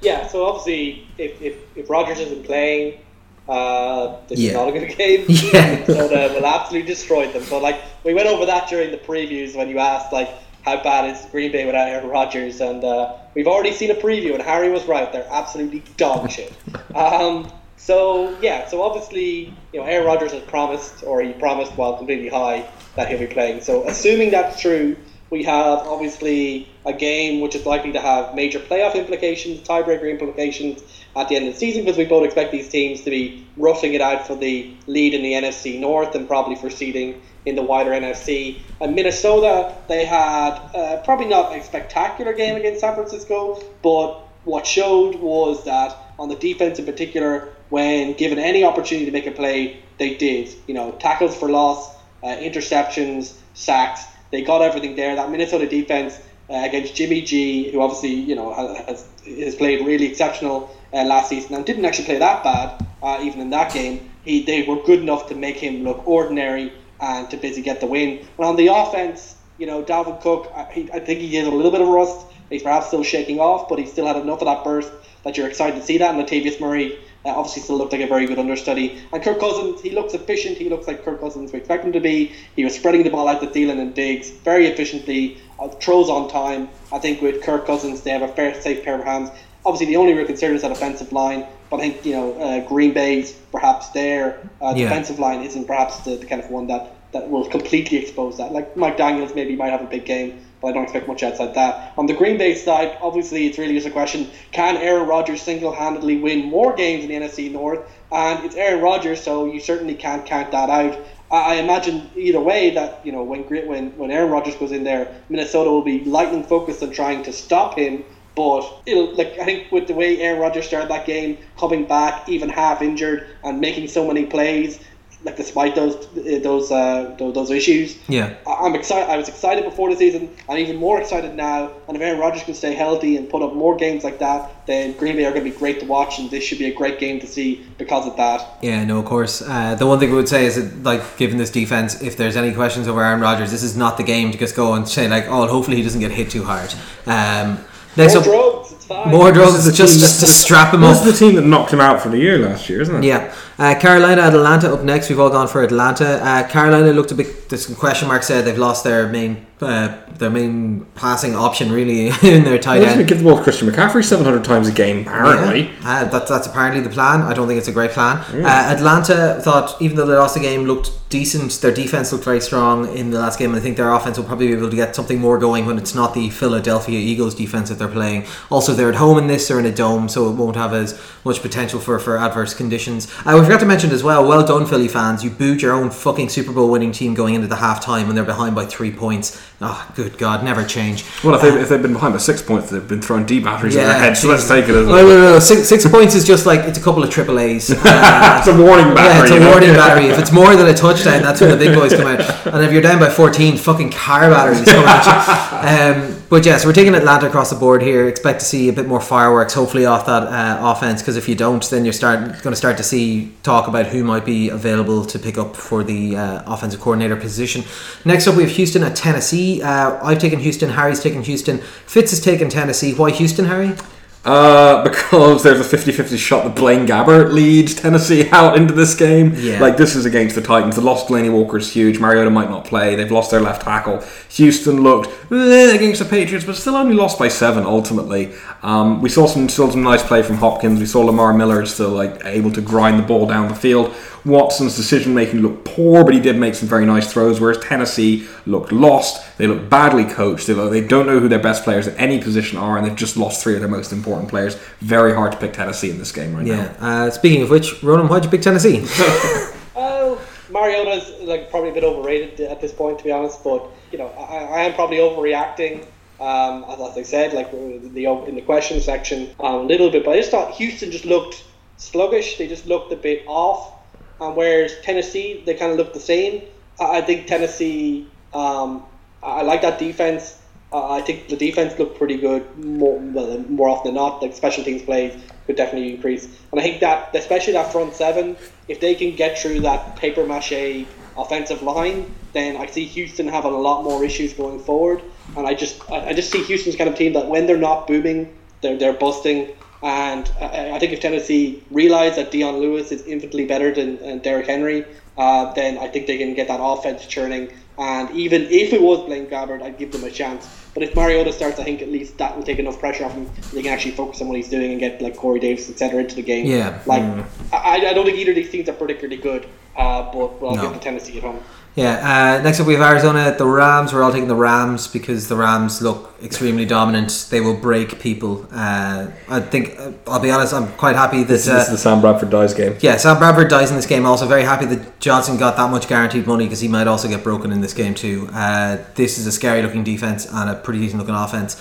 Yeah, 0.01 0.27
so 0.27 0.45
obviously, 0.45 1.07
if, 1.17 1.41
if, 1.41 1.55
if 1.75 1.89
Rodgers 1.89 2.19
isn't 2.19 2.45
playing, 2.45 2.99
uh, 3.47 4.15
this 4.27 4.39
Yeah. 4.39 4.49
is 4.49 4.55
not 4.55 4.69
a 4.69 4.71
good 4.79 4.97
game. 4.97 5.25
Yeah. 5.29 5.75
Minnesota 5.87 6.33
will 6.35 6.45
absolutely 6.45 6.87
destroy 6.87 7.31
them. 7.31 7.43
But 7.49 7.61
like 7.61 7.81
we 8.03 8.13
went 8.13 8.27
over 8.27 8.45
that 8.45 8.67
during 8.69 8.91
the 8.91 8.97
previews 8.97 9.55
when 9.55 9.69
you 9.69 9.79
asked 9.79 10.11
like 10.13 10.29
how 10.63 10.81
bad 10.83 11.09
is 11.15 11.25
Green 11.31 11.51
Bay 11.51 11.65
without 11.65 11.87
Aaron 11.87 12.07
Rodgers, 12.07 12.61
and 12.61 12.83
uh, 12.83 13.13
we've 13.33 13.47
already 13.47 13.73
seen 13.73 13.89
a 13.91 13.95
preview, 13.95 14.33
and 14.33 14.41
Harry 14.43 14.69
was 14.69 14.85
right. 14.85 15.11
They're 15.11 15.27
absolutely 15.31 15.83
dog 15.97 16.29
shit. 16.31 16.53
Um, 16.95 17.51
so 17.77 18.37
yeah, 18.41 18.67
so 18.67 18.83
obviously 18.83 19.51
you 19.73 19.79
know 19.79 19.85
Aaron 19.85 20.05
Rodgers 20.05 20.33
has 20.33 20.43
promised, 20.43 21.03
or 21.03 21.21
he 21.21 21.33
promised 21.33 21.71
while 21.77 21.97
completely 21.97 22.29
high, 22.29 22.65
that 22.95 23.07
he'll 23.09 23.17
be 23.19 23.27
playing. 23.27 23.61
So 23.61 23.87
assuming 23.87 24.29
that's 24.29 24.59
true, 24.61 24.95
we 25.31 25.43
have 25.43 25.79
obviously 25.87 26.67
a 26.85 26.93
game 26.93 27.39
which 27.39 27.55
is 27.55 27.65
likely 27.65 27.93
to 27.93 28.01
have 28.01 28.35
major 28.35 28.59
playoff 28.59 28.95
implications, 28.95 29.65
tiebreaker 29.67 30.09
implications 30.11 30.83
at 31.15 31.29
the 31.29 31.37
end 31.37 31.47
of 31.47 31.53
the 31.53 31.59
season, 31.59 31.83
because 31.83 31.97
we 31.97 32.05
both 32.05 32.25
expect 32.25 32.51
these 32.51 32.67
teams 32.67 33.01
to 33.01 33.09
be 33.09 33.47
roughing 33.57 33.93
it 33.93 34.01
out 34.01 34.27
for 34.27 34.35
the 34.35 34.73
lead 34.87 35.13
in 35.13 35.23
the 35.23 35.31
NFC 35.31 35.79
North 35.79 36.13
and 36.15 36.27
probably 36.27 36.55
for 36.55 36.69
seeding 36.69 37.21
in 37.45 37.55
the 37.55 37.61
wider 37.61 37.91
NFC. 37.91 38.59
And 38.81 38.93
Minnesota, 38.93 39.75
they 39.87 40.05
had 40.05 40.51
uh, 40.75 41.01
probably 41.03 41.27
not 41.27 41.55
a 41.55 41.63
spectacular 41.63 42.33
game 42.33 42.57
against 42.57 42.81
San 42.81 42.93
Francisco, 42.93 43.63
but 43.81 44.19
what 44.43 44.67
showed 44.67 45.15
was 45.15 45.63
that 45.63 45.95
on 46.19 46.27
the 46.27 46.35
defense 46.35 46.77
in 46.77 46.85
particular, 46.85 47.49
when 47.69 48.13
given 48.13 48.37
any 48.37 48.65
opportunity 48.65 49.05
to 49.05 49.11
make 49.11 49.27
a 49.27 49.31
play, 49.31 49.79
they 49.97 50.15
did. 50.15 50.53
You 50.67 50.73
know, 50.73 50.91
tackles 50.93 51.35
for 51.35 51.49
loss, 51.49 51.95
uh, 52.21 52.27
interceptions, 52.27 53.33
sacks. 53.53 54.03
They 54.31 54.41
got 54.41 54.61
everything 54.61 54.95
there. 54.95 55.15
That 55.15 55.29
Minnesota 55.29 55.67
defense 55.67 56.19
uh, 56.49 56.63
against 56.65 56.95
Jimmy 56.95 57.21
G, 57.21 57.71
who 57.71 57.81
obviously 57.81 58.13
you 58.13 58.35
know 58.35 58.53
has, 58.53 59.05
has 59.25 59.55
played 59.55 59.85
really 59.85 60.07
exceptional 60.07 60.75
uh, 60.93 61.03
last 61.03 61.29
season 61.29 61.55
and 61.55 61.65
didn't 61.65 61.85
actually 61.85 62.05
play 62.05 62.19
that 62.19 62.43
bad 62.43 62.85
uh, 63.03 63.19
even 63.21 63.41
in 63.41 63.49
that 63.51 63.73
game. 63.73 64.09
He 64.23 64.43
they 64.43 64.63
were 64.63 64.81
good 64.83 64.99
enough 64.99 65.27
to 65.29 65.35
make 65.35 65.57
him 65.57 65.83
look 65.83 66.07
ordinary 66.07 66.73
and 66.99 67.29
to 67.29 67.37
basically 67.37 67.63
get 67.63 67.79
the 67.79 67.87
win. 67.87 68.19
And 68.37 68.45
on 68.45 68.55
the 68.55 68.67
offense, 68.67 69.35
you 69.57 69.65
know, 69.65 69.83
Dalvin 69.83 70.21
Cook, 70.21 70.51
I, 70.55 70.89
I 70.93 70.99
think 70.99 71.19
he 71.19 71.35
has 71.35 71.47
a 71.47 71.51
little 71.51 71.71
bit 71.71 71.81
of 71.81 71.87
rust. 71.87 72.25
He's 72.49 72.63
perhaps 72.63 72.87
still 72.87 73.03
shaking 73.03 73.39
off, 73.39 73.69
but 73.69 73.79
he 73.79 73.85
still 73.85 74.05
had 74.05 74.17
enough 74.17 74.41
of 74.41 74.45
that 74.45 74.63
burst 74.63 74.91
that 75.23 75.37
you're 75.37 75.47
excited 75.47 75.79
to 75.79 75.85
see 75.85 75.97
that. 75.99 76.13
And 76.13 76.27
Latavius 76.27 76.59
Murray 76.59 76.99
uh, 77.25 77.29
obviously 77.29 77.61
still 77.61 77.77
looked 77.77 77.91
like 77.93 78.01
a 78.01 78.07
very 78.07 78.25
good 78.25 78.39
understudy. 78.39 78.97
And 79.13 79.21
Kirk 79.23 79.39
Cousins, 79.39 79.81
he 79.81 79.91
looks 79.91 80.13
efficient. 80.13 80.57
He 80.57 80.69
looks 80.69 80.87
like 80.87 81.03
Kirk 81.05 81.19
Cousins 81.19 81.51
we 81.51 81.59
expect 81.59 81.85
him 81.85 81.91
to 81.93 81.99
be. 81.99 82.31
He 82.55 82.63
was 82.63 82.75
spreading 82.75 83.03
the 83.03 83.09
ball 83.09 83.27
out 83.27 83.41
to 83.41 83.47
Thielen 83.47 83.79
and 83.79 83.93
Diggs 83.93 84.29
very 84.43 84.65
efficiently, 84.67 85.37
uh, 85.59 85.67
throws 85.69 86.09
on 86.09 86.29
time. 86.29 86.69
I 86.91 86.99
think 86.99 87.21
with 87.21 87.41
Kirk 87.43 87.65
Cousins, 87.65 88.01
they 88.01 88.11
have 88.11 88.21
a 88.23 88.27
fair, 88.27 88.59
safe 88.59 88.83
pair 88.83 88.97
of 88.99 89.05
hands. 89.05 89.29
Obviously, 89.65 89.87
the 89.87 89.97
only 89.97 90.13
real 90.13 90.25
concern 90.25 90.55
is 90.55 90.63
that 90.63 90.71
offensive 90.71 91.11
line. 91.11 91.45
But 91.69 91.77
I 91.77 91.89
think 91.89 92.05
you 92.05 92.13
know 92.13 92.33
uh, 92.33 92.59
Green 92.67 92.93
Bay's 92.93 93.31
perhaps 93.51 93.89
their 93.89 94.39
uh, 94.61 94.73
Yeah. 94.75 94.89
defensive 94.89 95.19
line 95.19 95.41
isn't 95.41 95.65
perhaps 95.65 95.99
the, 95.99 96.15
the 96.17 96.25
kind 96.25 96.41
of 96.43 96.49
one 96.49 96.67
that, 96.67 96.91
that 97.11 97.29
will 97.29 97.45
completely 97.49 97.97
expose 97.97 98.37
that. 98.37 98.51
Like 98.51 98.75
Mike 98.77 98.97
Daniels 98.97 99.35
maybe 99.35 99.55
might 99.55 99.69
have 99.69 99.81
a 99.81 99.87
big 99.87 100.05
game, 100.05 100.39
but 100.61 100.69
I 100.69 100.71
don't 100.71 100.83
expect 100.83 101.07
much 101.07 101.23
outside 101.23 101.53
that. 101.55 101.93
On 101.97 102.05
the 102.05 102.13
Green 102.13 102.37
Bay 102.37 102.55
side, 102.55 102.97
obviously 103.01 103.47
it's 103.47 103.57
really 103.57 103.73
just 103.73 103.87
a 103.87 103.91
question: 103.91 104.29
Can 104.51 104.77
Aaron 104.77 105.07
Rodgers 105.07 105.41
single-handedly 105.41 106.19
win 106.19 106.45
more 106.45 106.73
games 106.75 107.03
in 107.03 107.09
the 107.09 107.15
NFC 107.15 107.51
North? 107.51 107.79
And 108.11 108.45
it's 108.45 108.55
Aaron 108.55 108.81
Rodgers, 108.81 109.21
so 109.21 109.45
you 109.45 109.59
certainly 109.59 109.95
can't 109.95 110.25
count 110.25 110.51
that 110.51 110.69
out. 110.69 110.97
I 111.31 111.55
imagine 111.55 112.09
either 112.15 112.41
way 112.41 112.71
that 112.71 113.05
you 113.05 113.11
know 113.11 113.23
when 113.23 113.43
when 113.43 113.97
when 113.97 114.11
Aaron 114.11 114.29
Rodgers 114.29 114.55
goes 114.55 114.71
in 114.71 114.83
there, 114.83 115.15
Minnesota 115.29 115.69
will 115.69 115.81
be 115.81 116.03
lightning 116.03 116.43
focused 116.43 116.83
on 116.83 116.91
trying 116.91 117.23
to 117.23 117.31
stop 117.31 117.77
him. 117.77 118.03
But 118.35 118.81
it'll 118.85 119.13
like 119.15 119.39
I 119.39 119.45
think 119.45 119.71
with 119.71 119.87
the 119.87 119.93
way 119.93 120.19
Aaron 120.21 120.41
Rodgers 120.41 120.67
started 120.67 120.89
that 120.89 121.05
game, 121.05 121.37
coming 121.57 121.85
back 121.85 122.27
even 122.27 122.49
half 122.49 122.81
injured 122.81 123.27
and 123.43 123.61
making 123.61 123.87
so 123.87 124.05
many 124.05 124.25
plays, 124.25 124.79
like 125.23 125.37
despite 125.37 125.75
those 125.75 125.95
uh, 125.95 126.39
those 126.41 126.71
uh, 126.71 127.15
those, 127.19 127.33
those 127.35 127.51
issues, 127.51 127.97
Yeah. 128.07 128.33
I- 128.47 128.65
I'm 128.65 128.75
excited. 128.75 129.09
I 129.09 129.17
was 129.17 129.27
excited 129.29 129.63
before 129.65 129.89
the 129.91 129.95
season. 129.95 130.29
I'm 130.49 130.57
even 130.57 130.77
more 130.77 130.99
excited 130.99 131.35
now. 131.35 131.71
And 131.87 131.95
if 131.95 132.01
Aaron 132.01 132.19
Rodgers 132.19 132.43
can 132.43 132.53
stay 132.55 132.73
healthy 132.73 133.17
and 133.17 133.29
put 133.29 133.41
up 133.43 133.53
more 133.53 133.75
games 133.75 134.03
like 134.03 134.17
that, 134.19 134.49
then 134.65 134.93
Green 134.93 135.15
Bay 135.15 135.25
are 135.25 135.31
going 135.31 135.43
to 135.45 135.51
be 135.51 135.55
great 135.55 135.79
to 135.81 135.85
watch, 135.85 136.17
and 136.19 136.29
this 136.31 136.43
should 136.43 136.57
be 136.59 136.65
a 136.65 136.73
great 136.73 136.99
game 136.99 137.19
to 137.19 137.27
see 137.27 137.65
because 137.77 138.07
of 138.07 138.15
that. 138.17 138.57
Yeah, 138.61 138.83
no, 138.85 138.99
of 138.99 139.05
course. 139.05 139.41
Uh, 139.41 139.75
the 139.75 139.85
one 139.85 139.99
thing 139.99 140.09
we 140.09 140.15
would 140.15 140.29
say 140.29 140.45
is 140.45 140.55
that, 140.55 140.83
like, 140.83 141.17
given 141.17 141.37
this 141.37 141.49
defense, 141.51 142.01
if 142.01 142.17
there's 142.17 142.35
any 142.37 142.53
questions 142.53 142.87
over 142.87 143.03
Aaron 143.03 143.19
Rodgers, 143.21 143.51
this 143.51 143.63
is 143.63 143.75
not 143.77 143.97
the 143.97 144.03
game 144.03 144.31
to 144.31 144.37
just 144.37 144.55
go 144.55 144.73
and 144.73 144.87
say, 144.87 145.07
like, 145.07 145.25
oh, 145.27 145.45
hopefully 145.47 145.77
he 145.77 145.83
doesn't 145.83 145.99
get 146.01 146.11
hit 146.11 146.29
too 146.31 146.43
hard. 146.43 146.73
Um, 147.05 147.63
next 147.97 148.13
More 148.15 148.21
up, 148.23 148.23
drugs, 148.29 148.71
it's 148.73 148.85
fine. 148.85 149.09
more 149.09 149.31
drugs, 149.31 149.53
This 149.55 149.67
is 149.67 149.77
just, 149.77 149.99
just 149.99 150.19
to 150.21 150.27
strap 150.27 150.73
him 150.73 150.81
This 150.81 151.01
up. 151.01 151.07
is 151.07 151.19
the 151.19 151.25
team 151.25 151.35
that 151.35 151.45
knocked 151.45 151.73
him 151.73 151.81
out 151.81 152.01
for 152.01 152.09
the 152.09 152.17
year 152.17 152.37
last 152.39 152.69
year, 152.69 152.81
isn't 152.81 152.95
it? 153.03 153.03
Yeah. 153.07 153.33
Uh, 153.61 153.79
Carolina, 153.79 154.23
Atlanta 154.23 154.73
up 154.73 154.81
next. 154.81 155.07
We've 155.07 155.19
all 155.19 155.29
gone 155.29 155.47
for 155.47 155.61
Atlanta. 155.61 156.19
Uh, 156.25 156.47
Carolina 156.47 156.93
looked 156.93 157.11
a 157.11 157.15
bit. 157.15 157.47
There's 157.47 157.63
some 157.67 157.75
question 157.75 158.07
marks 158.07 158.27
there. 158.27 158.41
They've 158.41 158.57
lost 158.57 158.83
their 158.83 159.07
main 159.07 159.45
uh, 159.61 159.95
their 160.17 160.29
main 160.29 160.85
passing 160.95 161.35
option 161.35 161.71
really 161.71 162.07
in 162.23 162.43
their 162.43 162.57
tight 162.57 162.79
They're 162.79 162.87
going 162.87 162.97
to 162.97 162.99
end. 163.01 163.07
give 163.07 163.17
the 163.19 163.23
ball 163.23 163.37
to 163.37 163.43
Christian 163.43 163.67
McCaffrey 163.69 164.03
700 164.03 164.43
times 164.43 164.67
a 164.67 164.71
game, 164.71 165.01
apparently. 165.01 165.63
Yeah, 165.63 166.01
uh, 166.01 166.03
that, 166.05 166.27
that's 166.27 166.47
apparently 166.47 166.81
the 166.81 166.89
plan. 166.89 167.21
I 167.21 167.33
don't 167.33 167.47
think 167.47 167.59
it's 167.59 167.67
a 167.67 167.71
great 167.71 167.91
plan. 167.91 168.17
Uh, 168.17 168.47
Atlanta 168.47 169.39
thought, 169.41 169.79
even 169.81 169.97
though 169.97 170.05
they 170.05 170.15
lost 170.15 170.35
the 170.35 170.41
game, 170.41 170.63
looked 170.63 170.91
decent. 171.09 171.51
Their 171.61 171.73
defense 171.73 172.11
looked 172.11 172.23
very 172.23 172.41
strong 172.41 172.95
in 172.95 173.11
the 173.11 173.19
last 173.19 173.37
game, 173.37 173.51
and 173.51 173.59
I 173.59 173.61
think 173.61 173.77
their 173.77 173.91
offense 173.91 174.17
will 174.17 174.25
probably 174.25 174.47
be 174.47 174.53
able 174.53 174.69
to 174.69 174.75
get 174.75 174.95
something 174.95 175.19
more 175.19 175.37
going 175.37 175.65
when 175.65 175.77
it's 175.77 175.93
not 175.93 176.13
the 176.13 176.29
Philadelphia 176.29 176.97
Eagles 176.97 177.35
defense 177.35 177.69
that 177.69 177.75
they're 177.75 177.87
playing. 177.87 178.25
Also, 178.49 178.73
they're 178.73 178.89
at 178.89 178.95
home 178.95 179.17
in 179.17 179.27
this, 179.27 179.47
they're 179.47 179.59
in 179.59 179.65
a 179.65 179.73
dome, 179.73 180.09
so 180.09 180.29
it 180.29 180.33
won't 180.33 180.55
have 180.55 180.73
as 180.73 180.99
much 181.23 181.41
potential 181.41 181.79
for, 181.79 181.99
for 181.99 182.17
adverse 182.17 182.53
conditions. 182.53 183.11
Uh, 183.25 183.37
we 183.39 183.45
forgot 183.51 183.59
to 183.59 183.65
mention 183.65 183.91
as 183.91 184.01
well, 184.01 184.25
well 184.25 184.47
done, 184.47 184.65
Philly 184.65 184.87
fans. 184.87 185.25
You 185.25 185.29
booed 185.29 185.61
your 185.61 185.73
own 185.73 185.89
fucking 185.89 186.29
Super 186.29 186.53
Bowl 186.53 186.71
winning 186.71 186.93
team 186.93 187.13
going 187.13 187.35
into 187.35 187.47
the 187.47 187.57
halftime 187.57 188.07
when 188.07 188.15
they're 188.15 188.23
behind 188.23 188.55
by 188.55 188.65
three 188.65 188.93
points. 188.93 189.50
Oh, 189.63 189.91
good 189.95 190.17
God, 190.17 190.43
never 190.43 190.65
change. 190.65 191.05
Well, 191.23 191.35
if, 191.35 191.41
they, 191.41 191.49
if 191.49 191.69
they've 191.69 191.81
been 191.81 191.93
behind 191.93 192.15
by 192.15 192.17
six 192.17 192.41
points, 192.41 192.71
they've 192.71 192.87
been 192.87 192.99
throwing 193.01 193.27
D 193.27 193.39
batteries 193.39 193.75
in 193.75 193.83
their 193.83 193.93
head, 193.93 194.17
so 194.17 194.27
let's 194.27 194.47
take 194.47 194.65
it 194.65 194.71
as 194.71 194.87
No, 194.87 194.95
no, 194.95 195.03
no, 195.03 195.33
no. 195.33 195.39
Six, 195.39 195.67
six 195.69 195.87
points 195.87 196.15
is 196.15 196.25
just 196.25 196.47
like 196.47 196.61
it's 196.61 196.79
a 196.79 196.81
couple 196.81 197.03
of 197.03 197.11
triple 197.11 197.37
A's. 197.39 197.69
Uh, 197.69 198.37
It's 198.41 198.47
a 198.47 198.59
warning 198.59 198.95
battery. 198.95 199.05
Yeah, 199.05 199.21
it's 199.21 199.31
a 199.31 199.39
know? 199.39 199.51
warning 199.51 199.73
battery. 199.73 200.05
If 200.07 200.17
it's 200.17 200.31
more 200.31 200.55
than 200.55 200.65
a 200.65 200.73
touchdown, 200.73 201.21
that's 201.21 201.41
when 201.41 201.51
the 201.51 201.57
big 201.57 201.75
boys 201.75 201.93
come 201.93 202.07
out. 202.07 202.21
And 202.51 202.63
if 202.65 202.73
you're 202.73 202.81
down 202.81 202.99
by 202.99 203.09
14, 203.09 203.55
fucking 203.55 203.91
car 203.91 204.29
batteries 204.29 204.65
come 204.65 204.83
at 204.85 205.05
you. 205.05 206.11
Um, 206.11 206.21
but 206.27 206.45
yes, 206.45 206.65
we're 206.65 206.73
taking 206.73 206.95
Atlanta 206.95 207.27
across 207.27 207.49
the 207.51 207.55
board 207.55 207.81
here. 207.81 208.07
Expect 208.07 208.39
to 208.39 208.45
see 208.45 208.67
a 208.67 208.73
bit 208.73 208.87
more 208.87 208.99
fireworks, 208.99 209.53
hopefully, 209.53 209.85
off 209.85 210.05
that 210.07 210.23
uh, 210.23 210.57
offense. 210.61 211.01
Because 211.01 211.17
if 211.17 211.29
you 211.29 211.35
don't, 211.35 211.63
then 211.69 211.85
you're 211.85 211.93
start 211.93 212.19
going 212.41 212.51
to 212.51 212.55
start 212.55 212.77
to 212.77 212.83
see 212.83 213.31
talk 213.43 213.67
about 213.67 213.87
who 213.87 214.03
might 214.03 214.25
be 214.25 214.49
available 214.49 215.05
to 215.05 215.19
pick 215.19 215.37
up 215.37 215.55
for 215.55 215.83
the 215.83 216.17
uh, 216.17 216.43
offensive 216.51 216.79
coordinator 216.81 217.15
position. 217.15 217.63
Next 218.05 218.27
up, 218.27 218.35
we 218.35 218.43
have 218.43 218.51
Houston 218.53 218.81
at 218.83 218.95
Tennessee. 218.95 219.50
Uh, 219.59 219.99
I've 220.03 220.19
taken 220.19 220.39
Houston. 220.39 220.69
Harry's 220.69 221.01
taken 221.01 221.23
Houston. 221.23 221.57
Fitz 221.87 222.11
has 222.11 222.19
taken 222.19 222.49
Tennessee. 222.49 222.93
Why 222.93 223.09
Houston, 223.11 223.45
Harry? 223.45 223.75
Uh, 224.23 224.83
because 224.91 225.41
there's 225.43 225.59
a 225.59 225.77
50-50 225.77 226.17
shot 226.17 226.43
that 226.43 226.55
Blaine 226.55 226.85
Gabbert 226.85 227.33
leads 227.33 227.73
Tennessee 227.73 228.29
out 228.31 228.55
into 228.55 228.73
this 228.73 228.93
game. 228.93 229.33
Yeah. 229.35 229.59
Like 229.59 229.77
this 229.77 229.95
is 229.95 230.05
against 230.05 230.35
the 230.35 230.41
Titans. 230.41 230.75
The 230.75 230.81
loss 230.81 231.03
of 231.03 231.09
Delanie 231.09 231.31
Walker 231.31 231.57
is 231.57 231.71
huge. 231.71 231.99
Mariota 231.99 232.29
might 232.29 232.49
not 232.49 232.65
play. 232.65 232.95
They've 232.95 233.11
lost 233.11 233.31
their 233.31 233.41
left 233.41 233.63
tackle. 233.63 234.03
Houston 234.29 234.81
looked 234.81 235.09
eh, 235.31 235.75
against 235.75 235.99
the 235.99 236.07
Patriots, 236.07 236.45
but 236.45 236.55
still 236.55 236.75
only 236.75 236.95
lost 236.95 237.17
by 237.17 237.27
seven 237.27 237.65
ultimately. 237.65 238.33
Um, 238.61 239.01
we 239.01 239.09
saw 239.09 239.25
some 239.25 239.49
still 239.49 239.71
some 239.71 239.83
nice 239.83 240.03
play 240.03 240.21
from 240.21 240.37
Hopkins. 240.37 240.79
We 240.79 240.85
saw 240.85 241.01
Lamar 241.01 241.33
Miller 241.33 241.65
still 241.65 241.89
like 241.89 242.21
able 242.25 242.51
to 242.51 242.61
grind 242.61 242.99
the 242.99 243.03
ball 243.03 243.25
down 243.25 243.47
the 243.47 243.55
field. 243.55 243.93
Watson's 244.23 244.75
decision 244.75 245.15
making 245.15 245.41
looked 245.41 245.65
poor, 245.65 246.03
but 246.03 246.13
he 246.13 246.19
did 246.19 246.37
make 246.37 246.53
some 246.53 246.69
very 246.69 246.85
nice 246.85 247.11
throws. 247.11 247.39
Whereas 247.39 247.57
Tennessee 247.57 248.27
looked 248.45 248.71
lost. 248.71 249.37
They 249.37 249.47
look 249.47 249.67
badly 249.67 250.05
coached. 250.05 250.45
They, 250.45 250.53
look, 250.53 250.71
they 250.71 250.85
don't 250.85 251.07
know 251.07 251.19
who 251.19 251.27
their 251.27 251.39
best 251.39 251.63
players 251.63 251.87
at 251.87 251.99
any 251.99 252.21
position 252.21 252.59
are, 252.59 252.77
and 252.77 252.85
they've 252.85 252.95
just 252.95 253.17
lost 253.17 253.41
three 253.41 253.55
of 253.55 253.61
their 253.61 253.69
most 253.69 253.91
important 253.91 254.10
players. 254.27 254.55
Very 254.79 255.13
hard 255.13 255.31
to 255.31 255.37
pick 255.37 255.53
Tennessee 255.53 255.89
in 255.89 255.97
this 255.97 256.11
game 256.11 256.35
right 256.35 256.45
now. 256.45 256.53
Yeah. 256.53 256.75
Uh, 256.79 257.09
speaking 257.09 257.41
of 257.41 257.49
which, 257.49 257.81
Ronan, 257.83 258.07
why'd 258.07 258.23
you 258.23 258.29
pick 258.29 258.41
Tennessee? 258.41 258.85
Oh, 259.73 260.21
Mariota's 260.49 261.21
like 261.21 261.49
probably 261.49 261.69
a 261.69 261.73
bit 261.73 261.83
overrated 261.83 262.39
at 262.41 262.61
this 262.61 262.71
point, 262.73 262.97
to 262.99 263.03
be 263.03 263.11
honest. 263.11 263.43
But 263.43 263.67
you 263.91 263.97
know, 263.97 264.07
I, 264.07 264.37
I 264.37 264.59
am 264.63 264.73
probably 264.73 264.97
overreacting. 264.97 265.85
Um, 266.19 266.65
as, 266.69 266.79
as 266.79 266.97
I 266.97 267.03
said, 267.03 267.33
like 267.33 267.51
the 267.51 268.05
in 268.27 268.35
the 268.35 268.41
question 268.41 268.79
section, 268.81 269.33
um, 269.39 269.55
a 269.55 269.63
little 269.63 269.89
bit. 269.89 270.05
But 270.05 270.11
I 270.11 270.17
just 270.17 270.29
thought 270.29 270.53
Houston 270.53 270.91
just 270.91 271.05
looked 271.05 271.43
sluggish. 271.77 272.37
They 272.37 272.47
just 272.47 272.67
looked 272.67 272.91
a 272.91 272.95
bit 272.95 273.23
off. 273.27 273.73
Um, 274.19 274.35
whereas 274.35 274.75
Tennessee, 274.83 275.41
they 275.45 275.55
kind 275.55 275.71
of 275.71 275.77
looked 275.77 275.95
the 275.95 275.99
same. 275.99 276.43
I, 276.79 276.97
I 276.97 277.01
think 277.01 277.27
Tennessee. 277.27 278.07
Um, 278.33 278.83
I 279.23 279.39
I 279.39 279.41
like 279.43 279.61
that 279.61 279.79
defense. 279.79 280.40
Uh, 280.73 280.93
I 280.93 281.01
think 281.01 281.27
the 281.27 281.35
defense 281.35 281.77
looked 281.77 281.97
pretty 281.97 282.17
good 282.17 282.43
more 282.57 282.97
well, 282.97 283.39
more 283.49 283.69
often 283.69 283.93
than 283.93 283.95
not. 283.95 284.21
Like 284.21 284.33
special 284.33 284.63
teams 284.63 284.81
plays 284.81 285.13
could 285.45 285.57
definitely 285.57 285.95
increase, 285.95 286.25
and 286.51 286.59
I 286.59 286.63
think 286.63 286.79
that 286.79 287.13
especially 287.13 287.53
that 287.53 287.71
front 287.71 287.93
seven, 287.93 288.37
if 288.67 288.79
they 288.79 288.95
can 288.95 289.15
get 289.15 289.37
through 289.37 289.61
that 289.61 289.97
paper 289.97 290.25
mache 290.25 290.85
offensive 291.17 291.61
line, 291.61 292.13
then 292.33 292.57
I 292.57 292.65
see 292.67 292.85
Houston 292.85 293.27
having 293.27 293.51
a 293.53 293.57
lot 293.57 293.83
more 293.83 294.03
issues 294.03 294.33
going 294.33 294.59
forward. 294.59 295.01
And 295.35 295.47
I 295.47 295.53
just 295.53 295.89
I 295.91 296.13
just 296.13 296.31
see 296.31 296.43
Houston's 296.43 296.75
kind 296.75 296.89
of 296.89 296.95
team 296.95 297.13
that 297.13 297.27
when 297.27 297.47
they're 297.47 297.57
not 297.57 297.87
booming, 297.87 298.33
they're 298.61 298.77
they're 298.77 298.93
busting. 298.93 299.49
And 299.83 300.31
I, 300.39 300.71
I 300.71 300.79
think 300.79 300.93
if 300.93 300.99
Tennessee 300.99 301.63
realize 301.71 302.15
that 302.15 302.31
Dion 302.31 302.57
Lewis 302.57 302.91
is 302.91 303.01
infinitely 303.07 303.45
better 303.45 303.73
than, 303.73 303.97
than 303.97 304.19
Derrick 304.19 304.45
Henry, 304.45 304.85
uh, 305.17 305.53
then 305.53 305.77
I 305.79 305.87
think 305.87 306.05
they 306.07 306.17
can 306.17 306.33
get 306.35 306.47
that 306.49 306.59
offense 306.61 307.05
churning. 307.07 307.51
And 307.77 308.11
even 308.11 308.43
if 308.43 308.73
it 308.73 308.81
was 308.81 308.99
Blaine 309.05 309.27
Gabbert, 309.27 309.63
I'd 309.63 309.77
give 309.79 309.91
them 309.91 310.03
a 310.03 310.11
chance. 310.11 310.47
But 310.73 310.83
if 310.83 310.95
Mariota 310.95 311.33
starts, 311.33 311.59
I 311.59 311.63
think 311.65 311.81
at 311.81 311.89
least 311.91 312.17
that 312.17 312.35
will 312.35 312.43
take 312.43 312.57
enough 312.59 312.79
pressure 312.79 313.03
off 313.05 313.11
him. 313.13 313.29
They 313.53 313.61
can 313.61 313.73
actually 313.73 313.91
focus 313.91 314.21
on 314.21 314.27
what 314.29 314.37
he's 314.37 314.47
doing 314.49 314.71
and 314.71 314.79
get 314.79 315.01
like 315.01 315.17
Corey 315.17 315.39
Davis, 315.39 315.69
etc., 315.69 315.99
into 315.99 316.15
the 316.15 316.21
game. 316.21 316.45
Yeah. 316.45 316.81
Like 316.85 317.03
I, 317.51 317.87
I 317.87 317.93
don't 317.93 318.05
think 318.05 318.17
either 318.17 318.31
of 318.31 318.35
these 318.35 318.49
teams 318.51 318.69
are 318.69 318.73
particularly 318.73 319.17
good. 319.21 319.47
Uh, 319.75 320.03
but 320.13 320.39
but 320.39 320.47
I'll 320.47 320.55
No. 320.55 320.61
give 320.63 320.73
the 320.73 320.79
Tennessee 320.79 321.17
at 321.17 321.23
home. 321.23 321.39
Yeah. 321.75 322.37
Uh, 322.39 322.43
next 322.43 322.59
up, 322.59 322.67
we 322.67 322.73
have 322.73 322.81
Arizona 322.81 323.19
at 323.21 323.37
the 323.37 323.45
Rams. 323.45 323.93
We're 323.93 324.03
all 324.03 324.11
taking 324.11 324.27
the 324.27 324.35
Rams 324.35 324.87
because 324.87 325.29
the 325.29 325.37
Rams 325.37 325.81
look 325.81 326.13
extremely 326.21 326.65
dominant. 326.65 327.27
They 327.29 327.39
will 327.39 327.55
break 327.55 327.99
people. 327.99 328.45
Uh, 328.51 329.07
I 329.29 329.39
think. 329.39 329.79
Uh, 329.79 329.91
I'll 330.07 330.19
be 330.19 330.29
honest. 330.31 330.53
I'm 330.53 330.67
quite 330.73 330.95
happy 330.97 331.19
that. 331.23 331.27
This, 331.29 331.47
Uh, 331.47 331.53
this 331.55 331.65
is 331.67 331.71
the 331.71 331.77
Sam 331.77 332.01
Bradford 332.01 332.29
dies 332.29 332.53
game. 332.53 332.75
yeah, 332.81 332.97
Sam 332.97 333.17
Bradford 333.17 333.47
dies 333.49 333.69
in 333.69 333.77
this 333.77 333.85
game. 333.85 334.05
Also, 334.05 334.27
very 334.27 334.43
happy 334.43 334.65
that 334.65 334.99
Johnson 334.99 335.37
got 335.37 335.55
that 335.55 335.71
much 335.71 335.87
guaranteed 335.87 336.27
money 336.27 336.43
because 336.45 336.59
he 336.59 336.67
might 336.67 336.87
also 336.87 337.07
get 337.07 337.23
broken 337.23 337.51
in 337.53 337.61
this 337.61 337.73
game 337.73 337.95
too. 337.95 338.27
Uh, 338.33 338.77
this 338.95 339.17
is 339.17 339.25
a 339.25 339.31
scary 339.31 339.61
looking 339.61 339.83
defense 339.85 340.27
and 340.31 340.49
a 340.49 340.55
pretty 340.55 340.79
decent 340.79 340.99
looking 340.99 341.15
offense. 341.15 341.55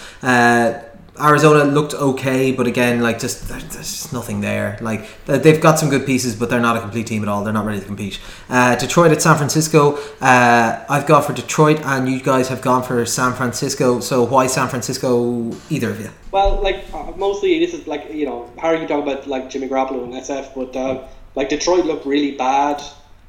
Arizona 1.20 1.64
looked 1.64 1.94
okay, 1.94 2.52
but 2.52 2.66
again, 2.66 3.00
like 3.00 3.18
just 3.18 3.48
there's 3.48 3.64
just 3.64 4.12
nothing 4.12 4.40
there. 4.40 4.78
Like 4.80 5.06
they've 5.26 5.60
got 5.60 5.78
some 5.78 5.90
good 5.90 6.06
pieces, 6.06 6.34
but 6.34 6.50
they're 6.50 6.60
not 6.60 6.76
a 6.76 6.80
complete 6.80 7.06
team 7.06 7.22
at 7.22 7.28
all. 7.28 7.44
They're 7.44 7.52
not 7.52 7.66
ready 7.66 7.80
to 7.80 7.86
compete. 7.86 8.18
Uh, 8.48 8.76
Detroit 8.76 9.12
at 9.12 9.22
San 9.22 9.36
Francisco. 9.36 9.96
Uh, 10.20 10.84
I've 10.88 11.06
gone 11.06 11.22
for 11.22 11.32
Detroit, 11.32 11.80
and 11.84 12.08
you 12.08 12.20
guys 12.20 12.48
have 12.48 12.62
gone 12.62 12.82
for 12.82 13.04
San 13.06 13.34
Francisco. 13.34 14.00
So 14.00 14.24
why 14.24 14.46
San 14.46 14.68
Francisco? 14.68 15.50
Either 15.70 15.90
of 15.90 16.00
you? 16.00 16.10
Well, 16.32 16.62
like 16.62 16.84
uh, 16.92 17.12
mostly 17.16 17.58
this 17.58 17.74
is 17.74 17.86
like 17.86 18.12
you 18.12 18.26
know 18.26 18.50
Harry 18.58 18.80
you 18.80 18.88
talk 18.88 19.02
about 19.02 19.26
like 19.26 19.50
Jimmy 19.50 19.68
Garoppolo 19.68 20.04
and 20.04 20.14
SF, 20.14 20.54
but 20.54 20.76
uh, 20.76 21.06
like 21.34 21.48
Detroit 21.48 21.84
looked 21.84 22.06
really 22.06 22.32
bad 22.32 22.82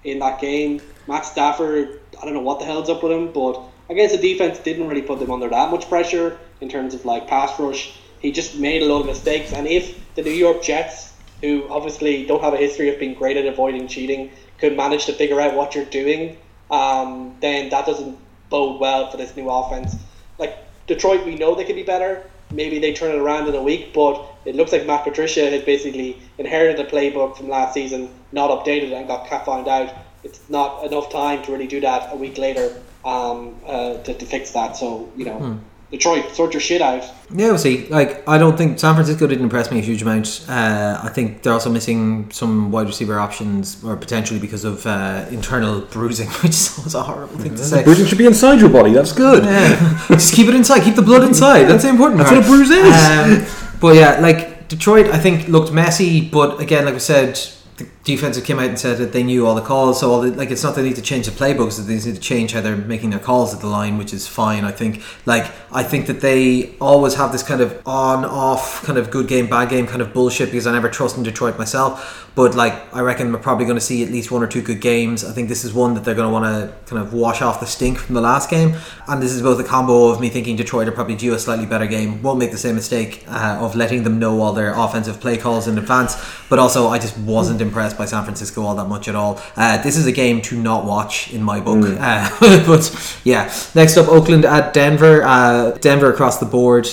in 0.03 0.19
that 0.19 0.39
game. 0.39 0.81
Matt 1.07 1.25
Stafford, 1.25 1.99
I 2.21 2.25
don't 2.25 2.33
know 2.33 2.41
what 2.41 2.59
the 2.59 2.65
hell's 2.65 2.89
up 2.89 3.03
with 3.03 3.11
him, 3.11 3.31
but 3.31 3.61
I 3.89 3.93
guess 3.93 4.11
the 4.11 4.17
defense 4.17 4.59
didn't 4.59 4.87
really 4.87 5.01
put 5.01 5.19
them 5.19 5.31
under 5.31 5.49
that 5.49 5.69
much 5.69 5.89
pressure 5.89 6.37
in 6.61 6.69
terms 6.69 6.93
of 6.93 7.05
like 7.05 7.27
pass 7.27 7.59
rush. 7.59 7.93
He 8.19 8.31
just 8.31 8.57
made 8.57 8.83
a 8.83 8.85
lot 8.85 9.01
of 9.01 9.07
mistakes, 9.07 9.51
and 9.51 9.67
if 9.67 9.99
the 10.15 10.21
New 10.21 10.31
York 10.31 10.61
Jets, 10.61 11.13
who 11.41 11.67
obviously 11.69 12.25
don't 12.25 12.41
have 12.41 12.53
a 12.53 12.57
history 12.57 12.89
of 12.89 12.99
being 12.99 13.15
great 13.15 13.35
at 13.35 13.45
avoiding 13.45 13.87
cheating, 13.87 14.31
could 14.59 14.77
manage 14.77 15.05
to 15.07 15.13
figure 15.13 15.41
out 15.41 15.55
what 15.55 15.73
you're 15.73 15.85
doing, 15.85 16.37
um, 16.69 17.35
then 17.41 17.69
that 17.69 17.85
doesn't 17.85 18.17
bode 18.49 18.79
well 18.79 19.09
for 19.09 19.17
this 19.17 19.35
new 19.35 19.49
offense. 19.49 19.95
Like 20.37 20.55
Detroit, 20.87 21.25
we 21.25 21.35
know 21.35 21.55
they 21.55 21.65
could 21.65 21.75
be 21.75 21.83
better. 21.83 22.23
Maybe 22.51 22.79
they 22.79 22.93
turn 22.93 23.11
it 23.11 23.17
around 23.17 23.47
in 23.47 23.55
a 23.55 23.63
week, 23.63 23.93
but 23.93 24.23
it 24.45 24.55
looks 24.55 24.71
like 24.71 24.85
Matt 24.85 25.03
Patricia 25.03 25.49
has 25.49 25.63
basically 25.63 26.21
inherited 26.37 26.77
the 26.77 26.89
playbook 26.89 27.37
from 27.37 27.49
last 27.49 27.73
season, 27.73 28.09
not 28.31 28.49
updated, 28.49 28.93
and 28.93 29.07
got 29.07 29.27
found 29.45 29.67
out. 29.67 29.93
It's 30.23 30.39
not 30.49 30.85
enough 30.85 31.09
time 31.11 31.41
to 31.43 31.51
really 31.51 31.67
do 31.67 31.79
that 31.81 32.13
a 32.13 32.15
week 32.15 32.37
later 32.37 32.79
um, 33.03 33.55
uh, 33.65 33.97
to, 34.03 34.13
to 34.13 34.25
fix 34.25 34.51
that. 34.51 34.75
So 34.75 35.11
you 35.15 35.25
know, 35.25 35.59
Detroit, 35.91 36.33
sort 36.33 36.53
your 36.53 36.61
shit 36.61 36.81
out. 36.81 37.03
Yeah, 37.33 37.47
we'll 37.47 37.57
see. 37.57 37.87
Like, 37.87 38.27
I 38.27 38.37
don't 38.37 38.57
think 38.57 38.79
San 38.79 38.95
Francisco 38.95 39.27
didn't 39.27 39.43
impress 39.43 39.69
me 39.71 39.79
a 39.79 39.81
huge 39.81 40.01
amount. 40.01 40.45
Uh, 40.47 40.99
I 41.03 41.09
think 41.09 41.43
they're 41.43 41.51
also 41.51 41.69
missing 41.69 42.31
some 42.31 42.71
wide 42.71 42.87
receiver 42.87 43.19
options, 43.19 43.83
or 43.83 43.97
potentially 43.97 44.39
because 44.39 44.63
of 44.63 44.85
uh, 44.85 45.25
internal 45.29 45.81
bruising, 45.81 46.29
which 46.43 46.51
is 46.51 46.77
always 46.77 46.95
a 46.95 47.03
horrible 47.03 47.37
thing 47.37 47.51
to 47.55 47.63
say. 47.63 47.83
Bruising 47.83 48.05
should 48.05 48.17
be 48.17 48.25
inside 48.25 48.61
your 48.61 48.69
body. 48.69 48.93
That's 48.93 49.11
good. 49.11 49.43
Yeah. 49.43 50.05
Just 50.07 50.33
keep 50.33 50.47
it 50.47 50.55
inside. 50.55 50.83
Keep 50.83 50.95
the 50.95 51.01
blood 51.01 51.23
inside. 51.23 51.65
That's 51.65 51.83
the 51.83 51.89
important 51.89 52.19
That's 52.19 52.31
part. 52.31 52.41
what 52.41 52.53
a 52.53 52.55
bruise 52.55 52.69
is. 52.69 53.51
Um, 53.53 53.77
but 53.81 53.95
yeah, 53.95 54.19
like 54.21 54.69
Detroit, 54.69 55.07
I 55.07 55.19
think 55.19 55.49
looked 55.49 55.73
messy. 55.73 56.21
But 56.29 56.61
again, 56.61 56.85
like 56.85 56.95
I 56.95 56.99
said, 56.99 57.35
the 57.35 57.60
defensive 58.03 58.43
came 58.43 58.59
out 58.59 58.65
and 58.65 58.79
said 58.79 58.97
that 58.97 59.13
they 59.13 59.23
knew 59.23 59.45
all 59.45 59.55
the 59.55 59.61
calls. 59.61 59.99
So 59.99 60.11
all 60.11 60.21
the, 60.21 60.31
like, 60.31 60.51
it's 60.51 60.63
not 60.63 60.75
they 60.75 60.83
need 60.83 60.95
to 60.95 61.01
change 61.01 61.25
the 61.27 61.31
playbooks; 61.31 61.77
they 61.85 61.95
need 61.95 62.15
to 62.15 62.19
change 62.19 62.53
how 62.53 62.61
they're 62.61 62.75
making 62.75 63.11
their 63.11 63.19
calls 63.19 63.53
at 63.53 63.61
the 63.61 63.67
line, 63.67 63.97
which 63.97 64.13
is 64.13 64.27
fine. 64.27 64.63
I 64.63 64.71
think. 64.71 65.03
Like 65.25 65.51
I 65.71 65.83
think 65.83 66.07
that 66.07 66.21
they 66.21 66.75
always 66.79 67.15
have 67.15 67.31
this 67.31 67.43
kind 67.43 67.61
of 67.61 67.81
on-off, 67.85 68.83
kind 68.83 68.97
of 68.97 69.11
good 69.11 69.27
game, 69.27 69.47
bad 69.49 69.69
game 69.69 69.87
kind 69.87 70.01
of 70.01 70.13
bullshit 70.13 70.49
because 70.49 70.67
I 70.67 70.71
never 70.71 70.89
trust 70.89 71.17
in 71.17 71.23
Detroit 71.23 71.57
myself. 71.57 72.29
But 72.33 72.55
like 72.55 72.73
I 72.93 73.01
reckon 73.01 73.31
we're 73.31 73.39
probably 73.39 73.65
going 73.65 73.77
to 73.77 73.85
see 73.85 74.03
at 74.03 74.09
least 74.09 74.31
one 74.31 74.41
or 74.41 74.47
two 74.47 74.61
good 74.61 74.81
games. 74.81 75.23
I 75.23 75.31
think 75.31 75.49
this 75.49 75.65
is 75.65 75.73
one 75.73 75.93
that 75.95 76.03
they're 76.03 76.15
going 76.15 76.27
to 76.27 76.33
want 76.33 76.45
to 76.45 76.89
kind 76.89 77.01
of 77.01 77.13
wash 77.13 77.41
off 77.41 77.59
the 77.59 77.65
stink 77.65 77.97
from 77.97 78.15
the 78.15 78.21
last 78.21 78.49
game, 78.49 78.75
and 79.07 79.21
this 79.21 79.33
is 79.33 79.41
both 79.41 79.59
a 79.59 79.63
combo 79.63 80.07
of 80.07 80.19
me 80.19 80.29
thinking 80.29 80.55
Detroit 80.55 80.87
are 80.87 80.91
probably 80.91 81.15
due 81.15 81.33
a 81.33 81.39
slightly 81.39 81.65
better 81.65 81.87
game, 81.87 82.21
won't 82.21 82.39
make 82.39 82.51
the 82.51 82.57
same 82.57 82.75
mistake 82.75 83.23
uh, 83.27 83.59
of 83.59 83.75
letting 83.75 84.03
them 84.03 84.17
know 84.17 84.41
all 84.41 84.53
their 84.53 84.73
offensive 84.73 85.19
play 85.19 85.37
calls 85.37 85.67
in 85.67 85.77
advance, 85.77 86.15
but 86.49 86.57
also 86.57 86.87
I 86.87 86.99
just 86.99 87.17
wasn't 87.17 87.61
impressed 87.61 87.90
impressed 87.91 88.11
by 88.11 88.17
San 88.17 88.23
Francisco 88.23 88.63
all 88.63 88.75
that 88.75 88.87
much 88.87 89.07
at 89.07 89.15
all. 89.15 89.39
Uh, 89.55 89.81
this 89.81 89.97
is 89.97 90.05
a 90.07 90.11
game 90.11 90.41
to 90.43 90.55
not 90.61 90.85
watch 90.85 91.31
in 91.33 91.43
my 91.43 91.59
book. 91.59 91.77
Mm. 91.77 91.97
Uh, 91.99 92.65
but 92.65 93.17
yeah, 93.23 93.53
next 93.75 93.97
up, 93.97 94.07
Oakland 94.07 94.45
at 94.45 94.73
Denver. 94.73 95.23
Uh, 95.23 95.71
Denver 95.79 96.11
across 96.11 96.39
the 96.39 96.45
board. 96.45 96.87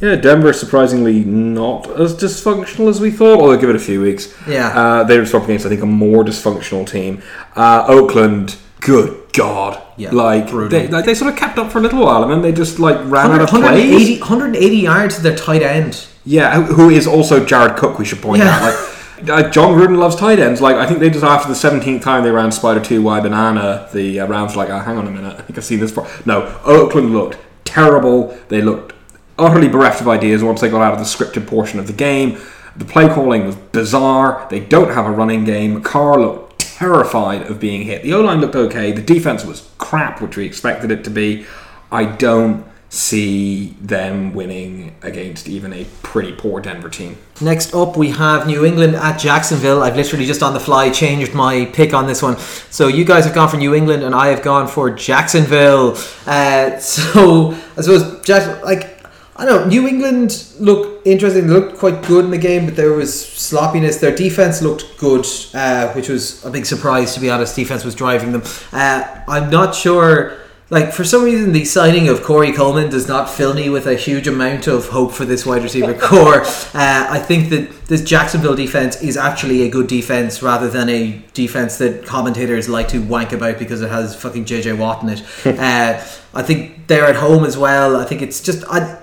Yeah, 0.00 0.16
Denver 0.16 0.52
surprisingly 0.52 1.24
not 1.24 1.88
as 1.98 2.14
dysfunctional 2.14 2.88
as 2.88 3.00
we 3.00 3.10
thought. 3.10 3.40
Although 3.40 3.56
give 3.56 3.70
it 3.70 3.76
a 3.76 3.80
few 3.80 4.00
weeks. 4.02 4.34
Yeah. 4.46 4.68
uh, 4.68 5.04
they 5.04 5.18
were 5.18 5.24
up 5.24 5.44
against 5.44 5.64
I 5.64 5.70
think 5.70 5.82
a 5.82 5.86
more 5.86 6.22
dysfunctional 6.22 6.86
team. 6.86 7.22
Uh, 7.54 7.84
Oakland, 7.88 8.56
good 8.80 9.22
God, 9.32 9.82
Yeah, 9.96 10.10
like 10.12 10.50
brutal. 10.50 10.68
they, 10.78 10.88
like 10.88 11.06
they 11.06 11.14
sort 11.14 11.32
of 11.32 11.38
kept 11.38 11.58
up 11.58 11.72
for 11.72 11.78
a 11.78 11.82
little 11.82 12.04
while, 12.04 12.22
and 12.24 12.30
then 12.32 12.42
they 12.42 12.52
just 12.52 12.78
like 12.78 12.96
ran 13.10 13.30
out 13.32 13.40
of 13.40 13.50
180, 13.50 13.88
plays. 13.90 14.20
180 14.20 14.76
yards 14.76 15.16
to 15.16 15.22
their 15.22 15.36
tight 15.36 15.62
end. 15.62 16.06
Yeah, 16.26 16.60
who 16.60 16.74
who 16.74 16.90
is 16.90 17.06
also 17.06 17.44
Jared 17.44 17.76
Cook? 17.76 17.98
We 17.98 18.04
should 18.04 18.20
point 18.20 18.42
Yeah. 18.42 18.50
out. 18.54 18.62
Like, 18.62 18.95
uh, 19.28 19.50
Jon 19.50 19.74
Gruden 19.74 19.98
loves 19.98 20.16
tight 20.16 20.38
ends. 20.38 20.60
Like, 20.60 20.76
I 20.76 20.86
think 20.86 21.00
they 21.00 21.10
just 21.10 21.24
after 21.24 21.48
the 21.48 21.54
seventeenth 21.54 22.02
time 22.02 22.22
they 22.24 22.30
ran 22.30 22.52
Spider 22.52 22.80
Two 22.80 23.02
Y 23.02 23.20
Banana, 23.20 23.88
the 23.92 24.20
uh, 24.20 24.26
Rams 24.26 24.54
were 24.54 24.64
like, 24.64 24.70
oh, 24.70 24.78
hang 24.78 24.98
on 24.98 25.06
a 25.06 25.10
minute, 25.10 25.36
I 25.38 25.42
think 25.42 25.58
I've 25.58 25.64
seen 25.64 25.80
this 25.80 25.92
before. 25.92 26.10
No, 26.26 26.58
Oakland 26.64 27.12
looked 27.12 27.38
terrible. 27.64 28.36
They 28.48 28.62
looked 28.62 28.94
utterly 29.38 29.68
bereft 29.68 30.00
of 30.00 30.08
ideas 30.08 30.42
once 30.42 30.60
they 30.60 30.70
got 30.70 30.82
out 30.82 30.92
of 30.94 30.98
the 30.98 31.04
scripted 31.04 31.46
portion 31.46 31.78
of 31.78 31.86
the 31.86 31.92
game. 31.92 32.38
The 32.76 32.84
play 32.84 33.08
calling 33.08 33.46
was 33.46 33.56
bizarre. 33.56 34.46
They 34.50 34.60
don't 34.60 34.92
have 34.92 35.06
a 35.06 35.10
running 35.10 35.44
game. 35.44 35.82
Carr 35.82 36.20
looked 36.20 36.58
terrified 36.58 37.42
of 37.42 37.58
being 37.58 37.82
hit. 37.82 38.02
The 38.02 38.12
O 38.12 38.20
line 38.20 38.40
looked 38.40 38.54
okay. 38.54 38.92
The 38.92 39.02
defense 39.02 39.44
was 39.44 39.70
crap, 39.78 40.20
which 40.20 40.36
we 40.36 40.44
expected 40.44 40.90
it 40.90 41.02
to 41.04 41.10
be. 41.10 41.46
I 41.90 42.04
don't 42.04 42.66
see 42.88 43.74
them 43.80 44.32
winning 44.32 44.94
against 45.02 45.48
even 45.48 45.72
a 45.72 45.84
pretty 46.02 46.32
poor 46.32 46.60
Denver 46.60 46.88
team. 46.88 47.16
Next 47.40 47.74
up, 47.74 47.96
we 47.96 48.10
have 48.10 48.46
New 48.46 48.64
England 48.64 48.94
at 48.96 49.18
Jacksonville. 49.18 49.82
I've 49.82 49.96
literally 49.96 50.24
just 50.24 50.42
on 50.42 50.54
the 50.54 50.60
fly 50.60 50.90
changed 50.90 51.34
my 51.34 51.66
pick 51.66 51.92
on 51.92 52.06
this 52.06 52.22
one. 52.22 52.38
So 52.70 52.88
you 52.88 53.04
guys 53.04 53.24
have 53.24 53.34
gone 53.34 53.48
for 53.48 53.56
New 53.56 53.74
England, 53.74 54.02
and 54.02 54.14
I 54.14 54.28
have 54.28 54.42
gone 54.42 54.68
for 54.68 54.90
Jacksonville. 54.90 55.96
Uh, 56.26 56.78
so 56.78 57.52
I 57.76 57.80
suppose 57.82 58.24
Jack, 58.24 58.64
like 58.64 58.96
I 59.38 59.44
don't 59.44 59.62
know, 59.62 59.68
New 59.68 59.86
England 59.86 60.50
looked 60.58 61.06
interesting. 61.06 61.46
They 61.46 61.52
looked 61.52 61.76
quite 61.76 62.02
good 62.04 62.24
in 62.24 62.30
the 62.30 62.38
game, 62.38 62.64
but 62.64 62.76
there 62.76 62.92
was 62.92 63.28
sloppiness. 63.28 63.98
Their 63.98 64.14
defense 64.14 64.62
looked 64.62 64.96
good, 64.96 65.26
uh, 65.52 65.92
which 65.92 66.08
was 66.08 66.42
a 66.44 66.50
big 66.50 66.64
surprise 66.64 67.12
to 67.14 67.20
be 67.20 67.28
honest. 67.28 67.54
Defense 67.54 67.84
was 67.84 67.94
driving 67.94 68.32
them. 68.32 68.42
Uh, 68.72 69.22
I'm 69.28 69.50
not 69.50 69.74
sure. 69.74 70.38
Like 70.68 70.92
for 70.92 71.04
some 71.04 71.22
reason, 71.22 71.52
the 71.52 71.64
signing 71.64 72.08
of 72.08 72.24
Corey 72.24 72.52
Coleman 72.52 72.90
does 72.90 73.06
not 73.06 73.30
fill 73.30 73.54
me 73.54 73.70
with 73.70 73.86
a 73.86 73.94
huge 73.94 74.26
amount 74.26 74.66
of 74.66 74.88
hope 74.88 75.12
for 75.12 75.24
this 75.24 75.46
wide 75.46 75.62
receiver 75.62 75.94
corps. 75.98 76.42
Uh, 76.74 77.06
I 77.08 77.20
think 77.20 77.50
that 77.50 77.86
this 77.86 78.02
Jacksonville 78.02 78.56
defense 78.56 79.00
is 79.00 79.16
actually 79.16 79.62
a 79.62 79.68
good 79.68 79.86
defense 79.86 80.42
rather 80.42 80.68
than 80.68 80.88
a 80.88 81.22
defense 81.34 81.78
that 81.78 82.04
commentators 82.04 82.68
like 82.68 82.88
to 82.88 82.98
wank 82.98 83.30
about 83.30 83.60
because 83.60 83.80
it 83.80 83.90
has 83.90 84.16
fucking 84.16 84.44
JJ 84.44 84.76
Watt 84.76 85.04
in 85.04 85.10
it. 85.10 85.22
uh, 85.46 86.04
I 86.34 86.42
think 86.42 86.88
they're 86.88 87.06
at 87.06 87.16
home 87.16 87.44
as 87.44 87.56
well. 87.56 87.96
I 87.96 88.04
think 88.04 88.22
it's 88.22 88.40
just 88.40 88.64
I. 88.68 89.02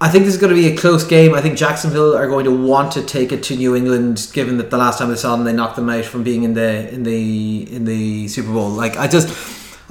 I 0.00 0.08
think 0.08 0.24
this 0.24 0.34
is 0.34 0.40
going 0.40 0.52
to 0.52 0.60
be 0.60 0.66
a 0.66 0.76
close 0.76 1.04
game. 1.04 1.32
I 1.32 1.40
think 1.40 1.56
Jacksonville 1.56 2.16
are 2.16 2.26
going 2.26 2.44
to 2.46 2.50
want 2.50 2.90
to 2.94 3.04
take 3.04 3.30
it 3.30 3.44
to 3.44 3.56
New 3.56 3.76
England, 3.76 4.28
given 4.32 4.56
that 4.56 4.68
the 4.68 4.76
last 4.76 4.98
time 4.98 5.10
they 5.10 5.14
saw 5.14 5.36
them, 5.36 5.44
they 5.44 5.52
knocked 5.52 5.76
them 5.76 5.88
out 5.88 6.04
from 6.04 6.24
being 6.24 6.42
in 6.42 6.54
the 6.54 6.92
in 6.92 7.04
the 7.04 7.72
in 7.72 7.84
the 7.84 8.26
Super 8.26 8.52
Bowl. 8.52 8.68
Like 8.68 8.96
I 8.96 9.06
just, 9.06 9.28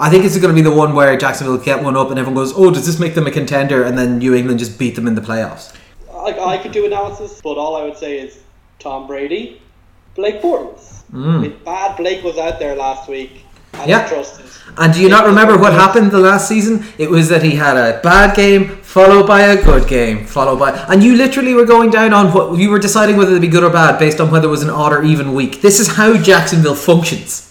I 0.02 0.10
think 0.10 0.26
it's 0.26 0.36
going 0.40 0.54
to 0.54 0.60
be 0.60 0.68
the 0.68 0.76
one 0.76 0.96
where 0.96 1.16
Jacksonville 1.16 1.60
get 1.60 1.84
one 1.84 1.96
up 1.96 2.10
and 2.10 2.18
everyone 2.18 2.44
goes, 2.44 2.54
"Oh, 2.58 2.72
does 2.72 2.88
this 2.88 3.00
make 3.00 3.14
them 3.14 3.28
a 3.28 3.32
contender?" 3.32 3.84
And 3.84 3.96
then 3.96 4.18
New 4.18 4.34
England 4.34 4.58
just 4.58 4.80
beat 4.80 4.96
them 4.96 5.06
in 5.06 5.14
the 5.14 5.22
playoffs. 5.22 5.76
Like 6.12 6.40
I 6.40 6.58
could 6.58 6.72
do 6.72 6.88
analysis, 6.88 7.40
but 7.44 7.58
all 7.60 7.76
I 7.76 7.84
would 7.84 7.98
say 7.98 8.18
is 8.18 8.40
Tom 8.80 9.06
Brady, 9.06 9.62
Blake 10.16 10.42
Bortles. 10.42 11.04
Mm. 11.14 11.42
Mean, 11.42 11.60
bad 11.64 11.98
Blake 11.98 12.24
was 12.24 12.40
out 12.40 12.58
there 12.58 12.76
last 12.76 13.08
week. 13.08 13.46
I 13.74 13.86
Yeah. 13.86 14.24
And 14.78 14.94
do 14.94 15.02
you 15.02 15.10
not 15.10 15.26
remember 15.26 15.58
what 15.58 15.74
happened 15.74 16.12
the 16.12 16.20
last 16.20 16.48
season? 16.48 16.84
It 16.98 17.10
was 17.10 17.30
that 17.30 17.44
he 17.44 17.52
had 17.52 17.78
a 17.78 18.00
bad 18.02 18.36
game 18.36 18.78
followed 18.82 19.28
by 19.28 19.42
a 19.42 19.64
good 19.64 19.88
game, 19.88 20.26
followed 20.26 20.58
by, 20.58 20.72
and 20.90 21.04
you 21.04 21.16
literally 21.16 21.54
were 21.54 21.66
going 21.66 21.92
down 21.92 22.12
on 22.14 22.34
what 22.34 22.58
you 22.58 22.70
were 22.72 22.80
deciding 22.80 23.18
whether 23.18 23.36
to 23.36 23.40
be 23.40 23.48
good 23.48 23.64
or 23.64 23.70
bad 23.70 24.00
based 24.00 24.20
on 24.20 24.32
whether 24.32 24.48
it 24.48 24.52
was 24.52 24.64
an 24.64 24.70
odd 24.70 24.94
or 24.94 25.04
even 25.04 25.34
week. 25.34 25.62
This 25.62 25.80
is 25.80 25.90
how 25.90 26.18
Jacksonville 26.18 26.76
functions. 26.76 27.51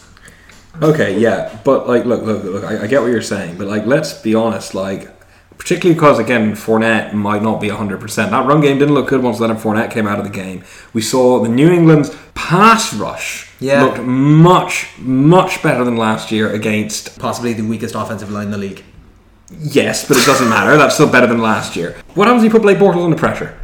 Okay, 0.82 1.18
yeah, 1.18 1.58
but 1.64 1.86
like, 1.88 2.04
look, 2.04 2.22
look, 2.22 2.42
look. 2.44 2.64
I, 2.64 2.82
I 2.84 2.86
get 2.86 3.02
what 3.02 3.10
you're 3.10 3.20
saying, 3.22 3.58
but 3.58 3.66
like, 3.66 3.84
let's 3.86 4.14
be 4.14 4.34
honest. 4.34 4.74
Like, 4.74 5.10
particularly 5.58 5.94
because 5.94 6.18
again, 6.18 6.52
Fournette 6.52 7.12
might 7.12 7.42
not 7.42 7.60
be 7.60 7.68
hundred 7.68 8.00
percent. 8.00 8.30
That 8.30 8.46
run 8.46 8.60
game 8.62 8.78
didn't 8.78 8.94
look 8.94 9.08
good 9.08 9.22
once 9.22 9.40
Leonard 9.40 9.58
Fournette 9.58 9.90
came 9.90 10.06
out 10.06 10.18
of 10.18 10.24
the 10.24 10.30
game. 10.30 10.64
We 10.94 11.02
saw 11.02 11.40
the 11.42 11.48
New 11.50 11.70
England's 11.70 12.16
pass 12.34 12.94
rush 12.94 13.50
Yeah. 13.60 13.82
looked 13.84 14.00
much, 14.00 14.86
much 14.98 15.62
better 15.62 15.84
than 15.84 15.96
last 15.96 16.32
year 16.32 16.50
against. 16.52 17.18
Possibly 17.18 17.52
the 17.52 17.62
weakest 17.62 17.94
offensive 17.94 18.30
line 18.30 18.46
in 18.46 18.50
the 18.52 18.58
league. 18.58 18.82
Yes, 19.58 20.08
but 20.08 20.16
it 20.16 20.24
doesn't 20.24 20.48
matter. 20.48 20.76
That's 20.78 20.94
still 20.94 21.10
better 21.10 21.26
than 21.26 21.42
last 21.42 21.76
year. 21.76 21.96
What 22.14 22.26
happens 22.28 22.42
if 22.44 22.52
you 22.52 22.58
put 22.58 22.62
Blake 22.62 22.78
Bortles 22.78 23.04
under 23.04 23.16
pressure? 23.16 23.58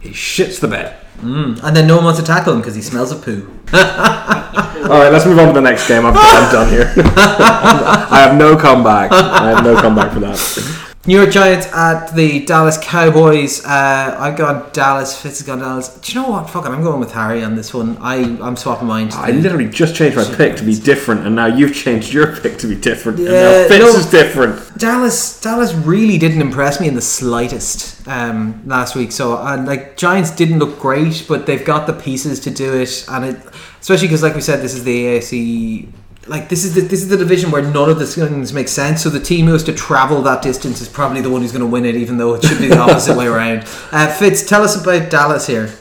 He 0.00 0.10
shits 0.10 0.60
the 0.60 0.68
bed. 0.68 0.96
Mm. 1.18 1.62
And 1.62 1.76
then 1.76 1.86
no 1.86 1.96
one 1.96 2.04
wants 2.04 2.20
to 2.20 2.26
tackle 2.26 2.52
him 2.52 2.60
because 2.60 2.74
he 2.74 2.82
smells 2.82 3.10
of 3.10 3.22
poo. 3.22 3.46
All 3.74 5.00
right, 5.00 5.12
let's 5.12 5.26
move 5.26 5.38
on 5.38 5.48
to 5.48 5.52
the 5.52 5.60
next 5.60 5.88
game. 5.88 6.06
I'm, 6.06 6.14
I'm 6.16 6.52
done 6.52 6.70
here. 6.70 6.92
I 6.96 8.20
have 8.26 8.38
no 8.38 8.56
comeback. 8.56 9.12
I 9.12 9.50
have 9.50 9.64
no 9.64 9.74
comeback 9.80 10.12
for 10.12 10.20
that. 10.20 10.84
New 11.06 11.16
York 11.16 11.30
Giants 11.30 11.66
at 11.72 12.08
the 12.14 12.44
Dallas 12.44 12.76
Cowboys. 12.82 13.64
Uh, 13.64 14.16
I've 14.18 14.36
gone 14.36 14.68
Dallas. 14.72 15.18
Fitz 15.18 15.38
has 15.38 15.46
gone 15.46 15.60
Dallas. 15.60 15.88
Do 16.00 16.12
you 16.12 16.20
know 16.20 16.28
what? 16.28 16.50
Fuck 16.50 16.66
it. 16.66 16.68
I'm 16.68 16.82
going 16.82 17.00
with 17.00 17.12
Harry 17.12 17.42
on 17.42 17.54
this 17.54 17.72
one. 17.72 17.96
I 17.98 18.16
I'm 18.42 18.56
swapping 18.56 18.88
mine. 18.88 19.08
I 19.12 19.30
literally 19.30 19.70
just 19.70 19.94
changed 19.94 20.16
my 20.16 20.24
pick 20.34 20.56
to 20.56 20.64
be 20.64 20.78
different, 20.78 21.24
and 21.26 21.34
now 21.36 21.46
you've 21.46 21.74
changed 21.74 22.12
your 22.12 22.36
pick 22.36 22.58
to 22.58 22.66
be 22.66 22.74
different. 22.74 23.20
and 23.20 23.28
Yeah, 23.28 23.62
now 23.62 23.68
Fitz 23.68 23.94
no. 23.94 24.00
is 24.00 24.10
different. 24.10 24.76
Dallas 24.76 25.40
Dallas 25.40 25.72
really 25.72 26.18
didn't 26.18 26.42
impress 26.42 26.78
me 26.80 26.88
in 26.88 26.94
the 26.94 27.00
slightest 27.00 28.06
um, 28.06 28.60
last 28.66 28.94
week. 28.94 29.12
So 29.12 29.38
and 29.38 29.66
like 29.66 29.96
Giants 29.96 30.32
didn't 30.32 30.58
look 30.58 30.78
great, 30.78 31.24
but 31.26 31.46
they've 31.46 31.64
got 31.64 31.86
the 31.86 31.94
pieces 31.94 32.38
to 32.40 32.50
do 32.50 32.74
it, 32.74 33.06
and 33.08 33.24
it 33.24 33.36
especially 33.80 34.08
because 34.08 34.22
like 34.22 34.34
we 34.34 34.42
said, 34.42 34.60
this 34.60 34.74
is 34.74 34.84
the 34.84 35.04
AFC. 35.04 35.88
Like 36.28 36.48
this 36.48 36.64
is 36.64 36.74
the 36.74 36.82
this 36.82 37.02
is 37.02 37.08
the 37.08 37.16
division 37.16 37.50
where 37.50 37.62
none 37.62 37.88
of 37.88 37.98
the 37.98 38.06
things 38.06 38.52
make 38.52 38.68
sense. 38.68 39.02
So 39.02 39.10
the 39.10 39.20
team 39.20 39.46
who 39.46 39.52
has 39.52 39.64
to 39.64 39.72
travel 39.72 40.22
that 40.22 40.42
distance 40.42 40.80
is 40.80 40.88
probably 40.88 41.20
the 41.20 41.30
one 41.30 41.42
who's 41.42 41.52
going 41.52 41.64
to 41.64 41.66
win 41.66 41.84
it, 41.84 41.96
even 41.96 42.18
though 42.18 42.34
it 42.34 42.44
should 42.44 42.58
be 42.58 42.68
the 42.68 42.78
opposite 42.78 43.16
way 43.16 43.26
around. 43.26 43.60
Uh, 43.92 44.12
Fitz, 44.12 44.46
tell 44.46 44.62
us 44.62 44.80
about 44.80 45.10
Dallas 45.10 45.46
here. 45.46 45.72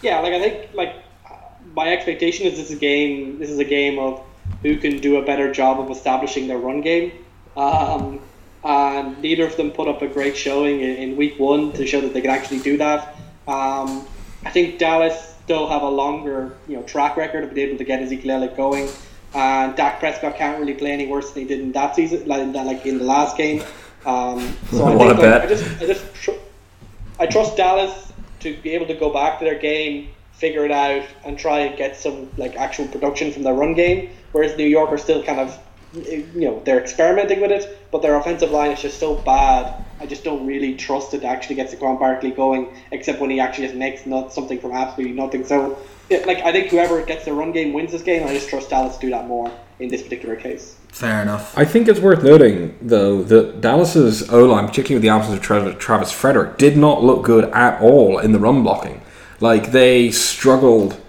Yeah, 0.00 0.20
like 0.20 0.32
I 0.32 0.40
think 0.40 0.74
like 0.74 0.96
my 1.74 1.92
expectation 1.92 2.46
is 2.46 2.56
this 2.56 2.70
is 2.70 2.76
a 2.76 2.80
game. 2.80 3.38
This 3.38 3.50
is 3.50 3.58
a 3.58 3.64
game 3.64 3.98
of 3.98 4.24
who 4.62 4.76
can 4.76 4.98
do 4.98 5.16
a 5.16 5.24
better 5.24 5.52
job 5.52 5.80
of 5.80 5.90
establishing 5.90 6.48
their 6.48 6.58
run 6.58 6.80
game. 6.80 7.12
Um, 7.56 8.20
and 8.64 9.20
neither 9.20 9.46
of 9.46 9.56
them 9.56 9.70
put 9.70 9.88
up 9.88 10.02
a 10.02 10.08
great 10.08 10.36
showing 10.36 10.80
in, 10.80 10.96
in 10.96 11.16
week 11.16 11.38
one 11.38 11.72
to 11.72 11.86
show 11.86 12.00
that 12.00 12.14
they 12.14 12.20
can 12.20 12.30
actually 12.30 12.60
do 12.60 12.76
that. 12.76 13.16
Um, 13.48 14.06
I 14.44 14.50
think 14.50 14.78
Dallas 14.78 15.34
still 15.44 15.68
have 15.68 15.82
a 15.82 15.88
longer 15.88 16.56
you 16.68 16.76
know 16.76 16.82
track 16.82 17.16
record 17.16 17.44
of 17.44 17.54
being 17.54 17.68
able 17.68 17.78
to 17.78 17.84
get 17.84 18.00
Ezekiel 18.00 18.32
Elliott 18.32 18.56
going. 18.56 18.88
And 19.34 19.74
Dak 19.76 19.98
Prescott 19.98 20.36
can't 20.36 20.58
really 20.58 20.74
play 20.74 20.92
any 20.92 21.06
worse 21.06 21.32
than 21.32 21.42
he 21.42 21.48
did 21.48 21.60
in 21.60 21.72
that 21.72 21.96
season, 21.96 22.26
like 22.26 22.54
like 22.54 22.84
in 22.84 22.98
the 22.98 23.04
last 23.04 23.36
game. 23.36 23.62
Um, 24.04 24.56
so 24.70 24.84
I 24.84 24.96
think 24.98 25.18
a 25.18 25.22
like. 25.22 25.42
I 25.42 25.46
just 25.46 25.82
I 25.82 25.86
just 25.86 26.14
tr- 26.14 26.42
I 27.18 27.26
trust 27.26 27.56
Dallas 27.56 28.12
to 28.40 28.56
be 28.62 28.70
able 28.70 28.86
to 28.86 28.94
go 28.94 29.12
back 29.12 29.38
to 29.38 29.44
their 29.44 29.58
game, 29.58 30.08
figure 30.32 30.64
it 30.64 30.70
out, 30.70 31.04
and 31.24 31.38
try 31.38 31.60
and 31.60 31.76
get 31.78 31.96
some 31.96 32.28
like 32.36 32.56
actual 32.56 32.86
production 32.88 33.32
from 33.32 33.42
their 33.42 33.54
run 33.54 33.74
game. 33.74 34.10
Whereas 34.32 34.56
New 34.56 34.66
York 34.66 34.90
are 34.90 34.98
still 34.98 35.22
kind 35.22 35.40
of, 35.40 35.58
you 35.94 36.26
know, 36.34 36.62
they're 36.64 36.80
experimenting 36.80 37.40
with 37.40 37.50
it, 37.50 37.86
but 37.90 38.02
their 38.02 38.16
offensive 38.16 38.50
line 38.50 38.70
is 38.70 38.80
just 38.80 38.98
so 38.98 39.16
bad. 39.16 39.84
I 40.00 40.06
just 40.06 40.24
don't 40.24 40.46
really 40.46 40.74
trust 40.74 41.14
it 41.14 41.20
to 41.20 41.26
actually 41.26 41.56
get 41.56 41.70
Saquon 41.70 41.98
Barkley 41.98 42.30
going, 42.30 42.74
except 42.90 43.20
when 43.20 43.30
he 43.30 43.40
actually 43.40 43.66
just 43.66 43.76
makes 43.76 44.06
not 44.06 44.32
something 44.32 44.58
from 44.58 44.72
absolutely 44.72 45.14
nothing. 45.14 45.44
So, 45.44 45.78
yeah, 46.08 46.24
like 46.26 46.38
I 46.38 46.52
think 46.52 46.68
whoever 46.68 47.04
gets 47.04 47.24
the 47.24 47.32
run 47.32 47.52
game 47.52 47.72
wins 47.72 47.92
this 47.92 48.02
game. 48.02 48.26
I 48.26 48.34
just 48.34 48.48
trust 48.48 48.70
Dallas 48.70 48.96
to 48.96 49.00
do 49.00 49.10
that 49.10 49.28
more 49.28 49.52
in 49.78 49.88
this 49.88 50.02
particular 50.02 50.36
case. 50.36 50.76
Fair 50.88 51.22
enough. 51.22 51.56
I 51.56 51.64
think 51.64 51.88
it's 51.88 52.00
worth 52.00 52.22
noting, 52.22 52.76
though, 52.82 53.22
that 53.22 53.60
Dallas's 53.60 54.28
O 54.30 54.44
line, 54.44 54.66
particularly 54.66 54.96
with 54.96 55.02
the 55.02 55.08
absence 55.08 55.36
of 55.36 55.42
Tra- 55.42 55.74
Travis 55.74 56.12
Frederick, 56.12 56.58
did 56.58 56.76
not 56.76 57.02
look 57.02 57.22
good 57.22 57.44
at 57.52 57.80
all 57.80 58.18
in 58.18 58.32
the 58.32 58.38
run 58.38 58.62
blocking. 58.62 59.00
Like 59.40 59.72
they 59.72 60.10
struggled 60.10 61.00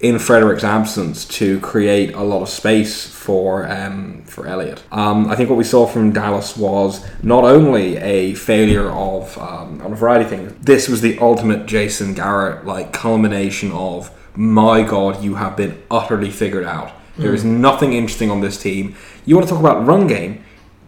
in 0.00 0.18
Frederick's 0.18 0.64
absence 0.64 1.24
to 1.24 1.58
create 1.60 2.14
a 2.14 2.22
lot 2.22 2.42
of 2.42 2.48
space 2.48 3.06
for 3.06 3.70
um, 3.70 4.22
for 4.24 4.46
Elliott. 4.46 4.82
Um, 4.92 5.28
I 5.28 5.34
think 5.34 5.48
what 5.50 5.58
we 5.58 5.64
saw 5.64 5.86
from 5.86 6.12
Dallas 6.12 6.56
was 6.56 7.04
not 7.22 7.44
only 7.44 7.96
a 7.96 8.34
failure 8.34 8.90
of 8.90 9.36
um, 9.38 9.80
on 9.82 9.92
a 9.92 9.96
variety 9.96 10.24
of 10.24 10.30
things. 10.30 10.54
This 10.60 10.88
was 10.88 11.00
the 11.00 11.18
ultimate 11.18 11.66
Jason 11.66 12.14
Garrett 12.14 12.64
like 12.64 12.92
culmination 12.92 13.72
of 13.72 14.10
my 14.38 14.82
God, 14.82 15.24
you 15.24 15.34
have 15.34 15.56
been 15.56 15.82
utterly 15.90 16.30
figured 16.30 16.64
out. 16.64 16.92
There 17.16 17.34
is 17.34 17.44
nothing 17.44 17.92
interesting 17.92 18.30
on 18.30 18.40
this 18.40 18.62
team. 18.62 18.94
You 19.26 19.34
want 19.34 19.48
to 19.48 19.52
talk 19.52 19.60
about 19.60 19.84
run 19.84 20.06
game? 20.06 20.44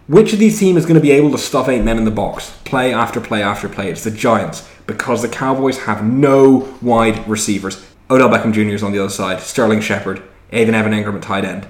Which 0.07 0.33
of 0.33 0.39
these 0.39 0.61
teams 0.61 0.79
is 0.79 0.87
going 0.87 0.95
to 0.95 1.01
be 1.01 1.11
able 1.11 1.33
to 1.33 1.39
stuff 1.39 1.69
eight 1.69 1.83
men 1.83 1.99
in 1.99 2.05
the 2.05 2.13
box, 2.13 2.57
play 2.65 2.95
after 2.95 3.21
play 3.21 3.43
after 3.43 3.69
play? 3.69 3.91
It's 3.91 4.05
the 4.05 4.13
Giants 4.13 4.69
because 4.87 5.23
the 5.23 5.29
Cowboys 5.29 5.79
have 5.79 6.05
no 6.05 6.77
wide 6.81 7.29
receivers 7.29 7.85
Odell 8.11 8.29
Beckham 8.29 8.53
Jr. 8.53 8.61
is 8.75 8.83
on 8.83 8.93
the 8.93 8.99
other 8.99 9.11
side. 9.11 9.41
Sterling 9.41 9.81
Shepard, 9.81 10.23
even 10.53 10.75
Evan 10.75 10.93
Engram 10.93 11.17
at 11.17 11.23
tight 11.23 11.45
end. 11.45 11.67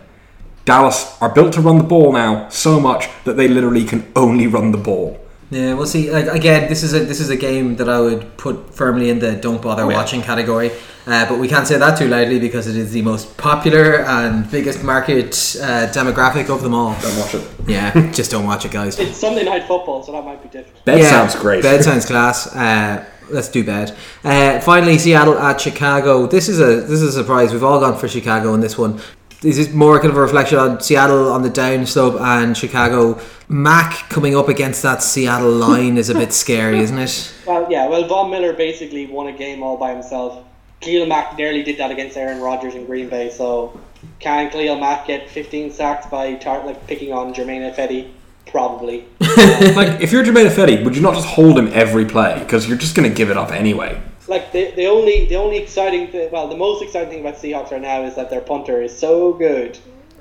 Dallas 0.64 1.16
are 1.20 1.28
built 1.32 1.52
to 1.54 1.60
run 1.60 1.78
the 1.78 1.84
ball 1.84 2.12
now 2.12 2.48
so 2.48 2.78
much 2.78 3.08
that 3.24 3.36
they 3.36 3.48
literally 3.48 3.84
can 3.84 4.10
only 4.14 4.46
run 4.46 4.72
the 4.72 4.78
ball. 4.78 5.18
Yeah, 5.50 5.74
we'll 5.74 5.86
see. 5.86 6.10
Like 6.12 6.28
again, 6.28 6.68
this 6.68 6.84
is 6.84 6.94
a 6.94 7.00
this 7.00 7.18
is 7.18 7.28
a 7.28 7.36
game 7.36 7.74
that 7.76 7.88
I 7.88 7.98
would 8.00 8.36
put 8.36 8.72
firmly 8.72 9.10
in 9.10 9.18
the 9.18 9.34
don't 9.34 9.60
bother 9.60 9.82
Oh, 9.82 9.88
yeah. 9.88 9.96
watching 9.96 10.22
category. 10.22 10.70
Uh, 11.06 11.28
but 11.28 11.40
we 11.40 11.48
can't 11.48 11.66
say 11.66 11.76
that 11.76 11.98
too 11.98 12.06
loudly 12.06 12.38
because 12.38 12.68
it 12.68 12.76
is 12.76 12.92
the 12.92 13.02
most 13.02 13.36
popular 13.36 14.04
and 14.04 14.48
biggest 14.48 14.84
market 14.84 15.30
uh, 15.60 15.88
demographic 15.90 16.50
of 16.50 16.62
them 16.62 16.72
all. 16.74 16.94
Don't 17.00 17.18
watch 17.18 17.34
it. 17.34 17.42
Yeah, 17.66 18.12
just 18.12 18.30
don't 18.30 18.44
watch 18.44 18.64
it, 18.64 18.70
guys. 18.70 18.96
It's 19.00 19.18
Sunday 19.18 19.44
night 19.44 19.66
football, 19.66 20.04
so 20.04 20.12
that 20.12 20.24
might 20.24 20.40
be 20.40 20.48
different. 20.50 20.84
Bed 20.84 21.00
Yeah, 21.00 21.10
sounds 21.10 21.34
great. 21.34 21.62
Bed 21.64 21.82
sounds 21.88 22.06
class. 22.06 22.54
Uh, 22.54 23.04
let's 23.30 23.48
do 23.48 23.64
bed. 23.64 23.96
Uh, 24.24 24.60
finally, 24.60 24.98
Seattle 24.98 25.38
at 25.38 25.60
Chicago. 25.60 26.26
This 26.26 26.48
is 26.48 26.60
a 26.60 26.80
this 26.82 27.00
is 27.00 27.02
a 27.02 27.12
surprise. 27.12 27.52
We've 27.52 27.64
all 27.64 27.80
gone 27.80 27.98
for 27.98 28.08
Chicago 28.08 28.54
in 28.54 28.60
this 28.60 28.76
one. 28.78 29.00
This 29.40 29.56
is 29.56 29.72
more 29.72 29.98
kind 29.98 30.10
of 30.10 30.18
a 30.18 30.20
reflection 30.20 30.58
on 30.58 30.80
Seattle 30.80 31.32
on 31.32 31.42
the 31.42 31.48
down 31.48 31.86
slope 31.86 32.20
and 32.20 32.56
Chicago. 32.56 33.18
Mack 33.48 34.08
coming 34.10 34.36
up 34.36 34.48
against 34.48 34.82
that 34.82 35.02
Seattle 35.02 35.50
line 35.50 35.96
is 35.96 36.10
a 36.10 36.14
bit 36.14 36.32
scary, 36.32 36.78
isn't 36.80 36.98
it? 36.98 37.32
Well, 37.46 37.66
yeah. 37.68 37.88
Well, 37.88 38.06
Von 38.06 38.30
Miller 38.30 38.52
basically 38.52 39.06
won 39.06 39.26
a 39.26 39.32
game 39.32 39.62
all 39.62 39.76
by 39.76 39.92
himself. 39.92 40.44
Khalil 40.80 41.06
Mack 41.06 41.36
nearly 41.36 41.62
did 41.64 41.78
that 41.78 41.90
against 41.90 42.16
Aaron 42.16 42.40
Rodgers 42.40 42.74
in 42.74 42.86
Green 42.86 43.08
Bay. 43.08 43.28
So, 43.30 43.80
can 44.20 44.50
Khalil 44.50 44.78
Mack 44.78 45.06
get 45.06 45.28
15 45.28 45.72
sacks 45.72 46.06
by 46.06 46.34
tar- 46.34 46.64
like 46.64 46.86
picking 46.86 47.12
on 47.12 47.34
Germain 47.34 47.62
Ifedi? 47.62 48.10
Probably. 48.50 49.04
like, 49.20 50.00
if 50.00 50.10
you're 50.12 50.22
Germain 50.24 50.46
Ifedi, 50.46 50.84
would 50.84 50.96
you 50.96 51.02
not 51.02 51.14
just 51.14 51.26
hold 51.26 51.58
him 51.58 51.68
every 51.72 52.04
play? 52.04 52.38
Because 52.40 52.68
you're 52.68 52.78
just 52.78 52.94
going 52.96 53.08
to 53.08 53.14
give 53.14 53.30
it 53.30 53.36
up 53.36 53.52
anyway. 53.52 54.00
like 54.28 54.50
the, 54.52 54.72
the 54.72 54.86
only 54.86 55.26
the 55.26 55.36
only 55.36 55.58
exciting 55.58 56.08
thing, 56.08 56.30
well, 56.32 56.48
the 56.48 56.56
most 56.56 56.82
exciting 56.82 57.10
thing 57.10 57.20
about 57.20 57.36
Seahawks 57.36 57.70
right 57.70 57.80
now 57.80 58.02
is 58.02 58.14
that 58.16 58.28
their 58.30 58.40
punter 58.40 58.82
is 58.82 58.96
so 58.96 59.32
good. 59.32 59.78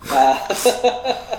Uh, 0.10 0.38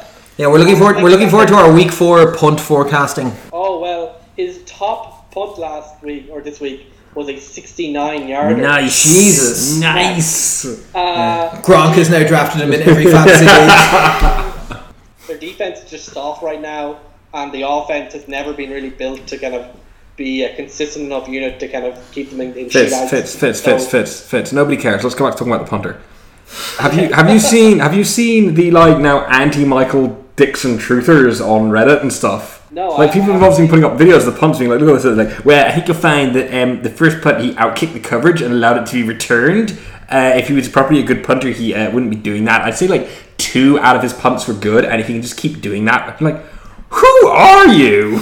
Yeah, 0.38 0.46
we're 0.46 0.58
looking 0.58 0.76
forward. 0.76 1.02
We're 1.02 1.10
looking 1.10 1.28
forward 1.28 1.48
to 1.48 1.54
our 1.54 1.70
week 1.70 1.90
four 1.90 2.34
punt 2.34 2.58
forecasting. 2.60 3.30
oh 3.52 3.78
well, 3.78 4.22
his 4.36 4.62
top 4.64 5.30
punt 5.32 5.58
last 5.58 6.02
week 6.02 6.28
or 6.30 6.40
this 6.40 6.60
week 6.60 6.86
was 7.14 7.28
a 7.28 7.36
69 7.38 8.26
yarder. 8.26 8.56
Nice. 8.56 9.02
Jesus. 9.02 9.78
Nice. 9.80 10.64
Uh, 10.94 11.50
Gronk 11.62 11.92
has 11.94 12.08
now 12.08 12.26
drafted 12.26 12.62
him 12.62 12.72
in 12.72 12.80
every 12.88 13.04
fantasy 13.04 13.44
league. 13.44 14.59
Their 15.30 15.38
defense 15.38 15.78
is 15.78 15.88
just 15.88 16.06
soft 16.06 16.42
right 16.42 16.60
now, 16.60 16.98
and 17.32 17.52
the 17.52 17.62
offense 17.62 18.14
has 18.14 18.26
never 18.26 18.52
been 18.52 18.70
really 18.70 18.90
built 18.90 19.28
to 19.28 19.38
kind 19.38 19.54
of 19.54 19.64
be 20.16 20.42
a 20.42 20.56
consistent 20.56 21.06
enough 21.06 21.28
unit 21.28 21.60
to 21.60 21.68
kind 21.68 21.84
of 21.84 21.96
keep 22.10 22.30
them 22.30 22.40
in, 22.40 22.52
in 22.58 22.68
Fitz, 22.68 22.92
shootouts. 22.92 23.10
Fitz, 23.10 23.36
Fitz, 23.36 23.60
So- 23.60 23.78
Fitz, 23.78 23.86
Fitz, 23.90 24.20
Fitz. 24.28 24.52
Nobody 24.52 24.76
cares. 24.76 25.04
Let's 25.04 25.14
go 25.14 25.26
back 25.26 25.34
to 25.34 25.38
talking 25.38 25.52
about 25.52 25.66
the 25.66 25.70
punter. 25.70 26.00
Have 26.80 26.94
you 26.94 27.12
have 27.12 27.30
you 27.30 27.38
seen 27.52 27.78
have 27.78 27.94
you 27.94 28.02
seen 28.02 28.54
the 28.54 28.72
like 28.72 28.98
now 28.98 29.24
anti 29.26 29.64
Michael 29.64 30.20
Dickson 30.34 30.78
truthers 30.78 31.40
on 31.40 31.70
Reddit 31.70 32.00
and 32.00 32.12
stuff? 32.12 32.66
No, 32.72 32.88
like 32.88 33.10
I- 33.10 33.12
people 33.12 33.30
I 33.30 33.34
have 33.34 33.42
obviously 33.44 33.66
been 33.66 33.70
putting 33.70 33.84
up 33.84 33.92
videos 34.00 34.26
of 34.26 34.34
the 34.34 34.40
punts 34.40 34.58
being 34.58 34.68
like, 34.72 34.80
look 34.80 34.96
at 34.96 35.00
this, 35.04 35.16
like, 35.16 35.44
where 35.44 35.64
I 35.64 35.70
think 35.70 35.86
you'll 35.86 35.96
find 35.96 36.34
that 36.34 36.52
um, 36.60 36.82
the 36.82 36.90
first 36.90 37.20
punt 37.22 37.40
he 37.40 37.52
outkicked 37.52 37.92
the 37.92 38.00
coverage 38.00 38.42
and 38.42 38.52
allowed 38.52 38.78
it 38.78 38.86
to 38.86 38.94
be 38.94 39.04
returned. 39.04 39.78
Uh, 40.10 40.32
if 40.34 40.48
he 40.48 40.54
was 40.54 40.68
properly 40.68 40.98
a 40.98 41.04
good 41.04 41.22
punter, 41.22 41.50
he 41.50 41.72
uh, 41.72 41.88
wouldn't 41.92 42.10
be 42.10 42.16
doing 42.16 42.42
that. 42.46 42.62
I'd 42.62 42.76
say 42.76 42.88
like 42.88 43.08
two 43.50 43.80
out 43.80 43.96
of 43.96 44.02
his 44.02 44.12
punts 44.12 44.46
were 44.46 44.54
good, 44.54 44.84
and 44.84 45.00
if 45.00 45.08
he 45.08 45.14
can 45.14 45.22
just 45.22 45.36
keep 45.36 45.60
doing 45.60 45.84
that, 45.84 46.16
I'm 46.20 46.24
like, 46.24 46.40
who 46.90 47.26
are 47.28 47.66
you? 47.66 48.20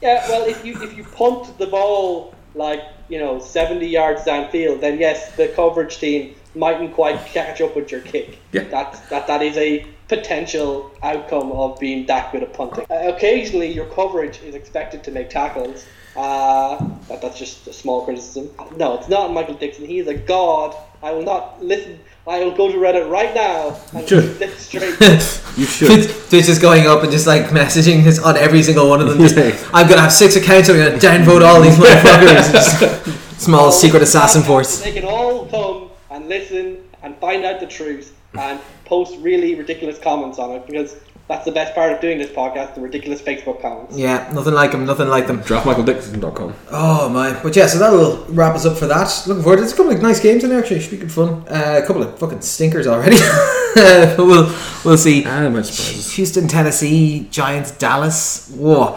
Yeah, 0.00 0.28
well, 0.28 0.44
if 0.48 0.64
you 0.64 0.80
if 0.82 0.96
you 0.96 1.04
punt 1.04 1.58
the 1.58 1.66
ball 1.66 2.34
like 2.54 2.82
you 3.08 3.18
know 3.18 3.40
seventy 3.40 3.88
yards 3.88 4.22
downfield, 4.22 4.80
then 4.80 5.00
yes, 5.00 5.34
the 5.36 5.48
coverage 5.48 5.98
team 5.98 6.34
mightn't 6.54 6.94
quite 6.94 7.18
catch 7.26 7.60
up 7.60 7.74
with 7.74 7.90
your 7.90 8.02
kick. 8.02 8.38
Yeah. 8.52 8.64
that 8.64 9.02
that 9.10 9.26
that 9.26 9.42
is 9.42 9.56
a 9.56 9.86
potential 10.06 10.92
outcome 11.02 11.50
of 11.52 11.78
being 11.80 12.06
that 12.06 12.30
good 12.30 12.42
at 12.42 12.52
punting. 12.52 12.86
Uh, 12.90 13.12
occasionally, 13.14 13.72
your 13.72 13.86
coverage 13.86 14.40
is 14.42 14.54
expected 14.54 15.02
to 15.04 15.10
make 15.10 15.30
tackles. 15.30 15.86
Uh, 16.14 16.76
that, 17.08 17.22
that's 17.22 17.38
just 17.38 17.66
a 17.66 17.72
small 17.72 18.04
criticism. 18.04 18.50
No, 18.76 18.98
it's 18.98 19.08
not 19.08 19.32
Michael 19.32 19.54
Dickson. 19.54 19.86
He 19.86 19.98
is 19.98 20.06
a 20.06 20.14
god. 20.14 20.76
I 21.02 21.10
will 21.12 21.24
not 21.24 21.64
listen. 21.64 21.98
I 22.26 22.44
will 22.44 22.52
go 22.56 22.70
to 22.70 22.78
Reddit 22.78 23.10
right 23.10 23.34
now 23.34 23.76
and 23.94 24.08
Sure. 24.08 24.22
get 24.34 24.50
straight. 24.58 24.94
You 25.54 25.66
should. 25.66 25.88
Fitz, 25.88 26.06
Fitz 26.30 26.48
is 26.48 26.58
going 26.58 26.86
up 26.86 27.02
and 27.02 27.12
just 27.12 27.26
like 27.26 27.46
messaging 27.48 28.04
this 28.04 28.18
on 28.18 28.38
every 28.38 28.62
single 28.62 28.88
one 28.88 29.02
of 29.02 29.08
them. 29.08 29.18
Just, 29.18 29.36
Yeah. 29.36 29.54
I'm 29.74 29.86
gonna 29.86 30.00
have 30.00 30.12
six 30.12 30.34
accounts. 30.34 30.70
I'm 30.70 30.76
gonna 30.78 30.96
downvote 30.98 31.44
all 31.46 31.60
these 31.60 31.76
motherfuckers. 31.76 32.52
Just 32.52 33.38
small 33.38 33.70
secret 33.70 34.02
assassin 34.02 34.42
force. 34.42 34.80
They 34.80 34.92
can 34.92 35.04
all 35.04 35.44
come 35.46 35.90
and 36.10 36.26
listen 36.28 36.78
and 37.02 37.14
find 37.18 37.44
out 37.44 37.60
the 37.60 37.66
truth 37.66 38.16
and 38.38 38.58
post 38.86 39.18
really 39.20 39.54
ridiculous 39.56 39.98
comments 39.98 40.38
on 40.38 40.52
it 40.52 40.66
because 40.66 40.96
that's 41.28 41.44
the 41.44 41.52
best 41.52 41.74
part 41.74 41.92
of 41.92 42.00
doing 42.00 42.18
this 42.18 42.30
podcast, 42.30 42.74
the 42.74 42.80
ridiculous 42.80 43.22
Facebook 43.22 43.62
comments. 43.62 43.96
Yeah, 43.96 44.30
nothing 44.34 44.54
like 44.54 44.72
them. 44.72 44.84
Nothing 44.84 45.08
like 45.08 45.26
them. 45.26 45.40
DraftMichaelDickson.com. 45.42 46.54
Oh 46.70 47.08
my! 47.08 47.40
But 47.42 47.56
yeah, 47.56 47.66
so 47.66 47.78
that'll 47.78 48.24
wrap 48.26 48.54
us 48.54 48.66
up 48.66 48.76
for 48.76 48.86
that. 48.86 49.24
Looking 49.26 49.42
forward. 49.42 49.56
To 49.56 49.62
There's 49.62 49.72
a 49.72 49.76
couple 49.76 49.92
of 49.92 50.02
nice 50.02 50.20
games 50.20 50.44
in 50.44 50.50
there. 50.50 50.58
Actually, 50.58 50.80
should 50.80 50.90
be 50.90 50.96
good 50.98 51.12
fun. 51.12 51.44
Uh, 51.48 51.80
a 51.82 51.86
couple 51.86 52.02
of 52.02 52.18
fucking 52.18 52.40
stinkers 52.40 52.86
already. 52.86 53.16
but 53.74 54.18
we'll 54.18 54.54
we'll 54.84 54.98
see. 54.98 55.24
I'm 55.24 55.52
not 55.52 55.66
surprised. 55.66 56.12
Houston, 56.16 56.48
Tennessee, 56.48 57.28
Giants, 57.30 57.70
Dallas. 57.72 58.50
Whoa. 58.54 58.96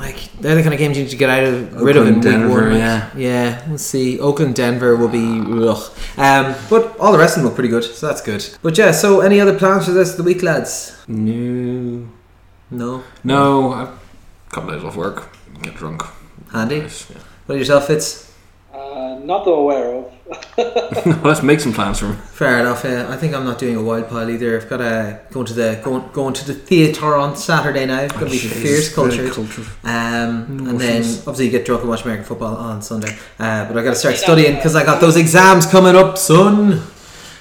Like 0.00 0.32
they're 0.40 0.54
the 0.54 0.62
kind 0.62 0.72
of 0.72 0.78
games 0.78 0.96
you 0.96 1.04
need 1.04 1.10
to 1.10 1.16
get 1.16 1.28
out 1.28 1.44
of 1.44 1.74
rid 1.82 1.96
of 1.96 2.06
in 2.08 2.18
Oakland, 2.18 2.48
week 2.48 2.56
one. 2.56 2.72
yeah. 2.74 3.10
yeah. 3.16 3.68
We'll 3.68 3.76
see. 3.78 4.18
Oakland, 4.18 4.54
Denver 4.54 4.96
will 4.96 5.08
be 5.08 5.40
ugh. 5.68 5.82
Um, 6.16 6.54
but 6.70 6.96
all 6.98 7.12
the 7.12 7.18
rest 7.18 7.36
of 7.36 7.42
them 7.42 7.46
look 7.48 7.54
pretty 7.54 7.68
good, 7.68 7.84
so 7.84 8.06
that's 8.08 8.22
good. 8.22 8.42
But 8.62 8.78
yeah, 8.78 8.92
so 8.92 9.20
any 9.20 9.40
other 9.40 9.58
plans 9.58 9.84
for 9.84 9.92
this 9.92 10.14
the 10.14 10.22
week, 10.22 10.42
lads? 10.42 10.96
No. 11.06 12.08
No, 12.70 13.02
No, 13.24 13.72
a 13.72 13.98
couple 14.48 14.70
days 14.70 14.82
off 14.84 14.96
work. 14.96 15.28
Get 15.62 15.74
drunk. 15.74 16.02
handy. 16.52 16.80
Nice, 16.80 17.10
yeah. 17.10 17.18
What 17.46 17.58
yourself, 17.58 17.86
Fitz? 17.88 18.29
Uh, 18.80 19.18
not 19.24 19.44
that 19.44 19.50
aware 19.50 19.94
of. 19.94 20.04
Let's 21.24 21.42
make 21.42 21.60
some 21.60 21.72
plans 21.72 21.98
for 21.98 22.06
him. 22.06 22.16
Fair 22.16 22.60
enough. 22.60 22.82
Yeah, 22.84 23.08
I 23.10 23.16
think 23.16 23.34
I'm 23.34 23.44
not 23.44 23.58
doing 23.58 23.76
a 23.76 23.82
wild 23.82 24.08
pile 24.08 24.30
either. 24.30 24.56
I've 24.56 24.68
got 24.68 24.78
to 24.78 25.20
go 25.30 25.42
to 25.44 25.52
the 25.52 25.80
going, 25.84 26.08
going 26.12 26.34
to 26.34 26.46
the 26.46 26.54
theatre 26.54 27.16
on 27.16 27.36
Saturday 27.36 27.84
now. 27.86 28.00
It's 28.00 28.12
going 28.14 28.26
to 28.26 28.30
be 28.32 28.38
fierce 28.38 28.94
culture. 28.94 29.28
Um, 29.84 30.68
and 30.68 30.80
then 30.80 31.02
obviously 31.02 31.46
you 31.46 31.50
get 31.50 31.66
drunk 31.66 31.82
and 31.82 31.90
watch 31.90 32.02
American 32.04 32.24
football 32.26 32.56
on 32.56 32.80
Sunday. 32.80 33.16
Uh, 33.38 33.66
but 33.66 33.76
I 33.76 33.82
got 33.82 33.90
to 33.90 33.96
start 33.96 34.16
studying 34.16 34.54
because 34.56 34.74
I 34.76 34.84
got 34.84 35.00
those 35.00 35.16
exams 35.16 35.66
coming 35.66 35.94
up, 35.96 36.16
son. 36.16 36.70
Did 36.70 36.74
you 36.76 36.78
see 36.80 36.84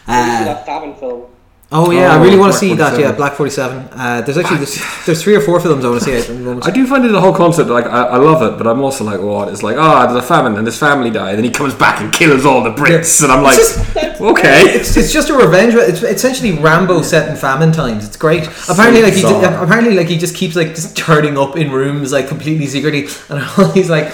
Uh, 0.07 0.43
that 0.45 0.65
famine 0.65 0.95
film? 0.95 1.25
Oh 1.71 1.91
yeah, 1.91 2.11
Oh, 2.15 2.19
I 2.19 2.23
really 2.23 2.37
want 2.37 2.51
to 2.51 2.57
see 2.57 2.73
that. 2.75 2.99
Yeah, 2.99 3.11
Black 3.11 3.33
Forty 3.33 3.51
Seven. 3.51 3.87
Uh, 3.91 4.21
there's 4.21 4.37
actually 4.37 4.57
there's, 4.57 5.05
there's 5.05 5.21
three 5.23 5.35
or 5.35 5.41
four 5.41 5.59
films 5.59 5.85
I 5.85 5.89
want 5.89 6.01
to 6.03 6.05
see. 6.05 6.17
At 6.17 6.25
the 6.27 6.33
moment. 6.33 6.65
I 6.67 6.71
do 6.79 6.85
find 6.87 7.05
it 7.05 7.09
the 7.09 7.21
whole 7.21 7.33
concept 7.33 7.69
like 7.69 7.85
I, 7.85 8.05
I 8.05 8.17
love 8.17 8.41
it, 8.41 8.57
but 8.57 8.67
I'm 8.67 8.81
also 8.81 9.03
like, 9.03 9.19
what? 9.21 9.49
It's 9.49 9.61
like, 9.63 9.77
ah, 9.77 10.05
there's 10.07 10.23
a 10.23 10.27
famine 10.27 10.55
and 10.57 10.65
his 10.65 10.77
family 10.79 11.11
die, 11.11 11.29
and 11.29 11.37
then 11.37 11.43
he 11.45 11.51
comes 11.51 11.73
back 11.75 12.01
and 12.01 12.11
kills 12.11 12.45
all 12.45 12.63
the 12.63 12.71
Brits, 12.71 13.21
and 13.23 13.31
I'm 13.31 13.43
like, 13.43 13.57
It's 13.59 14.19
okay. 14.21 14.61
It's, 14.75 14.97
it's 14.97 15.13
just 15.13 15.29
a 15.29 15.33
revenge. 15.35 15.73
It's 15.75 16.01
essentially 16.03 16.53
Rambo 16.53 17.01
set 17.03 17.29
in 17.29 17.35
famine 17.35 17.71
times. 17.71 18.05
It's 18.05 18.17
great. 18.17 18.47
Apparently, 18.67 19.01
like 19.03 19.13
he 19.13 19.21
bizarre. 19.21 19.41
ju- 19.41 19.63
apparently 19.63 19.95
like 19.95 20.07
he 20.07 20.17
just 20.17 20.35
keeps 20.35 20.55
like 20.55 20.69
just 20.69 20.97
turning 20.97 21.37
up 21.37 21.55
in 21.55 21.71
rooms 21.71 22.11
like 22.11 22.27
completely 22.27 22.65
secretly, 22.65 23.07
and 23.29 23.73
these 23.73 23.89
like 23.89 24.11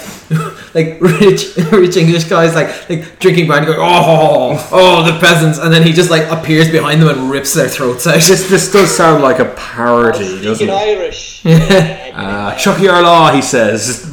like 0.76 1.00
rich 1.22 1.56
rich 1.72 1.96
English 1.98 2.26
guys 2.26 2.54
like 2.54 2.90
like 2.90 3.18
drinking 3.20 3.48
brandy, 3.48 3.68
going 3.68 3.80
oh 3.82 4.70
oh 4.72 5.04
the 5.10 5.18
peasants, 5.20 5.58
and 5.58 5.74
then 5.74 5.82
he 5.82 5.92
just 5.94 6.12
like 6.12 6.30
appears 6.30 6.70
behind 6.70 7.02
them 7.02 7.10
and 7.10 7.32
rips 7.32 7.54
their 7.54 7.70
throats 7.70 8.06
out. 8.06 8.16
This 8.16 8.50
this 8.50 8.72
does 8.72 8.96
sound 8.96 9.24
like 9.24 9.40
a 9.40 9.46
parody, 9.56 10.42
doesn't 10.44 10.56
Speaking 10.56 10.68
it? 10.70 10.78
Irish. 10.78 11.42
Uh, 12.16 12.56
Chucky 12.56 12.84
Arlaw, 12.84 13.36
he 13.36 13.42
says. 13.42 14.10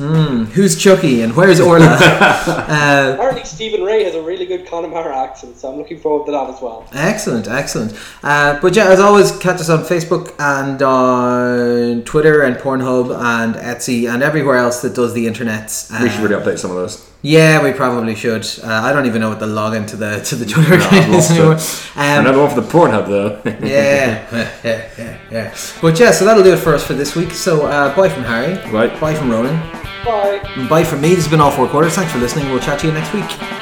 Who's 0.55 0.77
Chucky 0.77 1.23
and 1.23 1.37
where's 1.37 1.61
Orla? 1.61 1.87
uh, 2.01 3.13
Apparently, 3.15 3.45
Stephen 3.45 3.85
Rea 3.85 4.03
has 4.03 4.17
a 4.17 4.21
really 4.23 4.45
good 4.45 4.67
Connemara 4.67 5.17
accent, 5.17 5.57
so 5.57 5.71
I'm 5.71 5.79
looking 5.79 6.01
forward 6.01 6.27
to 6.27 6.33
that 6.33 6.51
as 6.51 6.61
well. 6.61 6.85
Excellent, 6.93 7.47
excellent. 7.47 7.97
Uh, 8.25 8.59
but 8.61 8.75
yeah, 8.75 8.89
as 8.89 8.99
always, 8.99 9.31
catch 9.39 9.61
us 9.61 9.71
on 9.71 9.85
Facebook 9.85 10.35
and 10.41 10.83
on 10.83 12.03
Twitter 12.03 12.43
and 12.43 12.57
Pornhub 12.57 13.17
and 13.17 13.55
Etsy 13.55 14.13
and 14.13 14.21
everywhere 14.21 14.57
else 14.57 14.83
that 14.83 14.97
does 14.97 15.15
the 15.15 15.29
internet. 15.29 15.87
Uh, 15.93 16.01
We 16.03 16.11
should 16.11 16.23
really 16.23 16.35
update 16.43 16.52
some 16.59 16.71
of 16.71 16.77
those. 16.77 17.11
yeah, 17.23 17.63
we 17.63 17.73
probably 17.73 18.15
should. 18.15 18.45
Uh, 18.63 18.67
I 18.73 18.93
don't 18.93 19.07
even 19.07 19.21
know 19.21 19.29
what 19.29 19.41
the 19.41 19.47
login 19.47 19.87
to 19.89 19.97
the 19.97 20.21
to 20.23 20.37
the 20.37 20.47
Twitter 20.47 20.71
No, 20.79 20.85
I've 20.85 20.87
account 20.87 21.09
is 21.15 21.31
lost 21.31 21.31
anymore. 21.31 21.55
Um, 21.97 22.21
Another 22.27 22.39
one 22.39 22.51
for 22.55 22.61
the 22.61 22.69
Pornhub, 22.69 23.07
though. 23.09 23.41
yeah, 23.67 24.51
yeah, 24.65 24.91
yeah, 24.99 25.19
yeah. 25.31 25.55
But 25.81 25.99
yeah, 26.01 26.11
so 26.11 26.25
that'll 26.25 26.43
do 26.43 26.53
it 26.55 26.59
for 26.59 26.75
us 26.75 26.87
for 26.87 26.95
this 26.95 27.15
week. 27.17 27.31
So 27.33 27.67
uh, 27.67 27.95
bye 27.97 28.09
from 28.09 28.25
Harry. 28.25 28.55
Right. 28.73 28.99
Bye 29.01 29.15
from 29.15 29.31
Ronan. 29.31 29.57
Bye. 30.05 30.41
And 30.57 30.69
bye 30.69 30.85
from 30.85 31.01
me. 31.01 31.11
This 31.11 31.25
has 31.25 31.29
been 31.31 31.41
all 31.41 31.51
four 31.53 31.69
quarters. 31.69 31.95
Thanks 31.95 32.13
for 32.13 32.19
listening. 32.19 32.51
We'll 32.51 32.61
chat 32.61 32.81
to 32.81 32.87
you 32.89 32.93
next 32.93 33.13
week. 33.13 33.62